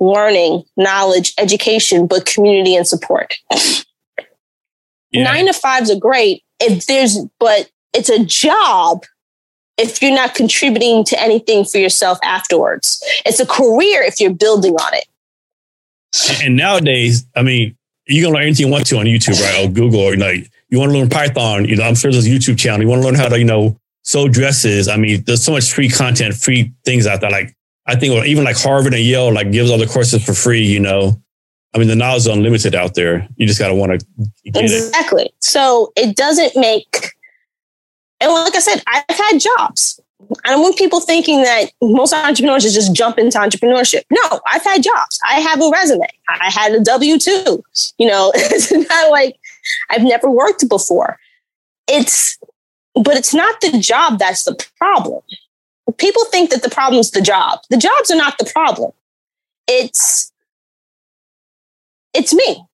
learning, 0.00 0.64
knowledge, 0.78 1.34
education, 1.38 2.06
but 2.06 2.24
community 2.24 2.74
and 2.74 2.88
support. 2.88 3.34
Yeah. 5.10 5.24
Nine 5.24 5.46
to 5.46 5.52
fives 5.52 5.90
are 5.90 5.98
great 5.98 6.42
if 6.58 6.86
there's, 6.86 7.18
but 7.38 7.70
it's 7.92 8.08
a 8.08 8.24
job 8.24 9.04
if 9.76 10.00
you're 10.00 10.14
not 10.14 10.34
contributing 10.34 11.04
to 11.04 11.20
anything 11.20 11.64
for 11.64 11.78
yourself 11.78 12.18
afterwards. 12.24 13.02
It's 13.26 13.40
a 13.40 13.46
career 13.46 14.02
if 14.02 14.20
you're 14.20 14.34
building 14.34 14.74
on 14.74 14.94
it. 14.94 15.04
And 16.42 16.56
nowadays, 16.56 17.26
I 17.36 17.42
mean, 17.42 17.76
you 18.06 18.22
can 18.24 18.32
learn 18.32 18.42
anything 18.42 18.66
you 18.66 18.72
want 18.72 18.86
to 18.86 18.98
on 18.98 19.06
YouTube, 19.06 19.40
right? 19.40 19.64
Or 19.64 19.70
Google, 19.70 20.00
or 20.00 20.16
like 20.16 20.50
you 20.68 20.78
want 20.78 20.92
to 20.92 20.98
learn 20.98 21.08
Python. 21.08 21.64
You 21.64 21.76
know, 21.76 21.84
I'm 21.84 21.94
sure 21.94 22.12
there's 22.12 22.26
a 22.26 22.30
YouTube 22.30 22.58
channel. 22.58 22.82
You 22.82 22.88
want 22.88 23.02
to 23.02 23.06
learn 23.06 23.14
how 23.14 23.28
to, 23.28 23.38
you 23.38 23.44
know, 23.44 23.78
sew 24.02 24.28
dresses. 24.28 24.88
I 24.88 24.96
mean, 24.96 25.22
there's 25.24 25.42
so 25.42 25.52
much 25.52 25.72
free 25.72 25.88
content, 25.88 26.34
free 26.34 26.72
things 26.84 27.06
out 27.06 27.20
there. 27.20 27.30
Like 27.30 27.56
I 27.86 27.96
think, 27.96 28.26
even 28.26 28.44
like 28.44 28.56
Harvard 28.56 28.94
and 28.94 29.02
Yale, 29.02 29.32
like 29.32 29.52
gives 29.52 29.70
all 29.70 29.78
the 29.78 29.86
courses 29.86 30.24
for 30.24 30.34
free. 30.34 30.64
You 30.64 30.80
know, 30.80 31.20
I 31.74 31.78
mean, 31.78 31.88
the 31.88 31.96
knowledge 31.96 32.20
is 32.20 32.26
unlimited 32.26 32.74
out 32.74 32.94
there. 32.94 33.28
You 33.36 33.46
just 33.46 33.58
got 33.58 33.68
to 33.68 33.74
want 33.74 34.00
to 34.00 34.06
exactly. 34.44 35.24
It. 35.24 35.34
So 35.40 35.92
it 35.96 36.16
doesn't 36.16 36.56
make. 36.56 37.12
And 38.20 38.32
like 38.32 38.54
I 38.54 38.60
said, 38.60 38.82
I've 38.86 39.04
had 39.08 39.38
jobs. 39.38 40.00
I 40.44 40.50
don't 40.50 40.62
want 40.62 40.78
people 40.78 41.00
thinking 41.00 41.42
that 41.42 41.70
most 41.82 42.12
entrepreneurs 42.12 42.62
just 42.62 42.94
jump 42.94 43.18
into 43.18 43.38
entrepreneurship. 43.38 44.02
No, 44.10 44.40
I've 44.46 44.62
had 44.62 44.82
jobs. 44.82 45.18
I 45.26 45.40
have 45.40 45.60
a 45.60 45.70
resume. 45.70 46.06
I 46.28 46.50
had 46.50 46.72
a 46.72 46.80
W 46.80 47.18
2. 47.18 47.64
You 47.98 48.06
know, 48.06 48.32
it's 48.34 48.72
not 48.72 49.10
like 49.10 49.36
I've 49.90 50.02
never 50.02 50.30
worked 50.30 50.68
before. 50.68 51.18
It's, 51.88 52.38
but 52.94 53.16
it's 53.16 53.34
not 53.34 53.60
the 53.60 53.78
job 53.78 54.18
that's 54.18 54.44
the 54.44 54.54
problem. 54.78 55.22
People 55.98 56.24
think 56.26 56.50
that 56.50 56.62
the 56.62 56.70
problem 56.70 57.00
is 57.00 57.10
the 57.10 57.20
job. 57.20 57.60
The 57.70 57.76
jobs 57.76 58.10
are 58.10 58.16
not 58.16 58.38
the 58.38 58.46
problem. 58.46 58.92
It's, 59.66 60.32
it's 62.14 62.32
me. 62.32 62.64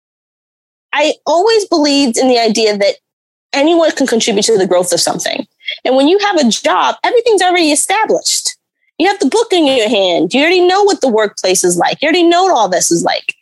I 0.92 1.14
always 1.26 1.66
believed 1.66 2.16
in 2.16 2.28
the 2.28 2.38
idea 2.38 2.76
that 2.76 2.96
anyone 3.52 3.90
can 3.92 4.06
contribute 4.06 4.44
to 4.44 4.58
the 4.58 4.66
growth 4.66 4.92
of 4.92 5.00
something. 5.00 5.46
And 5.84 5.96
when 5.96 6.08
you 6.08 6.18
have 6.18 6.36
a 6.36 6.48
job, 6.48 6.96
everything's 7.04 7.42
already 7.42 7.72
established. 7.72 8.56
You 8.98 9.08
have 9.08 9.18
the 9.18 9.28
book 9.28 9.52
in 9.52 9.66
your 9.66 9.88
hand. 9.88 10.34
You 10.34 10.42
already 10.42 10.66
know 10.66 10.82
what 10.82 11.00
the 11.00 11.08
workplace 11.08 11.64
is 11.64 11.76
like. 11.76 12.02
You 12.02 12.06
already 12.06 12.22
know 12.22 12.44
what 12.44 12.54
all 12.54 12.68
this 12.68 12.90
is 12.90 13.02
like. 13.02 13.34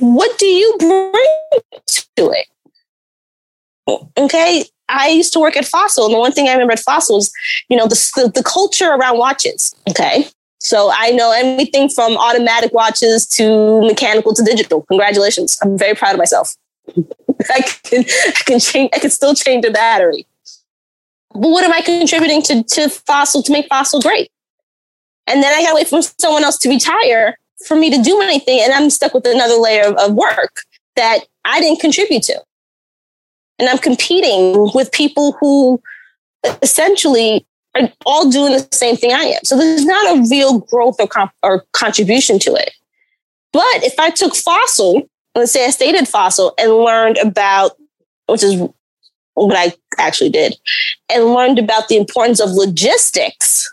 What 0.00 0.36
do 0.38 0.46
you 0.46 0.76
bring 0.78 1.62
to 2.16 2.32
it? 2.32 2.46
Okay. 4.16 4.64
I 4.88 5.08
used 5.08 5.32
to 5.34 5.38
work 5.38 5.56
at 5.56 5.64
Fossil, 5.64 6.06
and 6.06 6.14
the 6.14 6.18
one 6.18 6.32
thing 6.32 6.48
I 6.48 6.52
remember 6.52 6.72
at 6.72 6.80
Fossil 6.80 7.16
was, 7.16 7.32
you 7.68 7.76
know, 7.76 7.86
the, 7.86 7.94
the, 8.16 8.32
the 8.34 8.42
culture 8.42 8.88
around 8.88 9.18
watches. 9.18 9.72
Okay. 9.88 10.26
So 10.58 10.90
I 10.92 11.10
know 11.12 11.32
everything 11.32 11.88
from 11.88 12.16
automatic 12.16 12.74
watches 12.74 13.26
to 13.28 13.80
mechanical 13.82 14.34
to 14.34 14.42
digital. 14.42 14.82
Congratulations. 14.82 15.58
I'm 15.62 15.78
very 15.78 15.94
proud 15.94 16.12
of 16.12 16.18
myself. 16.18 16.54
I 17.48 17.62
can 17.84 18.04
I 18.04 18.42
can 18.44 18.60
change 18.60 18.90
I 18.92 18.98
can 18.98 19.10
still 19.10 19.34
change 19.34 19.64
a 19.64 19.70
battery 19.70 20.26
but 21.32 21.48
what 21.48 21.64
am 21.64 21.72
I 21.72 21.80
contributing 21.80 22.42
to, 22.42 22.62
to 22.62 22.88
Fossil 22.88 23.42
to 23.42 23.52
make 23.52 23.68
Fossil 23.68 24.00
great? 24.00 24.30
And 25.26 25.42
then 25.42 25.54
I 25.54 25.62
got 25.62 25.70
to 25.70 25.74
wait 25.76 25.88
for 25.88 26.02
someone 26.18 26.42
else 26.42 26.58
to 26.58 26.68
retire 26.68 27.38
for 27.66 27.76
me 27.76 27.90
to 27.90 28.02
do 28.02 28.20
anything. 28.20 28.60
And 28.62 28.72
I'm 28.72 28.90
stuck 28.90 29.14
with 29.14 29.26
another 29.26 29.54
layer 29.54 29.84
of, 29.84 29.94
of 29.96 30.14
work 30.14 30.62
that 30.96 31.20
I 31.44 31.60
didn't 31.60 31.80
contribute 31.80 32.22
to. 32.24 32.42
And 33.58 33.68
I'm 33.68 33.78
competing 33.78 34.70
with 34.74 34.90
people 34.90 35.36
who 35.40 35.80
essentially 36.62 37.46
are 37.76 37.88
all 38.06 38.30
doing 38.30 38.52
the 38.52 38.66
same 38.72 38.96
thing 38.96 39.12
I 39.12 39.24
am. 39.24 39.44
So 39.44 39.56
there's 39.56 39.84
not 39.84 40.16
a 40.16 40.28
real 40.28 40.60
growth 40.60 40.96
or, 40.98 41.06
comp- 41.06 41.32
or 41.42 41.64
contribution 41.72 42.38
to 42.40 42.54
it. 42.54 42.72
But 43.52 43.84
if 43.84 43.98
I 43.98 44.10
took 44.10 44.34
Fossil, 44.34 45.08
let's 45.34 45.52
say 45.52 45.66
I 45.66 45.70
stayed 45.70 45.94
at 45.94 46.08
Fossil 46.08 46.54
and 46.58 46.72
learned 46.72 47.18
about, 47.18 47.72
which 48.26 48.42
is 48.42 48.68
what 49.34 49.56
I 49.56 49.72
actually 49.98 50.30
did, 50.30 50.56
and 51.08 51.34
learned 51.34 51.58
about 51.58 51.88
the 51.88 51.96
importance 51.96 52.40
of 52.40 52.50
logistics 52.50 53.72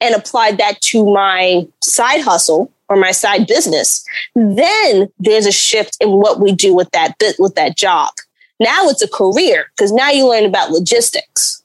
and 0.00 0.14
applied 0.14 0.58
that 0.58 0.80
to 0.80 1.04
my 1.04 1.66
side 1.82 2.20
hustle 2.20 2.70
or 2.88 2.96
my 2.96 3.10
side 3.10 3.46
business, 3.46 4.04
then 4.34 5.08
there's 5.18 5.46
a 5.46 5.52
shift 5.52 5.96
in 6.00 6.10
what 6.10 6.40
we 6.40 6.52
do 6.52 6.74
with 6.74 6.90
that 6.92 7.18
bit 7.18 7.36
with 7.38 7.54
that 7.56 7.76
job. 7.76 8.12
Now 8.60 8.88
it's 8.88 9.02
a 9.02 9.08
career 9.08 9.70
because 9.76 9.92
now 9.92 10.10
you 10.10 10.28
learn 10.28 10.44
about 10.44 10.70
logistics. 10.70 11.62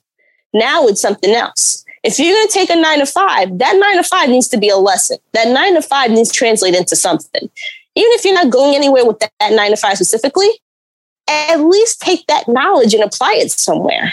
Now 0.52 0.86
it's 0.86 1.00
something 1.00 1.34
else. 1.34 1.84
If 2.02 2.18
you're 2.18 2.34
going 2.34 2.46
to 2.46 2.52
take 2.52 2.70
a 2.70 2.76
nine 2.76 2.98
to 2.98 3.06
five, 3.06 3.58
that 3.58 3.76
nine 3.78 3.96
to 3.96 4.02
five 4.04 4.28
needs 4.28 4.48
to 4.48 4.58
be 4.58 4.68
a 4.68 4.76
lesson. 4.76 5.16
That 5.32 5.48
nine 5.48 5.74
to 5.74 5.82
five 5.82 6.10
needs 6.10 6.30
to 6.30 6.36
translate 6.36 6.74
into 6.74 6.96
something. 6.96 7.48
even 7.96 8.10
if 8.12 8.24
you're 8.24 8.34
not 8.34 8.50
going 8.50 8.74
anywhere 8.74 9.06
with 9.06 9.20
that, 9.20 9.32
that 9.40 9.52
nine 9.52 9.70
to 9.70 9.76
five 9.76 9.96
specifically, 9.96 10.48
at 11.28 11.56
least 11.56 12.00
take 12.00 12.26
that 12.26 12.48
knowledge 12.48 12.94
and 12.94 13.02
apply 13.02 13.34
it 13.34 13.50
somewhere. 13.50 14.12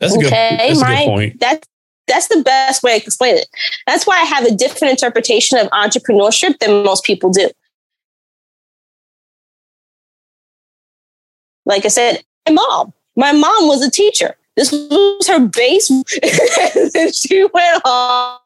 That's 0.00 0.14
a 0.14 0.18
good, 0.18 0.32
that's 0.32 0.80
My, 0.80 0.92
a 0.92 0.96
good 0.96 1.10
point. 1.10 1.40
That's 1.40 1.68
that's 2.06 2.28
the 2.28 2.42
best 2.42 2.82
way 2.82 2.94
I 2.94 2.98
can 3.00 3.08
explain 3.08 3.36
it. 3.36 3.48
That's 3.86 4.06
why 4.06 4.20
I 4.20 4.24
have 4.24 4.44
a 4.44 4.54
different 4.54 4.92
interpretation 4.92 5.58
of 5.58 5.68
entrepreneurship 5.70 6.58
than 6.58 6.84
most 6.84 7.04
people 7.04 7.30
do. 7.30 7.50
Like 11.64 11.84
I 11.84 11.88
said, 11.88 12.22
my 12.46 12.54
mom, 12.54 12.92
my 13.16 13.32
mom 13.32 13.66
was 13.66 13.84
a 13.84 13.90
teacher. 13.90 14.36
This 14.56 14.70
was 14.70 15.26
her 15.26 15.40
base. 15.40 15.90
and 15.90 16.04
she 17.14 17.44
went 17.52 17.82
off 17.84 18.40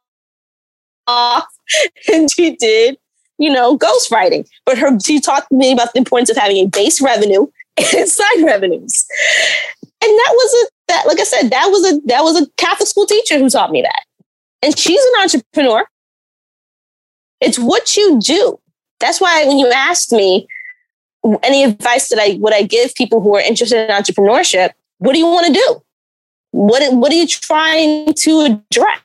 and 2.13 2.31
she 2.31 2.57
did, 2.57 2.97
you 3.39 3.51
know, 3.51 3.77
ghostwriting. 3.77 4.49
But 4.65 4.79
her 4.79 4.99
she 5.01 5.21
taught 5.21 5.51
me 5.53 5.73
about 5.73 5.93
the 5.93 5.99
importance 5.99 6.31
of 6.31 6.37
having 6.37 6.57
a 6.57 6.67
base 6.67 7.03
revenue 7.03 7.47
side 8.07 8.45
revenues. 8.45 9.05
And 10.03 10.11
that 10.11 10.33
was 10.33 10.55
a 10.55 10.71
that, 10.89 11.07
like 11.07 11.21
I 11.21 11.25
said, 11.25 11.51
that 11.51 11.69
was 11.71 11.93
a 11.93 12.01
that 12.07 12.23
was 12.23 12.41
a 12.41 12.47
Catholic 12.57 12.89
school 12.89 13.07
teacher 13.07 13.39
who 13.39 13.49
taught 13.49 13.71
me 13.71 13.83
that. 13.83 14.05
And 14.63 14.79
she's 14.79 15.01
an 15.01 15.23
entrepreneur. 15.23 15.87
It's 17.41 17.59
what 17.59 17.97
you 17.97 18.19
do. 18.21 18.59
That's 18.99 19.21
why 19.21 19.47
when 19.47 19.59
you 19.59 19.71
asked 19.71 20.13
me 20.13 20.47
any 21.43 21.65
advice 21.65 22.09
that 22.09 22.19
I 22.19 22.39
would 22.41 22.55
I 22.55 22.63
give 22.63 22.95
people 22.95 23.21
who 23.21 23.37
are 23.37 23.41
interested 23.41 23.89
in 23.89 23.91
entrepreneurship, 23.91 24.71
what 24.99 25.13
do 25.13 25.19
you 25.19 25.27
want 25.27 25.47
to 25.47 25.53
do? 25.53 25.83
What 26.53 26.95
what 26.95 27.13
are 27.13 27.17
you 27.17 27.27
trying 27.27 28.13
to 28.13 28.41
address? 28.41 29.01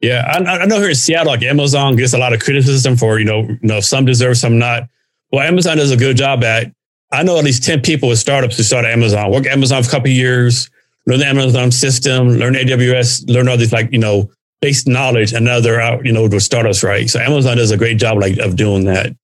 Yeah, 0.00 0.28
I, 0.34 0.38
I, 0.38 0.66
know 0.66 0.80
here 0.80 0.88
in 0.88 0.96
Seattle, 0.96 1.32
like 1.32 1.44
Amazon 1.44 1.94
gets 1.94 2.12
a 2.12 2.18
lot 2.18 2.32
of 2.32 2.40
criticism 2.40 2.96
for 2.96 3.20
you 3.20 3.24
know, 3.24 3.42
you 3.42 3.58
know, 3.62 3.80
some 3.80 4.04
deserve, 4.04 4.36
some 4.36 4.58
not. 4.58 4.88
Well, 5.32 5.46
Amazon 5.46 5.78
does 5.78 5.90
a 5.90 5.96
good 5.96 6.16
job 6.16 6.44
at. 6.44 6.72
I 7.10 7.22
know 7.22 7.38
at 7.38 7.44
least 7.44 7.64
ten 7.64 7.80
people 7.80 8.08
with 8.08 8.18
startups 8.18 8.56
who 8.56 8.62
started 8.62 8.88
Amazon, 8.88 9.30
work 9.30 9.46
Amazon 9.46 9.82
for 9.82 9.88
a 9.88 9.90
couple 9.90 10.10
years, 10.10 10.70
learn 11.06 11.18
the 11.18 11.26
Amazon 11.26 11.70
system, 11.70 12.28
learn 12.28 12.54
AWS, 12.54 13.28
learn 13.28 13.48
all 13.48 13.56
these 13.56 13.72
like 13.72 13.90
you 13.92 13.98
know 13.98 14.30
base 14.60 14.86
knowledge, 14.86 15.32
and 15.32 15.44
now 15.44 15.60
they're 15.60 15.80
out, 15.80 16.06
you 16.06 16.12
know, 16.12 16.22
with 16.22 16.42
startups, 16.42 16.82
right? 16.82 17.10
So 17.10 17.20
Amazon 17.20 17.56
does 17.56 17.70
a 17.70 17.76
great 17.76 17.98
job 17.98 18.18
like 18.18 18.38
of 18.38 18.56
doing 18.56 18.84
that. 18.84 19.14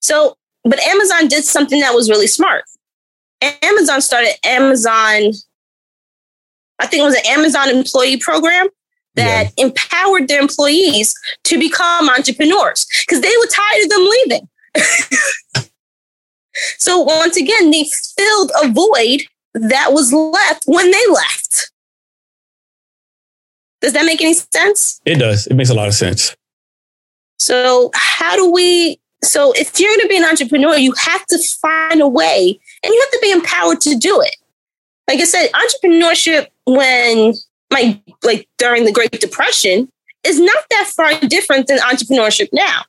So, 0.00 0.36
but 0.64 0.78
Amazon 0.80 1.26
did 1.26 1.44
something 1.44 1.80
that 1.80 1.94
was 1.94 2.08
really 2.08 2.28
smart. 2.28 2.64
Amazon 3.42 4.00
started 4.00 4.34
Amazon, 4.44 5.32
I 6.78 6.86
think 6.86 7.02
it 7.02 7.04
was 7.04 7.16
an 7.16 7.26
Amazon 7.26 7.68
employee 7.70 8.18
program 8.18 8.68
that 9.14 9.52
yeah. 9.56 9.66
empowered 9.66 10.28
their 10.28 10.40
employees 10.40 11.14
to 11.44 11.58
become 11.58 12.08
entrepreneurs 12.08 12.86
because 13.06 13.20
they 13.20 13.32
were 13.38 13.46
tired 13.46 13.82
of 13.84 13.88
them 13.90 14.08
leaving. 14.10 14.48
so 16.78 17.00
once 17.00 17.36
again, 17.36 17.70
they 17.70 17.84
filled 18.16 18.52
a 18.62 18.68
void 18.68 19.22
that 19.54 19.92
was 19.92 20.12
left 20.12 20.64
when 20.66 20.90
they 20.90 21.06
left. 21.08 21.72
Does 23.80 23.92
that 23.92 24.04
make 24.04 24.20
any 24.20 24.34
sense? 24.34 25.00
It 25.04 25.16
does. 25.16 25.46
It 25.46 25.54
makes 25.54 25.70
a 25.70 25.74
lot 25.74 25.88
of 25.88 25.94
sense. 25.94 26.36
So, 27.38 27.92
how 27.94 28.34
do 28.34 28.50
we 28.50 29.00
so 29.22 29.52
if 29.52 29.78
you're 29.78 29.90
going 29.90 30.00
to 30.00 30.08
be 30.08 30.16
an 30.16 30.24
entrepreneur, 30.24 30.76
you 30.76 30.92
have 30.92 31.26
to 31.26 31.38
find 31.38 32.00
a 32.00 32.08
way 32.08 32.58
and 32.82 32.92
you 32.92 33.00
have 33.00 33.10
to 33.10 33.18
be 33.20 33.32
empowered 33.32 33.80
to 33.82 33.96
do 33.96 34.20
it. 34.20 34.36
Like 35.08 35.20
I 35.20 35.24
said, 35.24 35.48
entrepreneurship 35.52 36.48
when 36.66 37.34
like 37.70 38.02
like 38.22 38.48
during 38.58 38.84
the 38.84 38.92
Great 38.92 39.12
Depression 39.12 39.90
is 40.24 40.40
not 40.40 40.64
that 40.70 40.90
far 40.94 41.18
different 41.20 41.66
than 41.66 41.78
entrepreneurship 41.78 42.48
now. 42.52 42.82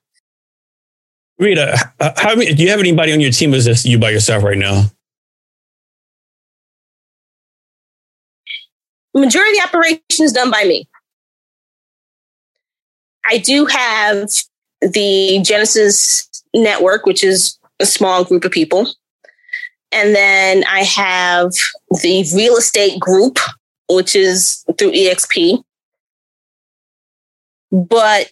Rita, 1.38 1.78
uh, 2.00 2.12
how 2.18 2.36
do 2.36 2.44
you 2.44 2.70
have 2.70 2.80
anybody 2.80 3.14
on 3.14 3.22
your 3.22 3.32
team? 3.32 3.54
Is 3.54 3.66
this 3.66 3.86
you 3.86 3.98
by 3.98 4.10
yourself 4.10 4.44
right 4.44 4.58
now? 4.58 4.86
Majority 9.14 9.52
of 9.52 9.56
the 9.58 9.68
operation 9.68 10.02
is 10.20 10.34
done 10.34 10.52
by 10.52 10.66
me. 10.66 10.88
I 13.26 13.38
do 13.38 13.66
have 13.66 14.30
the 14.82 15.40
Genesis 15.44 16.30
Network, 16.54 17.06
which 17.06 17.24
is 17.24 17.58
a 17.80 17.86
small 17.86 18.24
group 18.24 18.44
of 18.44 18.52
people. 18.52 18.88
And 19.92 20.14
then 20.14 20.64
I 20.66 20.84
have 20.84 21.52
the 22.02 22.30
real 22.36 22.58
estate 22.58 23.00
group, 23.00 23.40
which 23.90 24.16
is 24.16 24.64
through 24.78 24.92
EXP. 24.92 25.64
But 27.72 28.32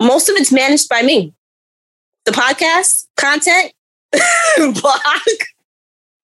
most 0.00 0.28
of 0.28 0.36
it's 0.36 0.52
managed 0.52 0.88
by 0.88 1.02
me. 1.02 1.34
The 2.24 2.32
podcast, 2.32 3.06
content, 3.16 3.72
blog, 4.56 5.00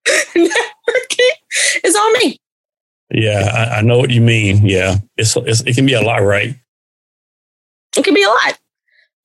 networking 0.07 1.31
is 1.85 1.95
on 1.95 2.13
me. 2.15 2.39
Yeah, 3.11 3.51
I, 3.53 3.79
I, 3.79 3.83
know 3.83 3.99
what 3.99 4.11
you 4.11 4.21
mean. 4.21 4.67
Yeah, 4.67 4.97
it's, 5.17 5.37
it's, 5.37 5.61
it 5.61 5.77
can 5.77 5.87
be 5.87 5.93
a 5.93 6.01
lot, 6.01 6.23
right? 6.23 6.57
It 7.97 8.05
can 8.05 8.15
be 8.15 8.23
a 8.23 8.29
lot. 8.29 8.59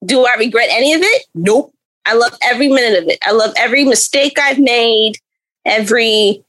Do 0.05 0.25
I 0.25 0.35
regret 0.35 0.67
any 0.69 0.93
of 0.93 1.01
it? 1.01 1.25
Nope. 1.33 1.73
I 2.05 2.13
love 2.13 2.37
every 2.41 2.67
minute 2.67 3.01
of 3.03 3.09
it. 3.09 3.17
I 3.25 3.31
love 3.31 3.53
every 3.57 3.85
mistake 3.85 4.37
I've 4.39 4.59
made, 4.59 5.13
every 5.65 6.43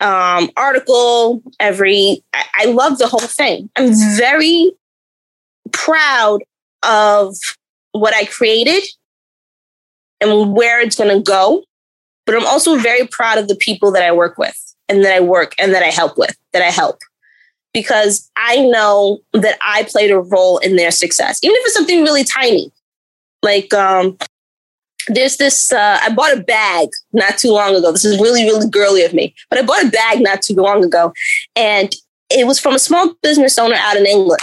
um, 0.00 0.50
article, 0.56 1.42
every, 1.58 2.22
I, 2.32 2.44
I 2.54 2.64
love 2.66 2.98
the 2.98 3.06
whole 3.06 3.20
thing. 3.20 3.70
I'm 3.76 3.92
very 4.16 4.72
proud 5.72 6.42
of 6.82 7.36
what 7.92 8.14
I 8.14 8.24
created 8.26 8.82
and 10.20 10.52
where 10.54 10.80
it's 10.80 10.96
going 10.96 11.16
to 11.16 11.22
go. 11.22 11.64
But 12.24 12.34
I'm 12.34 12.46
also 12.46 12.76
very 12.76 13.06
proud 13.06 13.38
of 13.38 13.48
the 13.48 13.56
people 13.56 13.92
that 13.92 14.02
I 14.02 14.12
work 14.12 14.36
with 14.36 14.56
and 14.88 15.04
that 15.04 15.14
I 15.14 15.20
work 15.20 15.54
and 15.58 15.72
that 15.74 15.82
I 15.82 15.90
help 15.90 16.18
with, 16.18 16.36
that 16.52 16.62
I 16.62 16.70
help 16.70 16.98
because 17.72 18.30
I 18.36 18.64
know 18.66 19.20
that 19.32 19.58
I 19.60 19.84
played 19.84 20.10
a 20.10 20.18
role 20.18 20.58
in 20.58 20.76
their 20.76 20.90
success, 20.90 21.38
even 21.42 21.56
if 21.56 21.66
it's 21.66 21.74
something 21.74 22.02
really 22.02 22.24
tiny. 22.24 22.72
Like, 23.42 23.72
um, 23.74 24.16
there's 25.08 25.36
this, 25.36 25.72
uh, 25.72 25.98
I 26.02 26.12
bought 26.12 26.36
a 26.36 26.40
bag 26.40 26.88
not 27.12 27.38
too 27.38 27.52
long 27.52 27.74
ago. 27.74 27.92
This 27.92 28.04
is 28.04 28.20
really, 28.20 28.44
really 28.44 28.68
girly 28.68 29.04
of 29.04 29.14
me, 29.14 29.34
but 29.50 29.58
I 29.58 29.62
bought 29.62 29.84
a 29.84 29.90
bag 29.90 30.20
not 30.20 30.42
too 30.42 30.54
long 30.54 30.84
ago. 30.84 31.12
And 31.54 31.92
it 32.30 32.46
was 32.46 32.58
from 32.58 32.74
a 32.74 32.78
small 32.78 33.14
business 33.22 33.58
owner 33.58 33.76
out 33.76 33.96
in 33.96 34.06
England. 34.06 34.40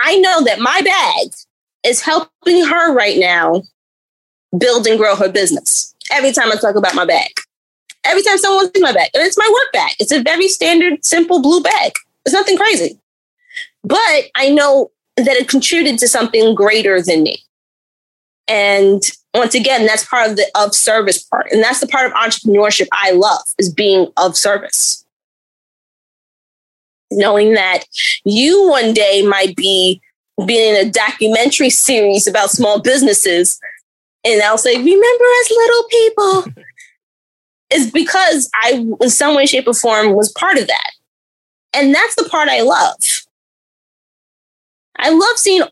I 0.00 0.18
know 0.18 0.44
that 0.44 0.60
my 0.60 0.80
bag 0.80 1.28
is 1.84 2.02
helping 2.02 2.64
her 2.64 2.94
right 2.94 3.18
now 3.18 3.62
build 4.56 4.86
and 4.86 4.98
grow 4.98 5.16
her 5.16 5.30
business 5.30 5.94
every 6.12 6.32
time 6.32 6.52
I 6.52 6.56
talk 6.56 6.76
about 6.76 6.94
my 6.94 7.04
bag 7.04 7.30
every 8.08 8.22
time 8.22 8.38
someone 8.38 8.72
sees 8.72 8.82
my 8.82 8.92
bag. 8.92 9.10
And 9.14 9.22
it's 9.22 9.38
my 9.38 9.48
work 9.52 9.72
bag. 9.72 9.92
It's 9.98 10.12
a 10.12 10.22
very 10.22 10.48
standard, 10.48 11.04
simple 11.04 11.40
blue 11.40 11.62
bag. 11.62 11.92
It's 12.24 12.34
nothing 12.34 12.56
crazy. 12.56 12.98
But 13.84 14.24
I 14.34 14.50
know 14.50 14.90
that 15.16 15.36
it 15.36 15.48
contributed 15.48 15.98
to 16.00 16.08
something 16.08 16.54
greater 16.54 17.00
than 17.02 17.22
me. 17.22 17.38
And 18.48 19.02
once 19.34 19.54
again, 19.54 19.86
that's 19.86 20.06
part 20.06 20.30
of 20.30 20.36
the 20.36 20.46
of 20.54 20.74
service 20.74 21.22
part. 21.22 21.52
And 21.52 21.62
that's 21.62 21.80
the 21.80 21.86
part 21.86 22.06
of 22.06 22.12
entrepreneurship 22.12 22.88
I 22.92 23.12
love 23.12 23.42
is 23.58 23.72
being 23.72 24.10
of 24.16 24.36
service. 24.36 25.04
Knowing 27.10 27.54
that 27.54 27.84
you 28.24 28.68
one 28.68 28.92
day 28.92 29.22
might 29.22 29.56
be 29.56 30.00
being 30.46 30.74
in 30.74 30.86
a 30.86 30.90
documentary 30.90 31.70
series 31.70 32.26
about 32.26 32.50
small 32.50 32.80
businesses. 32.80 33.58
And 34.24 34.42
I'll 34.42 34.58
say, 34.58 34.76
remember 34.76 35.24
us 35.40 35.50
little 35.50 35.84
people 35.84 36.62
is 37.72 37.90
because 37.90 38.50
I, 38.62 38.86
in 39.00 39.10
some 39.10 39.34
way, 39.34 39.46
shape, 39.46 39.66
or 39.66 39.74
form, 39.74 40.14
was 40.14 40.32
part 40.32 40.58
of 40.58 40.66
that. 40.66 40.90
And 41.72 41.94
that's 41.94 42.14
the 42.14 42.28
part 42.28 42.48
I 42.48 42.62
love. 42.62 42.96
I 44.98 45.10
love 45.10 45.38
seeing 45.38 45.62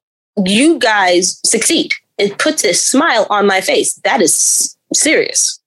you 0.44 0.78
guys 0.78 1.40
succeed. 1.44 1.92
It 2.18 2.38
puts 2.38 2.64
a 2.64 2.72
smile 2.72 3.26
on 3.30 3.46
my 3.46 3.60
face. 3.60 3.94
That 4.04 4.22
is 4.22 4.76
serious. 4.92 5.60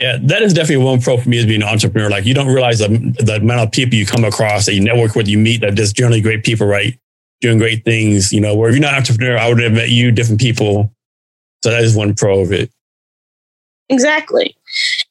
Yeah, 0.00 0.18
that 0.22 0.42
is 0.42 0.52
definitely 0.52 0.84
one 0.84 1.00
pro 1.00 1.16
for 1.16 1.28
me 1.28 1.38
as 1.38 1.46
being 1.46 1.62
an 1.62 1.68
entrepreneur. 1.68 2.10
Like 2.10 2.26
you 2.26 2.34
don't 2.34 2.52
realize 2.52 2.80
the, 2.80 2.88
the 3.20 3.36
amount 3.36 3.60
of 3.60 3.72
people 3.72 3.94
you 3.94 4.04
come 4.04 4.24
across 4.24 4.66
that 4.66 4.74
you 4.74 4.82
network 4.82 5.14
with, 5.14 5.28
you 5.28 5.38
meet 5.38 5.60
that 5.60 5.74
just 5.74 5.96
generally 5.96 6.20
great 6.20 6.44
people, 6.44 6.66
right? 6.66 6.98
Doing 7.40 7.58
great 7.58 7.84
things, 7.84 8.32
you 8.32 8.40
know, 8.40 8.54
where 8.54 8.68
if 8.68 8.74
you're 8.74 8.82
not 8.82 8.94
an 8.94 8.98
entrepreneur, 8.98 9.38
I 9.38 9.48
would 9.48 9.60
have 9.60 9.72
met 9.72 9.90
you, 9.90 10.10
different 10.10 10.40
people. 10.40 10.92
So 11.62 11.70
that 11.70 11.82
is 11.82 11.96
one 11.96 12.14
pro 12.14 12.40
of 12.40 12.52
it. 12.52 12.70
Exactly 13.88 14.56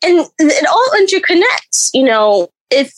and 0.04 0.28
it 0.40 0.68
all 0.68 0.90
interconnects 1.02 1.90
you 1.94 2.04
know 2.04 2.50
if 2.70 2.94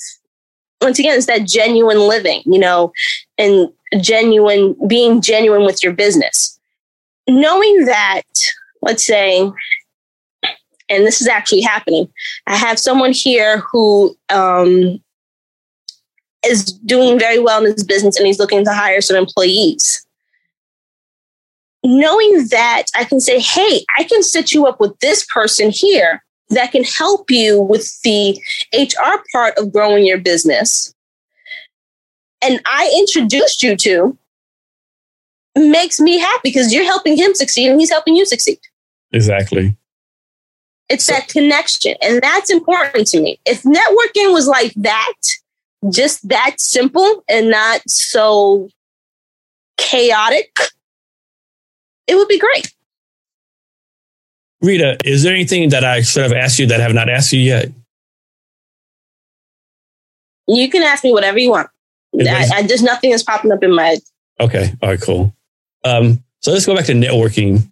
once 0.82 1.00
again 1.00 1.16
it's 1.16 1.28
that 1.28 1.48
genuine 1.48 2.00
living 2.00 2.42
you 2.46 2.60
know 2.60 2.92
and 3.38 3.70
genuine 4.02 4.76
being 4.88 5.22
genuine 5.22 5.66
with 5.66 5.84
your 5.84 5.94
business 5.94 6.55
knowing 7.28 7.86
that 7.86 8.24
let's 8.82 9.06
say 9.06 9.52
and 10.90 11.06
this 11.06 11.22
is 11.22 11.28
actually 11.28 11.62
happening 11.62 12.08
i 12.48 12.56
have 12.56 12.80
someone 12.80 13.12
here 13.12 13.60
who 13.60 14.16
um, 14.30 15.00
is 16.46 16.66
doing 16.66 17.20
very 17.20 17.40
well 17.40 17.66
in 17.66 17.72
his 17.72 17.84
business 17.84 18.18
and 18.18 18.28
he's 18.28 18.40
looking 18.40 18.64
to 18.66 18.74
hire 18.74 19.02
some 19.02 19.18
employees. 19.18 20.06
Knowing 21.84 22.48
that 22.50 22.86
I 22.96 23.04
can 23.04 23.20
say, 23.20 23.40
hey, 23.40 23.86
I 23.98 24.04
can 24.04 24.24
set 24.24 24.52
you 24.52 24.66
up 24.66 24.80
with 24.80 24.98
this 25.00 25.26
person 25.26 25.70
here 25.72 26.24
that 26.50 26.72
can 26.72 26.84
help 26.84 27.30
you 27.30 27.62
with 27.62 28.00
the 28.04 28.40
HR 28.74 29.24
part 29.32 29.58
of 29.58 29.72
growing 29.72 30.06
your 30.06 30.18
business. 30.18 30.94
And 32.42 32.62
I 32.66 32.94
introduced 32.98 33.64
you 33.64 33.76
to 33.78 34.18
makes 35.56 36.00
me 36.00 36.20
happy 36.20 36.42
because 36.44 36.74
you're 36.74 36.86
helping 36.86 37.18
him 37.18 37.34
succeed 37.34 37.70
and 37.70 37.80
he's 37.80 37.90
helping 37.90 38.16
you 38.16 38.26
succeed. 38.26 38.60
Exactly. 39.12 39.76
It's 40.90 41.08
that 41.08 41.28
connection. 41.30 41.96
And 42.02 42.22
that's 42.22 42.52
important 42.52 43.08
to 43.08 43.22
me. 43.22 43.40
If 43.46 43.64
networking 43.64 44.34
was 44.34 44.48
like 44.48 44.74
that, 44.76 45.14
just 45.90 46.28
that 46.30 46.56
simple 46.60 47.24
and 47.28 47.50
not 47.50 47.82
so 47.90 48.70
chaotic, 49.78 50.56
it 52.08 52.16
would 52.16 52.28
be 52.28 52.40
great. 52.40 52.74
Rita, 54.62 54.98
is 55.06 55.24
there 55.24 55.34
anything 55.34 55.70
that 55.70 55.84
I 55.84 56.02
should 56.02 56.24
have 56.24 56.34
asked 56.34 56.60
you 56.60 56.68
that 56.68 56.80
I 56.80 56.84
have 56.84 56.94
not 56.94 57.10
asked 57.10 57.34
you 57.34 57.40
yet? 57.40 57.72
You 60.48 60.70
can 60.70 60.84
ask 60.84 61.04
me 61.04 61.12
whatever 61.12 61.40
you 61.40 61.50
want. 61.50 61.70
I, 62.20 62.50
I, 62.54 62.62
there's 62.62 62.84
nothing 62.84 63.12
that's 63.12 63.24
popping 63.24 63.52
up 63.52 63.64
in 63.64 63.76
my 63.76 63.88
head. 63.88 64.00
Okay. 64.40 64.74
All 64.82 64.90
right, 64.90 65.02
cool. 65.02 65.35
Um, 65.86 66.24
so 66.42 66.52
let's 66.52 66.66
go 66.66 66.76
back 66.76 66.86
to 66.86 66.94
networking. 66.94 67.72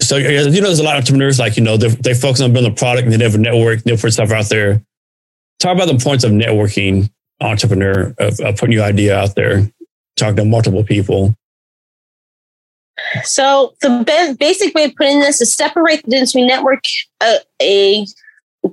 So 0.00 0.16
you 0.16 0.32
know, 0.32 0.50
there's 0.50 0.78
a 0.78 0.82
lot 0.82 0.96
of 0.96 1.00
entrepreneurs 1.00 1.38
like 1.38 1.56
you 1.56 1.62
know 1.62 1.76
they 1.76 1.88
they 1.88 2.14
focus 2.14 2.40
on 2.40 2.52
building 2.52 2.72
a 2.72 2.74
product 2.74 3.04
and 3.04 3.12
they 3.12 3.18
never 3.18 3.38
network, 3.38 3.82
they 3.82 3.96
put 3.96 4.12
stuff 4.12 4.30
out 4.30 4.48
there. 4.48 4.82
Talk 5.60 5.76
about 5.76 5.86
the 5.86 5.98
points 6.02 6.24
of 6.24 6.32
networking, 6.32 7.10
entrepreneur, 7.40 8.14
of, 8.18 8.40
of 8.40 8.56
putting 8.56 8.72
your 8.72 8.84
idea 8.84 9.16
out 9.16 9.34
there, 9.34 9.70
talking 10.16 10.36
to 10.36 10.44
multiple 10.44 10.82
people. 10.82 11.36
So 13.24 13.74
the 13.80 14.36
basic 14.38 14.74
way 14.74 14.84
of 14.84 14.94
putting 14.96 15.20
this 15.20 15.40
is 15.40 15.52
separate 15.52 16.02
the 16.04 16.10
difference 16.10 16.32
between 16.32 16.48
network. 16.48 16.84
Uh, 17.20 17.38
a 17.60 18.06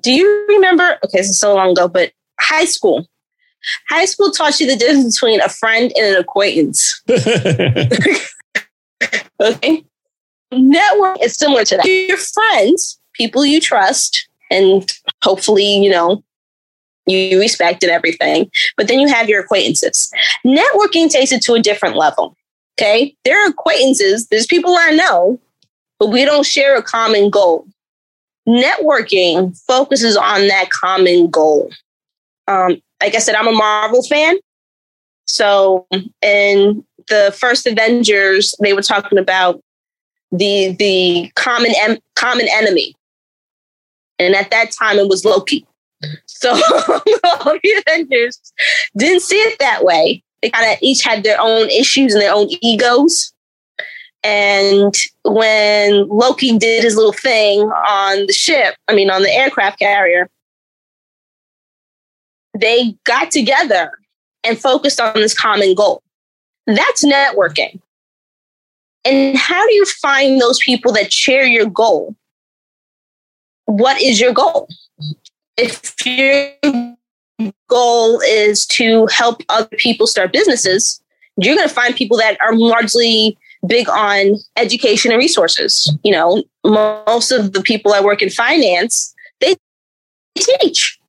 do 0.01 0.11
you 0.11 0.45
remember? 0.49 0.97
Okay, 1.05 1.19
this 1.19 1.29
is 1.29 1.39
so 1.39 1.55
long 1.55 1.71
ago, 1.71 1.87
but 1.87 2.11
high 2.39 2.65
school. 2.65 3.07
High 3.89 4.05
school 4.05 4.31
taught 4.31 4.59
you 4.59 4.67
the 4.67 4.75
difference 4.75 5.19
between 5.19 5.41
a 5.41 5.49
friend 5.49 5.91
and 5.95 6.15
an 6.15 6.21
acquaintance. 6.21 7.01
okay. 9.39 9.83
Network 10.51 11.21
is 11.21 11.35
similar 11.35 11.63
to 11.65 11.77
that. 11.77 11.85
Your 11.85 12.17
friends, 12.17 12.99
people 13.13 13.45
you 13.45 13.61
trust, 13.61 14.27
and 14.49 14.91
hopefully, 15.23 15.77
you 15.77 15.91
know, 15.91 16.23
you 17.05 17.39
respect 17.39 17.83
and 17.83 17.91
everything. 17.91 18.49
But 18.77 18.87
then 18.87 18.99
you 18.99 19.07
have 19.07 19.29
your 19.29 19.41
acquaintances. 19.41 20.11
Networking 20.45 21.09
takes 21.09 21.31
it 21.31 21.41
to 21.43 21.53
a 21.53 21.61
different 21.61 21.95
level. 21.95 22.35
Okay. 22.79 23.15
There 23.25 23.43
are 23.43 23.49
acquaintances, 23.49 24.27
there's 24.27 24.45
people 24.45 24.75
I 24.77 24.91
know, 24.91 25.39
but 25.99 26.07
we 26.07 26.23
don't 26.23 26.45
share 26.45 26.77
a 26.77 26.83
common 26.83 27.29
goal. 27.29 27.67
Networking 28.47 29.59
focuses 29.67 30.15
on 30.15 30.47
that 30.47 30.69
common 30.69 31.29
goal. 31.29 31.71
Um, 32.47 32.81
like 33.01 33.15
I 33.15 33.19
said, 33.19 33.35
I'm 33.35 33.47
a 33.47 33.51
Marvel 33.51 34.01
fan. 34.03 34.37
So 35.27 35.87
in 36.21 36.83
the 37.09 37.35
first 37.37 37.67
Avengers, 37.67 38.55
they 38.59 38.73
were 38.73 38.81
talking 38.81 39.17
about 39.17 39.61
the 40.31 40.75
the 40.77 41.31
common 41.35 41.73
em- 41.81 41.99
common 42.15 42.47
enemy, 42.51 42.95
and 44.17 44.35
at 44.35 44.51
that 44.51 44.71
time 44.71 44.97
it 44.97 45.07
was 45.07 45.25
Loki. 45.25 45.65
So 46.25 46.53
the 46.55 47.83
Avengers 47.87 48.39
didn't 48.95 49.21
see 49.21 49.35
it 49.35 49.59
that 49.59 49.83
way. 49.83 50.23
They 50.41 50.49
kind 50.49 50.71
of 50.71 50.77
each 50.81 51.03
had 51.03 51.23
their 51.23 51.39
own 51.39 51.69
issues 51.69 52.13
and 52.13 52.21
their 52.21 52.33
own 52.33 52.47
egos. 52.61 53.33
And 54.23 54.93
when 55.23 56.07
Loki 56.07 56.57
did 56.57 56.83
his 56.83 56.95
little 56.95 57.13
thing 57.13 57.61
on 57.61 58.25
the 58.25 58.33
ship, 58.33 58.75
I 58.87 58.95
mean, 58.95 59.09
on 59.09 59.21
the 59.21 59.33
aircraft 59.33 59.79
carrier, 59.79 60.29
they 62.57 62.95
got 63.05 63.31
together 63.31 63.91
and 64.43 64.59
focused 64.59 64.99
on 64.99 65.13
this 65.15 65.37
common 65.37 65.73
goal. 65.73 66.01
That's 66.75 67.03
networking. 67.03 67.81
And 69.03 69.35
how 69.35 69.65
do 69.65 69.73
you 69.73 69.85
find 69.85 70.39
those 70.39 70.59
people 70.59 70.91
that 70.93 71.11
share 71.11 71.45
your 71.45 71.65
goal? 71.65 72.15
What 73.65 73.99
is 74.01 74.19
your 74.19 74.33
goal? 74.33 74.67
If 75.57 75.95
your 76.05 76.51
goal 77.69 78.21
is 78.21 78.67
to 78.67 79.07
help 79.07 79.41
other 79.49 79.75
people 79.77 80.05
start 80.05 80.31
businesses, 80.31 81.01
you're 81.37 81.55
going 81.55 81.67
to 81.67 81.73
find 81.73 81.95
people 81.95 82.17
that 82.17 82.37
are 82.39 82.55
largely 82.55 83.37
big 83.65 83.89
on 83.89 84.35
education 84.55 85.11
and 85.11 85.19
resources. 85.19 85.91
You 86.03 86.11
know, 86.11 86.43
most 86.63 87.31
of 87.31 87.53
the 87.53 87.61
people 87.61 87.91
that 87.93 88.03
work 88.03 88.21
in 88.21 88.29
finance, 88.29 89.13
they 89.39 89.55
teach. 90.37 90.99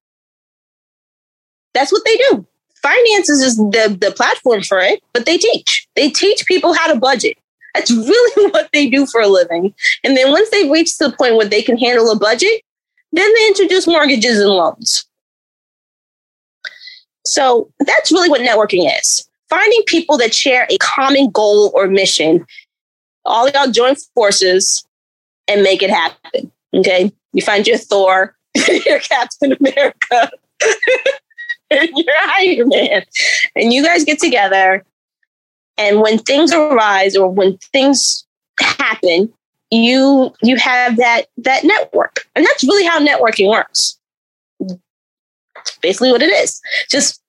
That's 1.74 1.92
what 1.92 2.02
they 2.04 2.16
do. 2.16 2.46
Finances 2.82 3.42
is 3.42 3.56
the, 3.56 3.96
the 4.00 4.12
platform 4.12 4.62
for 4.62 4.78
it, 4.80 5.02
but 5.12 5.26
they 5.26 5.38
teach. 5.38 5.86
They 5.96 6.10
teach 6.10 6.46
people 6.46 6.72
how 6.72 6.92
to 6.92 6.98
budget. 6.98 7.36
That's 7.74 7.90
really 7.90 8.50
what 8.50 8.70
they 8.72 8.88
do 8.88 9.06
for 9.06 9.20
a 9.20 9.28
living. 9.28 9.74
And 10.04 10.16
then 10.16 10.30
once 10.30 10.50
they've 10.50 10.70
reached 10.70 10.98
the 10.98 11.12
point 11.12 11.36
where 11.36 11.48
they 11.48 11.62
can 11.62 11.78
handle 11.78 12.10
a 12.10 12.18
budget, 12.18 12.62
then 13.12 13.32
they 13.34 13.46
introduce 13.48 13.86
mortgages 13.86 14.38
and 14.38 14.50
loans. 14.50 15.06
So 17.26 17.70
that's 17.80 18.10
really 18.10 18.28
what 18.28 18.40
networking 18.40 18.90
is 18.98 19.28
finding 19.50 19.82
people 19.86 20.16
that 20.16 20.32
share 20.32 20.66
a 20.70 20.78
common 20.78 21.28
goal 21.30 21.72
or 21.74 21.88
mission. 21.88 22.46
All 23.26 23.50
y'all 23.50 23.70
join 23.70 23.96
forces 24.14 24.86
and 25.48 25.62
make 25.62 25.82
it 25.82 25.90
happen. 25.90 26.50
Okay. 26.74 27.12
You 27.32 27.42
find 27.42 27.66
your 27.66 27.76
Thor, 27.76 28.36
your 28.86 29.00
Captain 29.00 29.52
America, 29.52 30.30
and 31.80 31.90
your 31.94 32.16
Iron 32.36 32.68
Man. 32.68 33.04
And 33.56 33.72
you 33.72 33.84
guys 33.84 34.04
get 34.04 34.18
together. 34.18 34.84
And 35.78 36.00
when 36.00 36.18
things 36.18 36.52
arise 36.52 37.16
or 37.16 37.30
when 37.30 37.56
things 37.72 38.26
happen, 38.60 39.32
you 39.70 40.34
you 40.42 40.56
have 40.56 40.96
that 40.96 41.26
that 41.38 41.64
network. 41.64 42.26
And 42.34 42.44
that's 42.44 42.64
really 42.64 42.84
how 42.84 42.98
networking 43.00 43.48
works. 43.48 43.98
basically 45.80 46.10
what 46.10 46.22
it 46.22 46.30
is. 46.30 46.60
Just 46.90 47.22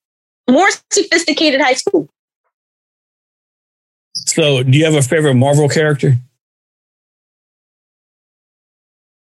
more 0.50 0.68
sophisticated 0.92 1.62
high 1.62 1.74
school. 1.74 2.10
So, 4.14 4.64
do 4.64 4.78
you 4.78 4.86
have 4.86 4.96
a 4.96 5.02
favorite 5.02 5.36
Marvel 5.36 5.70
character? 5.70 6.16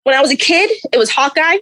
When 0.03 0.15
I 0.15 0.21
was 0.21 0.31
a 0.31 0.35
kid, 0.35 0.69
it 0.91 0.97
was 0.97 1.09
Hawkeye. 1.09 1.57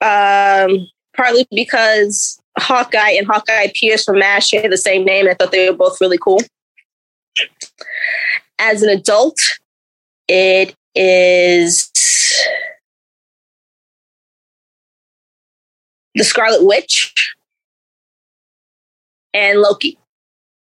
Um, 0.00 0.88
partly 1.16 1.46
because 1.50 2.40
Hawkeye 2.58 3.10
and 3.12 3.26
Hawkeye 3.26 3.68
Pierce 3.74 4.04
from 4.04 4.18
MASH 4.18 4.48
share 4.48 4.68
the 4.68 4.76
same 4.76 5.04
name. 5.04 5.28
I 5.28 5.34
thought 5.34 5.52
they 5.52 5.68
were 5.68 5.76
both 5.76 6.00
really 6.00 6.18
cool. 6.18 6.40
As 8.58 8.82
an 8.82 8.90
adult, 8.90 9.40
it 10.28 10.74
is 10.94 11.90
the 16.14 16.24
Scarlet 16.24 16.64
Witch 16.64 17.14
and 19.32 19.60
Loki. 19.60 19.98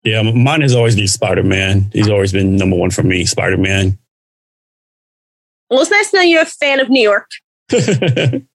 Yeah, 0.03 0.23
mine 0.23 0.63
has 0.63 0.75
always 0.75 0.97
been 0.97 1.09
Spider 1.09 1.43
Man. 1.43 1.91
He's 1.93 2.09
always 2.09 2.33
been 2.33 2.57
number 2.57 2.77
one 2.77 2.91
for 2.91 3.03
me, 3.03 3.27
Spider 3.27 3.59
Man. 3.59 3.99
Well, 5.69 5.81
it's 5.81 5.91
nice 5.91 6.11
to 6.11 6.17
know 6.17 6.23
you're 6.23 6.43
a 6.43 6.47
fan 6.47 6.81
of 6.81 6.89
New 6.89 7.03
York. 7.03 7.31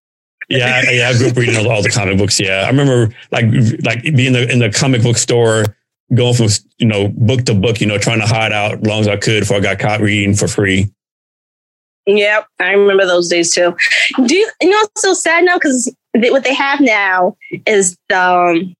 Yeah, 0.49 0.89
yeah, 0.91 1.09
I 1.09 1.17
grew 1.17 1.27
up 1.27 1.35
reading 1.35 1.55
all 1.65 1.81
the 1.81 1.89
comic 1.89 2.17
books. 2.17 2.39
Yeah, 2.39 2.63
I 2.65 2.67
remember 2.67 3.13
like 3.31 3.45
like 3.83 4.03
being 4.03 4.27
in 4.27 4.33
the, 4.33 4.51
in 4.51 4.59
the 4.59 4.71
comic 4.71 5.01
book 5.01 5.17
store, 5.17 5.65
going 6.13 6.35
from 6.35 6.47
you 6.77 6.87
know 6.87 7.07
book 7.09 7.45
to 7.45 7.53
book, 7.53 7.81
you 7.81 7.87
know, 7.87 7.97
trying 7.97 8.19
to 8.19 8.27
hide 8.27 8.51
out 8.51 8.79
as 8.79 8.85
long 8.85 9.01
as 9.01 9.07
I 9.07 9.17
could 9.17 9.41
before 9.41 9.57
I 9.57 9.59
got 9.61 9.79
caught 9.79 10.01
reading 10.01 10.35
for 10.35 10.47
free. 10.47 10.91
Yep, 12.05 12.47
I 12.59 12.71
remember 12.73 13.05
those 13.05 13.29
days 13.29 13.53
too. 13.53 13.75
Do 14.25 14.35
you, 14.35 14.49
you 14.61 14.69
know 14.69 14.77
it's 14.81 15.01
so 15.01 15.13
sad 15.13 15.43
now 15.43 15.55
because 15.55 15.93
what 16.13 16.43
they 16.43 16.53
have 16.53 16.79
now 16.79 17.35
is 17.65 17.97
um, 18.13 18.75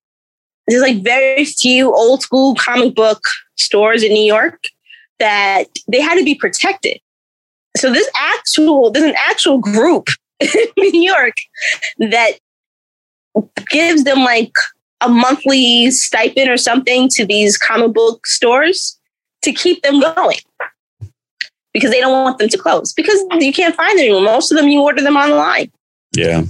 there's 0.67 0.81
like 0.81 1.03
very 1.03 1.45
few 1.45 1.93
old 1.93 2.21
school 2.21 2.55
comic 2.55 2.93
book 2.93 3.23
stores 3.57 4.03
in 4.03 4.13
New 4.13 4.23
York 4.23 4.67
that 5.17 5.65
they 5.87 6.01
had 6.01 6.15
to 6.15 6.23
be 6.23 6.35
protected. 6.35 6.99
So 7.77 7.91
this 7.91 8.09
actual 8.15 8.91
there's 8.91 9.05
an 9.05 9.17
actual 9.17 9.57
group 9.57 10.07
New 10.78 11.02
York 11.02 11.34
that 11.98 12.34
gives 13.70 14.03
them 14.03 14.20
like 14.20 14.53
a 15.02 15.10
monthly 15.10 15.91
stipend 15.91 16.49
or 16.49 16.57
something 16.57 17.10
to 17.10 17.26
these 17.26 17.57
comic 17.57 17.94
book 17.94 18.26
stores 18.26 18.99
to 19.41 19.52
keep 19.52 19.82
them 19.84 19.99
going 19.99 20.38
because 21.74 21.91
they 21.91 21.99
don't 21.99 22.12
want 22.12 22.38
them 22.38 22.49
to 22.49 22.57
close 22.57 22.94
because 22.94 23.22
you 23.40 23.53
can't 23.53 23.76
find 23.76 23.99
them 23.99 24.06
anymore. 24.06 24.22
Most 24.22 24.52
of 24.52 24.57
them 24.57 24.70
you 24.70 24.82
order 24.82 25.02
them 25.02 25.18
online. 25.18 25.72
Yeah. 26.16 26.44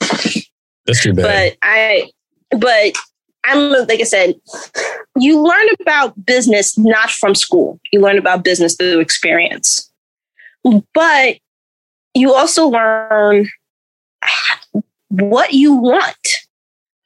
That's 0.00 1.02
too 1.02 1.12
bad. 1.12 1.52
But 1.52 1.58
I, 1.62 2.10
but 2.50 2.94
I'm 3.44 3.70
like 3.86 4.00
I 4.00 4.04
said, 4.04 4.34
you 5.16 5.42
learn 5.42 5.66
about 5.80 6.24
business 6.24 6.76
not 6.78 7.10
from 7.10 7.34
school. 7.34 7.78
You 7.92 8.00
learn 8.00 8.18
about 8.18 8.44
business 8.44 8.74
through 8.74 9.00
experience. 9.00 9.90
But 10.94 11.38
you 12.18 12.34
also 12.34 12.68
learn 12.68 13.48
what 15.08 15.52
you 15.52 15.74
want. 15.74 16.16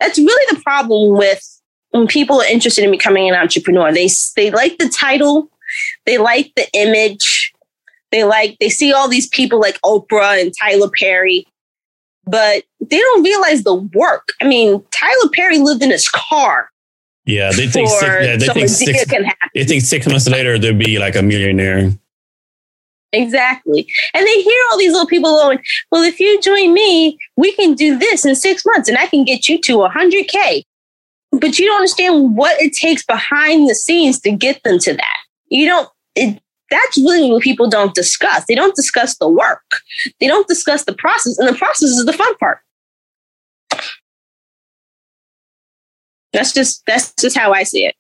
That's 0.01 0.19
really 0.19 0.57
the 0.57 0.63
problem 0.63 1.17
with 1.17 1.61
when 1.91 2.07
people 2.07 2.41
are 2.41 2.47
interested 2.47 2.85
in 2.85 2.91
becoming 2.91 3.29
an 3.29 3.35
entrepreneur. 3.35 3.93
They 3.93 4.09
they 4.37 4.51
like 4.51 4.79
the 4.79 4.89
title, 4.89 5.49
they 6.07 6.19
like 6.19 6.53
the 6.57 6.67
image, 6.75 7.53
they 8.11 8.25
like 8.25 8.57
they 8.61 8.69
see 8.69 8.93
all 8.93 9.09
these 9.09 9.29
people 9.29 9.61
like 9.61 9.81
Oprah 9.83 10.41
and 10.41 10.53
Tyler 10.61 10.91
Perry, 10.99 11.47
but 12.25 12.65
they 12.81 12.99
don't 12.99 13.23
realize 13.23 13.63
the 13.63 13.75
work. 13.75 14.33
I 14.41 14.47
mean, 14.47 14.83
Tyler 14.91 15.31
Perry 15.33 15.59
lived 15.59 15.83
in 15.83 15.91
his 15.91 16.09
car. 16.09 16.71
Yeah, 17.25 17.53
they 17.53 17.69
think 17.69 17.89
six, 17.89 18.03
yeah, 18.03 18.37
they 18.37 18.49
think 18.49 18.69
six, 18.69 19.05
they 19.55 19.65
think 19.65 19.83
six 19.83 20.09
months 20.09 20.29
later 20.29 20.59
they'll 20.59 20.75
be 20.75 20.99
like 20.99 21.15
a 21.15 21.23
millionaire. 21.23 21.93
Exactly. 23.13 23.87
And 24.15 24.27
they 24.27 24.43
hear 24.43 24.63
all 24.71 24.79
these 24.79 24.93
little 24.93 25.07
people 25.07 25.31
going, 25.31 25.61
well, 25.91 26.03
if 26.03 26.19
you 26.19 26.41
join 26.41 26.73
me, 26.73 27.19
we 27.37 27.53
can 27.53 27.75
do 27.75 27.99
this 27.99 28.25
in 28.25 28.35
six 28.35 28.65
months 28.65 28.89
and 28.89 28.97
I 28.97 29.07
can 29.07 29.25
get 29.25 29.49
you 29.49 29.61
to 29.61 29.79
100K. 29.79 30.65
But 31.33 31.59
you 31.59 31.67
don't 31.67 31.77
understand 31.77 32.37
what 32.37 32.61
it 32.61 32.73
takes 32.73 33.05
behind 33.05 33.69
the 33.69 33.75
scenes 33.75 34.21
to 34.21 34.33
get 34.33 34.63
them 34.63 34.79
to 34.81 34.95
that. 34.95 35.17
You 35.49 35.67
don't, 35.67 35.89
it, 36.15 36.43
that's 36.71 36.99
really 36.99 37.31
what 37.31 37.43
people 37.43 37.69
don't 37.69 37.95
discuss. 37.95 38.45
They 38.47 38.55
don't 38.55 38.75
discuss 38.75 39.19
the 39.19 39.29
work, 39.29 39.81
they 40.21 40.27
don't 40.27 40.49
discuss 40.49 40.85
the 40.85 40.95
process, 40.95 41.39
and 41.39 41.49
the 41.49 41.59
process 41.59 41.91
is 41.91 42.05
the 42.07 42.13
fun 42.13 42.35
part. 42.37 42.61
That's 46.33 46.53
just 46.53 46.83
that's 46.87 47.13
just 47.21 47.37
how 47.37 47.53
I 47.53 47.63
see 47.63 47.85
it. 47.85 47.95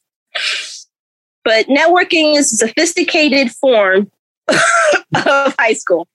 But 1.45 1.67
networking 1.67 2.35
is 2.37 2.53
a 2.53 2.57
sophisticated 2.57 3.53
form 3.53 4.11
of 4.49 5.55
high 5.59 5.73
school. 5.75 6.09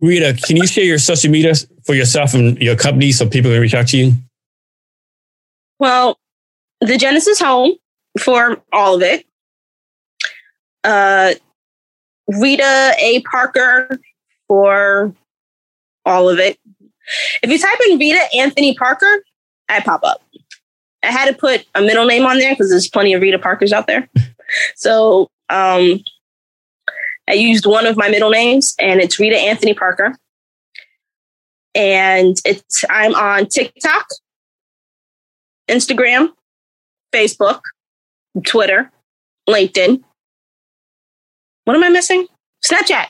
Rita, 0.00 0.36
can 0.46 0.56
you 0.56 0.66
share 0.66 0.84
your 0.84 0.98
social 0.98 1.30
media 1.30 1.54
for 1.84 1.94
yourself 1.94 2.34
and 2.34 2.58
your 2.58 2.76
company 2.76 3.12
so 3.12 3.28
people 3.28 3.50
can 3.50 3.60
reach 3.60 3.74
out 3.74 3.88
to 3.88 3.96
you? 3.96 4.12
Well, 5.78 6.18
the 6.80 6.96
Genesis 6.96 7.40
home 7.40 7.72
for 8.20 8.62
all 8.72 8.96
of 8.96 9.02
it. 9.02 9.26
Uh, 10.84 11.34
Rita 12.28 12.92
A. 13.00 13.22
Parker 13.22 13.98
for 14.48 15.14
all 16.04 16.28
of 16.28 16.38
it. 16.38 16.58
If 17.42 17.50
you 17.50 17.58
type 17.58 17.78
in 17.88 17.98
Rita 17.98 18.22
Anthony 18.34 18.74
Parker, 18.74 19.24
I 19.68 19.80
pop 19.80 20.00
up. 20.04 20.22
I 21.02 21.08
had 21.10 21.26
to 21.26 21.34
put 21.34 21.64
a 21.74 21.80
middle 21.80 22.06
name 22.06 22.26
on 22.26 22.38
there 22.38 22.52
because 22.52 22.70
there's 22.70 22.88
plenty 22.88 23.12
of 23.12 23.22
Rita 23.22 23.38
Parkers 23.38 23.72
out 23.72 23.86
there. 23.86 24.08
So 24.76 25.28
um, 25.48 26.00
I 27.28 27.32
used 27.32 27.66
one 27.66 27.86
of 27.86 27.96
my 27.96 28.08
middle 28.08 28.30
names, 28.30 28.74
and 28.78 29.00
it's 29.00 29.18
Rita 29.18 29.36
Anthony 29.36 29.74
Parker. 29.74 30.16
And 31.74 32.40
it's 32.44 32.84
I'm 32.88 33.14
on 33.14 33.46
TikTok, 33.46 34.06
Instagram, 35.68 36.30
Facebook, 37.12 37.60
Twitter, 38.46 38.90
LinkedIn. 39.48 40.02
What 41.64 41.76
am 41.76 41.84
I 41.84 41.88
missing? 41.88 42.26
Snapchat, 42.64 43.08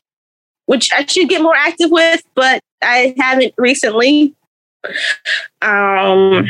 which 0.64 0.90
I 0.92 1.04
should 1.06 1.28
get 1.28 1.42
more 1.42 1.54
active 1.54 1.90
with, 1.90 2.22
but 2.34 2.60
I 2.82 3.14
haven't 3.18 3.54
recently. 3.56 4.34
Um, 5.62 6.46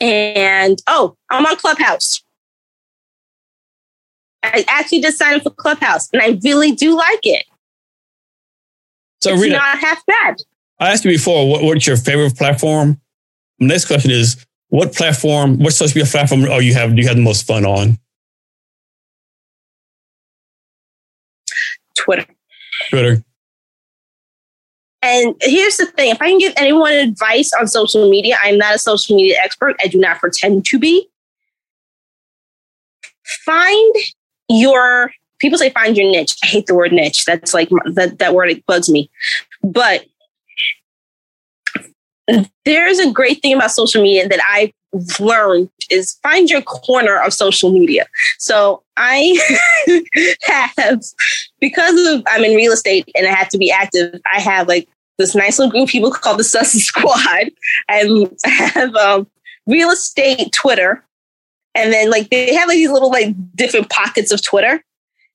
and 0.00 0.82
oh, 0.86 1.16
I'm 1.30 1.46
on 1.46 1.56
Clubhouse. 1.56 2.22
I 4.42 4.64
actually 4.68 5.00
just 5.00 5.18
signed 5.18 5.36
up 5.36 5.42
for 5.42 5.50
Clubhouse, 5.50 6.08
and 6.12 6.20
I 6.20 6.38
really 6.42 6.72
do 6.72 6.96
like 6.96 7.20
it. 7.22 7.44
So, 9.20 9.32
it's 9.32 9.42
Rita, 9.42 9.56
not 9.56 9.78
half 9.78 10.04
bad. 10.06 10.36
I 10.80 10.90
asked 10.90 11.04
you 11.04 11.12
before, 11.12 11.48
what, 11.48 11.62
what's 11.62 11.86
your 11.86 11.96
favorite 11.96 12.36
platform? 12.36 13.00
My 13.60 13.68
next 13.68 13.86
question 13.86 14.10
is, 14.10 14.44
what 14.68 14.94
platform, 14.94 15.58
what 15.58 15.72
social 15.74 15.98
media 15.98 16.10
platform 16.10 16.44
are 16.44 16.62
you 16.62 16.74
have 16.74 16.96
do 16.96 17.02
you 17.02 17.06
have 17.06 17.16
the 17.16 17.22
most 17.22 17.46
fun 17.46 17.64
on? 17.64 17.98
Twitter. 21.94 22.26
Twitter. 22.90 23.22
And 25.02 25.34
here's 25.42 25.76
the 25.76 25.86
thing 25.86 26.10
if 26.10 26.22
I 26.22 26.30
can 26.30 26.38
give 26.38 26.54
anyone 26.56 26.92
advice 26.92 27.52
on 27.52 27.66
social 27.66 28.08
media, 28.08 28.38
I'm 28.42 28.56
not 28.56 28.74
a 28.74 28.78
social 28.78 29.16
media 29.16 29.36
expert. 29.42 29.76
I 29.82 29.88
do 29.88 29.98
not 29.98 30.20
pretend 30.20 30.64
to 30.66 30.78
be. 30.78 31.08
Find 33.44 33.94
your, 34.52 35.12
people 35.38 35.58
say 35.58 35.70
find 35.70 35.96
your 35.96 36.10
niche. 36.10 36.36
I 36.42 36.46
hate 36.46 36.66
the 36.66 36.74
word 36.74 36.92
niche. 36.92 37.24
That's 37.24 37.54
like, 37.54 37.68
that, 37.94 38.18
that 38.18 38.34
word 38.34 38.50
it 38.50 38.66
bugs 38.66 38.88
me. 38.88 39.10
But 39.62 40.04
there's 42.64 42.98
a 42.98 43.10
great 43.10 43.42
thing 43.42 43.54
about 43.54 43.72
social 43.72 44.02
media 44.02 44.28
that 44.28 44.40
I've 44.48 44.72
learned 45.18 45.70
is 45.90 46.18
find 46.22 46.50
your 46.50 46.62
corner 46.62 47.20
of 47.20 47.32
social 47.32 47.72
media. 47.72 48.06
So 48.38 48.82
I 48.96 49.38
have, 50.42 51.02
because 51.60 52.06
of 52.06 52.22
I'm 52.26 52.44
in 52.44 52.56
real 52.56 52.72
estate 52.72 53.08
and 53.14 53.26
I 53.26 53.30
have 53.30 53.48
to 53.50 53.58
be 53.58 53.70
active, 53.70 54.20
I 54.32 54.40
have 54.40 54.68
like 54.68 54.88
this 55.18 55.34
nice 55.34 55.58
little 55.58 55.70
group 55.70 55.84
of 55.84 55.88
people 55.88 56.10
called 56.10 56.38
the 56.38 56.44
Sussex 56.44 56.84
Squad. 56.86 57.50
and 57.88 58.28
I 58.44 58.48
have 58.48 58.94
um, 58.94 59.26
real 59.66 59.90
estate 59.90 60.52
Twitter. 60.52 61.04
And 61.74 61.92
then 61.92 62.10
like 62.10 62.30
they 62.30 62.54
have 62.54 62.68
like 62.68 62.76
these 62.76 62.90
little 62.90 63.10
like 63.10 63.34
different 63.54 63.88
pockets 63.90 64.32
of 64.32 64.42
Twitter. 64.42 64.84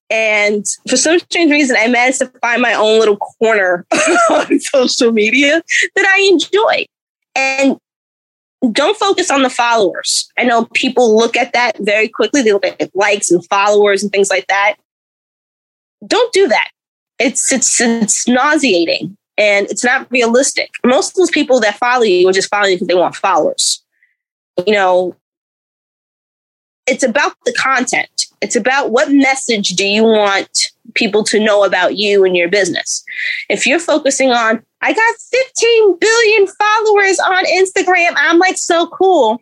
And 0.10 0.66
for 0.88 0.96
some 0.96 1.20
strange 1.20 1.52
reason, 1.52 1.76
I 1.78 1.88
managed 1.88 2.20
to 2.20 2.32
find 2.42 2.62
my 2.62 2.74
own 2.74 3.00
little 3.00 3.18
corner 3.18 3.86
on 4.30 4.60
social 4.60 5.12
media 5.12 5.62
that 5.96 6.06
I 6.06 6.30
enjoy. 6.32 6.86
And 7.36 7.78
don't 8.72 8.98
focus 8.98 9.30
on 9.30 9.44
the 9.44 9.50
followers. 9.50 10.32
I 10.38 10.44
know 10.44 10.66
people 10.74 11.16
look 11.16 11.36
at 11.36 11.54
that 11.54 11.78
very 11.80 12.08
quickly. 12.08 12.42
They 12.42 12.54
look 12.54 12.66
at 12.66 12.96
likes 12.96 13.32
and 13.32 13.46
followers 13.48 14.02
and 14.02 14.12
things 14.12 14.30
like 14.30 14.48
that. 14.48 14.76
Don't 16.06 16.32
do 16.34 16.48
that. 16.48 16.70
It's 17.20 17.52
it's 17.52 17.82
it's 17.82 18.28
nauseating 18.28 19.18
and 19.38 19.68
it's 19.68 19.84
not 19.84 20.10
realistic. 20.12 20.70
Most 20.86 21.10
of 21.10 21.16
those 21.16 21.32
people 21.32 21.60
that 21.60 21.78
follow 21.78 22.04
you 22.04 22.28
are 22.28 22.34
just 22.34 22.50
following 22.50 22.72
you 22.72 22.78
because 22.78 22.88
they 22.88 22.96
want 22.96 23.16
followers. 23.16 23.84
You 24.66 24.74
know, 24.74 25.16
it's 26.88 27.04
about 27.04 27.34
the 27.46 27.54
content. 27.54 28.28
It's 28.42 28.56
about 28.56 28.92
what 28.92 29.12
message 29.12 29.70
do 29.70 29.86
you 29.86 30.04
want 30.04 30.72
people 30.94 31.24
to 31.26 31.40
know 31.40 31.64
about 31.64 31.98
you 31.98 32.24
and 32.24 32.36
your 32.36 32.50
business. 32.50 33.04
If 33.50 33.68
you're 33.68 33.80
focusing 33.80 34.32
on, 34.32 34.64
I 34.82 34.94
got 34.94 35.16
15 35.16 35.98
billion 36.00 36.48
followers 36.48 37.20
on 37.20 37.46
Instagram, 37.46 38.14
I'm 38.16 38.40
like 38.40 38.58
so 38.58 38.88
cool. 38.88 39.40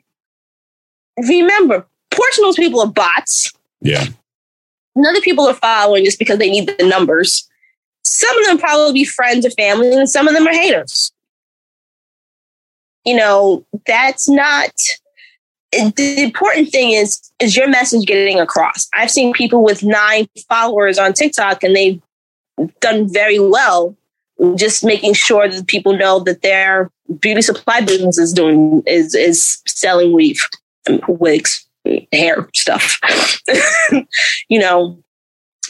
Remember, 1.17 1.85
portion 2.11 2.43
of 2.43 2.47
those 2.47 2.55
people 2.55 2.81
are 2.81 2.91
bots. 2.91 3.53
Yeah. 3.81 4.05
Other 4.97 5.21
people 5.21 5.45
are 5.45 5.53
following 5.53 6.05
just 6.05 6.19
because 6.19 6.39
they 6.39 6.49
need 6.49 6.73
the 6.77 6.87
numbers. 6.87 7.47
Some 8.03 8.37
of 8.39 8.45
them 8.45 8.57
probably 8.57 8.93
be 8.93 9.05
friends 9.05 9.45
or 9.45 9.49
family, 9.51 9.93
and 9.93 10.09
some 10.09 10.27
of 10.27 10.33
them 10.33 10.47
are 10.47 10.53
haters. 10.53 11.11
You 13.03 13.17
know, 13.17 13.65
that's 13.85 14.29
not 14.29 14.71
the 15.95 16.23
important 16.23 16.69
thing 16.69 16.91
is 16.91 17.31
is 17.39 17.55
your 17.55 17.67
message 17.67 18.05
getting 18.05 18.39
across. 18.39 18.87
I've 18.93 19.11
seen 19.11 19.33
people 19.33 19.63
with 19.63 19.83
nine 19.83 20.27
followers 20.49 20.97
on 20.97 21.13
TikTok 21.13 21.63
and 21.63 21.75
they've 21.75 22.01
done 22.79 23.11
very 23.11 23.39
well 23.39 23.95
just 24.55 24.83
making 24.83 25.13
sure 25.13 25.47
that 25.47 25.67
people 25.67 25.97
know 25.97 26.19
that 26.19 26.41
their 26.41 26.91
beauty 27.19 27.41
supply 27.41 27.81
business 27.81 28.17
is 28.17 28.33
doing 28.33 28.83
is 28.85 29.15
is 29.15 29.61
selling 29.67 30.13
weave 30.13 30.41
um, 30.89 30.99
wigs 31.07 31.67
hair 32.11 32.49
stuff. 32.53 32.99
You 34.49 34.59
know 34.59 35.03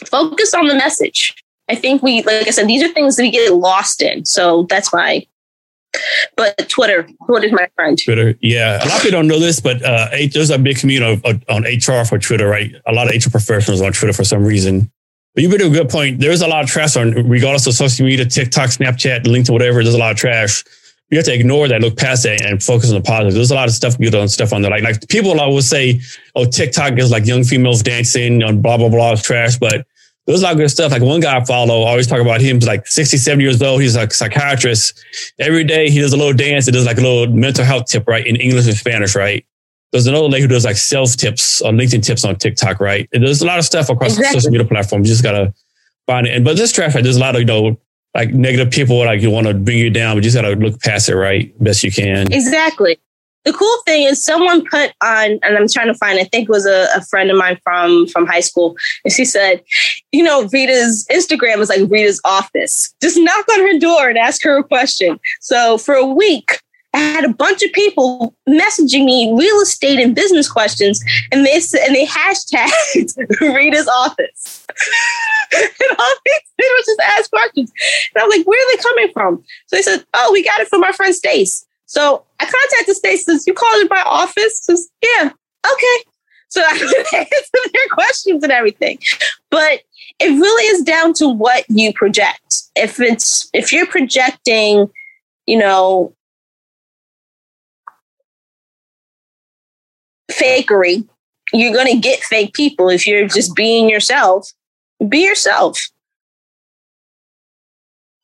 focus 0.06 0.52
on 0.54 0.66
the 0.66 0.74
message. 0.74 1.34
I 1.68 1.74
think 1.74 2.02
we 2.02 2.22
like 2.22 2.46
i 2.46 2.50
said 2.50 2.68
these 2.68 2.82
are 2.82 2.92
things 2.92 3.16
that 3.16 3.22
we 3.22 3.30
get 3.30 3.52
lost 3.52 4.02
in. 4.02 4.24
So 4.24 4.64
that's 4.68 4.92
why 4.92 5.26
but 6.36 6.68
Twitter, 6.68 7.08
Twitter 7.26 7.46
is 7.46 7.52
my 7.52 7.68
friend. 7.74 7.98
Twitter, 8.02 8.34
yeah. 8.40 8.84
A 8.84 8.86
lot 8.86 8.96
of 8.96 9.02
people 9.02 9.18
don't 9.18 9.28
know 9.28 9.38
this, 9.38 9.60
but 9.60 9.82
uh, 9.82 10.08
there's 10.32 10.50
a 10.50 10.58
big 10.58 10.78
community 10.78 11.20
of, 11.24 11.44
on 11.48 11.62
HR 11.62 12.04
for 12.04 12.18
Twitter, 12.18 12.48
right? 12.48 12.74
A 12.86 12.92
lot 12.92 13.08
of 13.08 13.14
HR 13.14 13.30
professionals 13.30 13.80
on 13.80 13.92
Twitter 13.92 14.12
for 14.12 14.24
some 14.24 14.44
reason. 14.44 14.90
But 15.34 15.42
you 15.42 15.50
made 15.50 15.60
a 15.60 15.68
good 15.68 15.90
point. 15.90 16.18
There's 16.18 16.40
a 16.40 16.46
lot 16.46 16.64
of 16.64 16.70
trash 16.70 16.96
on, 16.96 17.12
regardless 17.12 17.66
of 17.66 17.74
social 17.74 18.06
media, 18.06 18.24
TikTok, 18.24 18.70
Snapchat, 18.70 19.24
LinkedIn, 19.24 19.50
whatever. 19.50 19.82
There's 19.82 19.94
a 19.94 19.98
lot 19.98 20.12
of 20.12 20.16
trash. 20.16 20.64
You 21.10 21.18
have 21.18 21.26
to 21.26 21.34
ignore 21.34 21.68
that, 21.68 21.82
look 21.82 21.96
past 21.96 22.22
that, 22.24 22.42
and 22.42 22.60
focus 22.60 22.88
on 22.88 22.96
the 22.96 23.02
positive. 23.02 23.34
There's 23.34 23.50
a 23.50 23.54
lot 23.54 23.68
of 23.68 23.74
stuff 23.74 23.98
good 23.98 24.14
on 24.14 24.28
stuff 24.28 24.52
on 24.52 24.62
there. 24.62 24.70
Like, 24.70 24.82
like 24.82 25.08
people 25.08 25.38
always 25.38 25.68
say, 25.68 26.00
"Oh, 26.34 26.46
TikTok 26.46 26.98
is 26.98 27.10
like 27.10 27.26
young 27.26 27.44
females 27.44 27.82
dancing 27.82 28.42
on 28.42 28.60
blah 28.60 28.76
blah 28.76 28.88
blah, 28.88 29.14
trash." 29.14 29.56
But 29.56 29.86
there's 30.26 30.40
a 30.40 30.44
lot 30.44 30.52
of 30.52 30.58
good 30.58 30.70
stuff. 30.70 30.90
Like 30.90 31.02
one 31.02 31.20
guy 31.20 31.36
I 31.36 31.44
follow, 31.44 31.82
I 31.82 31.90
always 31.90 32.06
talk 32.06 32.20
about 32.20 32.40
him. 32.40 32.56
He's 32.56 32.66
like 32.66 32.86
67 32.86 33.40
years 33.40 33.62
old. 33.62 33.80
He's 33.80 33.96
like 33.96 34.10
a 34.10 34.14
psychiatrist. 34.14 35.04
Every 35.38 35.62
day 35.64 35.88
he 35.88 36.00
does 36.00 36.12
a 36.12 36.16
little 36.16 36.32
dance. 36.32 36.66
It 36.66 36.72
does 36.72 36.84
like 36.84 36.98
a 36.98 37.00
little 37.00 37.28
mental 37.28 37.64
health 37.64 37.86
tip, 37.86 38.08
right? 38.08 38.26
In 38.26 38.36
English 38.36 38.66
and 38.66 38.76
Spanish, 38.76 39.14
right? 39.14 39.46
There's 39.92 40.08
another 40.08 40.26
lady 40.26 40.42
who 40.42 40.48
does 40.48 40.64
like 40.64 40.76
self 40.76 41.16
tips 41.16 41.62
on 41.62 41.76
LinkedIn 41.76 42.04
tips 42.04 42.24
on 42.24 42.36
TikTok, 42.36 42.80
right? 42.80 43.08
And 43.12 43.22
there's 43.22 43.40
a 43.40 43.46
lot 43.46 43.58
of 43.58 43.64
stuff 43.64 43.88
across 43.88 44.16
exactly. 44.16 44.40
social 44.40 44.50
media 44.50 44.66
platforms. 44.66 45.08
You 45.08 45.14
just 45.14 45.22
gotta 45.22 45.54
find 46.06 46.26
it. 46.26 46.34
And 46.34 46.44
but 46.44 46.56
this 46.56 46.72
traffic, 46.72 47.04
there's 47.04 47.16
a 47.16 47.20
lot 47.20 47.36
of 47.36 47.40
you 47.40 47.46
know 47.46 47.78
like 48.14 48.30
negative 48.30 48.72
people 48.72 48.98
like 48.98 49.20
you 49.20 49.30
want 49.30 49.46
to 49.46 49.54
bring 49.54 49.78
you 49.78 49.90
down, 49.90 50.16
but 50.16 50.24
you 50.24 50.30
just 50.30 50.36
gotta 50.36 50.56
look 50.56 50.80
past 50.80 51.08
it, 51.08 51.14
right? 51.14 51.52
Best 51.62 51.84
you 51.84 51.92
can. 51.92 52.32
Exactly 52.32 52.98
the 53.46 53.52
cool 53.52 53.76
thing 53.86 54.02
is 54.02 54.22
someone 54.22 54.66
put 54.66 54.92
on 55.02 55.38
and 55.42 55.56
i'm 55.56 55.68
trying 55.68 55.86
to 55.86 55.94
find 55.94 56.18
i 56.18 56.24
think 56.24 56.48
it 56.48 56.52
was 56.52 56.66
a, 56.66 56.88
a, 56.94 57.00
friend 57.06 57.30
of 57.30 57.38
mine 57.38 57.58
from 57.62 58.06
from 58.08 58.26
high 58.26 58.40
school 58.40 58.76
and 59.04 59.12
she 59.12 59.24
said 59.24 59.62
you 60.12 60.22
know 60.22 60.46
rita's 60.52 61.06
instagram 61.10 61.58
is 61.58 61.70
like 61.70 61.88
rita's 61.88 62.20
office 62.24 62.92
just 63.00 63.16
knock 63.16 63.46
on 63.52 63.60
her 63.60 63.78
door 63.78 64.08
and 64.08 64.18
ask 64.18 64.42
her 64.42 64.58
a 64.58 64.64
question 64.64 65.18
so 65.40 65.78
for 65.78 65.94
a 65.94 66.04
week 66.04 66.60
I 66.94 67.00
had 67.00 67.24
a 67.26 67.32
bunch 67.34 67.62
of 67.62 67.70
people 67.72 68.34
messaging 68.48 69.04
me 69.04 69.30
real 69.36 69.60
estate 69.60 70.00
and 70.00 70.14
business 70.14 70.50
questions, 70.50 71.04
and 71.30 71.44
they 71.44 71.52
and 71.52 71.94
they 71.94 72.06
hashtagged 72.06 73.40
Rita's 73.54 73.86
office. 73.86 74.66
and 75.54 75.98
all 75.98 76.14
they 76.24 76.32
did 76.58 76.70
was 76.74 76.86
just 76.86 77.00
ask 77.00 77.30
questions. 77.30 77.70
And 78.14 78.22
I 78.22 78.26
was 78.26 78.38
like, 78.38 78.46
"Where 78.46 78.58
are 78.58 78.76
they 78.76 78.82
coming 78.82 79.08
from?" 79.12 79.44
So 79.66 79.76
they 79.76 79.82
said, 79.82 80.06
"Oh, 80.14 80.30
we 80.32 80.42
got 80.42 80.60
it 80.60 80.68
from 80.68 80.84
our 80.84 80.94
friend 80.94 81.14
Stace." 81.14 81.66
So 81.84 82.24
I 82.40 82.44
contacted 82.44 82.96
Stacy. 82.96 83.32
You 83.46 83.54
called 83.54 83.82
in 83.82 83.88
my 83.88 84.02
office? 84.04 84.68
Yeah, 85.02 85.30
okay. 85.72 86.04
So 86.48 86.62
I 86.66 86.72
answered 86.72 87.72
their 87.72 87.88
questions 87.90 88.42
and 88.42 88.52
everything. 88.52 88.98
But 89.50 89.80
it 90.18 90.28
really 90.28 90.64
is 90.64 90.82
down 90.82 91.12
to 91.14 91.28
what 91.28 91.64
you 91.68 91.92
project. 91.92 92.62
If 92.74 93.00
it's 93.00 93.48
if 93.52 93.72
you're 93.72 93.86
projecting, 93.86 94.90
you 95.46 95.58
know, 95.58 96.14
fakery, 100.30 101.06
you're 101.52 101.72
going 101.72 101.92
to 101.92 101.98
get 101.98 102.20
fake 102.20 102.54
people. 102.54 102.88
If 102.88 103.06
you're 103.06 103.28
just 103.28 103.54
being 103.54 103.88
yourself, 103.88 104.50
be 105.08 105.24
yourself 105.24 105.78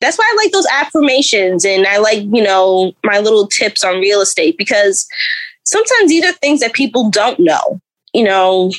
that's 0.03 0.17
why 0.17 0.29
I 0.29 0.43
like 0.43 0.51
those 0.51 0.67
affirmations 0.71 1.65
and 1.65 1.87
I 1.87 1.97
like, 1.97 2.23
you 2.23 2.43
know, 2.43 2.93
my 3.03 3.19
little 3.19 3.47
tips 3.47 3.83
on 3.83 3.99
real 3.99 4.21
estate 4.21 4.57
because 4.57 5.07
sometimes 5.65 6.09
these 6.09 6.25
are 6.25 6.33
things 6.33 6.59
that 6.59 6.73
people 6.73 7.09
don't 7.09 7.39
know. 7.39 7.79
You 8.13 8.25
know, 8.25 8.71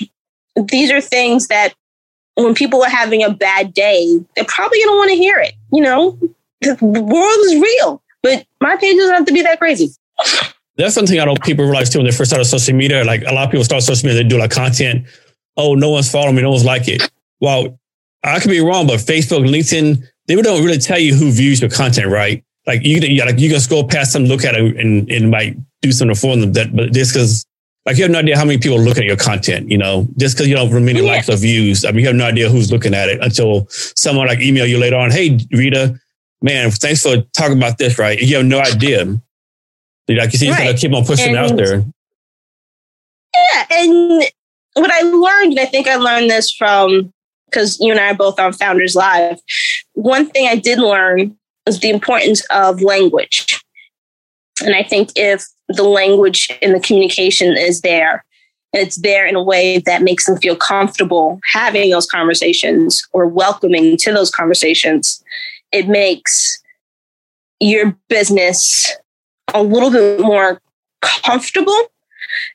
these 0.57 0.91
are 0.91 1.01
things 1.01 1.49
that 1.49 1.75
when 2.35 2.55
people 2.55 2.83
are 2.83 2.91
having 2.91 3.23
a 3.23 3.31
bad 3.31 3.73
day, 3.75 4.19
they're 4.35 4.45
probably 4.45 4.79
going 4.79 4.91
to 4.91 4.97
want 4.97 5.11
to 5.11 5.17
hear 5.17 5.39
it. 5.39 5.55
You 5.73 5.83
know, 5.83 6.19
the 6.61 6.77
world 6.81 7.39
is 7.47 7.61
real, 7.61 8.03
but 8.23 8.45
my 8.61 8.77
page 8.77 8.97
doesn't 8.97 9.15
have 9.15 9.27
to 9.27 9.33
be 9.33 9.43
that 9.43 9.59
crazy. 9.59 9.91
That's 10.77 10.95
something 10.95 11.21
I 11.21 11.25
don't 11.25 11.43
people 11.43 11.65
realize 11.65 11.91
too 11.91 12.01
when 12.01 12.07
they 12.07 12.13
first 12.13 12.31
started 12.31 12.47
social 12.47 12.75
media. 12.75 13.05
Like 13.05 13.23
a 13.23 13.33
lot 13.33 13.45
of 13.45 13.51
people 13.51 13.65
start 13.65 13.83
social 13.83 14.09
media, 14.09 14.23
they 14.23 14.29
do 14.29 14.39
like 14.39 14.51
content. 14.51 15.07
Oh, 15.57 15.75
no 15.75 15.91
one's 15.91 16.11
following 16.11 16.35
me, 16.35 16.43
no 16.43 16.51
one's 16.51 16.65
like 16.65 16.89
it. 16.89 17.09
Well, 17.41 17.79
I 18.25 18.41
could 18.41 18.51
be 18.51 18.61
wrong, 18.61 18.87
but 18.87 18.99
Facebook, 18.99 19.49
LinkedIn, 19.49 20.03
they 20.27 20.35
don't 20.37 20.65
really 20.65 20.79
tell 20.79 20.99
you 20.99 21.15
who 21.15 21.31
views 21.31 21.61
your 21.61 21.71
content, 21.71 22.11
right? 22.11 22.45
Like 22.67 22.83
you 22.83 23.01
can, 23.01 23.17
like 23.19 23.39
you 23.39 23.51
can 23.51 23.61
scroll 23.61 23.87
past 23.87 24.13
them, 24.13 24.25
look 24.25 24.45
at 24.45 24.55
it, 24.55 24.77
and 24.77 25.11
and 25.11 25.31
might 25.31 25.57
do 25.83 25.93
something 25.93 26.15
for 26.15 26.37
them. 26.37 26.53
That, 26.55 26.75
but 26.75 26.93
just 26.93 27.13
because, 27.13 27.45
like, 27.85 27.99
you 27.99 28.05
have 28.05 28.11
no 28.11 28.21
idea 28.21 28.39
how 28.39 28.45
many 28.45 28.59
people 28.59 28.81
look 28.81 28.97
at 28.97 29.05
your 29.05 29.17
content. 29.17 29.71
You 29.71 29.77
know, 29.77 30.09
just 30.17 30.35
because 30.35 30.49
you 30.49 30.57
don't 30.57 30.71
have 30.71 30.83
many 30.83 31.01
yeah. 31.03 31.13
likes 31.13 31.29
or 31.29 31.37
views, 31.37 31.85
I 31.85 31.91
mean, 31.91 32.01
you 32.01 32.07
have 32.07 32.17
no 32.17 32.25
idea 32.25 32.49
who's 32.49 32.73
looking 32.73 32.95
at 32.95 33.09
it 33.09 33.23
until 33.23 33.67
someone 33.69 34.27
like 34.27 34.41
email 34.41 34.67
you 34.67 34.79
later 34.79 34.97
on. 34.97 35.11
Hey, 35.11 35.39
Rita, 35.53 35.99
man, 36.41 36.71
thanks 36.71 37.03
for 37.03 37.19
talking 37.35 37.59
about 37.59 37.77
this. 37.77 37.99
Right? 37.99 38.19
You 38.19 38.37
have 38.37 38.47
no 38.47 38.61
idea. 38.61 39.05
Like 40.09 40.33
you 40.33 40.39
see, 40.39 40.51
right. 40.51 40.59
you 40.59 40.65
gotta 40.65 40.79
keep 40.79 40.93
on 40.95 41.05
pushing 41.05 41.37
and, 41.37 41.39
out 41.39 41.57
there. 41.57 41.85
Yeah, 43.35 43.67
and 43.71 44.25
what 44.75 44.91
I 44.91 45.01
learned, 45.03 45.53
and 45.53 45.61
I 45.61 45.67
think 45.67 45.87
I 45.87 45.97
learned 45.97 46.31
this 46.31 46.53
from 46.53 47.13
because 47.47 47.79
you 47.81 47.91
and 47.91 48.01
I 48.01 48.11
are 48.11 48.15
both 48.15 48.39
on 48.39 48.53
Founders 48.55 48.95
Live. 48.95 49.39
One 49.95 50.29
thing 50.29 50.49
I 50.49 50.57
did 50.57 50.79
learn 50.79 51.37
is 51.67 51.81
the 51.81 51.91
importance 51.91 52.45
of 52.51 52.83
language. 52.83 53.63
And 54.65 54.75
I 54.75 54.83
think 54.83 55.11
if 55.17 55.47
the 55.69 55.85
language 55.85 56.49
and 56.63 56.75
the 56.75 56.81
communication 56.81 57.57
is 57.57 57.81
there, 57.81 58.25
and 58.73 58.83
it's 58.87 58.97
there 58.97 59.27
in 59.27 59.37
a 59.37 59.43
way 59.43 59.79
that 59.79 60.03
makes 60.03 60.27
them 60.27 60.37
feel 60.39 60.57
comfortable 60.57 61.41
having 61.53 61.91
those 61.91 62.07
conversations 62.07 63.07
or 63.13 63.27
welcoming 63.27 63.97
to 63.99 64.13
those 64.13 64.31
conversations, 64.31 65.23
it 65.73 65.89
makes 65.89 66.61
your 67.61 67.97
business 68.09 68.93
a 69.55 69.63
little 69.63 69.91
bit 69.91 70.21
more 70.21 70.61
comfortable. 71.01 71.79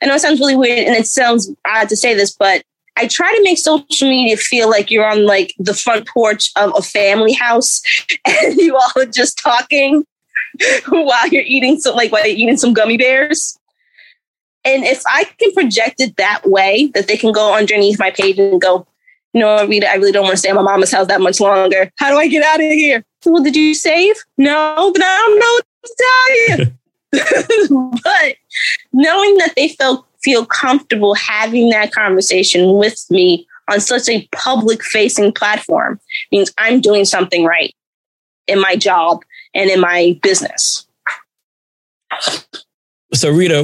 I 0.01 0.07
know 0.07 0.15
it 0.15 0.19
sounds 0.19 0.39
really 0.39 0.55
weird 0.55 0.87
and 0.87 0.95
it 0.95 1.07
sounds 1.07 1.49
odd 1.65 1.89
to 1.89 1.95
say 1.95 2.13
this, 2.13 2.35
but 2.35 2.63
I 2.99 3.07
try 3.07 3.33
to 3.33 3.43
make 3.43 3.57
social 3.57 4.09
media 4.09 4.35
feel 4.35 4.69
like 4.69 4.91
you're 4.91 5.09
on 5.09 5.25
like 5.25 5.55
the 5.57 5.73
front 5.73 6.05
porch 6.07 6.51
of 6.57 6.73
a 6.75 6.81
family 6.81 7.31
house 7.31 7.81
and 8.25 8.57
you 8.57 8.75
all 8.75 8.91
are 8.97 9.05
just 9.05 9.39
talking 9.39 10.05
while 10.89 11.27
you're 11.29 11.43
eating 11.45 11.79
some 11.79 11.95
like 11.95 12.11
while 12.11 12.25
you're 12.27 12.35
eating 12.35 12.57
some 12.57 12.73
gummy 12.73 12.97
bears. 12.97 13.57
And 14.65 14.83
if 14.83 15.01
I 15.07 15.23
can 15.39 15.53
project 15.53 16.01
it 16.01 16.17
that 16.17 16.41
way, 16.45 16.91
that 16.93 17.07
they 17.07 17.15
can 17.15 17.31
go 17.31 17.55
underneath 17.55 17.97
my 17.97 18.11
page 18.11 18.37
and 18.37 18.59
go, 18.59 18.85
you 19.33 19.39
know, 19.39 19.65
Rita, 19.65 19.89
I 19.89 19.95
really 19.95 20.11
don't 20.11 20.23
want 20.23 20.33
to 20.33 20.37
stay 20.37 20.49
at 20.49 20.55
my 20.55 20.61
mama's 20.61 20.91
house 20.91 21.07
that 21.07 21.21
much 21.21 21.39
longer. 21.39 21.89
How 21.95 22.11
do 22.11 22.17
I 22.17 22.27
get 22.27 22.43
out 22.43 22.59
of 22.59 22.69
here? 22.71 23.05
Well, 23.25 23.41
did 23.41 23.55
you 23.55 23.73
save? 23.73 24.15
No, 24.37 24.91
but 24.93 25.01
I 25.01 25.17
don't 25.17 25.39
know 25.39 25.53
what 25.55 25.65
to 25.85 25.95
tell 26.03 26.67
you. 26.67 27.99
but 28.03 28.35
knowing 28.91 29.37
that 29.37 29.53
they 29.55 29.69
felt 29.69 30.05
feel 30.23 30.45
comfortable 30.45 31.15
having 31.15 31.69
that 31.69 31.91
conversation 31.91 32.73
with 32.73 33.05
me 33.09 33.47
on 33.69 33.79
such 33.79 34.09
a 34.09 34.27
public 34.31 34.83
facing 34.83 35.31
platform 35.31 35.99
means 36.31 36.51
I'm 36.57 36.81
doing 36.81 37.05
something 37.05 37.45
right 37.45 37.73
in 38.47 38.59
my 38.59 38.75
job 38.75 39.23
and 39.53 39.69
in 39.69 39.79
my 39.79 40.19
business. 40.21 40.87
So, 43.13 43.31
Rita, 43.31 43.63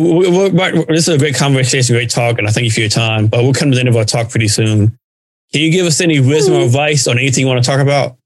this 0.87 1.07
is 1.07 1.09
a 1.09 1.17
great 1.17 1.35
conversation, 1.35 1.95
great 1.95 2.09
talk, 2.09 2.37
and 2.39 2.47
I 2.47 2.51
thank 2.51 2.65
you 2.65 2.71
for 2.71 2.79
your 2.79 2.89
time. 2.89 3.27
But 3.27 3.43
we'll 3.43 3.53
come 3.53 3.69
to 3.71 3.75
the 3.75 3.79
end 3.79 3.89
of 3.89 3.95
our 3.95 4.05
talk 4.05 4.29
pretty 4.29 4.47
soon. 4.47 4.97
Can 5.51 5.61
you 5.61 5.71
give 5.71 5.85
us 5.85 6.01
any 6.01 6.19
wisdom 6.19 6.55
or 6.55 6.59
hmm. 6.59 6.65
advice 6.65 7.07
on 7.07 7.17
anything 7.19 7.41
you 7.41 7.47
want 7.47 7.63
to 7.63 7.69
talk 7.69 7.79
about? 7.79 8.17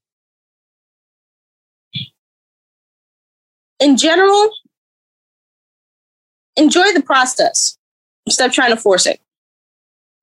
In 3.78 3.96
general, 3.96 4.50
enjoy 6.56 6.92
the 6.92 7.02
process. 7.02 7.78
Stop 8.30 8.52
trying 8.52 8.70
to 8.70 8.80
force 8.80 9.06
it. 9.06 9.20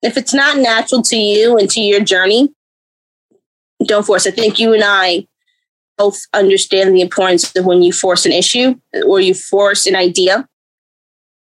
If 0.02 0.18
it's 0.18 0.34
not 0.34 0.58
natural 0.58 1.02
to 1.04 1.18
you 1.18 1.58
and 1.58 1.70
to 1.72 1.82
your 1.82 2.02
journey, 2.02 2.54
don't 3.86 4.06
force 4.06 4.26
it. 4.26 4.34
I 4.34 4.36
think 4.36 4.60
you 4.60 4.74
and 4.74 4.84
I 4.86 5.28
both 5.98 6.20
understand 6.34 6.96
the 6.96 7.02
importance 7.02 7.56
of 7.56 7.66
when 7.66 7.82
you 7.82 7.92
force 7.92 8.26
an 8.26 8.32
issue 8.32 8.80
or 9.06 9.20
you 9.20 9.34
force 9.34 9.88
an 9.88 9.96
idea 9.96 10.48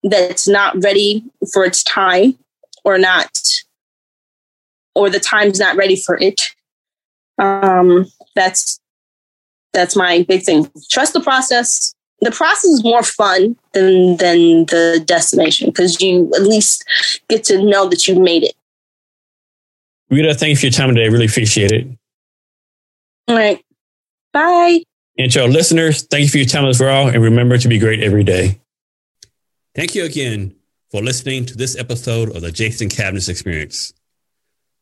that's 0.04 0.48
not 0.48 0.82
ready 0.84 1.24
for 1.52 1.66
its 1.66 1.84
time 1.84 2.38
or 2.84 2.98
not, 2.98 3.38
or 4.94 5.10
the 5.10 5.20
time's 5.20 5.60
not 5.60 5.76
ready 5.76 5.96
for 5.96 6.18
it. 6.22 6.42
Um, 7.38 8.06
that's 8.36 8.80
that's 9.74 9.96
my 9.96 10.24
big 10.28 10.44
thing. 10.44 10.72
Trust 10.90 11.14
the 11.14 11.20
process 11.20 11.94
the 12.22 12.32
process 12.32 12.72
is 12.72 12.84
more 12.84 13.04
fun 13.04 13.56
than 13.74 14.18
than 14.18 14.66
the 14.66 15.04
destination 15.06 15.68
because 15.68 16.02
you 16.02 16.32
at 16.36 16.44
least 16.44 16.86
get 17.30 17.44
to 17.46 17.62
know 17.64 17.88
that 17.90 18.08
you 18.08 18.20
made 18.20 18.44
it. 18.44 18.56
Rita, 20.10 20.34
thank 20.34 20.52
you 20.52 20.56
for 20.56 20.66
your 20.68 20.72
time 20.72 20.90
today. 20.90 21.06
I 21.06 21.08
really 21.08 21.26
appreciate 21.26 21.72
it. 21.72 21.88
All 23.28 23.36
right. 23.36 23.64
Bye. 24.34 24.84
And 25.18 25.32
to 25.32 25.44
our 25.44 25.48
listeners, 25.48 26.04
thank 26.04 26.24
you 26.24 26.30
for 26.30 26.38
your 26.38 26.48
time 26.48 26.66
as 26.66 26.80
well. 26.80 27.08
And 27.08 27.22
remember 27.24 27.58
to 27.58 27.68
be 27.68 27.80
great 27.80 28.04
every 28.04 28.24
day. 28.24 28.60
Thank 29.74 29.96
you 29.96 30.06
again 30.06 30.56
for 30.92 31.02
listening 31.02 31.46
to 31.48 31.58
this 31.58 31.78
episode 31.78 32.36
of 32.36 32.42
the 32.42 32.52
Jason 32.52 32.90
Cavness 32.90 33.30
Experience. 33.30 33.94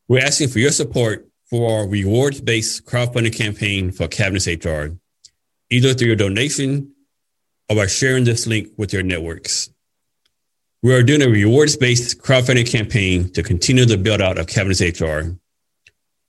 We're 0.08 0.24
asking 0.24 0.48
for 0.48 0.58
your 0.58 0.70
support 0.70 1.28
for 1.46 1.78
our 1.78 1.88
rewards 1.88 2.40
based 2.40 2.84
crowdfunding 2.84 3.36
campaign 3.36 3.90
for 3.90 4.06
Cavness 4.06 4.46
HR, 4.46 4.96
either 5.70 5.94
through 5.94 6.08
your 6.08 6.16
donation 6.16 6.93
or 7.68 7.76
by 7.76 7.86
sharing 7.86 8.24
this 8.24 8.46
link 8.46 8.68
with 8.76 8.92
your 8.92 9.02
networks. 9.02 9.70
We 10.82 10.94
are 10.94 11.02
doing 11.02 11.22
a 11.22 11.28
rewards 11.28 11.76
based 11.76 12.18
crowdfunding 12.20 12.70
campaign 12.70 13.32
to 13.32 13.42
continue 13.42 13.86
the 13.86 13.96
build 13.96 14.20
out 14.20 14.38
of 14.38 14.46
Cavness 14.46 14.82
HR. 14.82 15.36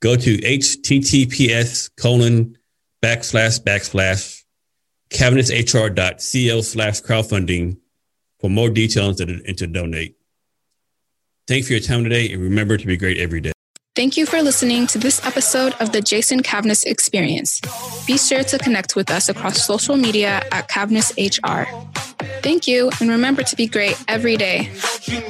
Go 0.02 0.16
to 0.16 0.38
https 0.38 1.90
colon 2.00 2.58
backslash 3.04 3.62
backslash 3.62 4.44
cavnesshr.cl 5.10 6.64
slash 6.64 7.02
crowdfunding 7.02 7.78
for 8.40 8.50
more 8.50 8.70
details 8.70 9.20
and 9.20 9.58
to 9.58 9.68
donate. 9.68 10.16
Thanks 11.48 11.68
for 11.68 11.74
your 11.74 11.82
time 11.82 12.04
today 12.04 12.32
and 12.32 12.42
remember 12.42 12.78
to 12.78 12.88
be 12.88 12.98
great 12.98 13.18
every 13.18 13.42
day. 13.42 13.55
Thank 13.96 14.18
you 14.18 14.26
for 14.26 14.42
listening 14.42 14.88
to 14.88 14.98
this 14.98 15.24
episode 15.26 15.74
of 15.80 15.94
the 15.94 16.02
Jason 16.02 16.44
Cavness 16.44 16.84
Experience. 16.86 17.62
Be 18.06 18.18
sure 18.18 18.44
to 18.44 18.58
connect 18.58 18.98
with 18.98 19.10
us 19.10 19.30
across 19.30 19.66
social 19.66 19.96
media 19.96 20.44
at 20.52 20.68
Cavness 20.68 21.14
HR. 21.16 21.64
Thank 22.42 22.68
you, 22.68 22.92
and 23.00 23.10
remember 23.10 23.44
to 23.44 23.56
be 23.56 23.68
great 23.68 23.96
every 24.10 24.36
day. 24.36 24.70
You've 25.08 25.30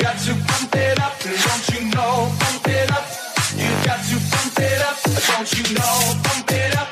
got 0.00 0.18
to 0.20 0.32
pump 0.32 0.74
it 0.74 0.98
up, 0.98 1.12
don't 1.20 1.68
you 1.74 1.90
know, 1.90 2.32
pump 2.40 2.68
it 2.68 2.90
up. 2.90 3.04
Don't 5.28 5.52
you 5.52 5.74
know, 5.74 6.20
pump 6.22 6.50
it 6.52 6.74
up. 6.76 6.88